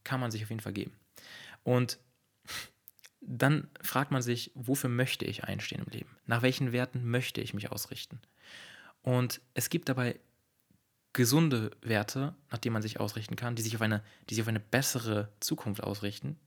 kann 0.03 0.19
man 0.19 0.31
sich 0.31 0.43
auf 0.43 0.49
jeden 0.49 0.61
Fall 0.61 0.73
geben. 0.73 0.93
Und 1.63 1.99
dann 3.21 3.67
fragt 3.81 4.11
man 4.11 4.21
sich, 4.21 4.51
wofür 4.55 4.89
möchte 4.89 5.25
ich 5.25 5.43
einstehen 5.43 5.83
im 5.85 5.91
Leben? 5.91 6.17
Nach 6.25 6.41
welchen 6.41 6.71
Werten 6.71 7.07
möchte 7.07 7.41
ich 7.41 7.53
mich 7.53 7.71
ausrichten? 7.71 8.19
Und 9.01 9.41
es 9.53 9.69
gibt 9.69 9.89
dabei 9.89 10.19
gesunde 11.15 11.71
Werte, 11.81 12.35
nach 12.51 12.57
denen 12.57 12.73
man 12.73 12.81
sich 12.81 12.99
ausrichten 12.99 13.37
kann, 13.37 13.55
die 13.55 13.61
sich 13.61 13.73
auf 13.75 13.81
eine, 13.81 14.03
die 14.29 14.35
sich 14.35 14.41
auf 14.41 14.49
eine 14.49 14.59
bessere 14.59 15.31
Zukunft 15.39 15.81
ausrichten. 15.81 16.37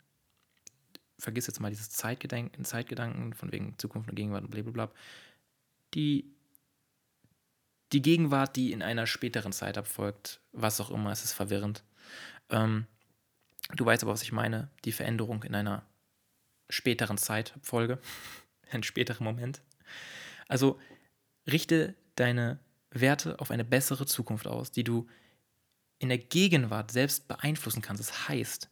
Vergiss 1.19 1.47
jetzt 1.47 1.59
mal 1.59 1.71
dieses 1.71 1.89
Zeitgedanken, 1.91 2.64
Zeitgedanken 2.66 3.33
von 3.33 3.51
wegen 3.51 3.79
Zukunft 3.79 4.11
und 4.11 4.14
Gegenwart 4.14 4.45
und 4.45 4.51
blablabla. 4.51 4.91
Die, 5.95 6.31
die 7.93 8.03
Gegenwart, 8.03 8.57
die 8.57 8.73
in 8.73 8.83
einer 8.83 9.07
späteren 9.07 9.53
Zeit 9.53 9.79
abfolgt, 9.79 10.43
was 10.53 10.81
auch 10.83 10.91
immer, 10.91 11.11
es 11.12 11.25
ist 11.25 11.33
verwirrend. 11.33 11.83
Ähm, 12.51 12.87
du 13.75 13.87
weißt 13.87 14.03
aber, 14.03 14.12
was 14.12 14.23
ich 14.23 14.33
meine, 14.33 14.71
die 14.85 14.93
Veränderung 14.93 15.45
in 15.45 15.55
einer 15.55 15.87
späteren 16.69 17.16
Zeitabfolge, 17.16 17.99
ein 18.71 18.83
späterer 18.83 19.25
Moment. 19.25 19.62
Also 20.47 20.79
richte 21.47 21.95
deine 22.16 22.59
Werte 23.01 23.38
auf 23.40 23.51
eine 23.51 23.64
bessere 23.64 24.07
Zukunft 24.07 24.46
aus, 24.46 24.70
die 24.70 24.84
du 24.84 25.07
in 25.99 26.09
der 26.09 26.18
Gegenwart 26.18 26.90
selbst 26.90 27.28
beeinflussen 27.28 27.82
kannst. 27.82 28.01
Das 28.01 28.28
heißt, 28.28 28.68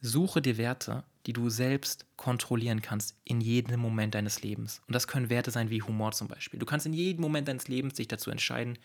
suche 0.00 0.42
dir 0.42 0.56
Werte, 0.58 1.04
die 1.26 1.32
du 1.32 1.48
selbst 1.48 2.06
kontrollieren 2.16 2.82
kannst 2.82 3.16
in 3.24 3.40
jedem 3.40 3.80
Moment 3.80 4.14
deines 4.14 4.42
Lebens. 4.42 4.82
Und 4.86 4.94
das 4.94 5.08
können 5.08 5.30
Werte 5.30 5.50
sein 5.50 5.70
wie 5.70 5.82
Humor 5.82 6.12
zum 6.12 6.28
Beispiel. 6.28 6.60
Du 6.60 6.66
kannst 6.66 6.86
in 6.86 6.92
jedem 6.92 7.22
Moment 7.22 7.48
deines 7.48 7.68
Lebens 7.68 7.94
dich 7.94 8.08
dazu 8.08 8.30
entscheiden, 8.30 8.78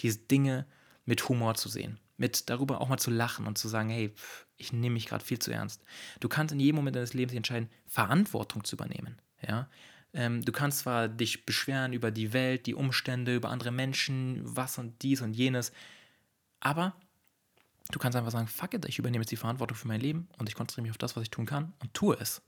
diese 0.00 0.18
Dinge 0.18 0.66
mit 1.04 1.28
Humor 1.28 1.54
zu 1.54 1.68
sehen, 1.68 1.98
mit 2.16 2.50
darüber 2.50 2.80
auch 2.80 2.88
mal 2.88 2.98
zu 2.98 3.10
lachen 3.10 3.46
und 3.46 3.58
zu 3.58 3.68
sagen, 3.68 3.88
hey, 3.88 4.12
ich 4.56 4.72
nehme 4.72 4.94
mich 4.94 5.06
gerade 5.06 5.24
viel 5.24 5.38
zu 5.38 5.52
ernst. 5.52 5.82
Du 6.20 6.28
kannst 6.28 6.52
in 6.52 6.60
jedem 6.60 6.76
Moment 6.76 6.96
deines 6.96 7.14
Lebens 7.14 7.34
entscheiden, 7.34 7.70
Verantwortung 7.86 8.64
zu 8.64 8.76
übernehmen. 8.76 9.20
Ja? 9.46 9.68
Ähm, 10.14 10.42
du 10.44 10.52
kannst 10.52 10.80
zwar 10.80 11.08
dich 11.08 11.44
beschweren 11.44 11.92
über 11.92 12.10
die 12.10 12.32
Welt, 12.32 12.66
die 12.66 12.74
Umstände, 12.74 13.34
über 13.34 13.50
andere 13.50 13.70
Menschen, 13.70 14.40
was 14.44 14.78
und 14.78 15.02
dies 15.02 15.20
und 15.20 15.34
jenes, 15.34 15.72
aber 16.60 16.94
du 17.90 17.98
kannst 17.98 18.16
einfach 18.16 18.30
sagen, 18.30 18.48
fuck 18.48 18.74
it, 18.74 18.86
ich 18.86 18.98
übernehme 18.98 19.22
jetzt 19.22 19.30
die 19.30 19.36
Verantwortung 19.36 19.76
für 19.76 19.88
mein 19.88 20.00
Leben 20.00 20.28
und 20.38 20.48
ich 20.48 20.54
konzentriere 20.54 20.82
mich 20.82 20.90
auf 20.92 20.98
das, 20.98 21.16
was 21.16 21.24
ich 21.24 21.30
tun 21.30 21.46
kann 21.46 21.72
und 21.80 21.92
tue 21.94 22.16
es. 22.18 22.42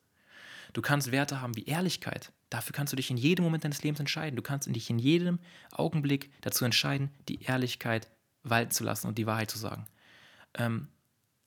Du 0.73 0.83
kannst 0.83 1.11
Werte 1.11 1.41
haben 1.41 1.57
wie 1.57 1.65
Ehrlichkeit. 1.65 2.33
Dafür 2.49 2.73
kannst 2.73 2.93
du 2.93 2.97
dich 2.97 3.11
in 3.11 3.17
jedem 3.17 3.45
Moment 3.45 3.65
deines 3.65 3.83
Lebens 3.83 4.01
entscheiden. 4.01 4.37
Du 4.37 4.43
kannst 4.43 4.69
dich 4.75 4.91
in 4.91 4.99
jedem 4.99 5.41
Augenblick 5.73 6.31
dazu 6.43 6.65
entscheiden, 6.65 7.11
die 7.29 7.43
Ehrlichkeit 7.43 8.09
walten 8.43 8.71
zu 8.71 8.85
lassen 8.85 9.09
und 9.09 9.19
die 9.19 9.27
Wahrheit 9.27 9.51
zu 9.51 9.59
sagen 9.59 9.87
ähm, 10.55 10.89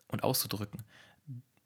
und 0.08 0.24
auszudrücken. 0.24 0.84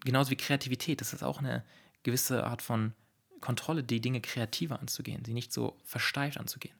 Genauso 0.03 0.31
wie 0.31 0.37
Kreativität. 0.37 1.01
Das 1.01 1.13
ist 1.13 1.23
auch 1.23 1.39
eine 1.39 1.63
gewisse 2.03 2.45
Art 2.45 2.61
von 2.61 2.93
Kontrolle, 3.41 3.83
die 3.83 4.01
Dinge 4.01 4.21
kreativer 4.21 4.79
anzugehen, 4.79 5.23
sie 5.25 5.33
nicht 5.33 5.53
so 5.53 5.77
versteift 5.83 6.37
anzugehen. 6.37 6.75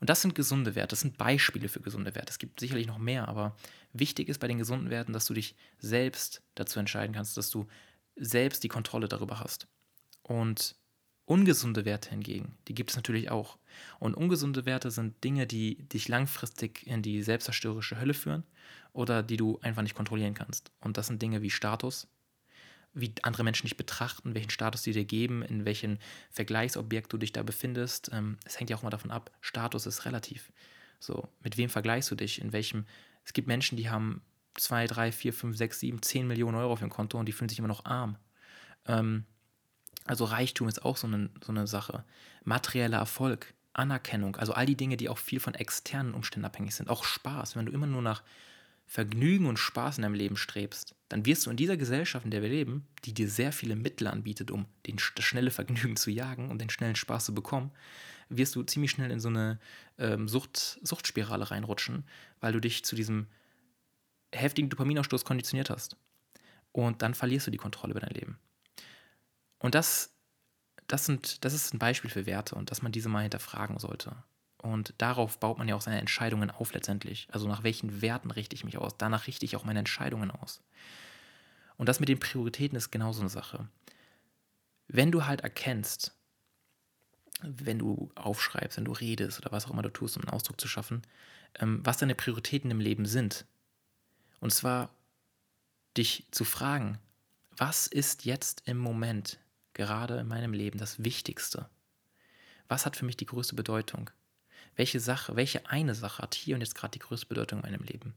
Und 0.00 0.10
das 0.10 0.22
sind 0.22 0.34
gesunde 0.34 0.74
Werte, 0.74 0.90
das 0.90 1.00
sind 1.00 1.16
Beispiele 1.16 1.68
für 1.68 1.80
gesunde 1.80 2.14
Werte. 2.14 2.30
Es 2.30 2.38
gibt 2.38 2.60
sicherlich 2.60 2.86
noch 2.86 2.98
mehr, 2.98 3.28
aber 3.28 3.56
wichtig 3.92 4.28
ist 4.28 4.38
bei 4.38 4.48
den 4.48 4.58
gesunden 4.58 4.90
Werten, 4.90 5.12
dass 5.12 5.26
du 5.26 5.34
dich 5.34 5.54
selbst 5.78 6.42
dazu 6.54 6.78
entscheiden 6.78 7.14
kannst, 7.14 7.36
dass 7.36 7.50
du 7.50 7.66
selbst 8.16 8.62
die 8.62 8.68
Kontrolle 8.68 9.08
darüber 9.08 9.40
hast. 9.40 9.66
Und 10.22 10.76
ungesunde 11.24 11.84
Werte 11.84 12.10
hingegen, 12.10 12.56
die 12.68 12.74
gibt 12.74 12.90
es 12.90 12.96
natürlich 12.96 13.30
auch. 13.30 13.58
Und 13.98 14.14
ungesunde 14.14 14.64
Werte 14.64 14.90
sind 14.90 15.22
Dinge, 15.24 15.46
die 15.46 15.76
dich 15.88 16.08
langfristig 16.08 16.86
in 16.86 17.02
die 17.02 17.22
selbstzerstörerische 17.22 17.98
Hölle 17.98 18.14
führen 18.14 18.44
oder 18.92 19.22
die 19.22 19.36
du 19.36 19.58
einfach 19.60 19.82
nicht 19.82 19.94
kontrollieren 19.94 20.34
kannst. 20.34 20.72
Und 20.80 20.96
das 20.96 21.08
sind 21.08 21.20
Dinge 21.20 21.42
wie 21.42 21.50
Status, 21.50 22.08
wie 22.96 23.12
andere 23.22 23.44
Menschen 23.44 23.66
dich 23.66 23.76
betrachten, 23.76 24.34
welchen 24.34 24.50
Status 24.50 24.82
sie 24.82 24.92
dir 24.92 25.04
geben, 25.04 25.42
in 25.42 25.64
welchem 25.64 25.98
Vergleichsobjekt 26.30 27.12
du 27.12 27.18
dich 27.18 27.32
da 27.32 27.42
befindest. 27.42 28.10
Ähm, 28.12 28.38
es 28.44 28.58
hängt 28.58 28.70
ja 28.70 28.76
auch 28.76 28.82
mal 28.82 28.90
davon 28.90 29.10
ab, 29.10 29.30
Status 29.40 29.86
ist 29.86 30.06
relativ. 30.06 30.50
So, 30.98 31.28
mit 31.42 31.58
wem 31.58 31.68
vergleichst 31.68 32.10
du 32.10 32.14
dich? 32.14 32.40
In 32.40 32.52
welchem. 32.52 32.86
Es 33.24 33.32
gibt 33.32 33.48
Menschen, 33.48 33.76
die 33.76 33.90
haben 33.90 34.22
2, 34.54 34.86
3, 34.86 35.12
4, 35.12 35.32
5, 35.32 35.56
6, 35.56 35.80
7, 35.80 36.02
10 36.02 36.26
Millionen 36.26 36.56
Euro 36.56 36.72
auf 36.72 36.80
ihrem 36.80 36.90
Konto 36.90 37.18
und 37.18 37.26
die 37.26 37.32
fühlen 37.32 37.48
sich 37.48 37.58
immer 37.58 37.68
noch 37.68 37.84
arm. 37.84 38.16
Ähm, 38.86 39.24
also 40.04 40.24
Reichtum 40.24 40.68
ist 40.68 40.84
auch 40.84 40.96
so 40.96 41.06
eine, 41.06 41.30
so 41.44 41.52
eine 41.52 41.66
Sache. 41.66 42.04
Materieller 42.44 42.98
Erfolg, 42.98 43.54
Anerkennung, 43.72 44.36
also 44.36 44.52
all 44.52 44.66
die 44.66 44.76
Dinge, 44.76 44.96
die 44.96 45.08
auch 45.08 45.18
viel 45.18 45.40
von 45.40 45.54
externen 45.54 46.14
Umständen 46.14 46.46
abhängig 46.46 46.74
sind. 46.74 46.88
Auch 46.88 47.04
Spaß, 47.04 47.56
wenn 47.56 47.66
du 47.66 47.72
immer 47.72 47.86
nur 47.86 48.02
nach 48.02 48.22
Vergnügen 48.86 49.46
und 49.46 49.58
Spaß 49.58 49.98
in 49.98 50.02
deinem 50.02 50.14
Leben 50.14 50.36
strebst, 50.36 50.94
dann 51.08 51.24
wirst 51.24 51.46
du 51.46 51.50
in 51.50 51.56
dieser 51.56 51.76
Gesellschaft, 51.76 52.24
in 52.24 52.30
der 52.30 52.42
wir 52.42 52.48
leben, 52.48 52.86
die 53.04 53.14
dir 53.14 53.28
sehr 53.28 53.52
viele 53.52 53.76
Mittel 53.76 54.08
anbietet, 54.08 54.50
um 54.50 54.66
den, 54.86 54.96
das 55.14 55.24
schnelle 55.24 55.50
Vergnügen 55.50 55.96
zu 55.96 56.10
jagen 56.10 56.50
und 56.50 56.60
den 56.60 56.70
schnellen 56.70 56.96
Spaß 56.96 57.26
zu 57.26 57.34
bekommen, 57.34 57.70
wirst 58.28 58.56
du 58.56 58.62
ziemlich 58.64 58.90
schnell 58.90 59.10
in 59.10 59.20
so 59.20 59.28
eine 59.28 59.60
ähm, 59.98 60.28
Sucht, 60.28 60.80
Suchtspirale 60.82 61.50
reinrutschen, 61.50 62.04
weil 62.40 62.52
du 62.52 62.60
dich 62.60 62.84
zu 62.84 62.96
diesem 62.96 63.28
heftigen 64.34 64.68
Dopaminausstoß 64.68 65.24
konditioniert 65.24 65.70
hast. 65.70 65.96
Und 66.72 67.02
dann 67.02 67.14
verlierst 67.14 67.46
du 67.46 67.50
die 67.50 67.56
Kontrolle 67.56 67.92
über 67.92 68.00
dein 68.00 68.10
Leben. 68.10 68.38
Und 69.58 69.74
das, 69.74 70.12
das, 70.88 71.06
sind, 71.06 71.44
das 71.44 71.54
ist 71.54 71.72
ein 71.72 71.78
Beispiel 71.78 72.10
für 72.10 72.26
Werte 72.26 72.56
und 72.56 72.70
dass 72.70 72.82
man 72.82 72.92
diese 72.92 73.08
mal 73.08 73.22
hinterfragen 73.22 73.78
sollte. 73.78 74.16
Und 74.66 74.94
darauf 74.98 75.38
baut 75.38 75.58
man 75.58 75.68
ja 75.68 75.76
auch 75.76 75.80
seine 75.80 76.00
Entscheidungen 76.00 76.50
auf 76.50 76.72
letztendlich. 76.72 77.28
Also 77.30 77.46
nach 77.46 77.62
welchen 77.62 78.02
Werten 78.02 78.30
richte 78.30 78.56
ich 78.56 78.64
mich 78.64 78.78
aus? 78.78 78.96
Danach 78.98 79.26
richte 79.26 79.44
ich 79.44 79.56
auch 79.56 79.64
meine 79.64 79.78
Entscheidungen 79.78 80.30
aus. 80.30 80.60
Und 81.76 81.88
das 81.88 82.00
mit 82.00 82.08
den 82.08 82.18
Prioritäten 82.18 82.76
ist 82.76 82.90
genauso 82.90 83.20
eine 83.20 83.28
Sache. 83.28 83.68
Wenn 84.88 85.12
du 85.12 85.26
halt 85.26 85.42
erkennst, 85.42 86.14
wenn 87.42 87.78
du 87.78 88.10
aufschreibst, 88.14 88.78
wenn 88.78 88.86
du 88.86 88.92
redest 88.92 89.38
oder 89.38 89.52
was 89.52 89.66
auch 89.66 89.70
immer 89.70 89.82
du 89.82 89.90
tust, 89.90 90.16
um 90.16 90.22
einen 90.22 90.30
Ausdruck 90.30 90.60
zu 90.60 90.68
schaffen, 90.68 91.02
ähm, 91.60 91.80
was 91.84 91.98
deine 91.98 92.14
Prioritäten 92.14 92.70
im 92.70 92.80
Leben 92.80 93.06
sind. 93.06 93.44
Und 94.40 94.52
zwar 94.52 94.90
dich 95.96 96.26
zu 96.30 96.44
fragen, 96.44 96.98
was 97.56 97.86
ist 97.86 98.24
jetzt 98.24 98.62
im 98.66 98.78
Moment, 98.78 99.38
gerade 99.74 100.18
in 100.18 100.28
meinem 100.28 100.52
Leben, 100.52 100.78
das 100.78 101.04
Wichtigste? 101.04 101.68
Was 102.68 102.84
hat 102.84 102.96
für 102.96 103.04
mich 103.04 103.16
die 103.16 103.26
größte 103.26 103.54
Bedeutung? 103.54 104.10
Welche 104.76 105.00
Sache, 105.00 105.36
welche 105.36 105.68
eine 105.68 105.94
Sache 105.94 106.22
hat 106.22 106.34
hier 106.34 106.54
und 106.54 106.60
jetzt 106.60 106.74
gerade 106.74 106.92
die 106.92 106.98
größte 106.98 107.26
Bedeutung 107.26 107.64
in 107.64 107.70
meinem 107.70 107.84
Leben? 107.84 108.14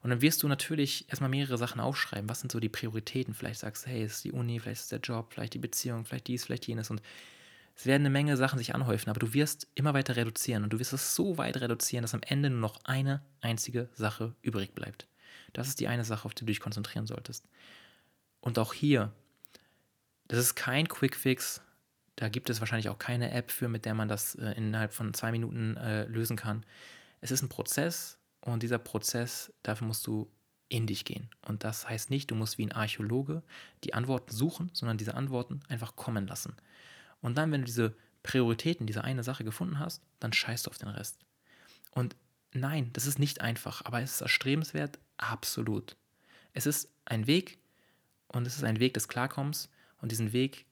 Und 0.00 0.10
dann 0.10 0.20
wirst 0.20 0.42
du 0.42 0.48
natürlich 0.48 1.08
erstmal 1.08 1.30
mehrere 1.30 1.58
Sachen 1.58 1.80
aufschreiben. 1.80 2.28
Was 2.28 2.40
sind 2.40 2.52
so 2.52 2.60
die 2.60 2.68
Prioritäten? 2.68 3.34
Vielleicht 3.34 3.60
sagst 3.60 3.84
du, 3.84 3.90
hey, 3.90 4.04
es 4.04 4.14
ist 4.14 4.24
die 4.24 4.32
Uni, 4.32 4.60
vielleicht 4.60 4.82
ist 4.82 4.92
der 4.92 5.00
Job, 5.00 5.32
vielleicht 5.32 5.54
die 5.54 5.58
Beziehung, 5.58 6.04
vielleicht 6.04 6.28
dies, 6.28 6.44
vielleicht 6.44 6.68
jenes. 6.68 6.90
Und 6.90 7.02
es 7.74 7.86
werden 7.86 8.02
eine 8.02 8.10
Menge 8.10 8.36
Sachen 8.36 8.58
sich 8.58 8.74
anhäufen, 8.74 9.10
aber 9.10 9.20
du 9.20 9.34
wirst 9.34 9.66
immer 9.74 9.94
weiter 9.94 10.16
reduzieren 10.16 10.64
und 10.64 10.72
du 10.72 10.78
wirst 10.78 10.92
es 10.92 11.14
so 11.14 11.38
weit 11.38 11.56
reduzieren, 11.60 12.02
dass 12.02 12.14
am 12.14 12.22
Ende 12.22 12.50
nur 12.50 12.60
noch 12.60 12.80
eine 12.84 13.22
einzige 13.40 13.88
Sache 13.94 14.34
übrig 14.42 14.74
bleibt. 14.74 15.06
Das 15.52 15.68
ist 15.68 15.80
die 15.80 15.88
eine 15.88 16.04
Sache, 16.04 16.26
auf 16.26 16.34
die 16.34 16.44
du 16.44 16.46
dich 16.46 16.60
konzentrieren 16.60 17.06
solltest. 17.06 17.48
Und 18.40 18.58
auch 18.58 18.74
hier, 18.74 19.12
das 20.28 20.38
ist 20.38 20.54
kein 20.54 20.88
Quick-Fix. 20.88 21.60
Da 22.18 22.28
gibt 22.28 22.50
es 22.50 22.58
wahrscheinlich 22.58 22.88
auch 22.88 22.98
keine 22.98 23.30
App 23.30 23.52
für, 23.52 23.68
mit 23.68 23.84
der 23.84 23.94
man 23.94 24.08
das 24.08 24.34
äh, 24.34 24.50
innerhalb 24.56 24.92
von 24.92 25.14
zwei 25.14 25.30
Minuten 25.30 25.76
äh, 25.76 26.04
lösen 26.06 26.36
kann. 26.36 26.66
Es 27.20 27.30
ist 27.30 27.42
ein 27.42 27.48
Prozess 27.48 28.18
und 28.40 28.64
dieser 28.64 28.78
Prozess, 28.78 29.52
dafür 29.62 29.86
musst 29.86 30.04
du 30.08 30.28
in 30.68 30.88
dich 30.88 31.04
gehen. 31.04 31.30
Und 31.46 31.62
das 31.62 31.88
heißt 31.88 32.10
nicht, 32.10 32.32
du 32.32 32.34
musst 32.34 32.58
wie 32.58 32.66
ein 32.66 32.72
Archäologe 32.72 33.44
die 33.84 33.94
Antworten 33.94 34.34
suchen, 34.34 34.70
sondern 34.72 34.98
diese 34.98 35.14
Antworten 35.14 35.60
einfach 35.68 35.94
kommen 35.94 36.26
lassen. 36.26 36.56
Und 37.20 37.38
dann, 37.38 37.52
wenn 37.52 37.60
du 37.60 37.66
diese 37.66 37.94
Prioritäten, 38.24 38.88
diese 38.88 39.04
eine 39.04 39.22
Sache 39.22 39.44
gefunden 39.44 39.78
hast, 39.78 40.02
dann 40.18 40.32
scheißt 40.32 40.66
du 40.66 40.70
auf 40.72 40.78
den 40.78 40.88
Rest. 40.88 41.20
Und 41.92 42.16
nein, 42.52 42.90
das 42.94 43.06
ist 43.06 43.20
nicht 43.20 43.42
einfach, 43.42 43.84
aber 43.84 44.02
es 44.02 44.14
ist 44.14 44.20
erstrebenswert, 44.22 44.98
absolut. 45.18 45.94
Es 46.52 46.66
ist 46.66 46.90
ein 47.04 47.28
Weg 47.28 47.58
und 48.26 48.44
es 48.44 48.56
ist 48.56 48.64
ein 48.64 48.80
Weg 48.80 48.94
des 48.94 49.06
Klarkommens 49.06 49.70
und 50.00 50.10
diesen 50.10 50.32
Weg, 50.32 50.66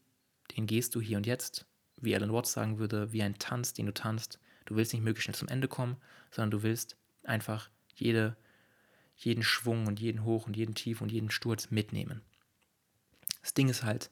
den 0.57 0.66
gehst 0.66 0.94
du 0.94 1.00
hier 1.00 1.16
und 1.16 1.26
jetzt, 1.26 1.66
wie 2.00 2.14
Alan 2.14 2.32
Watts 2.32 2.52
sagen 2.52 2.78
würde, 2.78 3.12
wie 3.12 3.22
ein 3.22 3.38
Tanz, 3.38 3.72
den 3.72 3.86
du 3.86 3.94
tanzt. 3.94 4.38
Du 4.64 4.76
willst 4.76 4.92
nicht 4.92 5.02
möglichst 5.02 5.24
schnell 5.24 5.34
zum 5.34 5.48
Ende 5.48 5.68
kommen, 5.68 5.96
sondern 6.30 6.50
du 6.50 6.62
willst 6.62 6.96
einfach 7.22 7.70
jede, 7.94 8.36
jeden 9.16 9.42
Schwung 9.42 9.86
und 9.86 10.00
jeden 10.00 10.24
Hoch 10.24 10.46
und 10.46 10.57
jeden 10.57 10.74
Tief 10.74 11.00
und 11.00 11.12
jeden 11.12 11.30
Sturz 11.30 11.70
mitnehmen. 11.70 12.22
Das 13.42 13.54
Ding 13.54 13.68
ist 13.68 13.84
halt, 13.84 14.11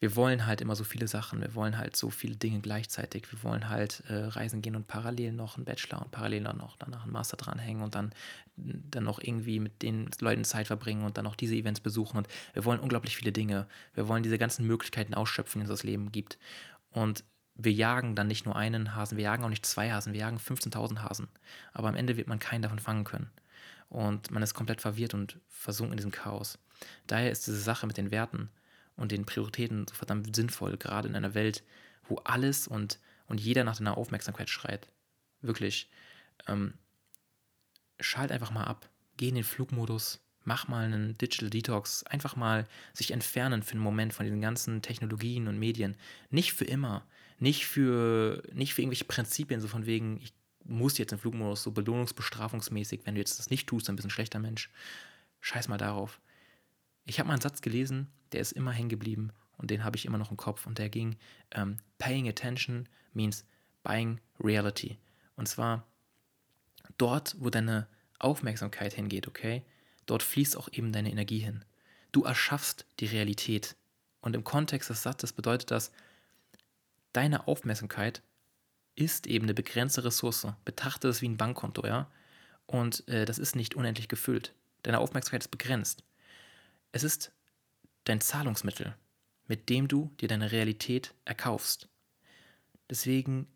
wir 0.00 0.14
wollen 0.14 0.46
halt 0.46 0.60
immer 0.60 0.76
so 0.76 0.84
viele 0.84 1.08
Sachen, 1.08 1.40
wir 1.40 1.54
wollen 1.54 1.76
halt 1.76 1.96
so 1.96 2.10
viele 2.10 2.36
Dinge 2.36 2.60
gleichzeitig. 2.60 3.30
Wir 3.32 3.42
wollen 3.42 3.68
halt 3.68 4.04
äh, 4.08 4.14
reisen 4.14 4.62
gehen 4.62 4.76
und 4.76 4.86
parallel 4.86 5.32
noch 5.32 5.56
einen 5.56 5.64
Bachelor 5.64 6.02
und 6.02 6.12
parallel 6.12 6.44
dann 6.44 6.58
noch 6.58 6.76
danach 6.76 7.02
einen 7.02 7.12
Master 7.12 7.36
dranhängen 7.36 7.82
und 7.82 7.94
dann, 7.94 8.12
dann 8.56 9.04
noch 9.04 9.18
irgendwie 9.20 9.58
mit 9.58 9.82
den 9.82 10.08
Leuten 10.20 10.44
Zeit 10.44 10.68
verbringen 10.68 11.04
und 11.04 11.16
dann 11.16 11.24
noch 11.24 11.34
diese 11.34 11.56
Events 11.56 11.80
besuchen. 11.80 12.18
Und 12.18 12.28
wir 12.52 12.64
wollen 12.64 12.78
unglaublich 12.78 13.16
viele 13.16 13.32
Dinge. 13.32 13.66
Wir 13.94 14.06
wollen 14.06 14.22
diese 14.22 14.38
ganzen 14.38 14.66
Möglichkeiten 14.66 15.14
ausschöpfen, 15.14 15.60
die 15.60 15.62
uns 15.64 15.70
das 15.70 15.82
Leben 15.82 16.12
gibt. 16.12 16.38
Und 16.90 17.24
wir 17.56 17.72
jagen 17.72 18.14
dann 18.14 18.28
nicht 18.28 18.46
nur 18.46 18.54
einen 18.54 18.94
Hasen, 18.94 19.16
wir 19.16 19.24
jagen 19.24 19.42
auch 19.42 19.48
nicht 19.48 19.66
zwei 19.66 19.90
Hasen, 19.90 20.12
wir 20.12 20.20
jagen 20.20 20.38
15.000 20.38 21.02
Hasen. 21.02 21.26
Aber 21.72 21.88
am 21.88 21.96
Ende 21.96 22.16
wird 22.16 22.28
man 22.28 22.38
keinen 22.38 22.62
davon 22.62 22.78
fangen 22.78 23.02
können. 23.02 23.30
Und 23.88 24.30
man 24.30 24.44
ist 24.44 24.54
komplett 24.54 24.80
verwirrt 24.80 25.14
und 25.14 25.40
versunken 25.48 25.94
in 25.94 25.96
diesem 25.96 26.12
Chaos. 26.12 26.58
Daher 27.08 27.32
ist 27.32 27.48
diese 27.48 27.58
Sache 27.58 27.86
mit 27.88 27.96
den 27.96 28.12
Werten 28.12 28.48
und 28.98 29.12
den 29.12 29.24
Prioritäten 29.24 29.86
so 29.88 29.94
verdammt 29.94 30.34
sinnvoll, 30.34 30.76
gerade 30.76 31.08
in 31.08 31.16
einer 31.16 31.34
Welt, 31.34 31.62
wo 32.08 32.16
alles 32.24 32.68
und, 32.68 32.98
und 33.26 33.40
jeder 33.40 33.64
nach 33.64 33.78
deiner 33.78 33.96
Aufmerksamkeit 33.96 34.50
schreit. 34.50 34.88
Wirklich. 35.40 35.88
Ähm, 36.46 36.74
schalt 38.00 38.32
einfach 38.32 38.50
mal 38.50 38.64
ab. 38.64 38.90
Geh 39.16 39.28
in 39.28 39.36
den 39.36 39.44
Flugmodus. 39.44 40.20
Mach 40.44 40.68
mal 40.68 40.84
einen 40.84 41.16
Digital 41.16 41.50
Detox. 41.50 42.02
Einfach 42.04 42.36
mal 42.36 42.66
sich 42.92 43.12
entfernen 43.12 43.62
für 43.62 43.72
einen 43.72 43.82
Moment 43.82 44.12
von 44.14 44.24
diesen 44.24 44.40
ganzen 44.40 44.82
Technologien 44.82 45.46
und 45.46 45.58
Medien. 45.58 45.96
Nicht 46.30 46.52
für 46.52 46.64
immer. 46.64 47.06
Nicht 47.38 47.66
für, 47.66 48.42
nicht 48.52 48.74
für 48.74 48.82
irgendwelche 48.82 49.04
Prinzipien, 49.04 49.60
so 49.60 49.68
von 49.68 49.86
wegen, 49.86 50.18
ich 50.20 50.32
muss 50.64 50.98
jetzt 50.98 51.12
im 51.12 51.18
Flugmodus 51.18 51.62
so 51.62 51.70
belohnungsbestrafungsmäßig, 51.70 53.02
wenn 53.04 53.14
du 53.14 53.20
jetzt 53.20 53.38
das 53.38 53.50
nicht 53.50 53.68
tust, 53.68 53.88
dann 53.88 53.94
bist 53.94 54.04
du 54.04 54.08
ein 54.08 54.10
schlechter 54.10 54.40
Mensch. 54.40 54.70
Scheiß 55.40 55.68
mal 55.68 55.78
darauf. 55.78 56.20
Ich 57.08 57.18
habe 57.18 57.26
mal 57.26 57.32
einen 57.32 57.40
Satz 57.40 57.62
gelesen, 57.62 58.06
der 58.32 58.40
ist 58.40 58.52
immer 58.52 58.70
hängen 58.70 58.90
geblieben 58.90 59.32
und 59.56 59.70
den 59.70 59.82
habe 59.82 59.96
ich 59.96 60.04
immer 60.04 60.18
noch 60.18 60.30
im 60.30 60.36
Kopf 60.36 60.66
und 60.66 60.76
der 60.76 60.90
ging, 60.90 61.16
ähm, 61.52 61.78
paying 61.96 62.28
attention 62.28 62.86
means 63.14 63.46
buying 63.82 64.20
reality. 64.38 64.98
Und 65.34 65.48
zwar 65.48 65.86
dort, 66.98 67.34
wo 67.38 67.48
deine 67.48 67.88
Aufmerksamkeit 68.18 68.92
hingeht, 68.92 69.26
okay, 69.26 69.64
dort 70.04 70.22
fließt 70.22 70.54
auch 70.58 70.68
eben 70.70 70.92
deine 70.92 71.10
Energie 71.10 71.38
hin. 71.38 71.64
Du 72.12 72.24
erschaffst 72.24 72.84
die 73.00 73.06
Realität. 73.06 73.74
Und 74.20 74.36
im 74.36 74.44
Kontext 74.44 74.90
des 74.90 75.02
Satzes 75.02 75.32
bedeutet 75.32 75.70
das, 75.70 75.92
deine 77.14 77.48
Aufmerksamkeit 77.48 78.20
ist 78.96 79.26
eben 79.26 79.46
eine 79.46 79.54
begrenzte 79.54 80.04
Ressource. 80.04 80.46
Betrachte 80.66 81.08
es 81.08 81.22
wie 81.22 81.28
ein 81.28 81.38
Bankkonto, 81.38 81.86
ja. 81.86 82.10
Und 82.66 83.08
äh, 83.08 83.24
das 83.24 83.38
ist 83.38 83.56
nicht 83.56 83.76
unendlich 83.76 84.08
gefüllt. 84.08 84.52
Deine 84.82 84.98
Aufmerksamkeit 84.98 85.44
ist 85.44 85.50
begrenzt. 85.50 86.04
Es 86.92 87.02
ist 87.02 87.32
dein 88.04 88.20
Zahlungsmittel, 88.20 88.96
mit 89.46 89.68
dem 89.68 89.88
du 89.88 90.14
dir 90.20 90.28
deine 90.28 90.52
Realität 90.52 91.14
erkaufst. 91.24 91.88
Deswegen 92.88 93.46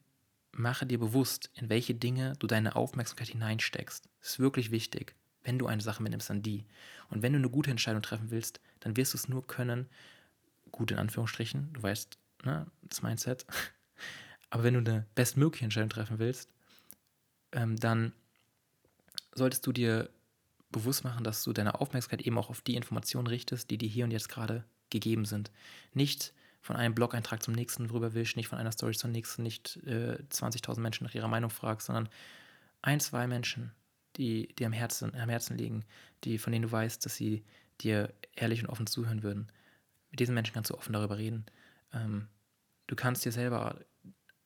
mache 0.52 0.86
dir 0.86 0.98
bewusst, 0.98 1.50
in 1.54 1.70
welche 1.70 1.94
Dinge 1.94 2.34
du 2.38 2.46
deine 2.46 2.76
Aufmerksamkeit 2.76 3.28
hineinsteckst. 3.28 4.08
Das 4.20 4.30
ist 4.30 4.38
wirklich 4.38 4.70
wichtig. 4.70 5.14
Wenn 5.42 5.58
du 5.58 5.66
eine 5.66 5.82
Sache 5.82 6.02
mitnimmst, 6.02 6.30
dann 6.30 6.42
die. 6.42 6.66
Und 7.08 7.22
wenn 7.22 7.32
du 7.32 7.38
eine 7.38 7.50
gute 7.50 7.70
Entscheidung 7.70 8.02
treffen 8.02 8.30
willst, 8.30 8.60
dann 8.80 8.96
wirst 8.96 9.14
du 9.14 9.18
es 9.18 9.28
nur 9.28 9.46
können, 9.46 9.88
gut 10.70 10.90
in 10.90 10.98
Anführungsstrichen, 10.98 11.72
du 11.72 11.82
weißt, 11.82 12.18
ne, 12.44 12.66
das 12.82 13.02
Mindset. 13.02 13.46
Aber 14.50 14.62
wenn 14.64 14.74
du 14.74 14.80
eine 14.80 15.06
bestmögliche 15.14 15.64
Entscheidung 15.64 15.90
treffen 15.90 16.18
willst, 16.18 16.50
ähm, 17.52 17.76
dann 17.76 18.12
solltest 19.34 19.66
du 19.66 19.72
dir 19.72 20.10
bewusst 20.72 21.04
machen, 21.04 21.24
dass 21.24 21.44
du 21.44 21.52
deine 21.52 21.80
Aufmerksamkeit 21.80 22.26
eben 22.26 22.38
auch 22.38 22.50
auf 22.50 22.60
die 22.60 22.76
Informationen 22.76 23.26
richtest, 23.26 23.70
die 23.70 23.78
dir 23.78 23.88
hier 23.88 24.04
und 24.04 24.10
jetzt 24.10 24.28
gerade 24.28 24.64
gegeben 24.90 25.24
sind. 25.24 25.50
Nicht 25.92 26.32
von 26.60 26.76
einem 26.76 26.94
Blog-Eintrag 26.94 27.42
zum 27.42 27.54
nächsten 27.54 27.86
rüberwischst, 27.86 28.36
nicht 28.36 28.48
von 28.48 28.58
einer 28.58 28.72
Story 28.72 28.94
zur 28.94 29.10
nächsten, 29.10 29.42
nicht 29.42 29.78
äh, 29.84 30.18
20.000 30.30 30.80
Menschen 30.80 31.04
nach 31.04 31.14
ihrer 31.14 31.28
Meinung 31.28 31.50
fragst, 31.50 31.86
sondern 31.86 32.08
ein, 32.82 33.00
zwei 33.00 33.26
Menschen, 33.26 33.72
die 34.16 34.54
dir 34.54 34.66
am 34.66 34.72
Herzen, 34.72 35.14
am 35.14 35.28
Herzen 35.28 35.56
liegen, 35.56 35.84
die, 36.24 36.38
von 36.38 36.52
denen 36.52 36.64
du 36.64 36.72
weißt, 36.72 37.04
dass 37.04 37.16
sie 37.16 37.44
dir 37.80 38.12
ehrlich 38.34 38.62
und 38.62 38.68
offen 38.68 38.86
zuhören 38.86 39.22
würden. 39.22 39.50
Mit 40.10 40.20
diesen 40.20 40.34
Menschen 40.34 40.54
kannst 40.54 40.70
du 40.70 40.74
offen 40.74 40.92
darüber 40.92 41.18
reden. 41.18 41.46
Ähm, 41.92 42.28
du 42.86 42.94
kannst 42.94 43.24
dir 43.24 43.32
selber 43.32 43.80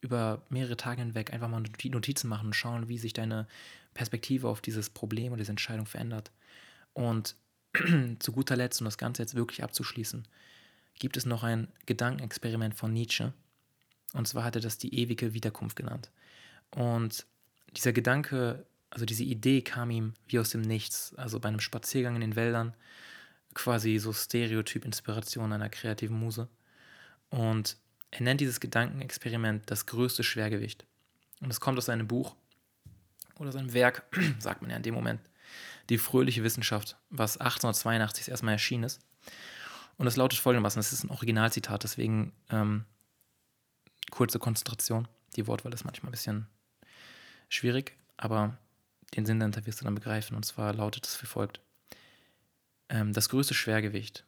über 0.00 0.42
mehrere 0.48 0.76
Tage 0.76 1.00
hinweg 1.00 1.32
einfach 1.32 1.48
mal 1.48 1.62
Notizen 1.84 2.28
machen 2.28 2.46
und 2.48 2.54
schauen, 2.54 2.88
wie 2.88 2.98
sich 2.98 3.12
deine 3.12 3.46
Perspektive 3.94 4.48
auf 4.48 4.60
dieses 4.60 4.90
Problem 4.90 5.32
oder 5.32 5.40
diese 5.40 5.52
Entscheidung 5.52 5.86
verändert. 5.86 6.30
Und 6.92 7.34
zu 8.18 8.32
guter 8.32 8.56
Letzt, 8.56 8.80
um 8.80 8.84
das 8.84 8.98
Ganze 8.98 9.22
jetzt 9.22 9.34
wirklich 9.34 9.62
abzuschließen, 9.62 10.26
gibt 10.98 11.16
es 11.16 11.26
noch 11.26 11.42
ein 11.42 11.68
Gedankenexperiment 11.86 12.74
von 12.74 12.92
Nietzsche. 12.92 13.32
Und 14.12 14.28
zwar 14.28 14.44
hat 14.44 14.56
er 14.56 14.62
das 14.62 14.78
die 14.78 14.94
ewige 14.94 15.34
Wiederkunft 15.34 15.76
genannt. 15.76 16.10
Und 16.70 17.26
dieser 17.76 17.92
Gedanke, 17.92 18.66
also 18.90 19.04
diese 19.04 19.24
Idee 19.24 19.62
kam 19.62 19.90
ihm 19.90 20.14
wie 20.26 20.38
aus 20.38 20.50
dem 20.50 20.62
Nichts, 20.62 21.14
also 21.16 21.38
bei 21.40 21.48
einem 21.48 21.60
Spaziergang 21.60 22.14
in 22.14 22.20
den 22.22 22.36
Wäldern, 22.36 22.74
quasi 23.54 23.98
so 23.98 24.12
Stereotyp-Inspiration 24.12 25.52
einer 25.52 25.68
kreativen 25.68 26.18
Muse. 26.18 26.48
Und 27.30 27.76
er 28.10 28.22
nennt 28.22 28.40
dieses 28.40 28.60
Gedankenexperiment 28.60 29.70
das 29.70 29.86
größte 29.86 30.22
Schwergewicht. 30.22 30.86
Und 31.40 31.50
es 31.50 31.60
kommt 31.60 31.78
aus 31.78 31.86
seinem 31.86 32.08
Buch 32.08 32.34
oder 33.38 33.52
seinem 33.52 33.72
Werk, 33.72 34.04
sagt 34.38 34.62
man 34.62 34.70
ja 34.70 34.76
in 34.76 34.82
dem 34.82 34.94
Moment, 34.94 35.20
Die 35.88 35.98
fröhliche 35.98 36.42
Wissenschaft, 36.42 36.96
was 37.10 37.36
1882 37.36 38.28
erstmal 38.28 38.54
erschienen 38.54 38.84
ist. 38.84 39.00
Und 39.98 40.06
es 40.06 40.16
lautet 40.16 40.38
folgendermaßen: 40.38 40.80
Es 40.80 40.92
ist 40.92 41.04
ein 41.04 41.10
Originalzitat, 41.10 41.84
deswegen 41.84 42.32
ähm, 42.50 42.84
kurze 44.10 44.38
Konzentration. 44.38 45.08
Die 45.36 45.46
Wortwahl 45.46 45.72
ist 45.72 45.84
manchmal 45.84 46.08
ein 46.08 46.12
bisschen 46.12 46.46
schwierig, 47.48 47.96
aber 48.16 48.58
den 49.14 49.26
Sinn 49.26 49.38
dahinter 49.38 49.64
wirst 49.66 49.80
du 49.80 49.84
dann 49.84 49.94
begreifen. 49.94 50.36
Und 50.36 50.44
zwar 50.44 50.74
lautet 50.74 51.06
es 51.06 51.22
wie 51.22 51.26
folgt: 51.26 51.60
ähm, 52.88 53.12
Das 53.12 53.28
größte 53.28 53.54
Schwergewicht, 53.54 54.24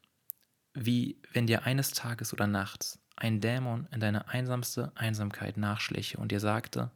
wie 0.74 1.18
wenn 1.32 1.46
dir 1.46 1.64
eines 1.64 1.90
Tages 1.90 2.32
oder 2.32 2.46
nachts 2.46 2.98
ein 3.18 3.40
Dämon 3.40 3.88
in 3.90 4.00
deine 4.00 4.28
einsamste 4.28 4.92
Einsamkeit 4.94 5.56
nachschliche 5.56 6.18
und 6.18 6.32
dir 6.32 6.40
sagte, 6.40 6.90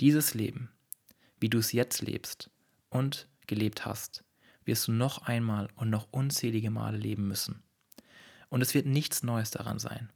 dieses 0.00 0.34
Leben, 0.34 0.70
wie 1.40 1.48
du 1.48 1.58
es 1.58 1.72
jetzt 1.72 2.02
lebst 2.02 2.50
und 2.88 3.28
gelebt 3.46 3.84
hast, 3.84 4.24
wirst 4.64 4.88
du 4.88 4.92
noch 4.92 5.22
einmal 5.22 5.68
und 5.76 5.90
noch 5.90 6.08
unzählige 6.10 6.70
Male 6.70 6.96
leben 6.96 7.28
müssen. 7.28 7.62
Und 8.48 8.62
es 8.62 8.74
wird 8.74 8.86
nichts 8.86 9.22
Neues 9.22 9.50
daran 9.50 9.78
sein, 9.78 10.10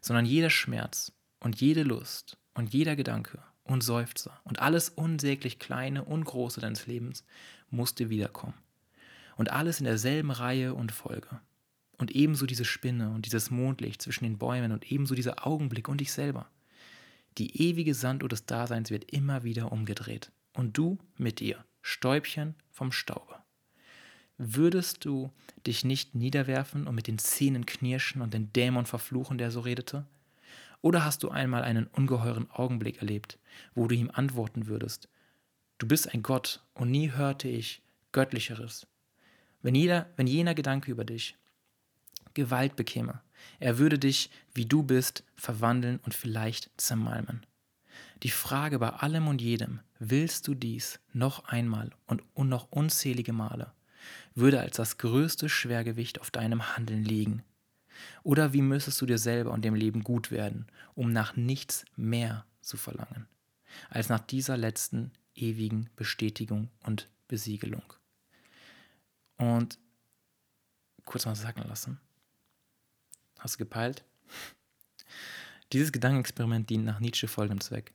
sondern 0.00 0.24
jeder 0.24 0.50
Schmerz 0.50 1.12
und 1.40 1.60
jede 1.60 1.82
Lust 1.82 2.38
und 2.54 2.72
jeder 2.72 2.96
Gedanke 2.96 3.42
und 3.64 3.82
Seufzer 3.82 4.40
und 4.44 4.60
alles 4.60 4.88
unsäglich 4.88 5.58
Kleine 5.58 6.04
und 6.04 6.24
Große 6.24 6.60
deines 6.60 6.86
Lebens 6.86 7.24
musste 7.70 8.10
wiederkommen. 8.10 8.54
Und 9.36 9.50
alles 9.50 9.80
in 9.80 9.86
derselben 9.86 10.30
Reihe 10.30 10.74
und 10.74 10.92
Folge. 10.92 11.40
Und 12.02 12.10
ebenso 12.16 12.46
diese 12.46 12.64
Spinne 12.64 13.10
und 13.10 13.26
dieses 13.26 13.52
Mondlicht 13.52 14.02
zwischen 14.02 14.24
den 14.24 14.36
Bäumen 14.36 14.72
und 14.72 14.90
ebenso 14.90 15.14
dieser 15.14 15.46
Augenblick 15.46 15.86
und 15.86 16.00
dich 16.00 16.10
selber. 16.10 16.50
Die 17.38 17.62
ewige 17.62 17.94
Sanduhr 17.94 18.28
des 18.28 18.44
Daseins 18.44 18.90
wird 18.90 19.12
immer 19.12 19.44
wieder 19.44 19.70
umgedreht. 19.70 20.32
Und 20.52 20.76
du 20.76 20.98
mit 21.16 21.40
ihr, 21.40 21.64
Stäubchen 21.80 22.56
vom 22.72 22.90
Staube. 22.90 23.36
Würdest 24.36 25.04
du 25.04 25.30
dich 25.64 25.84
nicht 25.84 26.16
niederwerfen 26.16 26.88
und 26.88 26.96
mit 26.96 27.06
den 27.06 27.18
Zähnen 27.18 27.66
knirschen 27.66 28.20
und 28.20 28.34
den 28.34 28.52
Dämon 28.52 28.84
verfluchen, 28.86 29.38
der 29.38 29.52
so 29.52 29.60
redete? 29.60 30.04
Oder 30.80 31.04
hast 31.04 31.22
du 31.22 31.28
einmal 31.28 31.62
einen 31.62 31.86
ungeheuren 31.86 32.50
Augenblick 32.50 32.98
erlebt, 32.98 33.38
wo 33.76 33.86
du 33.86 33.94
ihm 33.94 34.10
antworten 34.12 34.66
würdest, 34.66 35.08
du 35.78 35.86
bist 35.86 36.12
ein 36.12 36.24
Gott 36.24 36.64
und 36.74 36.90
nie 36.90 37.12
hörte 37.12 37.46
ich 37.46 37.80
Göttlicheres. 38.10 38.88
Wenn, 39.62 39.76
jeder, 39.76 40.10
wenn 40.16 40.26
jener 40.26 40.56
Gedanke 40.56 40.90
über 40.90 41.04
dich 41.04 41.36
Gewalt 42.34 42.76
bekäme, 42.76 43.20
er 43.58 43.78
würde 43.78 43.98
dich, 43.98 44.30
wie 44.54 44.66
du 44.66 44.82
bist, 44.82 45.24
verwandeln 45.34 45.98
und 46.04 46.14
vielleicht 46.14 46.70
zermalmen. 46.76 47.44
Die 48.22 48.30
Frage 48.30 48.78
bei 48.78 48.90
allem 48.90 49.28
und 49.28 49.40
jedem, 49.40 49.80
willst 49.98 50.46
du 50.46 50.54
dies 50.54 51.00
noch 51.12 51.44
einmal 51.46 51.90
und 52.06 52.22
noch 52.36 52.70
unzählige 52.70 53.32
Male, 53.32 53.72
würde 54.34 54.60
als 54.60 54.76
das 54.76 54.98
größte 54.98 55.48
Schwergewicht 55.48 56.20
auf 56.20 56.30
deinem 56.30 56.76
Handeln 56.76 57.04
liegen. 57.04 57.42
Oder 58.22 58.52
wie 58.52 58.62
müsstest 58.62 59.00
du 59.00 59.06
dir 59.06 59.18
selber 59.18 59.50
und 59.50 59.64
dem 59.64 59.74
Leben 59.74 60.02
gut 60.02 60.30
werden, 60.30 60.66
um 60.94 61.12
nach 61.12 61.36
nichts 61.36 61.84
mehr 61.96 62.46
zu 62.60 62.76
verlangen, 62.76 63.26
als 63.90 64.08
nach 64.08 64.20
dieser 64.20 64.56
letzten 64.56 65.12
ewigen 65.34 65.90
Bestätigung 65.96 66.68
und 66.84 67.08
Besiegelung? 67.28 67.92
Und 69.36 69.78
kurz 71.04 71.26
mal 71.26 71.34
sagen 71.34 71.62
lassen. 71.68 72.00
Hast 73.42 73.56
du 73.56 73.58
gepeilt? 73.58 74.04
Dieses 75.72 75.90
Gedankenexperiment 75.90 76.70
dient 76.70 76.84
nach 76.84 77.00
Nietzsche 77.00 77.26
folgendem 77.26 77.60
Zweck. 77.60 77.92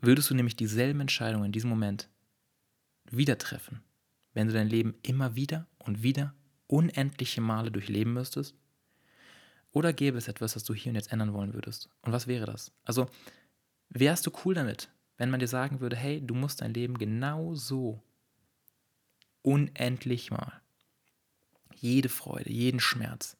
Würdest 0.00 0.30
du 0.30 0.34
nämlich 0.34 0.54
dieselben 0.54 1.00
Entscheidungen 1.00 1.46
in 1.46 1.52
diesem 1.52 1.70
Moment 1.70 2.08
wieder 3.10 3.36
treffen, 3.36 3.82
wenn 4.32 4.46
du 4.46 4.52
dein 4.52 4.68
Leben 4.68 4.94
immer 5.02 5.34
wieder 5.34 5.66
und 5.78 6.04
wieder 6.04 6.36
unendliche 6.68 7.40
Male 7.40 7.72
durchleben 7.72 8.12
müsstest? 8.12 8.54
Oder 9.72 9.92
gäbe 9.92 10.18
es 10.18 10.28
etwas, 10.28 10.54
was 10.54 10.62
du 10.62 10.72
hier 10.72 10.90
und 10.90 10.96
jetzt 10.96 11.10
ändern 11.10 11.32
wollen 11.32 11.52
würdest? 11.52 11.88
Und 12.02 12.12
was 12.12 12.28
wäre 12.28 12.46
das? 12.46 12.70
Also, 12.84 13.10
wärst 13.88 14.24
du 14.24 14.30
cool 14.44 14.54
damit, 14.54 14.88
wenn 15.16 15.30
man 15.30 15.40
dir 15.40 15.48
sagen 15.48 15.80
würde, 15.80 15.96
hey, 15.96 16.24
du 16.24 16.32
musst 16.36 16.60
dein 16.60 16.74
Leben 16.74 16.96
genau 16.96 17.56
so 17.56 18.04
unendlich 19.42 20.30
mal, 20.30 20.60
jede 21.74 22.08
Freude, 22.08 22.52
jeden 22.52 22.78
Schmerz, 22.78 23.36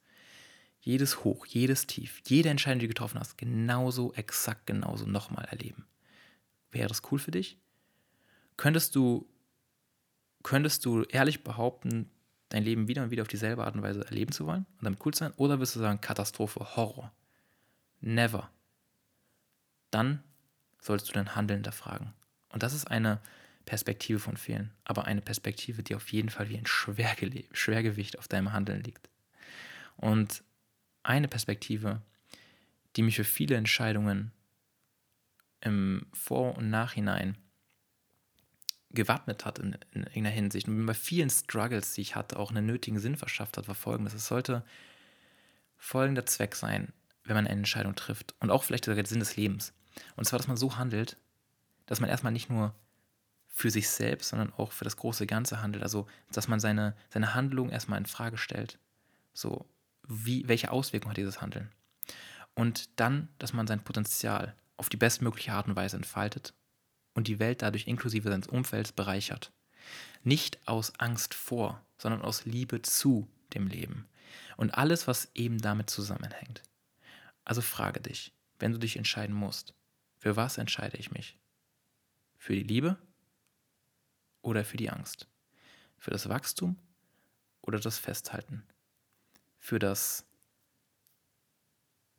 jedes 0.85 1.25
Hoch, 1.25 1.47
jedes 1.47 1.87
Tief, 1.87 2.21
jede 2.27 2.51
Entscheidung, 2.51 2.81
die 2.81 2.87
du 2.87 2.91
getroffen 2.91 3.19
hast, 3.19 3.39
genauso, 3.39 4.13
exakt 4.13 4.67
genauso 4.67 5.07
nochmal 5.07 5.47
erleben. 5.47 5.87
Wäre 6.71 6.89
das 6.89 7.03
cool 7.11 7.19
für 7.19 7.31
dich? 7.31 7.59
Könntest 8.57 8.95
du 8.95 9.27
könntest 10.43 10.85
du 10.85 11.03
ehrlich 11.05 11.43
behaupten, 11.43 12.11
dein 12.51 12.63
Leben 12.63 12.87
wieder 12.87 13.03
und 13.03 13.11
wieder 13.11 13.23
auf 13.23 13.29
dieselbe 13.29 13.65
Art 13.65 13.75
und 13.75 13.83
Weise 13.83 14.05
erleben 14.05 14.31
zu 14.31 14.47
wollen 14.47 14.67
und 14.77 14.85
damit 14.85 15.05
cool 15.05 15.15
zu 15.15 15.21
sein? 15.21 15.33
Oder 15.37 15.59
wirst 15.59 15.75
du 15.75 15.81
sagen, 15.81 16.03
Katastrophe, 16.03 16.77
Horror? 16.77 17.13
Never. 18.03 18.51
Dann 19.91 20.23
solltest 20.81 21.09
du 21.09 21.15
dein 21.15 21.35
Handeln 21.35 21.61
hinterfragen. 21.61 22.13
Und 22.51 22.63
das 22.63 22.75
ist 22.75 22.91
eine 22.91 23.21
Perspektive 23.65 24.19
von 24.19 24.37
vielen, 24.37 24.71
aber 24.85 25.07
eine 25.07 25.23
Perspektive, 25.23 25.83
die 25.83 25.95
auf 25.95 26.13
jeden 26.13 26.29
Fall 26.29 26.51
wie 26.51 26.59
ein 26.59 26.67
Schwerge 26.67 27.45
Schwergewicht 27.53 28.19
auf 28.19 28.29
deinem 28.29 28.53
Handeln 28.53 28.83
liegt. 28.83 29.09
Und 29.97 30.45
eine 31.05 31.29
Perspektive, 31.29 32.03
die 32.97 33.03
mich 33.03 33.17
für 33.17 33.25
viele 33.25 33.57
Entscheidungen 33.57 34.33
im 35.61 36.07
Vor- 36.13 36.57
und 36.57 36.71
Nachhinein 36.71 37.39
gewappnet 38.91 39.45
hat 39.45 39.59
in, 39.59 39.77
in 39.93 40.03
irgendeiner 40.03 40.31
Hinsicht 40.31 40.69
und 40.69 40.87
bei 40.87 40.95
vielen 40.95 41.31
Struggles, 41.31 41.95
die 41.95 42.01
ich 42.01 42.15
hatte, 42.15 42.39
auch 42.39 42.51
einen 42.51 42.67
nötigen 42.67 42.99
Sinn 42.99 43.17
verschafft 43.17 43.57
hat, 43.57 43.67
war 43.67 43.75
folgendes. 43.75 44.15
Es 44.15 44.27
sollte 44.27 44.65
folgender 45.77 46.27
Zweck 46.27 46.55
sein, 46.55 46.93
wenn 47.25 47.35
man 47.35 47.47
eine 47.47 47.59
Entscheidung 47.59 47.95
trifft 47.97 48.35
und 48.41 48.51
auch 48.51 48.63
vielleicht 48.63 48.85
sogar 48.85 48.97
der 48.97 49.07
Sinn 49.07 49.19
des 49.19 49.37
Lebens. 49.37 49.73
Und 50.17 50.25
zwar, 50.25 50.39
dass 50.39 50.49
man 50.49 50.57
so 50.57 50.77
handelt, 50.77 51.17
dass 51.87 52.01
man 52.01 52.09
erstmal 52.09 52.33
nicht 52.33 52.51
nur 52.51 52.75
für 53.49 53.71
sich 53.71 53.89
selbst, 53.89 54.31
sondern 54.31 54.53
auch 54.55 54.73
für 54.73 54.85
das 54.85 54.97
große 54.97 55.27
Ganze 55.27 55.63
handelt. 55.63 55.83
Also, 55.85 56.07
dass 56.33 56.49
man 56.49 56.59
seine, 56.59 56.97
seine 57.09 57.35
Handlung 57.35 57.71
erstmal 57.71 57.99
in 57.99 58.07
Frage 58.07 58.37
stellt. 58.37 58.79
So, 59.33 59.67
wie, 60.09 60.47
welche 60.49 60.71
Auswirkungen 60.71 61.11
hat 61.11 61.17
dieses 61.17 61.41
Handeln? 61.41 61.71
Und 62.55 63.01
dann, 63.01 63.29
dass 63.39 63.53
man 63.53 63.67
sein 63.67 63.83
Potenzial 63.83 64.55
auf 64.77 64.89
die 64.89 64.97
bestmögliche 64.97 65.53
Art 65.53 65.67
und 65.67 65.77
Weise 65.77 65.97
entfaltet 65.97 66.55
und 67.15 67.29
die 67.29 67.39
Welt 67.39 67.63
dadurch 67.63 67.87
inklusive 67.87 68.29
seines 68.29 68.49
Umfelds 68.49 68.93
bereichert. 68.93 69.53
Nicht 70.23 70.67
aus 70.67 70.99
Angst 70.99 71.35
vor, 71.35 71.85
sondern 71.99 72.23
aus 72.23 72.45
Liebe 72.45 72.83
zu 72.83 73.29
dem 73.53 73.67
Leben. 73.67 74.07
Und 74.57 74.75
alles, 74.75 75.07
was 75.07 75.31
eben 75.35 75.59
damit 75.59 75.91
zusammenhängt. 75.91 76.63
Also 77.45 77.61
frage 77.61 78.01
dich, 78.01 78.33
wenn 78.59 78.73
du 78.73 78.79
dich 78.79 78.97
entscheiden 78.97 79.35
musst, 79.35 79.75
für 80.17 80.37
was 80.37 80.59
entscheide 80.59 80.97
ich 80.97 81.11
mich? 81.11 81.39
Für 82.39 82.55
die 82.55 82.63
Liebe 82.63 82.99
oder 84.43 84.65
für 84.65 84.77
die 84.77 84.91
Angst? 84.91 85.29
Für 85.99 86.11
das 86.11 86.29
Wachstum 86.29 86.79
oder 87.61 87.79
das 87.79 87.99
Festhalten? 87.99 88.67
Für 89.65 89.79
das 89.79 90.27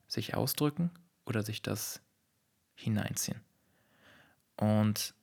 sich 0.07 0.33
ausdrücken 0.33 0.89
oder 1.27 1.43
sich 1.43 1.61
das 1.61 2.01
hineinziehen? 2.73 3.39
Und 4.57 5.13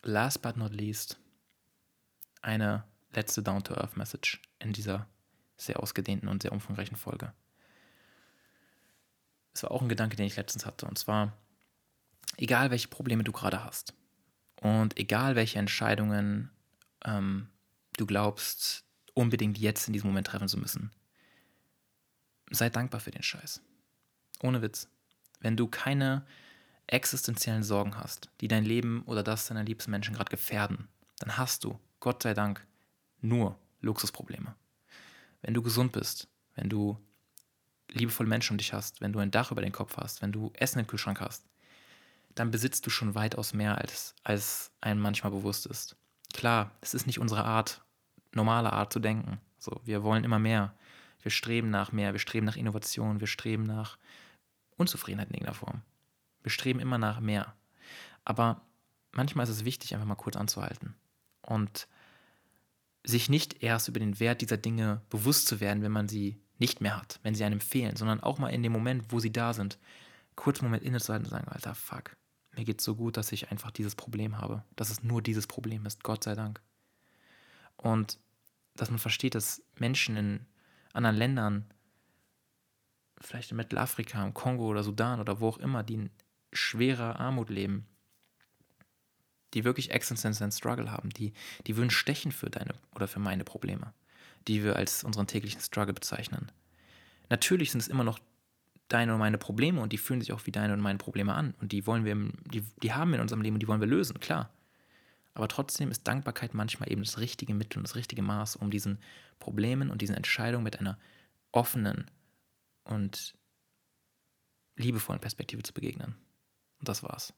last 0.00 0.40
but 0.40 0.56
not 0.56 0.72
least, 0.72 1.20
eine 2.40 2.84
letzte 3.12 3.42
Down-to-Earth-Message 3.42 4.40
in 4.60 4.72
dieser 4.72 5.06
sehr 5.58 5.82
ausgedehnten 5.82 6.26
und 6.26 6.40
sehr 6.40 6.52
umfangreichen 6.52 6.96
Folge. 6.96 7.34
Es 9.52 9.62
war 9.62 9.72
auch 9.72 9.82
ein 9.82 9.90
Gedanke, 9.90 10.16
den 10.16 10.24
ich 10.24 10.36
letztens 10.36 10.64
hatte. 10.64 10.86
Und 10.86 10.98
zwar, 10.98 11.36
egal 12.38 12.70
welche 12.70 12.88
Probleme 12.88 13.24
du 13.24 13.32
gerade 13.32 13.62
hast 13.62 13.92
und 14.62 14.98
egal 14.98 15.36
welche 15.36 15.58
Entscheidungen 15.58 16.50
ähm, 17.04 17.50
du 17.98 18.06
glaubst, 18.06 18.86
unbedingt 19.12 19.58
jetzt 19.58 19.86
in 19.86 19.92
diesem 19.92 20.08
Moment 20.08 20.28
treffen 20.28 20.48
zu 20.48 20.56
müssen, 20.56 20.90
sei 22.50 22.70
dankbar 22.70 23.00
für 23.00 23.10
den 23.10 23.22
Scheiß. 23.22 23.62
Ohne 24.42 24.62
Witz. 24.62 24.88
Wenn 25.40 25.56
du 25.56 25.68
keine 25.68 26.26
existenziellen 26.86 27.62
Sorgen 27.62 27.96
hast, 27.96 28.30
die 28.40 28.48
dein 28.48 28.64
Leben 28.64 29.02
oder 29.06 29.22
das 29.22 29.46
deiner 29.46 29.64
liebsten 29.64 29.90
Menschen 29.90 30.14
gerade 30.14 30.30
gefährden, 30.30 30.88
dann 31.18 31.36
hast 31.36 31.64
du, 31.64 31.78
Gott 32.00 32.22
sei 32.22 32.34
Dank, 32.34 32.66
nur 33.20 33.58
Luxusprobleme. 33.80 34.54
Wenn 35.42 35.54
du 35.54 35.62
gesund 35.62 35.92
bist, 35.92 36.28
wenn 36.54 36.68
du 36.68 36.98
liebevolle 37.88 38.28
Menschen 38.28 38.54
um 38.54 38.58
dich 38.58 38.72
hast, 38.72 39.00
wenn 39.00 39.12
du 39.12 39.18
ein 39.18 39.30
Dach 39.30 39.50
über 39.50 39.62
den 39.62 39.72
Kopf 39.72 39.96
hast, 39.96 40.22
wenn 40.22 40.32
du 40.32 40.50
Essen 40.54 40.80
im 40.80 40.86
Kühlschrank 40.86 41.20
hast, 41.20 41.44
dann 42.34 42.50
besitzt 42.50 42.86
du 42.86 42.90
schon 42.90 43.14
weitaus 43.14 43.52
mehr, 43.52 43.78
als, 43.78 44.14
als 44.22 44.72
einem 44.80 45.00
manchmal 45.00 45.32
bewusst 45.32 45.66
ist. 45.66 45.96
Klar, 46.32 46.70
es 46.80 46.94
ist 46.94 47.06
nicht 47.06 47.18
unsere 47.18 47.44
Art, 47.44 47.82
normale 48.32 48.72
Art 48.72 48.92
zu 48.92 49.00
denken. 49.00 49.40
So, 49.58 49.80
wir 49.84 50.02
wollen 50.02 50.24
immer 50.24 50.38
mehr. 50.38 50.74
Wir 51.22 51.30
streben 51.30 51.70
nach 51.70 51.92
mehr, 51.92 52.12
wir 52.12 52.20
streben 52.20 52.46
nach 52.46 52.56
Innovation, 52.56 53.20
wir 53.20 53.26
streben 53.26 53.64
nach 53.64 53.98
Unzufriedenheit 54.76 55.28
in 55.28 55.34
irgendeiner 55.34 55.54
Form. 55.54 55.82
Wir 56.42 56.50
streben 56.50 56.80
immer 56.80 56.98
nach 56.98 57.20
mehr. 57.20 57.54
Aber 58.24 58.62
manchmal 59.12 59.44
ist 59.44 59.50
es 59.50 59.64
wichtig, 59.64 59.94
einfach 59.94 60.06
mal 60.06 60.14
kurz 60.14 60.36
anzuhalten 60.36 60.94
und 61.42 61.88
sich 63.04 63.28
nicht 63.28 63.62
erst 63.62 63.88
über 63.88 64.00
den 64.00 64.20
Wert 64.20 64.40
dieser 64.40 64.56
Dinge 64.56 65.02
bewusst 65.10 65.46
zu 65.46 65.60
werden, 65.60 65.82
wenn 65.82 65.92
man 65.92 66.08
sie 66.08 66.38
nicht 66.58 66.80
mehr 66.80 66.98
hat, 66.98 67.18
wenn 67.22 67.34
sie 67.34 67.44
einem 67.44 67.60
fehlen, 67.60 67.96
sondern 67.96 68.20
auch 68.20 68.38
mal 68.38 68.48
in 68.48 68.62
dem 68.62 68.72
Moment, 68.72 69.06
wo 69.08 69.18
sie 69.18 69.32
da 69.32 69.54
sind, 69.54 69.78
kurz 70.36 70.60
einen 70.60 70.68
Moment 70.68 70.84
innezuhalten 70.84 71.26
und 71.26 71.30
sagen, 71.30 71.48
Alter, 71.48 71.74
fuck, 71.74 72.16
mir 72.56 72.64
geht's 72.64 72.84
so 72.84 72.94
gut, 72.94 73.16
dass 73.16 73.32
ich 73.32 73.50
einfach 73.50 73.70
dieses 73.70 73.94
Problem 73.94 74.38
habe, 74.38 74.64
dass 74.76 74.90
es 74.90 75.02
nur 75.02 75.22
dieses 75.22 75.46
Problem 75.46 75.86
ist, 75.86 76.04
Gott 76.04 76.24
sei 76.24 76.34
Dank. 76.34 76.60
Und 77.76 78.18
dass 78.74 78.90
man 78.90 78.98
versteht, 78.98 79.34
dass 79.34 79.62
Menschen 79.76 80.16
in 80.16 80.46
anderen 80.92 81.16
Ländern, 81.16 81.64
vielleicht 83.20 83.50
in 83.50 83.56
Mittelafrika, 83.56 84.24
im 84.24 84.34
Kongo 84.34 84.66
oder 84.66 84.82
Sudan 84.82 85.20
oder 85.20 85.40
wo 85.40 85.48
auch 85.48 85.58
immer, 85.58 85.82
die 85.82 85.94
in 85.94 86.10
schwerer 86.52 87.20
Armut 87.20 87.50
leben, 87.50 87.86
die 89.54 89.64
wirklich 89.64 89.90
existenziellen 89.90 90.52
Struggle 90.52 90.90
haben, 90.90 91.10
die, 91.10 91.32
die 91.66 91.76
würden 91.76 91.90
stechen 91.90 92.32
für 92.32 92.50
deine 92.50 92.74
oder 92.94 93.08
für 93.08 93.20
meine 93.20 93.44
Probleme, 93.44 93.92
die 94.48 94.62
wir 94.64 94.76
als 94.76 95.04
unseren 95.04 95.26
täglichen 95.26 95.60
Struggle 95.60 95.94
bezeichnen. 95.94 96.50
Natürlich 97.28 97.70
sind 97.70 97.80
es 97.80 97.88
immer 97.88 98.04
noch 98.04 98.18
deine 98.88 99.12
und 99.12 99.20
meine 99.20 99.38
Probleme 99.38 99.80
und 99.80 99.92
die 99.92 99.98
fühlen 99.98 100.20
sich 100.20 100.32
auch 100.32 100.46
wie 100.46 100.52
deine 100.52 100.72
und 100.72 100.80
meine 100.80 100.98
Probleme 100.98 101.34
an 101.34 101.54
und 101.60 101.72
die 101.72 101.86
wollen 101.86 102.04
wir, 102.04 102.16
die, 102.50 102.64
die 102.82 102.92
haben 102.92 103.10
wir 103.10 103.16
in 103.16 103.22
unserem 103.22 103.42
Leben 103.42 103.54
und 103.54 103.60
die 103.60 103.68
wollen 103.68 103.80
wir 103.80 103.86
lösen, 103.86 104.18
klar. 104.20 104.50
Aber 105.34 105.48
trotzdem 105.48 105.90
ist 105.90 106.06
Dankbarkeit 106.06 106.54
manchmal 106.54 106.90
eben 106.90 107.02
das 107.02 107.18
richtige 107.18 107.54
Mittel 107.54 107.78
und 107.78 107.84
das 107.84 107.94
richtige 107.94 108.22
Maß, 108.22 108.56
um 108.56 108.70
diesen 108.70 108.98
Problemen 109.38 109.90
und 109.90 110.02
diesen 110.02 110.16
Entscheidungen 110.16 110.64
mit 110.64 110.80
einer 110.80 110.98
offenen 111.52 112.10
und 112.84 113.34
liebevollen 114.76 115.20
Perspektive 115.20 115.62
zu 115.62 115.72
begegnen. 115.72 116.14
Und 116.78 116.88
das 116.88 117.02
war's. 117.02 117.32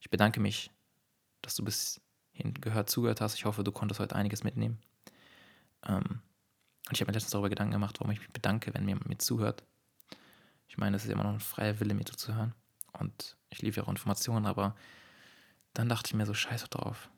Ich 0.00 0.10
bedanke 0.10 0.40
mich, 0.40 0.70
dass 1.42 1.54
du 1.54 1.64
bis 1.64 2.00
hin 2.32 2.54
gehört, 2.54 2.90
zugehört 2.90 3.20
hast. 3.20 3.34
Ich 3.34 3.44
hoffe, 3.44 3.64
du 3.64 3.72
konntest 3.72 4.00
heute 4.00 4.14
einiges 4.14 4.44
mitnehmen. 4.44 4.78
Ähm, 5.86 6.20
und 6.88 6.92
ich 6.92 7.00
habe 7.00 7.10
mir 7.10 7.14
letztens 7.14 7.32
darüber 7.32 7.48
Gedanken 7.48 7.72
gemacht, 7.72 7.98
warum 7.98 8.12
ich 8.12 8.20
mich 8.20 8.30
bedanke, 8.30 8.72
wenn 8.74 8.84
mir, 8.84 8.96
mir 9.06 9.18
zuhört. 9.18 9.64
Ich 10.68 10.78
meine, 10.78 10.96
es 10.96 11.04
ist 11.04 11.10
immer 11.10 11.24
noch 11.24 11.32
ein 11.32 11.40
freier 11.40 11.80
Wille, 11.80 11.94
mir 11.94 12.04
zuzuhören. 12.04 12.54
Und 12.92 13.36
ich 13.50 13.62
liebe 13.62 13.76
ja 13.76 13.82
auch 13.82 13.88
Informationen, 13.88 14.46
aber 14.46 14.76
dann 15.78 15.90
dachte 15.90 16.08
ich 16.08 16.14
mir 16.14 16.24
so, 16.24 16.32
scheiße 16.32 16.68
drauf. 16.68 17.10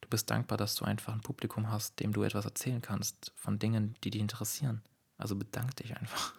Du 0.00 0.08
bist 0.08 0.28
dankbar, 0.28 0.58
dass 0.58 0.74
du 0.74 0.84
einfach 0.84 1.12
ein 1.12 1.20
Publikum 1.20 1.70
hast, 1.70 2.00
dem 2.00 2.12
du 2.12 2.24
etwas 2.24 2.44
erzählen 2.44 2.82
kannst 2.82 3.32
von 3.36 3.58
Dingen, 3.58 3.94
die 4.02 4.10
dich 4.10 4.20
interessieren. 4.20 4.82
Also 5.18 5.36
bedank 5.36 5.76
dich 5.76 5.96
einfach. 5.96 6.34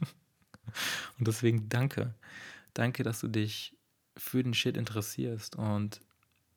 und 1.18 1.26
deswegen 1.26 1.68
danke. 1.68 2.14
Danke, 2.74 3.02
dass 3.02 3.20
du 3.20 3.28
dich 3.28 3.76
für 4.16 4.42
den 4.42 4.54
Shit 4.54 4.76
interessierst 4.76 5.56
und 5.56 6.00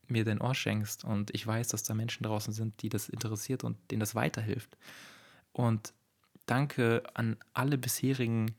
mir 0.08 0.24
dein 0.24 0.40
Ohr 0.40 0.54
schenkst. 0.54 1.04
Und 1.04 1.34
ich 1.34 1.46
weiß, 1.46 1.68
dass 1.68 1.82
da 1.82 1.94
Menschen 1.94 2.24
draußen 2.24 2.52
sind, 2.52 2.82
die 2.82 2.90
das 2.90 3.08
interessiert 3.08 3.64
und 3.64 3.78
denen 3.90 4.00
das 4.00 4.14
weiterhilft. 4.14 4.76
Und 5.52 5.94
danke 6.44 7.02
an 7.14 7.36
alle 7.54 7.78
bisherigen 7.78 8.54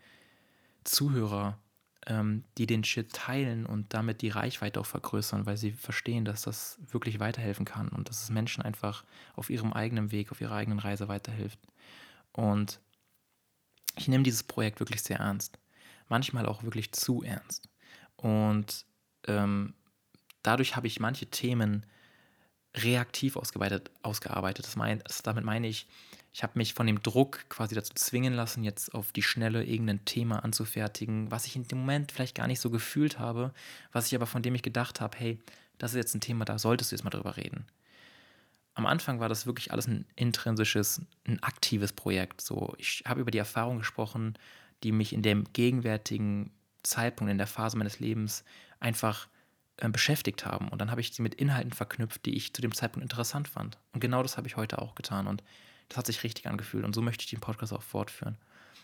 Zuhörer, 0.83 1.59
ähm, 2.07 2.43
die 2.57 2.65
den 2.65 2.83
Shit 2.83 3.13
teilen 3.13 3.65
und 3.65 3.93
damit 3.93 4.21
die 4.21 4.29
Reichweite 4.29 4.79
auch 4.79 4.85
vergrößern, 4.85 5.45
weil 5.45 5.57
sie 5.57 5.71
verstehen, 5.71 6.25
dass 6.25 6.43
das 6.43 6.79
wirklich 6.91 7.19
weiterhelfen 7.19 7.65
kann 7.65 7.89
und 7.89 8.09
dass 8.09 8.23
es 8.23 8.29
Menschen 8.29 8.63
einfach 8.63 9.03
auf 9.35 9.49
ihrem 9.49 9.73
eigenen 9.73 10.11
Weg, 10.11 10.31
auf 10.31 10.41
ihrer 10.41 10.55
eigenen 10.55 10.79
Reise 10.79 11.07
weiterhilft. 11.07 11.59
Und 12.31 12.79
ich 13.95 14.07
nehme 14.07 14.23
dieses 14.23 14.43
Projekt 14.43 14.79
wirklich 14.79 15.01
sehr 15.01 15.19
ernst. 15.19 15.59
Manchmal 16.07 16.45
auch 16.45 16.63
wirklich 16.63 16.91
zu 16.93 17.21
ernst. 17.21 17.69
Und 18.15 18.85
ähm, 19.27 19.73
dadurch 20.41 20.75
habe 20.75 20.87
ich 20.87 20.99
manche 20.99 21.27
Themen 21.27 21.85
reaktiv 22.75 23.35
ausgearbeitet. 23.35 23.91
ausgearbeitet. 24.01 24.65
Das 24.65 24.75
mein, 24.75 24.99
das, 24.99 25.21
damit 25.21 25.43
meine 25.43 25.67
ich, 25.67 25.87
ich 26.31 26.43
habe 26.43 26.57
mich 26.57 26.73
von 26.73 26.85
dem 26.87 27.01
Druck 27.01 27.49
quasi 27.49 27.75
dazu 27.75 27.93
zwingen 27.95 28.33
lassen, 28.33 28.63
jetzt 28.63 28.93
auf 28.93 29.11
die 29.11 29.23
Schnelle 29.23 29.63
irgendein 29.63 30.05
Thema 30.05 30.43
anzufertigen, 30.43 31.31
was 31.31 31.45
ich 31.45 31.55
in 31.55 31.67
dem 31.67 31.79
Moment 31.79 32.11
vielleicht 32.11 32.35
gar 32.35 32.47
nicht 32.47 32.59
so 32.59 32.69
gefühlt 32.69 33.19
habe, 33.19 33.53
was 33.91 34.07
ich 34.07 34.15
aber 34.15 34.27
von 34.27 34.41
dem 34.41 34.55
ich 34.55 34.61
gedacht 34.61 35.01
habe, 35.01 35.17
hey, 35.17 35.39
das 35.77 35.91
ist 35.91 35.97
jetzt 35.97 36.15
ein 36.15 36.21
Thema, 36.21 36.45
da 36.45 36.59
solltest 36.59 36.91
du 36.91 36.95
jetzt 36.95 37.03
mal 37.03 37.09
drüber 37.09 37.37
reden. 37.37 37.65
Am 38.75 38.85
Anfang 38.85 39.19
war 39.19 39.27
das 39.27 39.45
wirklich 39.45 39.71
alles 39.71 39.87
ein 39.87 40.05
intrinsisches, 40.15 41.01
ein 41.25 41.41
aktives 41.43 41.91
Projekt. 41.91 42.41
So, 42.41 42.75
ich 42.77 43.03
habe 43.05 43.19
über 43.19 43.31
die 43.31 43.37
Erfahrung 43.37 43.79
gesprochen, 43.79 44.37
die 44.83 44.91
mich 44.91 45.11
in 45.11 45.21
dem 45.21 45.45
gegenwärtigen 45.51 46.51
Zeitpunkt, 46.83 47.31
in 47.31 47.37
der 47.37 47.47
Phase 47.47 47.77
meines 47.77 47.99
Lebens 47.99 48.45
einfach 48.79 49.27
äh, 49.77 49.89
beschäftigt 49.89 50.45
haben. 50.45 50.69
Und 50.69 50.79
dann 50.79 50.91
habe 50.91 51.01
ich 51.01 51.11
sie 51.11 51.21
mit 51.21 51.35
Inhalten 51.35 51.71
verknüpft, 51.71 52.25
die 52.25 52.35
ich 52.35 52.53
zu 52.53 52.61
dem 52.61 52.73
Zeitpunkt 52.73 53.03
interessant 53.03 53.47
fand. 53.47 53.77
Und 53.93 53.99
genau 53.99 54.23
das 54.23 54.37
habe 54.37 54.47
ich 54.47 54.55
heute 54.55 54.81
auch 54.81 54.95
getan. 54.95 55.27
Und 55.27 55.43
das 55.89 55.97
hat 55.97 56.05
sich 56.05 56.23
richtig 56.23 56.47
angefühlt. 56.47 56.85
Und 56.85 56.95
so 56.95 57.01
möchte 57.01 57.23
ich 57.23 57.29
den 57.29 57.39
Podcast 57.39 57.73
auch 57.73 57.83
fortführen. 57.83 58.37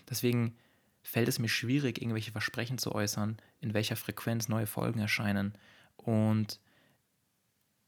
Deswegen 0.10 0.56
fällt 1.03 1.27
es 1.27 1.40
mir 1.40 1.49
schwierig, 1.49 2.02
irgendwelche 2.02 2.32
Versprechen 2.32 2.77
zu 2.77 2.94
äußern, 2.94 3.38
in 3.60 3.73
welcher 3.73 3.95
Frequenz 3.95 4.49
neue 4.49 4.68
Folgen 4.68 4.99
erscheinen. 4.99 5.53
Und 5.98 6.60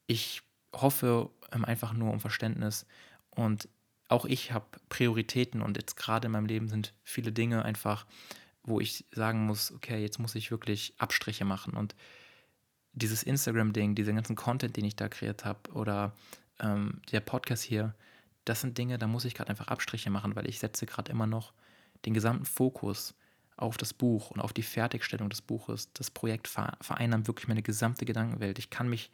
ich 0.06 0.44
hoffe 0.74 1.30
ähm, 1.52 1.66
einfach 1.66 1.94
nur 1.94 2.12
um 2.12 2.20
Verständnis. 2.20 2.86
Und 3.32 3.68
auch 4.08 4.26
ich 4.26 4.52
habe 4.52 4.66
Prioritäten 4.90 5.62
und 5.62 5.78
jetzt 5.78 5.98
gerade 5.98 6.28
in 6.28 6.32
meinem 6.32 6.46
Leben 6.46 6.70
sind 6.70 6.94
viele 7.04 7.32
Dinge 7.32 7.66
einfach, 7.66 8.06
wo 8.64 8.80
ich 8.80 9.06
sagen 9.12 9.46
muss, 9.46 9.72
okay, 9.72 10.02
jetzt 10.02 10.20
muss 10.20 10.36
ich 10.36 10.52
wirklich 10.52 10.94
Abstriche 10.98 11.44
machen. 11.44 11.74
Und 11.74 11.96
dieses 12.94 13.24
Instagram-Ding, 13.24 13.96
diesen 13.96 14.16
ganzen 14.16 14.36
Content, 14.36 14.78
den 14.78 14.86
ich 14.86 14.96
da 14.96 15.10
kreiert 15.10 15.44
habe, 15.44 15.72
oder 15.72 16.14
ähm, 16.60 17.02
der 17.12 17.20
Podcast 17.20 17.64
hier, 17.64 17.96
das 18.50 18.62
sind 18.62 18.78
Dinge, 18.78 18.98
da 18.98 19.08
muss 19.08 19.26
ich 19.26 19.34
gerade 19.34 19.50
einfach 19.50 19.68
Abstriche 19.68 20.10
machen, 20.10 20.36
weil 20.36 20.48
ich 20.48 20.60
setze 20.60 20.86
gerade 20.86 21.12
immer 21.12 21.28
noch 21.28 21.54
den 22.06 22.14
gesamten 22.14 22.46
Fokus 22.46 23.16
auf 23.58 23.78
das 23.78 23.94
Buch 23.94 24.32
und 24.32 24.40
auf 24.40 24.54
die 24.54 24.64
Fertigstellung 24.64 25.30
des 25.30 25.42
Buches. 25.42 25.92
Das 25.94 26.12
Projekt 26.12 26.48
vereinnahmt 26.48 27.28
wirklich 27.28 27.48
meine 27.48 27.64
gesamte 27.64 28.06
Gedankenwelt. 28.06 28.60
Ich 28.60 28.70
kann 28.70 28.88
mich 28.88 29.12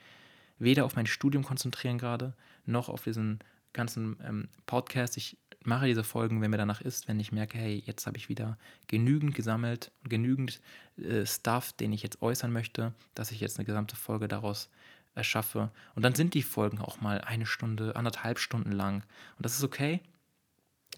weder 0.60 0.86
auf 0.86 0.96
mein 0.96 1.08
Studium 1.08 1.44
konzentrieren 1.44 1.98
gerade, 1.98 2.34
noch 2.66 2.90
auf 2.90 3.04
diesen 3.04 3.40
ganzen 3.72 4.18
ähm, 4.24 4.50
Podcast. 4.66 5.18
Ich 5.18 5.38
mache 5.64 5.88
diese 5.88 6.04
Folgen, 6.04 6.42
wenn 6.42 6.52
mir 6.52 6.58
danach 6.58 6.82
ist, 6.82 7.08
wenn 7.08 7.20
ich 7.20 7.32
merke, 7.32 7.58
hey, 7.58 7.82
jetzt 7.86 8.06
habe 8.06 8.18
ich 8.18 8.30
wieder 8.30 8.58
genügend 8.88 9.34
gesammelt, 9.34 9.92
genügend 10.04 10.62
äh, 10.98 11.26
Stuff, 11.26 11.74
den 11.74 11.94
ich 11.94 12.04
jetzt 12.04 12.22
äußern 12.22 12.52
möchte, 12.52 12.94
dass 13.16 13.32
ich 13.32 13.40
jetzt 13.40 13.58
eine 13.58 13.66
gesamte 13.66 13.96
Folge 13.96 14.28
daraus 14.28 14.70
erschaffe. 15.16 15.72
Und 15.96 16.04
dann 16.04 16.16
sind 16.16 16.34
die 16.34 16.44
Folgen 16.44 16.80
auch 16.80 17.02
mal 17.02 17.22
eine 17.22 17.46
Stunde, 17.46 17.96
anderthalb 17.96 18.40
Stunden 18.40 18.72
lang. 18.72 19.04
Und 19.38 19.46
das 19.46 19.56
ist 19.56 19.64
okay, 19.64 20.02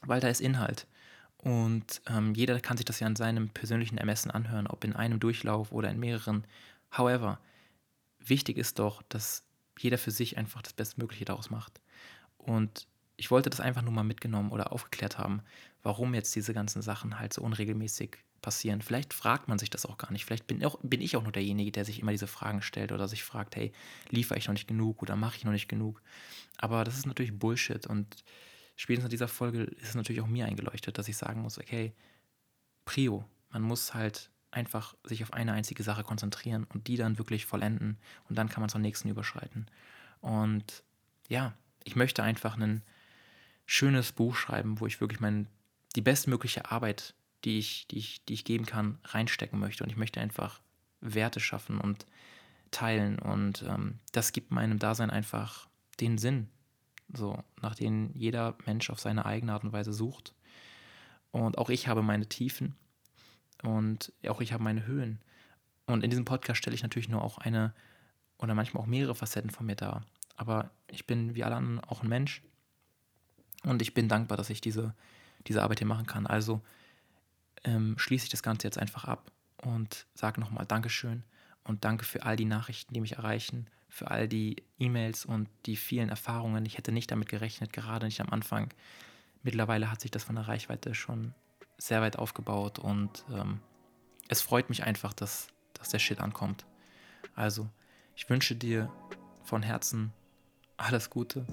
weil 0.01 0.21
da 0.21 0.27
ist 0.27 0.41
Inhalt. 0.41 0.87
Und 1.37 2.01
ähm, 2.07 2.33
jeder 2.33 2.59
kann 2.59 2.77
sich 2.77 2.85
das 2.85 2.99
ja 2.99 3.07
an 3.07 3.15
seinem 3.15 3.49
persönlichen 3.49 3.97
Ermessen 3.97 4.31
anhören, 4.31 4.67
ob 4.67 4.83
in 4.83 4.95
einem 4.95 5.19
Durchlauf 5.19 5.71
oder 5.71 5.89
in 5.89 5.99
mehreren. 5.99 6.45
However, 6.97 7.39
wichtig 8.19 8.57
ist 8.57 8.79
doch, 8.79 9.03
dass 9.09 9.43
jeder 9.77 9.97
für 9.97 10.11
sich 10.11 10.37
einfach 10.37 10.61
das 10.61 10.73
Bestmögliche 10.73 11.25
daraus 11.25 11.49
macht. 11.49 11.81
Und 12.37 12.87
ich 13.17 13.31
wollte 13.31 13.49
das 13.49 13.59
einfach 13.59 13.81
nur 13.81 13.93
mal 13.93 14.03
mitgenommen 14.03 14.51
oder 14.51 14.71
aufgeklärt 14.71 15.17
haben, 15.17 15.41
warum 15.83 16.13
jetzt 16.13 16.35
diese 16.35 16.53
ganzen 16.53 16.81
Sachen 16.81 17.19
halt 17.19 17.33
so 17.33 17.41
unregelmäßig 17.41 18.17
passieren. 18.45 18.83
Vielleicht 18.83 19.11
fragt 19.11 19.47
man 19.47 19.57
sich 19.57 19.71
das 19.71 19.87
auch 19.87 19.97
gar 19.97 20.11
nicht. 20.11 20.23
Vielleicht 20.23 20.45
bin, 20.45 20.63
auch, 20.63 20.77
bin 20.83 21.01
ich 21.01 21.17
auch 21.17 21.23
nur 21.23 21.31
derjenige, 21.31 21.71
der 21.71 21.83
sich 21.83 21.99
immer 21.99 22.11
diese 22.11 22.27
Fragen 22.27 22.61
stellt 22.61 22.91
oder 22.91 23.07
sich 23.07 23.23
fragt, 23.23 23.55
hey, 23.55 23.73
liefere 24.11 24.37
ich 24.37 24.45
noch 24.45 24.53
nicht 24.53 24.67
genug 24.67 25.01
oder 25.01 25.15
mache 25.15 25.37
ich 25.37 25.45
noch 25.45 25.51
nicht 25.51 25.67
genug? 25.67 25.99
Aber 26.57 26.83
das 26.83 26.95
ist 26.95 27.07
natürlich 27.07 27.37
Bullshit 27.37 27.87
und 27.87 28.23
spätestens 28.75 29.05
in 29.05 29.09
dieser 29.09 29.27
Folge 29.27 29.63
ist 29.63 29.89
es 29.89 29.95
natürlich 29.95 30.21
auch 30.21 30.27
mir 30.27 30.45
eingeleuchtet, 30.45 30.95
dass 30.99 31.07
ich 31.07 31.17
sagen 31.17 31.41
muss, 31.41 31.57
okay, 31.57 31.91
Prio, 32.85 33.25
man 33.49 33.63
muss 33.63 33.95
halt 33.95 34.29
einfach 34.51 34.93
sich 35.03 35.23
auf 35.23 35.33
eine 35.33 35.53
einzige 35.53 35.81
Sache 35.81 36.03
konzentrieren 36.03 36.67
und 36.71 36.87
die 36.87 36.97
dann 36.97 37.17
wirklich 37.17 37.47
vollenden 37.47 37.97
und 38.29 38.37
dann 38.37 38.47
kann 38.47 38.61
man 38.61 38.69
zur 38.69 38.79
nächsten 38.79 39.09
überschreiten. 39.09 39.65
Und 40.21 40.83
ja, 41.29 41.55
ich 41.83 41.95
möchte 41.95 42.21
einfach 42.21 42.57
ein 42.57 42.83
schönes 43.65 44.11
Buch 44.11 44.35
schreiben, 44.35 44.79
wo 44.79 44.85
ich 44.85 45.01
wirklich 45.01 45.19
mein, 45.19 45.47
die 45.95 46.01
bestmögliche 46.01 46.69
Arbeit, 46.69 47.15
die 47.45 47.59
ich, 47.59 47.87
die, 47.87 47.97
ich, 47.97 48.25
die 48.25 48.33
ich 48.33 48.43
geben 48.43 48.65
kann, 48.65 48.97
reinstecken 49.05 49.59
möchte. 49.59 49.83
Und 49.83 49.89
ich 49.89 49.97
möchte 49.97 50.19
einfach 50.19 50.61
Werte 50.99 51.39
schaffen 51.39 51.79
und 51.79 52.05
teilen. 52.71 53.19
Und 53.19 53.63
ähm, 53.67 53.99
das 54.11 54.33
gibt 54.33 54.51
meinem 54.51 54.79
Dasein 54.79 55.09
einfach 55.09 55.67
den 55.99 56.17
Sinn, 56.17 56.49
so, 57.13 57.41
nach 57.61 57.75
dem 57.75 58.09
jeder 58.13 58.57
Mensch 58.65 58.89
auf 58.89 58.99
seine 58.99 59.25
eigene 59.25 59.53
Art 59.53 59.63
und 59.63 59.73
Weise 59.73 59.93
sucht. 59.93 60.33
Und 61.31 61.57
auch 61.57 61.69
ich 61.69 61.87
habe 61.87 62.01
meine 62.01 62.27
Tiefen 62.27 62.75
und 63.63 64.11
auch 64.27 64.41
ich 64.41 64.53
habe 64.53 64.63
meine 64.63 64.85
Höhen. 64.87 65.19
Und 65.85 66.03
in 66.03 66.09
diesem 66.09 66.25
Podcast 66.25 66.57
stelle 66.57 66.75
ich 66.75 66.83
natürlich 66.83 67.09
nur 67.09 67.23
auch 67.23 67.37
eine 67.37 67.73
oder 68.37 68.55
manchmal 68.55 68.83
auch 68.83 68.87
mehrere 68.87 69.15
Facetten 69.15 69.51
von 69.51 69.65
mir 69.65 69.75
dar. 69.75 70.03
Aber 70.35 70.71
ich 70.89 71.05
bin 71.05 71.35
wie 71.35 71.43
alle 71.43 71.55
anderen 71.55 71.79
auch 71.81 72.03
ein 72.03 72.09
Mensch 72.09 72.41
und 73.63 73.81
ich 73.81 73.93
bin 73.93 74.09
dankbar, 74.09 74.37
dass 74.37 74.49
ich 74.49 74.61
diese, 74.61 74.93
diese 75.47 75.61
Arbeit 75.61 75.79
hier 75.79 75.87
machen 75.87 76.05
kann. 76.05 76.27
Also 76.27 76.61
ähm, 77.65 77.95
schließe 77.97 78.25
ich 78.25 78.29
das 78.29 78.43
Ganze 78.43 78.67
jetzt 78.67 78.77
einfach 78.77 79.05
ab 79.05 79.31
und 79.57 80.05
sage 80.13 80.39
nochmal 80.39 80.65
Dankeschön 80.65 81.23
und 81.63 81.83
danke 81.83 82.05
für 82.05 82.23
all 82.23 82.35
die 82.35 82.45
Nachrichten, 82.45 82.93
die 82.93 83.01
mich 83.01 83.13
erreichen, 83.13 83.67
für 83.89 84.11
all 84.11 84.27
die 84.27 84.63
E-Mails 84.79 85.25
und 85.25 85.49
die 85.65 85.75
vielen 85.75 86.09
Erfahrungen. 86.09 86.65
Ich 86.65 86.77
hätte 86.77 86.91
nicht 86.91 87.11
damit 87.11 87.29
gerechnet, 87.29 87.73
gerade 87.73 88.05
nicht 88.05 88.21
am 88.21 88.29
Anfang. 88.29 88.69
Mittlerweile 89.43 89.91
hat 89.91 90.01
sich 90.01 90.11
das 90.11 90.23
von 90.23 90.35
der 90.35 90.47
Reichweite 90.47 90.95
schon 90.95 91.33
sehr 91.77 92.01
weit 92.01 92.17
aufgebaut 92.17 92.79
und 92.79 93.25
ähm, 93.31 93.59
es 94.27 94.41
freut 94.41 94.69
mich 94.69 94.83
einfach, 94.83 95.13
dass, 95.13 95.47
dass 95.73 95.89
der 95.89 95.99
Shit 95.99 96.19
ankommt. 96.19 96.65
Also, 97.35 97.69
ich 98.15 98.29
wünsche 98.29 98.55
dir 98.55 98.91
von 99.43 99.61
Herzen 99.61 100.13
alles 100.77 101.09
Gute. 101.09 101.45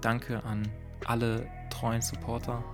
Danke 0.00 0.42
an 0.44 0.68
alle 1.06 1.48
treuen 1.70 2.02
Supporter 2.02 2.64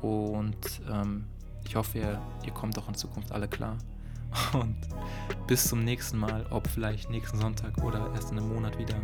und 0.00 0.80
ähm, 0.88 1.26
ich 1.66 1.76
hoffe, 1.76 1.98
ihr, 1.98 2.20
ihr 2.44 2.52
kommt 2.52 2.78
auch 2.78 2.88
in 2.88 2.94
Zukunft 2.94 3.32
alle 3.32 3.48
klar. 3.48 3.76
Und 4.52 4.76
bis 5.46 5.68
zum 5.68 5.84
nächsten 5.84 6.18
Mal, 6.18 6.46
ob 6.50 6.66
vielleicht 6.66 7.10
nächsten 7.10 7.38
Sonntag 7.38 7.78
oder 7.82 8.10
erst 8.14 8.32
in 8.32 8.38
einem 8.38 8.52
Monat 8.52 8.78
wieder. 8.78 8.96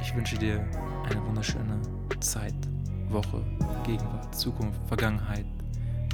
Ich 0.00 0.14
wünsche 0.14 0.36
dir 0.36 0.66
eine 1.08 1.24
wunderschöne 1.26 1.80
Zeit, 2.20 2.54
Woche, 3.08 3.42
Gegenwart, 3.84 4.34
Zukunft, 4.34 4.80
Vergangenheit. 4.88 5.46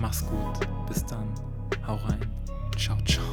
Mach's 0.01 0.27
gut. 0.27 0.61
Bis 0.87 1.05
dann. 1.07 1.29
Hau 1.87 1.97
rein. 1.97 2.21
Ciao, 2.77 2.99
ciao. 3.03 3.25